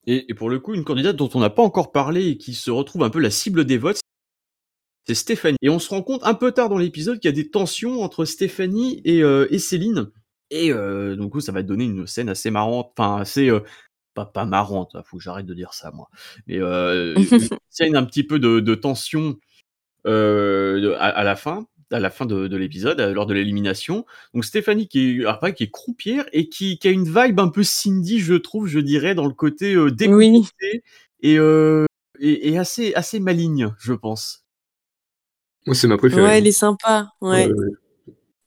Et, 0.05 0.33
pour 0.35 0.49
le 0.49 0.59
coup, 0.59 0.73
une 0.73 0.83
candidate 0.83 1.15
dont 1.15 1.29
on 1.33 1.39
n'a 1.39 1.49
pas 1.49 1.63
encore 1.63 1.93
parlé 1.93 2.27
et 2.27 2.37
qui 2.37 2.53
se 2.53 2.69
retrouve 2.69 3.03
un 3.03 3.09
peu 3.09 3.19
la 3.19 3.31
cible 3.31 3.63
des 3.63 3.77
votes, 3.77 4.01
c'est 5.07 5.15
Stéphanie. 5.15 5.57
Et 5.61 5.69
on 5.69 5.79
se 5.79 5.89
rend 5.89 6.03
compte 6.03 6.23
un 6.25 6.33
peu 6.33 6.51
tard 6.51 6.67
dans 6.69 6.77
l'épisode 6.77 7.19
qu'il 7.19 7.29
y 7.29 7.33
a 7.33 7.35
des 7.35 7.49
tensions 7.49 8.03
entre 8.03 8.25
Stéphanie 8.25 9.01
et, 9.05 9.57
Céline. 9.57 10.11
Et 10.51 10.71
donc 10.71 11.41
ça 11.41 11.51
va 11.51 11.63
donner 11.63 11.85
une 11.85 12.05
scène 12.05 12.29
assez 12.29 12.51
marrante, 12.51 12.91
enfin 12.97 13.21
assez 13.21 13.49
pas, 14.13 14.25
pas 14.25 14.45
marrante, 14.45 14.91
il 14.93 14.97
hein, 14.97 15.03
faut 15.03 15.17
que 15.17 15.23
j'arrête 15.23 15.47
de 15.47 15.55
dire 15.55 15.73
ça 15.73 15.91
moi. 15.91 16.09
Mais 16.45 16.57
une 16.57 17.15
scène 17.69 17.95
un 17.95 18.05
petit 18.05 18.23
peu 18.23 18.37
de, 18.37 18.75
tension 18.75 19.39
à, 20.05 21.23
la 21.23 21.35
fin 21.35 21.65
à 21.91 21.99
la 21.99 22.09
fin 22.09 22.25
de, 22.25 22.55
l'épisode, 22.55 22.99
euh, 22.99 23.13
lors 23.13 23.25
de 23.25 23.33
l'élimination. 23.33 24.05
Donc 24.33 24.45
Stéphanie 24.45 24.87
qui 24.87 25.21
est, 25.21 25.25
après, 25.25 25.53
qui 25.53 25.63
est 25.63 25.71
croupière 25.71 26.25
et 26.33 26.49
qui, 26.49 26.79
a 26.83 26.89
une 26.89 27.05
vibe 27.05 27.39
un 27.39 27.49
peu 27.49 27.63
Cindy, 27.63 28.19
je 28.19 28.33
trouve, 28.35 28.67
je 28.67 28.79
dirais, 28.79 29.15
dans 29.15 29.25
le 29.25 29.33
côté 29.33 29.75
euh, 29.75 29.91
euh, 31.25 31.85
et, 32.19 32.49
et, 32.49 32.57
assez, 32.57 32.93
assez 32.93 33.19
maligne, 33.19 33.73
je 33.79 33.93
pense. 33.93 34.45
Moi, 35.65 35.75
c'est 35.75 35.87
ma 35.87 35.97
préférée. 35.97 36.21
Ouais, 36.21 36.37
elle 36.37 36.47
est 36.47 36.51
sympa. 36.51 37.11
Ouais. 37.21 37.49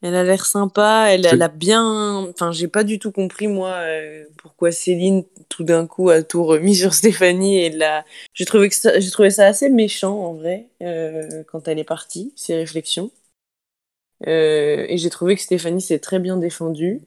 Elle 0.01 0.14
a 0.14 0.22
l'air 0.22 0.47
sympa, 0.47 1.07
elle, 1.09 1.26
elle, 1.26 1.43
a 1.43 1.49
bien. 1.49 2.28
Enfin, 2.30 2.53
j'ai 2.53 2.68
pas 2.68 2.84
du 2.84 3.01
tout 3.01 3.11
compris, 3.11 3.49
moi, 3.49 3.70
euh, 3.70 4.24
pourquoi 4.36 4.70
Céline, 4.70 5.24
tout 5.49 5.64
d'un 5.64 5.89
coup, 5.89 6.09
a 6.09 6.22
tout 6.22 6.45
remis 6.45 6.76
sur 6.76 6.95
Stéphanie. 6.95 7.59
Et 7.59 7.70
la... 7.70 8.05
J'ai 8.32 8.45
trouvé, 8.45 8.68
que 8.68 8.76
j'ai 9.01 9.11
trouvé 9.11 9.30
ça 9.30 9.47
assez 9.47 9.68
méchant, 9.68 10.16
en 10.16 10.34
vrai, 10.34 10.68
quand 11.49 11.66
elle 11.66 11.80
est 11.80 11.84
partie, 11.84 12.32
ses 12.36 12.55
réflexions. 12.55 13.11
Euh, 14.27 14.87
et 14.89 14.99
j'ai 14.99 15.11
trouvé 15.11 15.37
que 15.37 15.43
Stéphanie 15.43 15.83
s'est 15.83 15.99
très 15.99 16.19
bien 16.19 16.37
défendue. 16.37 17.03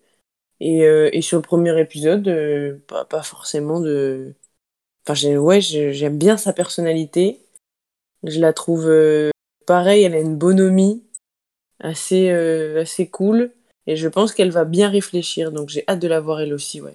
Et, 0.60 0.86
euh, 0.86 1.10
et 1.14 1.22
sur 1.22 1.38
le 1.38 1.44
premier 1.44 1.80
épisode, 1.80 2.28
euh, 2.28 2.80
pas, 2.88 3.06
pas, 3.06 3.24
forcément 3.24 3.80
de. 3.82 4.36
Enfin, 5.08 5.36
ouais, 5.38 5.62
j'aime 5.62 6.18
bien 6.18 6.38
sa 6.38 6.54
personnalité. 6.54 7.40
Je 8.24 8.40
la 8.40 8.54
trouve 8.54 8.92
pareil, 9.66 10.04
elle 10.04 10.16
a 10.16 10.20
une 10.20 10.38
bonhomie 10.38 11.04
assez, 11.80 12.30
assez 12.30 13.10
cool. 13.10 13.52
Et 13.88 13.96
je 13.96 14.08
pense 14.08 14.34
qu'elle 14.34 14.52
va 14.52 14.66
bien 14.66 14.90
réfléchir. 14.90 15.52
Donc 15.52 15.70
j'ai 15.70 15.84
hâte 15.88 16.00
de 16.00 16.08
la 16.08 16.20
voir 16.22 16.42
elle 16.42 16.54
aussi, 16.54 16.82
ouais. 16.82 16.94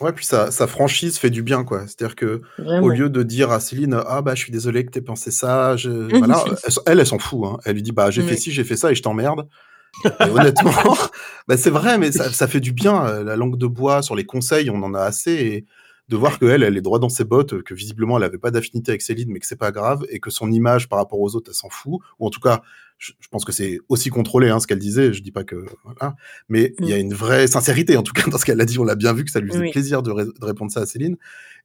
Ouais, 0.00 0.12
puis 0.12 0.26
sa, 0.26 0.50
sa 0.50 0.66
franchise 0.66 1.18
fait 1.18 1.30
du 1.30 1.42
bien, 1.42 1.64
quoi. 1.64 1.82
C'est-à-dire 1.86 2.16
que 2.16 2.42
au 2.58 2.88
lieu 2.88 3.08
de 3.08 3.22
dire 3.22 3.52
à 3.52 3.60
Céline, 3.60 4.00
ah 4.06 4.22
bah 4.22 4.34
je 4.34 4.42
suis 4.42 4.52
désolé 4.52 4.84
que 4.84 4.90
t'aies 4.90 5.00
pensé 5.00 5.30
ça, 5.30 5.76
je... 5.76 5.90
voilà, 6.18 6.44
elle, 6.86 6.98
elle, 6.98 7.06
s'en 7.06 7.18
fout. 7.18 7.40
Hein. 7.44 7.58
Elle 7.64 7.74
lui 7.74 7.82
dit, 7.82 7.92
bah 7.92 8.10
j'ai 8.10 8.22
fait 8.22 8.36
ci, 8.36 8.50
j'ai 8.52 8.64
fait 8.64 8.76
ça 8.76 8.90
et 8.90 8.94
je 8.94 9.02
t'emmerde. 9.02 9.46
honnêtement, 10.18 10.72
bah, 11.48 11.56
c'est 11.56 11.70
vrai, 11.70 11.98
mais 11.98 12.10
ça, 12.10 12.32
ça, 12.32 12.48
fait 12.48 12.60
du 12.60 12.72
bien. 12.72 13.22
La 13.22 13.36
langue 13.36 13.56
de 13.56 13.66
bois 13.66 14.02
sur 14.02 14.16
les 14.16 14.24
conseils, 14.24 14.68
on 14.68 14.82
en 14.82 14.94
a 14.94 15.00
assez. 15.00 15.32
Et 15.32 15.66
de 16.08 16.16
voir 16.16 16.38
qu'elle, 16.38 16.62
elle 16.62 16.76
est 16.76 16.82
droit 16.82 16.98
dans 16.98 17.08
ses 17.08 17.24
bottes, 17.24 17.62
que 17.62 17.74
visiblement 17.74 18.18
elle 18.18 18.24
avait 18.24 18.38
pas 18.38 18.50
d'affinité 18.50 18.90
avec 18.90 19.02
Céline, 19.02 19.30
mais 19.30 19.40
que 19.40 19.46
c'est 19.46 19.56
pas 19.56 19.72
grave, 19.72 20.04
et 20.10 20.20
que 20.20 20.30
son 20.30 20.52
image 20.52 20.88
par 20.88 20.98
rapport 20.98 21.20
aux 21.20 21.34
autres, 21.34 21.50
elle 21.50 21.56
s'en 21.56 21.70
fout. 21.70 22.00
Ou 22.18 22.26
en 22.26 22.30
tout 22.30 22.40
cas, 22.40 22.62
je, 22.98 23.12
pense 23.30 23.44
que 23.44 23.52
c'est 23.52 23.78
aussi 23.88 24.10
contrôlé 24.10 24.50
hein, 24.50 24.60
ce 24.60 24.66
qu'elle 24.66 24.78
disait. 24.78 25.12
Je 25.12 25.22
dis 25.22 25.32
pas 25.32 25.44
que 25.44 25.64
voilà, 25.84 26.14
mais 26.48 26.74
il 26.80 26.88
y 26.88 26.92
a 26.92 26.96
mm. 26.96 27.00
une 27.00 27.14
vraie 27.14 27.46
sincérité 27.46 27.96
en 27.96 28.02
tout 28.02 28.12
cas 28.12 28.24
dans 28.30 28.38
ce 28.38 28.44
qu'elle 28.44 28.60
a 28.60 28.64
dit. 28.64 28.78
On 28.78 28.84
l'a 28.84 28.94
bien 28.94 29.12
vu 29.12 29.24
que 29.24 29.30
ça 29.30 29.40
lui 29.40 29.50
faisait 29.50 29.70
plaisir 29.70 30.02
de, 30.02 30.10
répondre 30.42 30.70
ça 30.70 30.80
à 30.80 30.86
Céline. 30.86 31.16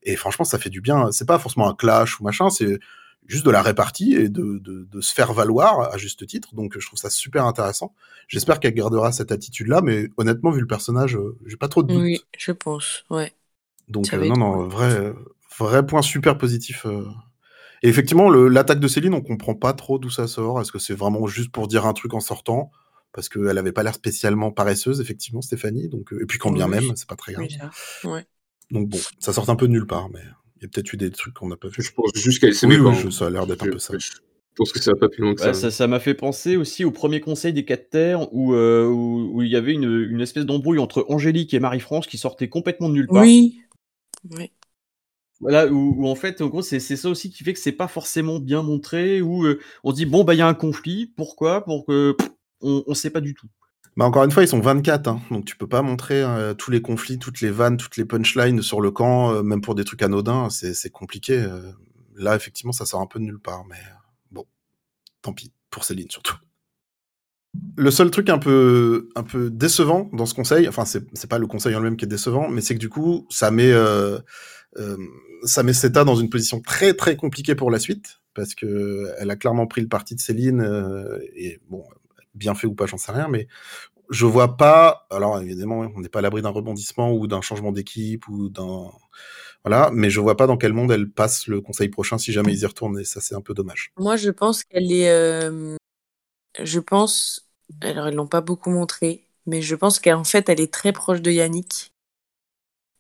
Et 0.04 0.16
franchement, 0.16 0.46
ça 0.46 0.58
fait 0.58 0.70
du 0.70 0.82
bien. 0.82 1.12
C'est 1.12 1.28
pas 1.28 1.40
forcément 1.40 1.70
un 1.70 1.76
clash 1.76 2.20
ou 2.20 2.24
machin, 2.24 2.50
c'est 2.50 2.80
juste 3.28 3.46
de 3.46 3.52
la 3.52 3.62
répartie 3.62 4.16
et 4.16 4.30
de, 4.30 4.58
de, 4.58 4.88
de, 4.90 5.02
se 5.02 5.14
faire 5.14 5.34
valoir 5.34 5.94
à 5.94 5.98
juste 5.98 6.26
titre. 6.26 6.56
Donc 6.56 6.78
je 6.80 6.86
trouve 6.86 6.98
ça 6.98 7.10
super 7.10 7.46
intéressant. 7.46 7.94
J'espère 8.28 8.60
qu'elle 8.60 8.74
gardera 8.74 9.12
cette 9.12 9.32
attitude-là, 9.32 9.82
mais 9.82 10.10
honnêtement, 10.18 10.52
vu 10.52 10.62
le 10.62 10.68
personnage, 10.68 11.16
euh, 11.16 11.38
j'ai 11.46 11.58
pas 11.58 11.68
trop 11.68 11.84
de 11.84 11.94
doute. 11.94 12.02
Oui, 12.02 12.22
je 12.38 12.52
pense, 12.52 13.04
ouais. 13.10 13.34
Donc 13.90 14.14
euh, 14.14 14.26
non, 14.26 14.38
non, 14.38 14.68
vrai, 14.68 15.14
vrai 15.58 15.86
point 15.86 16.02
super 16.02 16.38
positif. 16.38 16.86
Euh. 16.86 17.06
Et 17.82 17.90
effectivement, 17.90 18.30
l'attaque 18.30 18.80
de 18.80 18.88
Céline, 18.88 19.14
on 19.14 19.22
comprend 19.22 19.56
pas 19.56 19.74
trop 19.74 20.00
d'où 20.00 20.10
ça 20.10 20.28
sort. 20.28 20.62
Est-ce 20.62 20.72
que 20.72 20.80
c'est 20.80 20.94
vraiment 20.94 21.28
juste 21.28 21.52
pour 21.52 21.68
dire 21.68 21.86
un 21.86 21.94
truc 21.94 22.14
en 22.14 22.20
sortant? 22.20 22.72
Parce 23.14 23.30
qu'elle 23.30 23.58
avait 23.58 23.72
pas 23.72 23.84
l'air 23.84 23.96
spécialement 23.96 24.52
paresseuse, 24.52 25.02
effectivement, 25.02 25.42
Stéphanie. 25.42 25.88
Donc, 25.88 26.14
euh, 26.14 26.22
et 26.22 26.26
puis 26.26 26.38
quand 26.38 26.52
bien 26.52 26.68
même, 26.68 26.96
c'est 26.96 27.08
pas 27.08 27.16
très 27.16 27.34
grave. 27.34 27.48
Ouais. 28.04 28.26
Donc 28.70 28.90
bon, 28.90 29.00
ça 29.20 29.34
sort 29.34 29.50
un 29.50 29.56
peu 29.56 29.68
de 29.68 29.72
nulle 29.72 29.88
part, 29.88 30.10
mais 30.10 30.20
il 30.58 30.64
y 30.64 30.66
a 30.66 30.68
peut-être 30.68 30.94
eu 30.94 30.98
des 30.98 31.10
trucs 31.10 31.34
qu'on 31.34 31.48
n'a 31.48 31.58
pas 31.58 31.70
vu. 31.70 31.82
Je 31.82 31.92
pense 31.92 32.12
juste 32.14 32.40
qu'elle 32.40 32.54
s'est 32.54 32.68
oui, 32.68 32.78
oui, 32.78 33.12
ça 33.12 33.28
a 33.28 33.30
l'air 33.32 33.48
d'être 33.48 33.64
un 33.64 33.72
peu 33.72 33.80
ça. 33.80 33.98
Je 33.98 34.10
pense 34.56 34.72
que 34.74 34.80
ça 34.80 34.92
va 34.92 34.98
pas 34.98 35.10
plus 35.10 35.24
loin 35.24 35.34
que 35.34 35.42
ça. 35.42 35.72
Ça 35.72 35.88
m'a 35.88 36.00
fait 36.00 36.14
penser 36.14 36.58
aussi 36.58 36.84
au 36.86 36.92
premier 36.92 37.22
conseil 37.22 37.54
des 37.54 37.66
quatre 37.66 37.90
terres 37.90 38.32
où, 38.34 38.54
où, 38.54 39.32
où, 39.34 39.42
il 39.42 39.50
y 39.50 39.56
avait 39.56 39.74
une, 39.74 40.08
une 40.12 40.22
espèce 40.22 40.46
d'embrouille 40.46 40.80
entre 40.80 41.06
Angélique 41.08 41.54
et 41.54 41.60
Marie-France 41.60 42.06
qui 42.06 42.18
sortait 42.18 42.50
complètement 42.50 42.90
de 42.90 42.94
nulle 42.94 43.08
part. 43.08 43.24
Oui, 43.24 43.62
oui. 44.32 44.52
Voilà, 45.42 45.68
où, 45.68 46.06
en 46.06 46.16
fait, 46.16 46.42
en 46.42 46.48
gros, 46.48 46.62
c'est 46.62 46.80
ça 46.80 47.10
aussi 47.10 47.30
qui 47.30 47.44
fait 47.44 47.54
que 47.54 47.60
c'est 47.60 47.72
pas 47.72 47.88
forcément 47.88 48.40
bien 48.40 48.62
montré, 48.62 49.22
où 49.22 49.46
euh, 49.46 49.60
on 49.84 49.94
dit, 49.94 50.06
bon, 50.06 50.24
bah, 50.26 50.34
il 50.34 50.38
y 50.38 50.42
a 50.42 50.48
un 50.48 50.54
conflit, 50.54 51.14
pourquoi? 51.16 51.64
Pour 51.64 51.86
que 51.86 52.16
on, 52.62 52.84
on 52.86 52.94
sait 52.94 53.10
pas 53.10 53.22
du 53.22 53.34
tout. 53.34 53.48
Bah 53.96 54.06
encore 54.06 54.24
une 54.24 54.32
fois, 54.32 54.44
ils 54.44 54.48
sont 54.48 54.60
24, 54.60 55.08
hein, 55.08 55.22
donc 55.32 55.46
tu 55.46 55.58
peux 55.58 55.68
pas 55.68 55.82
montrer 55.82 56.22
euh, 56.22 56.54
tous 56.54 56.72
les 56.72 56.82
conflits, 56.82 57.20
toutes 57.20 57.42
les 57.42 57.50
vannes, 57.50 57.78
toutes 57.78 57.98
les 57.98 58.06
punchlines 58.06 58.62
sur 58.62 58.82
le 58.82 58.92
camp, 58.92 59.32
euh, 59.34 59.44
même 59.44 59.62
pour 59.62 59.76
des 59.76 59.84
trucs 59.84 60.02
anodins, 60.02 60.50
c'est 60.50 60.90
compliqué. 60.90 61.46
là, 62.16 62.36
effectivement, 62.36 62.72
ça 62.72 62.86
sort 62.86 63.02
un 63.02 63.08
peu 63.08 63.20
de 63.20 63.26
nulle 63.26 63.40
part, 63.40 63.66
mais 63.66 63.80
bon, 64.32 64.46
tant 65.22 65.34
pis, 65.34 65.52
pour 65.70 65.84
Céline 65.84 66.10
surtout. 66.10 66.38
Le 67.76 67.90
seul 67.90 68.12
truc 68.12 68.30
un 68.30 68.38
peu, 68.38 69.10
décevant 69.52 70.10
dans 70.14 70.26
ce 70.26 70.34
conseil, 70.36 70.68
enfin 70.68 70.86
c'est 70.86 71.30
pas 71.30 71.40
le 71.40 71.48
conseil 71.48 71.76
en 71.76 71.80
lui-même 71.80 71.98
qui 71.98 72.06
est 72.06 72.10
décevant, 72.10 72.48
mais 72.48 72.62
c'est 72.62 72.76
que 72.76 72.80
du 72.80 72.90
coup 72.90 73.26
ça 73.30 73.50
met 73.50 73.72
euh, 73.72 74.20
euh, 74.78 74.98
dans 76.06 76.16
une 76.16 76.30
position 76.30 76.62
très 76.62 76.94
très 76.94 77.16
compliquée 77.16 77.56
pour 77.56 77.72
la 77.72 77.80
suite 77.80 78.20
parce 78.36 78.54
que 78.54 79.12
elle 79.18 79.32
a 79.32 79.36
clairement 79.36 79.66
pris 79.66 79.82
le 79.82 79.88
parti 79.88 80.14
de 80.14 80.20
Céline 80.20 80.62
euh, 80.62 81.18
et 81.36 81.60
bon 81.70 81.84
bien 82.36 82.54
fait 82.54 82.68
ou 82.68 82.76
pas 82.76 82.86
j'en 82.86 82.98
sais 82.98 83.12
rien, 83.12 83.28
mais 83.28 83.48
je 84.12 84.26
vois 84.26 84.56
pas. 84.56 85.08
Alors 85.10 85.40
évidemment 85.40 85.92
on 85.96 86.02
n'est 86.02 86.10
pas 86.10 86.20
à 86.20 86.22
l'abri 86.22 86.44
d'un 86.44 86.50
rebondissement 86.50 87.12
ou 87.14 87.26
d'un 87.26 87.42
changement 87.42 87.72
d'équipe 87.72 88.28
ou 88.28 88.50
d'un 88.50 88.92
voilà, 89.66 89.90
mais 89.92 90.10
je 90.12 90.20
vois 90.20 90.38
pas 90.38 90.48
dans 90.48 90.56
quel 90.56 90.74
monde 90.74 90.92
elle 90.92 91.10
passe 91.10 91.48
le 91.48 91.62
conseil 91.62 91.90
prochain 91.90 92.18
si 92.20 92.32
jamais 92.32 92.54
ils 92.54 92.60
y 92.60 92.66
retournent 92.66 93.00
et 93.00 93.06
ça 93.06 93.22
c'est 93.22 93.36
un 93.36 93.42
peu 93.42 93.56
dommage. 93.56 93.92
Moi 93.98 94.18
je 94.18 94.30
pense 94.30 94.64
qu'elle 94.64 94.92
est 94.92 95.10
je 96.64 96.80
pense, 96.80 97.50
alors 97.82 98.10
ils 98.10 98.16
l'ont 98.16 98.28
pas 98.28 98.42
beaucoup 98.42 98.70
montré, 98.70 99.24
mais 99.46 99.62
je 99.62 99.76
pense 99.76 100.00
qu'en 100.00 100.24
fait 100.24 100.50
elle 100.50 100.62
est 100.62 100.74
très 100.74 100.94
proche 100.94 101.22
de 101.22 101.32
Yannick. 101.32 101.92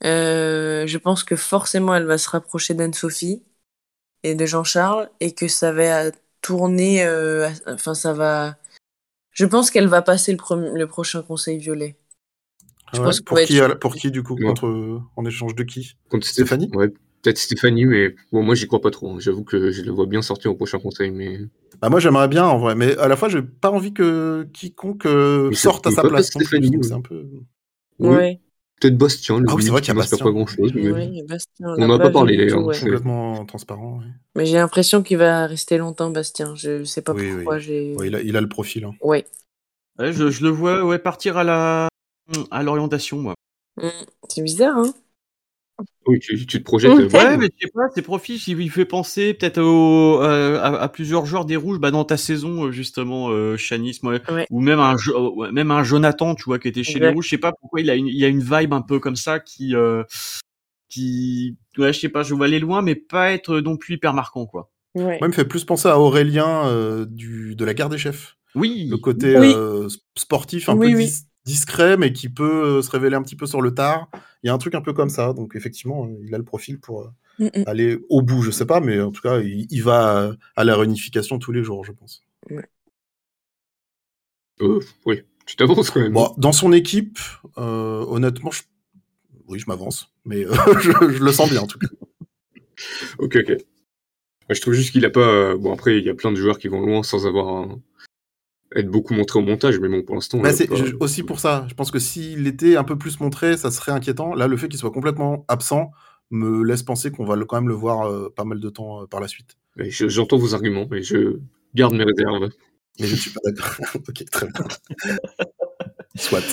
Euh, 0.03 0.87
je 0.87 0.97
pense 0.97 1.23
que 1.23 1.35
forcément 1.35 1.93
elle 1.93 2.05
va 2.05 2.17
se 2.17 2.29
rapprocher 2.29 2.73
d'Anne-Sophie 2.73 3.43
et 4.23 4.35
de 4.35 4.45
Jean-Charles 4.45 5.09
et 5.19 5.33
que 5.33 5.47
ça 5.47 5.71
va 5.71 6.11
tourner, 6.41 7.03
euh, 7.05 7.49
enfin 7.67 7.93
ça 7.93 8.13
va. 8.13 8.55
Je 9.31 9.45
pense 9.45 9.71
qu'elle 9.71 9.87
va 9.87 10.01
passer 10.01 10.31
le, 10.31 10.73
le 10.73 10.87
prochain 10.87 11.21
Conseil 11.21 11.57
violet. 11.57 11.95
Je 12.93 12.99
pense 12.99 13.21
pour, 13.21 13.39
qui, 13.39 13.59
pour 13.79 13.95
qui 13.95 14.11
du 14.11 14.23
coup 14.23 14.35
contre, 14.35 15.01
En 15.15 15.25
échange 15.25 15.55
de 15.55 15.63
qui? 15.63 15.95
Contre 16.09 16.25
Stéphanie? 16.25 16.71
Ouais, 16.73 16.91
peut-être 17.21 17.37
Stéphanie, 17.37 17.85
mais 17.85 18.15
bon, 18.31 18.43
moi 18.43 18.55
j'y 18.55 18.67
crois 18.67 18.81
pas 18.81 18.91
trop. 18.91 19.11
Hein. 19.11 19.17
J'avoue 19.19 19.43
que 19.43 19.71
je 19.71 19.81
le 19.81 19.91
vois 19.91 20.05
bien 20.05 20.21
sortir 20.21 20.51
au 20.51 20.55
prochain 20.55 20.79
Conseil, 20.79 21.11
mais. 21.11 21.39
Bah 21.81 21.89
moi 21.89 21.99
j'aimerais 21.99 22.27
bien 22.27 22.45
en 22.45 22.57
vrai, 22.57 22.75
mais 22.75 22.97
à 22.97 23.07
la 23.07 23.15
fois 23.15 23.29
j'ai 23.29 23.41
pas 23.41 23.71
envie 23.71 23.93
que 23.93 24.47
quiconque 24.53 25.05
euh, 25.05 25.51
sorte 25.53 25.87
à 25.87 25.91
sa 25.91 26.01
place. 26.03 26.27
Stéphanie, 26.27 26.77
c'est 26.81 26.93
un 26.93 27.01
peu. 27.01 27.25
Ouais. 27.99 28.39
Peut-être 28.81 28.97
Bastien, 28.97 29.39
le 29.39 29.45
ah 29.49 29.55
oui, 29.55 29.63
c'est 29.63 29.71
vrai 29.71 29.81
qu'il 29.81 29.89
y 29.89 29.91
a 29.91 29.93
Bastien. 29.95 30.17
pas 30.17 30.31
grand 30.31 30.47
chose. 30.47 30.71
Mais... 30.73 30.89
Oui, 30.89 31.21
Bastien, 31.23 31.75
on 31.77 31.85
n'en 31.85 31.95
a 31.95 31.99
pas, 31.99 32.11
parlé 32.11 32.37
d'ailleurs. 32.37 32.63
Ouais. 32.63 32.79
Complètement 32.79 33.43
transparent. 33.45 33.99
Mais 34.35 34.45
j'ai 34.45 34.55
l'impression 34.55 35.03
qu'il 35.03 35.17
va 35.17 35.47
rester 35.47 35.77
longtemps, 35.77 36.09
Bastien. 36.11 36.55
Je 36.55 36.85
sais 36.85 37.01
pas 37.01 37.13
pourquoi 37.13 37.59
il, 37.59 38.15
a, 38.15 38.21
il, 38.21 38.37
a, 38.37 38.41
le 38.41 38.47
profil. 38.47 38.85
Hein. 38.85 38.93
Ouais. 39.01 39.25
je, 39.99 40.31
je, 40.31 40.43
le 40.43 40.49
vois 40.49 40.85
ouais, 40.85 40.97
partir 40.97 41.35
à 41.35 41.43
la 41.43 41.89
à 42.51 42.63
l'orientation, 42.63 43.17
moi. 43.17 43.33
Mmh, 43.81 43.87
c'est 44.29 44.43
bizarre, 44.43 44.77
hein 44.77 44.93
oui, 46.07 46.19
tu, 46.19 46.45
te 46.45 46.57
projettes. 46.57 46.91
Euh, 46.91 47.09
ouais, 47.09 47.37
mais 47.37 47.49
je 47.59 47.67
sais 47.67 47.71
pas, 47.73 47.87
c'est 47.93 48.01
profil, 48.01 48.39
il 48.47 48.71
fait 48.71 48.85
penser 48.85 49.33
peut-être 49.33 49.59
euh, 49.59 50.59
à, 50.61 50.89
plusieurs 50.89 51.25
joueurs 51.25 51.45
des 51.45 51.55
rouges 51.55 51.79
bah, 51.79 51.91
dans 51.91 52.03
ta 52.03 52.17
saison, 52.17 52.65
euh, 52.65 52.71
justement, 52.71 53.29
euh, 53.29 53.57
Chanis, 53.57 53.99
ou 54.49 54.61
même 54.61 54.79
un, 54.79 54.95
même 55.51 55.71
un 55.71 55.83
Jonathan, 55.83 56.35
tu 56.35 56.45
vois, 56.45 56.59
qui 56.59 56.67
était 56.67 56.83
chez 56.83 56.99
les 56.99 57.09
rouges. 57.09 57.25
Je 57.25 57.29
sais 57.31 57.37
pas 57.37 57.51
pourquoi 57.59 57.81
il 57.81 57.89
a 57.89 57.95
une, 57.95 58.07
il 58.07 58.23
a 58.23 58.27
une 58.27 58.41
vibe 58.41 58.73
un 58.73 58.81
peu 58.81 58.99
comme 58.99 59.15
ça 59.15 59.39
qui, 59.39 59.73
qui, 60.89 61.57
ouais, 61.77 61.93
je 61.93 61.99
sais 61.99 62.09
pas, 62.09 62.23
je 62.23 62.33
vois 62.33 62.45
aller 62.45 62.59
loin, 62.59 62.81
mais 62.81 62.95
pas 62.95 63.31
être 63.31 63.59
non 63.59 63.77
plus 63.77 63.95
hyper 63.95 64.13
marquant, 64.13 64.45
quoi. 64.45 64.71
Ouais. 64.95 65.03
Moi, 65.03 65.19
il 65.21 65.27
me 65.27 65.33
fait 65.33 65.45
plus 65.45 65.65
penser 65.65 65.87
à 65.87 65.99
Aurélien 65.99 67.05
du, 67.07 67.55
de 67.55 67.65
la 67.65 67.73
garde 67.73 67.91
des 67.91 67.99
chefs. 67.99 68.37
Oui. 68.55 68.87
Le 68.89 68.97
côté 68.97 69.35
sportif, 70.15 70.69
un 70.69 70.77
peu 70.77 70.89
discret, 71.45 71.97
mais 71.97 72.13
qui 72.13 72.29
peut 72.29 72.65
euh, 72.65 72.81
se 72.81 72.91
révéler 72.91 73.15
un 73.15 73.23
petit 73.23 73.35
peu 73.35 73.45
sur 73.45 73.61
le 73.61 73.73
tard. 73.73 74.09
Il 74.43 74.47
y 74.47 74.49
a 74.49 74.53
un 74.53 74.57
truc 74.57 74.75
un 74.75 74.81
peu 74.81 74.93
comme 74.93 75.09
ça. 75.09 75.33
Donc, 75.33 75.55
effectivement, 75.55 76.05
euh, 76.05 76.23
il 76.25 76.33
a 76.35 76.37
le 76.37 76.43
profil 76.43 76.79
pour 76.79 77.01
euh, 77.01 77.09
mm, 77.39 77.61
mm. 77.61 77.63
aller 77.67 77.99
au 78.09 78.21
bout, 78.21 78.41
je 78.41 78.51
sais 78.51 78.65
pas, 78.65 78.79
mais 78.79 78.99
en 79.01 79.11
tout 79.11 79.21
cas, 79.21 79.39
il, 79.39 79.83
va 79.83 80.31
à 80.55 80.63
la 80.63 80.75
réunification 80.75 81.39
tous 81.39 81.51
les 81.51 81.63
jours, 81.63 81.83
je 81.83 81.91
pense. 81.91 82.23
oui, 85.05 85.23
tu 85.45 85.55
t'avances 85.55 85.89
quand 85.89 86.01
même. 86.01 86.13
Bon, 86.13 86.33
dans 86.37 86.51
son 86.51 86.73
équipe, 86.73 87.19
honnêtement, 87.55 88.51
je... 88.51 88.63
oui, 89.47 89.59
je 89.59 89.65
m'avance, 89.67 90.13
mais 90.25 90.43
je, 90.81 91.23
le 91.23 91.31
sens 91.31 91.49
bien 91.49 91.61
en 91.61 91.67
tout 91.67 91.79
cas. 91.79 91.87
ok, 93.19 93.37
ok. 93.37 93.57
Je 94.49 94.61
trouve 94.61 94.73
juste 94.73 94.91
qu'il 94.91 95.05
a 95.05 95.11
pas. 95.11 95.55
Bon, 95.55 95.71
après, 95.71 95.99
il 95.99 96.03
y 96.03 96.09
a 96.09 96.15
plein 96.15 96.31
de 96.31 96.35
joueurs 96.35 96.57
qui 96.57 96.67
vont 96.67 96.81
loin 96.81 97.03
sans 97.03 97.27
avoir 97.27 97.47
un, 97.49 97.79
être 98.75 98.89
beaucoup 98.89 99.13
montré 99.13 99.39
au 99.39 99.41
montage, 99.41 99.79
mais 99.79 99.89
bon, 99.89 100.03
pour 100.03 100.15
l'instant. 100.15 100.39
Bah, 100.39 100.53
c'est 100.53 100.69
aussi 100.99 101.23
pour 101.23 101.39
ça. 101.39 101.65
Je 101.69 101.73
pense 101.73 101.91
que 101.91 101.99
s'il 101.99 102.47
était 102.47 102.75
un 102.75 102.83
peu 102.83 102.97
plus 102.97 103.19
montré, 103.19 103.57
ça 103.57 103.71
serait 103.71 103.91
inquiétant. 103.91 104.35
Là, 104.35 104.47
le 104.47 104.57
fait 104.57 104.67
qu'il 104.67 104.79
soit 104.79 104.91
complètement 104.91 105.45
absent 105.47 105.91
me 106.31 106.63
laisse 106.63 106.83
penser 106.83 107.11
qu'on 107.11 107.25
va 107.25 107.35
quand 107.45 107.57
même 107.57 107.67
le 107.67 107.73
voir 107.73 108.07
euh, 108.07 108.31
pas 108.35 108.43
mal 108.43 108.59
de 108.59 108.69
temps 108.69 109.01
euh, 109.01 109.05
par 109.07 109.19
la 109.19 109.27
suite. 109.27 109.57
J'entends 109.77 110.37
vos 110.37 110.53
arguments, 110.53 110.87
mais 110.89 111.01
je 111.01 111.39
garde 111.73 111.95
mes 111.95 112.03
réserves. 112.03 112.49
Mais 112.99 113.07
je 113.07 113.15
ne 113.15 113.19
suis 113.19 113.31
pas 113.31 113.39
d'accord. 113.45 113.85
ok, 113.95 114.25
très 114.25 114.47
bien. 114.47 115.17
Soit. 116.15 116.43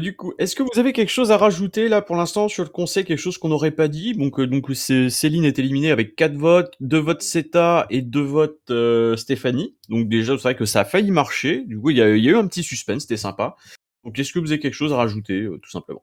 Du 0.00 0.16
coup, 0.16 0.32
est-ce 0.38 0.56
que 0.56 0.62
vous 0.62 0.80
avez 0.80 0.94
quelque 0.94 1.10
chose 1.10 1.30
à 1.32 1.36
rajouter 1.36 1.88
là 1.88 2.00
pour 2.00 2.16
l'instant 2.16 2.48
sur 2.48 2.64
le 2.64 2.70
conseil, 2.70 3.04
quelque 3.04 3.18
chose 3.18 3.36
qu'on 3.36 3.50
n'aurait 3.50 3.72
pas 3.72 3.88
dit? 3.88 4.14
Donc, 4.14 4.40
euh, 4.40 4.46
donc 4.46 4.74
Céline 4.74 5.44
est 5.44 5.58
éliminée 5.58 5.90
avec 5.90 6.16
4 6.16 6.34
votes, 6.34 6.74
2 6.80 6.98
votes 6.98 7.20
CETA 7.20 7.86
et 7.90 8.00
2 8.00 8.20
votes 8.22 8.70
euh, 8.70 9.16
Stéphanie. 9.16 9.76
Donc 9.90 10.08
déjà, 10.08 10.32
c'est 10.38 10.42
vrai 10.42 10.56
que 10.56 10.64
ça 10.64 10.80
a 10.80 10.84
failli 10.86 11.10
marcher. 11.10 11.64
Du 11.66 11.78
coup, 11.78 11.90
il 11.90 11.98
y, 11.98 12.02
a, 12.02 12.08
eu 12.08 12.36
un 12.36 12.46
petit 12.46 12.62
suspense, 12.62 13.02
c'était 13.02 13.18
sympa. 13.18 13.56
Donc, 14.04 14.18
est-ce 14.18 14.32
que 14.32 14.38
vous 14.38 14.50
avez 14.50 14.60
quelque 14.60 14.72
chose 14.72 14.94
à 14.94 14.96
rajouter, 14.96 15.42
euh, 15.42 15.58
tout 15.62 15.70
simplement? 15.70 16.02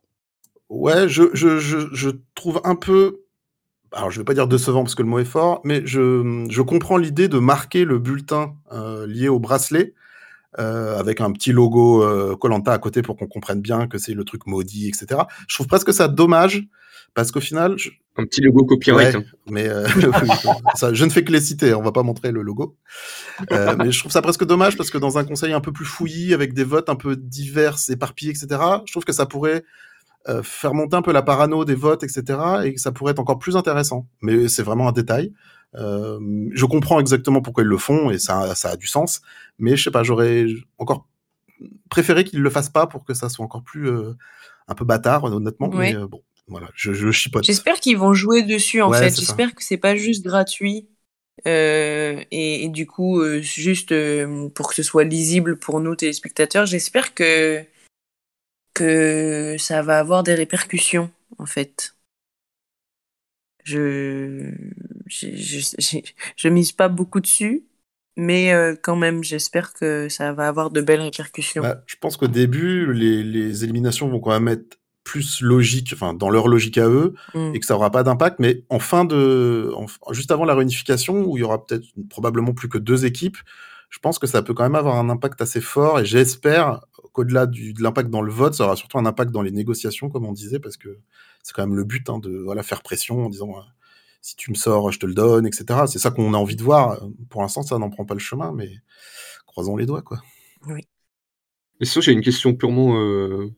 Ouais, 0.70 1.10
je, 1.10 1.24
je, 1.34 1.58
je, 1.58 1.88
je, 1.92 2.10
trouve 2.36 2.62
un 2.64 2.76
peu. 2.76 3.22
Alors, 3.92 4.12
je 4.12 4.20
vais 4.20 4.26
pas 4.26 4.36
dire 4.36 4.48
décevant 4.48 4.84
parce 4.84 4.94
que 4.94 5.02
le 5.02 5.10
mot 5.10 5.18
est 5.18 5.26
fort, 5.26 5.62
mais 5.64 5.82
je, 5.84 6.46
je 6.48 6.62
comprends 6.62 6.98
l'idée 6.98 7.28
de 7.28 7.40
marquer 7.40 7.86
le 7.86 7.98
bulletin 7.98 8.54
lié 9.08 9.30
au 9.30 9.40
bracelet 9.40 9.96
euh, 9.96 9.99
avec 10.58 11.22
un 11.22 11.32
petit 11.32 11.52
logo 11.52 12.38
Colanta 12.38 12.72
euh, 12.72 12.76
à 12.76 12.80
côté 12.80 13.02
pour 13.02 13.18
qu'on 13.18 13.28
comprenne 13.28 13.62
bien 13.62 13.88
que 13.88 13.98
c'est 13.98 14.14
le 14.14 14.24
truc 14.24 14.48
maudit, 14.48 14.88
etc. 14.88 15.22
Je 15.48 15.56
trouve 15.56 15.68
presque 15.68 15.94
ça 15.94 16.08
dommage 16.08 16.68
parce 17.14 17.32
qu'au 17.32 17.40
final, 17.40 17.76
un 18.20 18.26
petit 18.26 18.42
logo 18.42 18.66
copyright. 18.66 19.16
Ouais, 19.16 19.22
hein. 19.22 19.38
Mais 19.50 19.68
euh, 19.68 19.88
ça, 20.76 20.94
je 20.94 21.06
ne 21.06 21.10
fais 21.10 21.24
que 21.24 21.32
les 21.32 21.42
citer, 21.42 21.74
on 21.74 21.82
va 21.82 21.92
pas 21.92 22.04
montrer 22.04 22.32
le 22.32 22.42
logo. 22.42 22.76
Euh, 23.52 23.76
mais 23.78 23.92
je 23.92 24.00
trouve 24.00 24.12
ça 24.12 24.22
presque 24.22 24.46
dommage 24.46 24.78
parce 24.78 24.90
que 24.90 24.98
dans 24.98 25.18
un 25.18 25.24
conseil 25.24 25.54
un 25.54 25.62
peu 25.62 25.72
plus 25.72 25.86
fouillis, 25.86 26.34
avec 26.34 26.54
des 26.54 26.64
votes 26.64 26.90
un 26.90 26.96
peu 26.96 27.16
divers, 27.16 27.78
éparpillés, 27.90 28.32
etc. 28.32 28.62
Je 28.86 28.92
trouve 28.92 29.06
que 29.06 29.14
ça 29.14 29.26
pourrait 29.26 29.64
euh, 30.28 30.44
faire 30.44 30.74
monter 30.74 30.98
un 30.98 31.02
peu 31.02 31.14
la 31.14 31.22
parano 31.22 31.66
des 31.66 31.76
votes, 31.76 32.04
etc. 32.04 32.40
Et 32.66 32.74
que 32.74 32.82
ça 32.82 32.92
pourrait 32.92 33.12
être 33.12 33.20
encore 33.20 33.40
plus 33.40 33.56
intéressant. 33.56 34.08
Mais 34.22 34.48
c'est 34.48 34.64
vraiment 34.64 34.88
un 34.88 34.92
détail. 34.92 35.34
Euh, 35.76 36.50
je 36.52 36.66
comprends 36.66 37.00
exactement 37.00 37.42
pourquoi 37.42 37.64
ils 37.64 37.70
le 37.70 37.78
font 37.78 38.10
et 38.10 38.18
ça, 38.18 38.56
ça 38.56 38.72
a 38.72 38.76
du 38.76 38.88
sens, 38.88 39.22
mais 39.60 39.78
je 39.78 39.84
sais 39.84 39.92
pas, 39.92 40.04
j'aurais 40.04 40.46
encore 40.78 41.08
préféré 41.90 42.24
qu'ils 42.24 42.42
le 42.42 42.50
fassent 42.50 42.70
pas 42.70 42.88
pour 42.88 43.04
que 43.04 43.14
ça 43.14 43.30
soit 43.30 43.46
encore 43.46 43.64
plus 43.64 43.90
un 44.68 44.76
peu 44.76 44.86
bâtard, 44.86 45.26
honnêtement. 45.26 45.70
Mais 45.70 45.94
bon, 45.94 46.24
voilà, 46.48 46.70
je, 46.74 46.94
je 46.94 47.12
chipote. 47.12 47.44
J'espère 47.44 47.80
qu'ils 47.80 47.98
vont 47.98 48.14
jouer 48.14 48.44
dessus 48.44 48.82
en 48.82 48.92
fait. 48.92 49.16
J'espère 49.16 49.54
que 49.54 49.64
c'est 49.64 49.78
pas 49.78 49.96
juste 49.96 50.24
gratuit. 50.24 50.88
et, 51.46 52.70
du 52.72 52.88
coup, 52.88 53.22
juste 53.42 53.94
pour 54.56 54.70
que 54.70 54.76
ce 54.76 54.84
soit 54.84 55.04
lisible 55.04 55.58
pour 55.58 55.80
nous 55.82 55.96
téléspectateurs, 55.96 56.66
j'espère 56.66 57.14
que 57.14 57.64
que 58.74 59.58
ça 59.60 59.82
va 59.82 60.00
avoir 60.00 60.24
des 60.24 60.34
répercussions 60.34 61.12
en 61.38 61.46
fait. 61.46 61.96
Je 63.64 64.52
je, 65.08 65.30
je, 66.36 66.50
mise 66.50 66.72
pas 66.72 66.88
beaucoup 66.88 67.20
dessus, 67.20 67.66
mais 68.16 68.54
euh, 68.54 68.76
quand 68.82 68.96
même, 68.96 69.24
j'espère 69.24 69.74
que 69.74 70.08
ça 70.10 70.34
va 70.34 70.48
avoir 70.48 70.70
de 70.70 70.82
belles 70.82 71.02
répercussions. 71.02 71.64
Bah, 71.64 71.84
je 71.88 71.96
pense 72.00 72.18
qu'au 72.18 72.28
début, 72.28 72.94
les, 72.94 73.24
les, 73.24 73.64
éliminations 73.64 74.08
vont 74.08 74.20
quand 74.20 74.32
même 74.32 74.48
être 74.48 74.80
plus 75.04 75.42
logiques, 75.42 75.92
enfin 75.94 76.14
dans 76.14 76.30
leur 76.30 76.48
logique 76.48 76.78
à 76.78 76.88
eux, 76.88 77.16
mm. 77.34 77.56
et 77.56 77.60
que 77.60 77.66
ça 77.66 77.76
aura 77.76 77.90
pas 77.92 78.04
d'impact. 78.04 78.40
Mais 78.40 78.64
en 78.70 78.80
fin 78.80 79.06
de, 79.06 79.72
juste 80.12 80.32
avant 80.32 80.46
la 80.46 80.54
réunification, 80.54 81.26
où 81.26 81.38
il 81.38 81.42
y 81.42 81.44
aura 81.44 81.66
peut-être 81.66 81.86
probablement 82.10 82.54
plus 82.54 82.70
que 82.70 82.78
deux 82.78 83.06
équipes, 83.06 83.38
je 83.90 83.98
pense 84.00 84.20
que 84.20 84.28
ça 84.28 84.44
peut 84.44 84.54
quand 84.54 84.64
même 84.64 84.76
avoir 84.76 84.98
un 84.98 85.10
impact 85.10 85.42
assez 85.42 85.62
fort. 85.62 86.00
Et 86.00 86.06
j'espère 86.06 86.82
qu'au-delà 87.14 87.48
de 87.48 87.82
l'impact 87.82 88.10
dans 88.10 88.22
le 88.22 88.32
vote, 88.32 88.54
ça 88.54 88.66
aura 88.66 88.76
surtout 88.76 89.00
un 89.00 89.06
impact 89.06 89.32
dans 89.32 89.42
les 89.42 89.52
négociations, 89.52 90.10
comme 90.10 90.26
on 90.26 90.34
disait, 90.34 90.60
parce 90.60 90.78
que 90.78 91.00
c'est 91.44 91.54
quand 91.54 91.66
même 91.66 91.76
le 91.76 91.84
but 91.84 92.10
hein, 92.10 92.20
de 92.20 92.38
voilà 92.38 92.64
faire 92.64 92.82
pression 92.82 93.26
en 93.26 93.30
disant 93.30 93.56
si 94.22 94.36
tu 94.36 94.52
me 94.52 94.56
sors, 94.56 94.92
je 94.92 95.00
te 95.00 95.06
le 95.06 95.14
donne, 95.14 95.46
etc. 95.46 95.82
C'est 95.88 96.00
ça 96.00 96.12
qu'on 96.12 96.34
a 96.34 96.38
envie 96.38 96.56
de 96.56 96.64
voir. 96.64 97.02
Pour 97.30 97.42
l'instant, 97.42 97.64
ça 97.64 97.78
n'en 97.78 97.90
prend 97.90 98.06
pas 98.06 98.14
le 98.14 98.20
chemin, 98.20 98.52
mais 98.54 98.70
croisons 99.46 99.78
les 99.78 99.86
doigts, 99.86 100.02
quoi. 100.02 100.22
Oui. 100.68 100.82
Et 101.80 101.86
ça, 101.86 102.02
j'ai 102.02 102.12
une 102.12 102.22
question 102.22 102.54
purement. 102.54 103.00
Euh, 103.00 103.50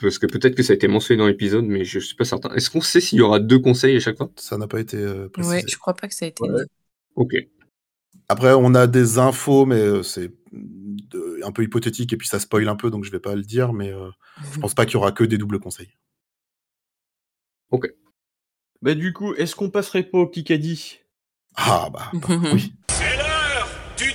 parce 0.00 0.18
que 0.18 0.26
peut-être 0.26 0.56
que 0.56 0.62
ça 0.64 0.72
a 0.72 0.76
été 0.76 0.88
mentionné 0.88 1.18
dans 1.18 1.28
l'épisode, 1.28 1.64
mais 1.64 1.84
je 1.84 2.00
suis 2.00 2.16
pas 2.16 2.24
certain. 2.24 2.52
Est-ce 2.54 2.68
qu'on 2.68 2.80
sait 2.80 3.00
s'il 3.00 3.18
y 3.18 3.22
aura 3.22 3.38
deux 3.38 3.60
conseils 3.60 3.96
à 3.96 4.00
chaque 4.00 4.16
fois? 4.16 4.30
Ça 4.36 4.58
n'a 4.58 4.66
pas 4.66 4.80
été 4.80 4.96
euh, 4.96 5.28
précisé. 5.28 5.56
Ouais, 5.56 5.64
je 5.68 5.76
crois 5.76 5.94
pas 5.94 6.08
que 6.08 6.14
ça 6.14 6.24
a 6.24 6.28
été 6.28 6.42
Ok. 7.14 7.34
Après, 8.28 8.52
on 8.54 8.74
a 8.74 8.88
des 8.88 9.18
infos, 9.18 9.66
mais 9.66 9.78
euh, 9.78 10.02
c'est 10.02 10.32
un 11.44 11.52
peu 11.52 11.62
hypothétique 11.62 12.12
et 12.12 12.16
puis 12.16 12.26
ça 12.26 12.40
spoil 12.40 12.68
un 12.68 12.74
peu, 12.74 12.90
donc 12.90 13.04
je 13.04 13.10
vais 13.12 13.20
pas 13.20 13.34
le 13.34 13.42
dire, 13.42 13.72
mais 13.72 13.92
je 14.52 14.58
pense 14.58 14.74
pas 14.74 14.86
qu'il 14.86 14.94
y 14.94 14.96
aura 14.96 15.12
que 15.12 15.22
des 15.22 15.36
doubles 15.36 15.60
conseils. 15.60 15.90
Ok. 17.70 17.88
Bah 18.82 18.94
du 18.94 19.12
coup, 19.12 19.34
est-ce 19.34 19.56
qu'on 19.56 19.70
passerait 19.70 20.02
pas 20.02 20.18
au 20.18 20.26
Kikadi? 20.26 20.98
Ah 21.56 21.88
bah, 21.92 22.10
bah 22.12 22.40
oui. 22.52 22.74
C'est 22.90 23.16
l'heure 23.16 23.68
du 23.96 24.12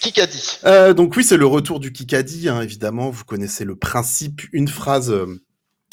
Kikadi. 0.00 0.58
Euh, 0.64 0.94
donc 0.94 1.16
oui, 1.16 1.24
c'est 1.24 1.36
le 1.36 1.46
retour 1.46 1.80
du 1.80 1.92
Kikadi, 1.92 2.48
hein, 2.48 2.60
évidemment. 2.62 3.10
Vous 3.10 3.24
connaissez 3.24 3.64
le 3.64 3.76
principe, 3.76 4.42
une 4.52 4.68
phrase 4.68 5.10
euh, 5.10 5.26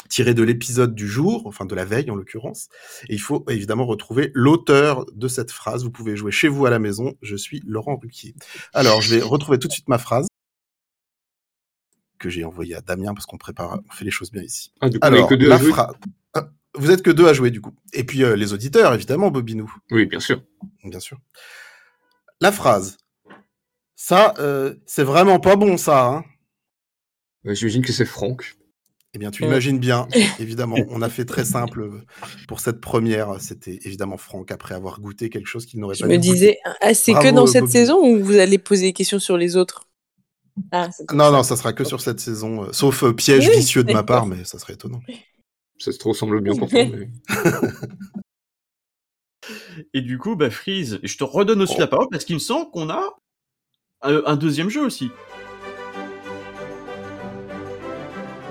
tirée 0.10 0.34
de 0.34 0.44
l'épisode 0.44 0.94
du 0.94 1.08
jour, 1.08 1.44
enfin 1.46 1.66
de 1.66 1.74
la 1.74 1.86
veille 1.86 2.12
en 2.12 2.16
l'occurrence. 2.16 2.70
Et 3.10 3.16
il 3.16 3.22
faut 3.22 3.44
évidemment 3.50 3.86
retrouver 3.86 4.32
l'auteur 4.34 5.06
de 5.14 5.28
cette 5.28 5.52
phrase. 5.52 5.84
Vous 5.84 5.92
pouvez 5.92 6.16
jouer 6.16 6.32
chez 6.32 6.48
vous 6.48 6.66
à 6.66 6.70
la 6.70 6.80
maison. 6.80 7.14
Je 7.22 7.36
suis 7.36 7.62
Laurent 7.66 7.98
Ruquier. 7.98 8.36
Alors, 8.74 9.02
je 9.02 9.16
vais 9.16 9.22
retrouver 9.22 9.58
tout 9.60 9.68
de 9.68 9.74
suite 9.74 9.90
ma 9.90 9.98
phrase 9.98 10.28
que 12.24 12.30
j'ai 12.30 12.46
envoyée 12.46 12.76
à 12.76 12.82
Damien 12.82 13.14
parce 13.14 13.26
qu'on 13.26 13.38
prépare, 13.38 13.80
on 13.88 13.92
fait 13.92 14.06
les 14.06 14.12
choses 14.12 14.32
bien 14.32 14.42
ici. 14.42 14.72
Ah, 14.80 14.88
Alors, 15.02 15.30
la 15.38 15.60
phrase. 15.60 15.94
Vous 16.76 16.90
êtes 16.90 17.04
que 17.04 17.12
deux 17.12 17.28
à 17.28 17.34
jouer 17.34 17.52
du 17.52 17.62
coup. 17.62 17.76
Et 17.92 18.04
puis 18.04 18.24
euh, 18.24 18.36
les 18.36 18.52
auditeurs, 18.52 18.94
évidemment, 18.96 19.30
Bobinou. 19.30 19.72
Oui, 19.92 20.08
bien 20.08 20.20
sûr. 20.20 20.42
Bien 20.84 21.00
sûr. 21.00 21.20
La 22.42 22.52
phrase. 22.52 22.98
Ça, 23.96 24.34
euh, 24.40 24.74
c'est 24.88 25.04
vraiment 25.04 25.40
pas 25.40 25.56
bon, 25.56 25.78
ça. 25.78 26.08
Hein 26.08 26.24
bah, 27.44 27.54
J'imagine 27.54 27.84
que 27.84 27.94
c'est 27.94 28.06
Franck. 28.06 28.56
Eh 29.14 29.20
bien, 29.20 29.30
tu 29.30 29.44
imagines 29.44 29.78
bien, 29.78 30.08
évidemment. 30.40 30.78
On 30.90 31.04
a 31.04 31.10
fait 31.10 31.26
très 31.26 31.46
simple 31.46 32.04
pour 32.48 32.60
cette 32.60 32.82
première. 32.82 33.40
C'était 33.40 33.80
évidemment 33.84 34.18
Franck 34.18 34.52
après 34.52 34.74
avoir 34.74 35.00
goûté 35.00 35.30
quelque 35.30 35.46
chose 35.46 35.68
qu'il 35.68 35.80
n'aurait 35.80 35.96
pas 35.96 36.08
Je 36.08 36.12
me 36.12 36.18
disais, 36.18 36.58
ah, 36.82 36.96
c'est 36.96 37.14
que 37.14 37.32
dans 37.32 37.46
cette 37.46 37.70
saison 37.70 38.00
ou 38.04 38.24
vous 38.24 38.38
allez 38.38 38.58
poser 38.58 38.88
des 38.88 38.94
questions 38.94 39.20
sur 39.20 39.38
les 39.38 39.56
autres? 39.56 39.88
Ah, 40.72 40.90
Non, 41.14 41.32
non, 41.32 41.44
ça 41.44 41.56
sera 41.56 41.74
que 41.74 41.84
sur 41.84 42.02
cette 42.02 42.20
saison. 42.20 42.66
Euh, 42.66 42.72
sauf 42.72 43.04
piège 43.14 43.50
vicieux 43.50 43.84
de 43.84 43.94
ma 43.94 44.04
part, 44.04 44.26
mais 44.26 44.44
ça 44.44 44.60
serait 44.60 44.74
étonnant. 44.74 45.02
Ça 45.80 45.92
se 45.92 46.04
ressemble 46.04 46.42
bien 46.42 46.56
pour 46.56 46.70
toi. 46.70 46.80
Et 49.94 50.02
du 50.02 50.18
coup, 50.18 50.36
bah, 50.36 50.50
Freeze, 50.50 51.00
je 51.04 51.18
te 51.18 51.24
redonne 51.24 51.62
aussi 51.62 51.78
la 51.78 51.88
parole 51.88 52.08
parce 52.10 52.26
qu'il 52.26 52.36
me 52.36 52.40
semble 52.40 52.72
qu'on 52.72 52.90
a 52.90 53.04
euh, 54.06 54.22
un 54.26 54.36
deuxième 54.36 54.70
jeu 54.70 54.86
aussi. 54.86 55.12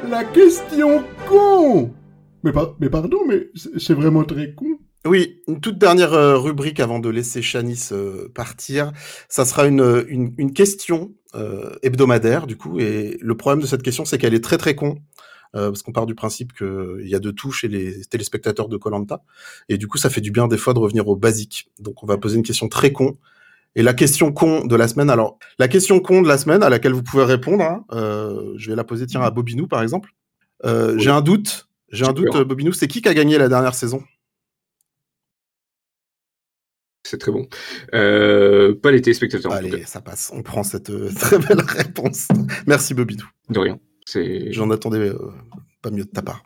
La 0.08 0.24
question 0.24 1.04
con 1.28 1.94
mais, 2.42 2.52
mais 2.80 2.90
pardon, 2.90 3.18
mais 3.26 3.50
c'est 3.54 3.94
vraiment 3.94 4.24
très 4.24 4.52
con. 4.54 4.78
Oui, 5.04 5.42
une 5.48 5.60
toute 5.60 5.78
dernière 5.78 6.12
euh, 6.12 6.38
rubrique 6.38 6.78
avant 6.78 6.98
de 6.98 7.08
laisser 7.08 7.42
Chanice 7.42 7.92
euh, 7.92 8.30
partir. 8.34 8.92
Ça 9.28 9.44
sera 9.44 9.66
une, 9.66 10.04
une, 10.08 10.52
question 10.52 11.12
hebdomadaire, 11.82 12.46
du 12.46 12.56
coup. 12.56 12.78
Et 12.80 13.18
le 13.20 13.36
problème 13.36 13.60
de 13.60 13.66
cette 13.66 13.82
question, 13.82 14.04
c'est 14.04 14.18
qu'elle 14.18 14.34
est 14.34 14.44
très 14.44 14.58
très 14.58 14.74
con. 14.74 14.98
Euh, 15.54 15.68
parce 15.68 15.82
qu'on 15.82 15.92
part 15.92 16.06
du 16.06 16.14
principe 16.14 16.54
qu'il 16.54 17.06
y 17.06 17.14
a 17.14 17.18
de 17.18 17.30
tout 17.30 17.52
chez 17.52 17.68
les 17.68 18.06
téléspectateurs 18.06 18.68
de 18.68 18.78
Colanta, 18.78 19.22
et 19.68 19.76
du 19.76 19.86
coup 19.86 19.98
ça 19.98 20.08
fait 20.08 20.22
du 20.22 20.30
bien 20.30 20.48
des 20.48 20.56
fois 20.56 20.72
de 20.72 20.78
revenir 20.78 21.06
au 21.08 21.14
basique. 21.14 21.68
Donc 21.78 22.02
on 22.02 22.06
va 22.06 22.16
poser 22.16 22.36
une 22.38 22.42
question 22.42 22.68
très 22.68 22.90
con. 22.90 23.18
Et 23.76 23.82
la 23.82 23.92
question 23.92 24.32
con 24.32 24.64
de 24.64 24.76
la 24.76 24.88
semaine, 24.88 25.10
alors 25.10 25.38
la 25.58 25.68
question 25.68 26.00
con 26.00 26.22
de 26.22 26.28
la 26.28 26.38
semaine 26.38 26.62
à 26.62 26.70
laquelle 26.70 26.94
vous 26.94 27.02
pouvez 27.02 27.24
répondre, 27.24 27.62
hein, 27.62 27.84
euh, 27.92 28.54
je 28.56 28.70
vais 28.70 28.76
la 28.76 28.84
poser 28.84 29.06
tiens 29.06 29.20
à 29.20 29.30
Bobinou 29.30 29.66
par 29.66 29.82
exemple. 29.82 30.14
Euh, 30.64 30.96
J'ai 30.96 31.10
un 31.10 31.20
doute, 31.20 31.68
j'ai 31.90 32.06
un 32.06 32.14
doute, 32.14 32.34
Bobinou, 32.34 32.72
c'est 32.72 32.88
qui 32.88 33.02
qui 33.02 33.08
a 33.10 33.14
gagné 33.14 33.36
la 33.36 33.50
dernière 33.50 33.74
saison? 33.74 34.02
C'est 37.12 37.18
très 37.18 37.30
bon. 37.30 37.46
Euh, 37.92 38.74
pas 38.74 38.90
les 38.90 39.02
téléspectateurs. 39.02 39.52
Allez, 39.52 39.84
ça 39.84 40.00
passe. 40.00 40.30
On 40.32 40.42
prend 40.42 40.62
cette 40.62 40.90
très 41.16 41.38
belle 41.38 41.60
réponse. 41.60 42.26
Merci 42.66 42.94
Bobinou. 42.94 43.28
De 43.50 43.58
rien. 43.58 43.78
J'en 44.50 44.70
attendais 44.70 45.10
euh, 45.10 45.30
pas 45.82 45.90
mieux 45.90 46.04
de 46.04 46.10
ta 46.10 46.22
part. 46.22 46.42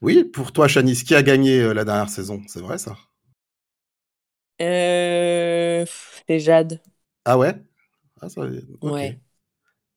Oui, 0.00 0.24
pour 0.24 0.52
toi, 0.52 0.68
Chanice, 0.68 1.02
qui 1.02 1.14
a 1.14 1.22
gagné 1.22 1.60
euh, 1.60 1.74
la 1.74 1.84
dernière 1.84 2.08
saison? 2.08 2.40
C'est 2.46 2.60
vrai 2.60 2.78
ça? 2.78 2.96
Euh... 4.62 5.84
C'est 6.26 6.40
Jade. 6.40 6.80
Ah 7.26 7.36
ouais, 7.36 7.54
ah, 8.22 8.28
Ouais. 8.80 9.18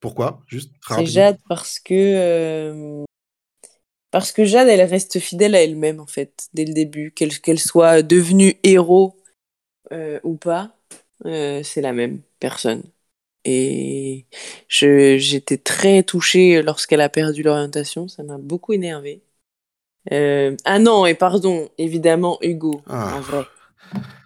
Pourquoi? 0.01 0.41
Juste 0.47 0.73
C'est 0.85 1.05
Jade 1.05 1.39
parce 1.47 1.79
que. 1.79 1.93
Euh, 1.93 3.05
parce 4.11 4.33
que 4.33 4.43
Jade, 4.43 4.67
elle 4.67 4.81
reste 4.81 5.19
fidèle 5.19 5.55
à 5.55 5.63
elle-même, 5.63 6.01
en 6.01 6.07
fait, 6.07 6.49
dès 6.53 6.65
le 6.65 6.73
début. 6.73 7.11
Qu'elle 7.11 7.59
soit 7.59 8.01
devenue 8.01 8.55
héros 8.63 9.15
ou 9.91 10.35
pas, 10.35 10.75
c'est 11.23 11.81
la 11.81 11.93
même 11.93 12.21
personne. 12.39 12.83
Et 13.45 14.25
j'étais 14.69 15.57
très 15.57 16.03
touchée 16.03 16.61
lorsqu'elle 16.61 17.01
a 17.01 17.09
perdu 17.09 17.43
l'orientation, 17.43 18.07
ça 18.07 18.23
m'a 18.23 18.37
beaucoup 18.37 18.73
énervé. 18.73 19.21
Euh, 20.11 20.55
ah 20.65 20.79
non, 20.79 21.05
et 21.05 21.13
pardon, 21.13 21.69
évidemment, 21.77 22.37
Hugo, 22.41 22.81
ah. 22.87 23.15
en 23.17 23.21
vrai. 23.21 23.43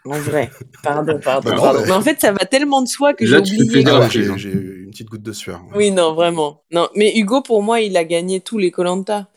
En 0.06 0.20
vrai, 0.20 0.50
pardon, 0.84 1.20
pardon, 1.24 1.50
bah 1.50 1.74
Mais 1.86 1.92
en 1.92 2.02
fait, 2.02 2.22
ça 2.22 2.32
va 2.32 2.46
tellement 2.46 2.82
de 2.82 2.88
soi 2.88 3.14
que 3.14 3.26
j'ai 3.26 3.38
oublié. 3.38 3.84
J'ai 4.38 4.50
eu 4.50 4.84
une 4.86 4.92
petite 4.92 5.10
goutte 5.10 5.24
de 5.24 5.34
sueur. 5.34 5.62
Oui, 5.76 5.92
non, 5.92 6.14
vraiment. 6.14 6.64
Non, 6.72 6.88
mais 6.96 7.18
Hugo, 7.18 7.42
pour 7.42 7.62
moi, 7.62 7.82
il 7.82 7.98
a 7.98 8.06
gagné 8.06 8.40
tous 8.40 8.58
les 8.58 8.72
Colanta. 8.72 9.28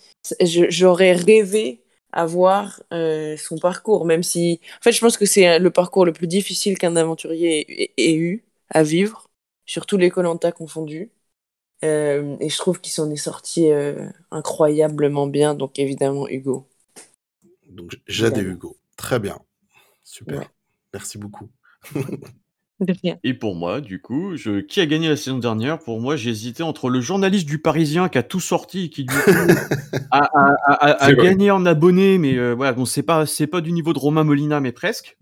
J'aurais 0.41 1.13
rêvé 1.13 1.80
avoir 2.13 2.83
euh, 2.93 3.37
son 3.37 3.59
parcours, 3.59 4.05
même 4.07 4.23
si, 4.23 4.61
en 4.79 4.83
fait, 4.83 4.93
je 4.93 5.01
pense 5.01 5.17
que 5.17 5.27
c'est 5.27 5.59
le 5.59 5.71
parcours 5.71 6.05
le 6.07 6.13
plus 6.13 6.27
difficile 6.27 6.79
qu'un 6.79 6.97
aventurier 6.97 7.93
ait 7.97 8.15
eu 8.15 8.45
à 8.71 8.83
vivre 8.83 9.31
sur 9.67 9.87
tous 9.87 9.97
les 9.99 10.11
Colanta 10.11 10.53
confondus. 10.53 11.11
Euh, 11.85 12.37
et 12.41 12.51
je 12.51 12.59
trouve 12.59 12.81
qu'il 12.81 12.93
s'en 12.93 13.11
est 13.11 13.17
sorti 13.17 13.71
euh, 13.73 14.09
incroyablement 14.31 15.27
bien, 15.27 15.55
donc 15.55 15.79
évidemment 15.79 16.29
Hugo. 16.29 16.67
Donc 17.69 17.99
Jade 18.07 18.37
et 18.37 18.43
Hugo. 18.43 18.77
Très 18.97 19.19
bien. 19.19 19.39
Super. 20.05 20.53
Merci 20.93 21.19
beaucoup. 21.19 21.51
Et 23.25 23.35
pour 23.35 23.55
moi, 23.55 23.81
du 23.81 24.01
coup, 24.01 24.37
je... 24.37 24.61
qui 24.61 24.81
a 24.81 24.87
gagné 24.87 25.09
la 25.09 25.17
saison 25.17 25.39
dernière? 25.39 25.79
Pour 25.79 26.01
moi, 26.01 26.17
j'ai 26.17 26.31
hésité 26.31 26.63
entre 26.63 26.89
le 26.89 27.01
journaliste 27.01 27.47
du 27.47 27.59
Parisien 27.59 28.09
qui 28.09 28.19
a 28.19 28.23
tout 28.23 28.41
sorti 28.41 28.85
et 28.85 28.91
qui 28.91 29.05
du 29.05 29.15
coup 29.15 29.31
a, 30.11 31.13
gagné 31.13 31.51
en 31.51 31.67
abonnés, 31.67 32.19
mais 32.19 32.37
euh, 32.37 32.55
voilà, 32.55 32.73
bon, 32.73 32.85
c'est 32.85 33.03
pas 33.03 33.27
c'est 33.27 33.47
pas 33.47 33.61
du 33.61 33.73
niveau 33.73 33.93
de 33.93 33.99
Romain 33.99 34.25
Molina, 34.25 34.61
mais 34.61 34.73
presque. 34.73 35.17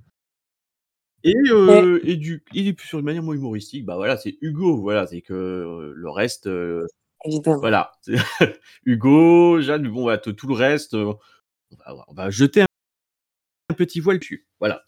Et, 1.25 1.35
euh, 1.51 2.01
et, 2.05 2.17
du, 2.17 2.45
et 2.55 2.75
sur 2.81 3.01
une 3.01 3.05
manière 3.05 3.23
moins 3.23 3.35
humoristique, 3.35 3.85
bah 3.85 3.97
voilà, 3.97 4.17
c'est 4.17 4.39
Hugo, 4.41 4.81
voilà, 4.81 5.07
c'est 5.07 5.21
que 5.21 5.35
euh, 5.35 5.93
le 5.97 6.11
reste, 6.11 6.47
euh, 6.47 6.87
voilà, 7.61 7.93
Hugo, 8.85 9.61
Jeanne, 9.61 9.89
bon, 9.89 10.07
bah, 10.07 10.19
tout 10.19 10.47
le 10.47 10.55
reste, 10.55 10.95
on 10.95 11.19
va, 11.77 12.05
on 12.07 12.15
va 12.15 12.31
jeter 12.31 12.63
un, 12.63 13.75
petit 13.75 13.99
voile 13.99 14.21
dessus, 14.21 14.47
voilà. 14.61 14.85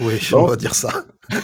Oui, 0.00 0.14
on 0.32 0.46
va 0.46 0.56
dire 0.56 0.74
ça. 0.74 1.04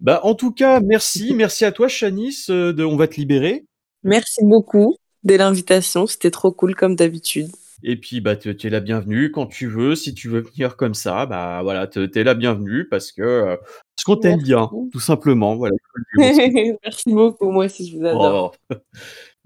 Bah, 0.00 0.20
en 0.24 0.34
tout 0.34 0.52
cas, 0.52 0.80
merci. 0.80 1.34
Merci 1.34 1.64
à 1.64 1.72
toi, 1.72 1.88
Chanice. 1.88 2.50
de... 2.50 2.84
On 2.84 2.96
va 2.96 3.08
te 3.08 3.16
libérer. 3.16 3.64
Merci 4.02 4.44
beaucoup 4.44 4.96
de 5.24 5.34
l'invitation. 5.34 6.06
C'était 6.06 6.30
trop 6.30 6.52
cool 6.52 6.74
comme 6.74 6.96
d'habitude. 6.96 7.48
Et 7.82 7.96
puis, 7.96 8.20
bah, 8.20 8.36
tu 8.36 8.50
es 8.50 8.70
la 8.70 8.80
bienvenue 8.80 9.30
quand 9.30 9.46
tu 9.46 9.66
veux. 9.66 9.94
Si 9.94 10.14
tu 10.14 10.28
veux 10.28 10.40
venir 10.40 10.76
comme 10.76 10.94
ça, 10.94 11.26
bah 11.26 11.60
voilà, 11.62 11.86
tu 11.86 12.08
es 12.14 12.24
la 12.24 12.34
bienvenue 12.34 12.88
parce 12.88 13.12
que 13.12 13.56
parce 13.96 14.04
qu'on 14.04 14.16
t'aime 14.16 14.42
bien, 14.42 14.70
tout 14.92 15.00
simplement. 15.00 15.56
Voilà. 15.56 15.76
Merci 16.16 17.12
beaucoup. 17.12 17.50
Moi 17.50 17.66
aussi, 17.66 17.88
je 17.88 17.98
vous 17.98 18.04
adore. 18.04 18.54
Oh. 18.70 18.74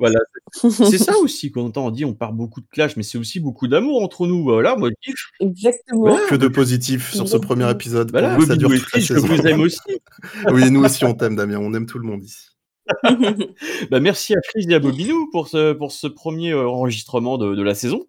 Voilà. 0.01 0.19
C'est 0.55 0.99
ça 0.99 1.17
aussi 1.19 1.53
quand 1.53 1.77
on 1.77 1.91
dit 1.91 2.05
on 2.05 2.15
part 2.15 2.33
beaucoup 2.33 2.61
de 2.61 2.67
clash, 2.67 2.97
mais 2.97 3.03
c'est 3.03 3.19
aussi 3.19 3.39
beaucoup 3.39 3.69
d'amour 3.69 4.03
entre 4.03 4.27
nous. 4.27 4.43
Voilà, 4.43 4.75
moi 4.75 4.89
je 4.89 5.13
dis. 5.13 5.17
Exactement. 5.41 6.19
Que 6.29 6.35
de 6.35 6.49
positif 6.49 7.13
sur 7.13 7.29
ce 7.29 7.37
premier 7.37 7.71
épisode. 7.71 8.11
Voilà, 8.11 8.41
ça 8.41 8.57
dure 8.57 8.71
très 8.81 9.01
je 9.01 9.15
vous 9.15 9.47
aime 9.47 9.61
aussi. 9.61 9.79
oui, 10.53 10.71
nous 10.71 10.83
aussi 10.83 11.05
on 11.05 11.15
t'aime, 11.15 11.37
Damien. 11.37 11.59
On 11.59 11.73
aime 11.75 11.87
tout 11.87 11.99
le 11.99 12.07
monde 12.07 12.25
ici. 12.25 12.49
bah, 13.91 14.01
merci 14.01 14.35
à 14.35 14.39
Frise 14.51 14.67
et 14.69 14.75
à 14.75 14.81
Bobinou 14.81 15.29
pour 15.31 15.47
ce, 15.47 15.75
pour 15.75 15.93
ce 15.93 16.09
premier 16.09 16.55
enregistrement 16.55 17.39
de, 17.39 17.55
de 17.55 17.63
la 17.63 17.75
saison. 17.75 18.07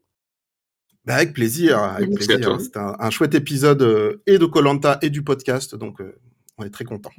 Bah 1.06 1.16
avec 1.16 1.34
plaisir, 1.34 1.80
avec 1.80 2.14
plaisir. 2.14 2.62
C'était 2.62 2.80
un, 2.80 3.10
chouette 3.10 3.34
épisode 3.34 3.82
euh, 3.82 4.22
et 4.28 4.38
de 4.38 4.46
Colanta 4.46 5.00
et 5.02 5.10
du 5.10 5.24
podcast, 5.24 5.76
donc 5.76 6.00
euh, 6.00 6.16
on 6.58 6.64
est 6.64 6.70
très 6.70 6.86
content. 6.86 7.12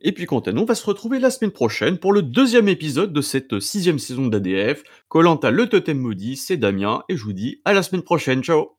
Et 0.00 0.12
puis 0.12 0.26
quant 0.26 0.40
à 0.40 0.52
nous, 0.52 0.62
on 0.62 0.66
va 0.66 0.74
se 0.74 0.86
retrouver 0.86 1.18
la 1.18 1.30
semaine 1.30 1.50
prochaine 1.50 1.98
pour 1.98 2.12
le 2.12 2.22
deuxième 2.22 2.68
épisode 2.68 3.12
de 3.12 3.20
cette 3.20 3.58
sixième 3.58 3.98
saison 3.98 4.26
d'ADF. 4.26 4.84
Colanta, 5.08 5.50
le 5.50 5.68
totem 5.68 5.98
maudit, 5.98 6.36
c'est 6.36 6.56
Damien, 6.56 7.02
et 7.08 7.16
je 7.16 7.24
vous 7.24 7.32
dis 7.32 7.60
à 7.64 7.72
la 7.72 7.82
semaine 7.82 8.02
prochaine. 8.02 8.42
Ciao 8.42 8.78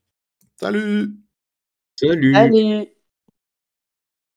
Salut 0.55 1.15
Salut 1.97 2.33
Salut 2.33 2.98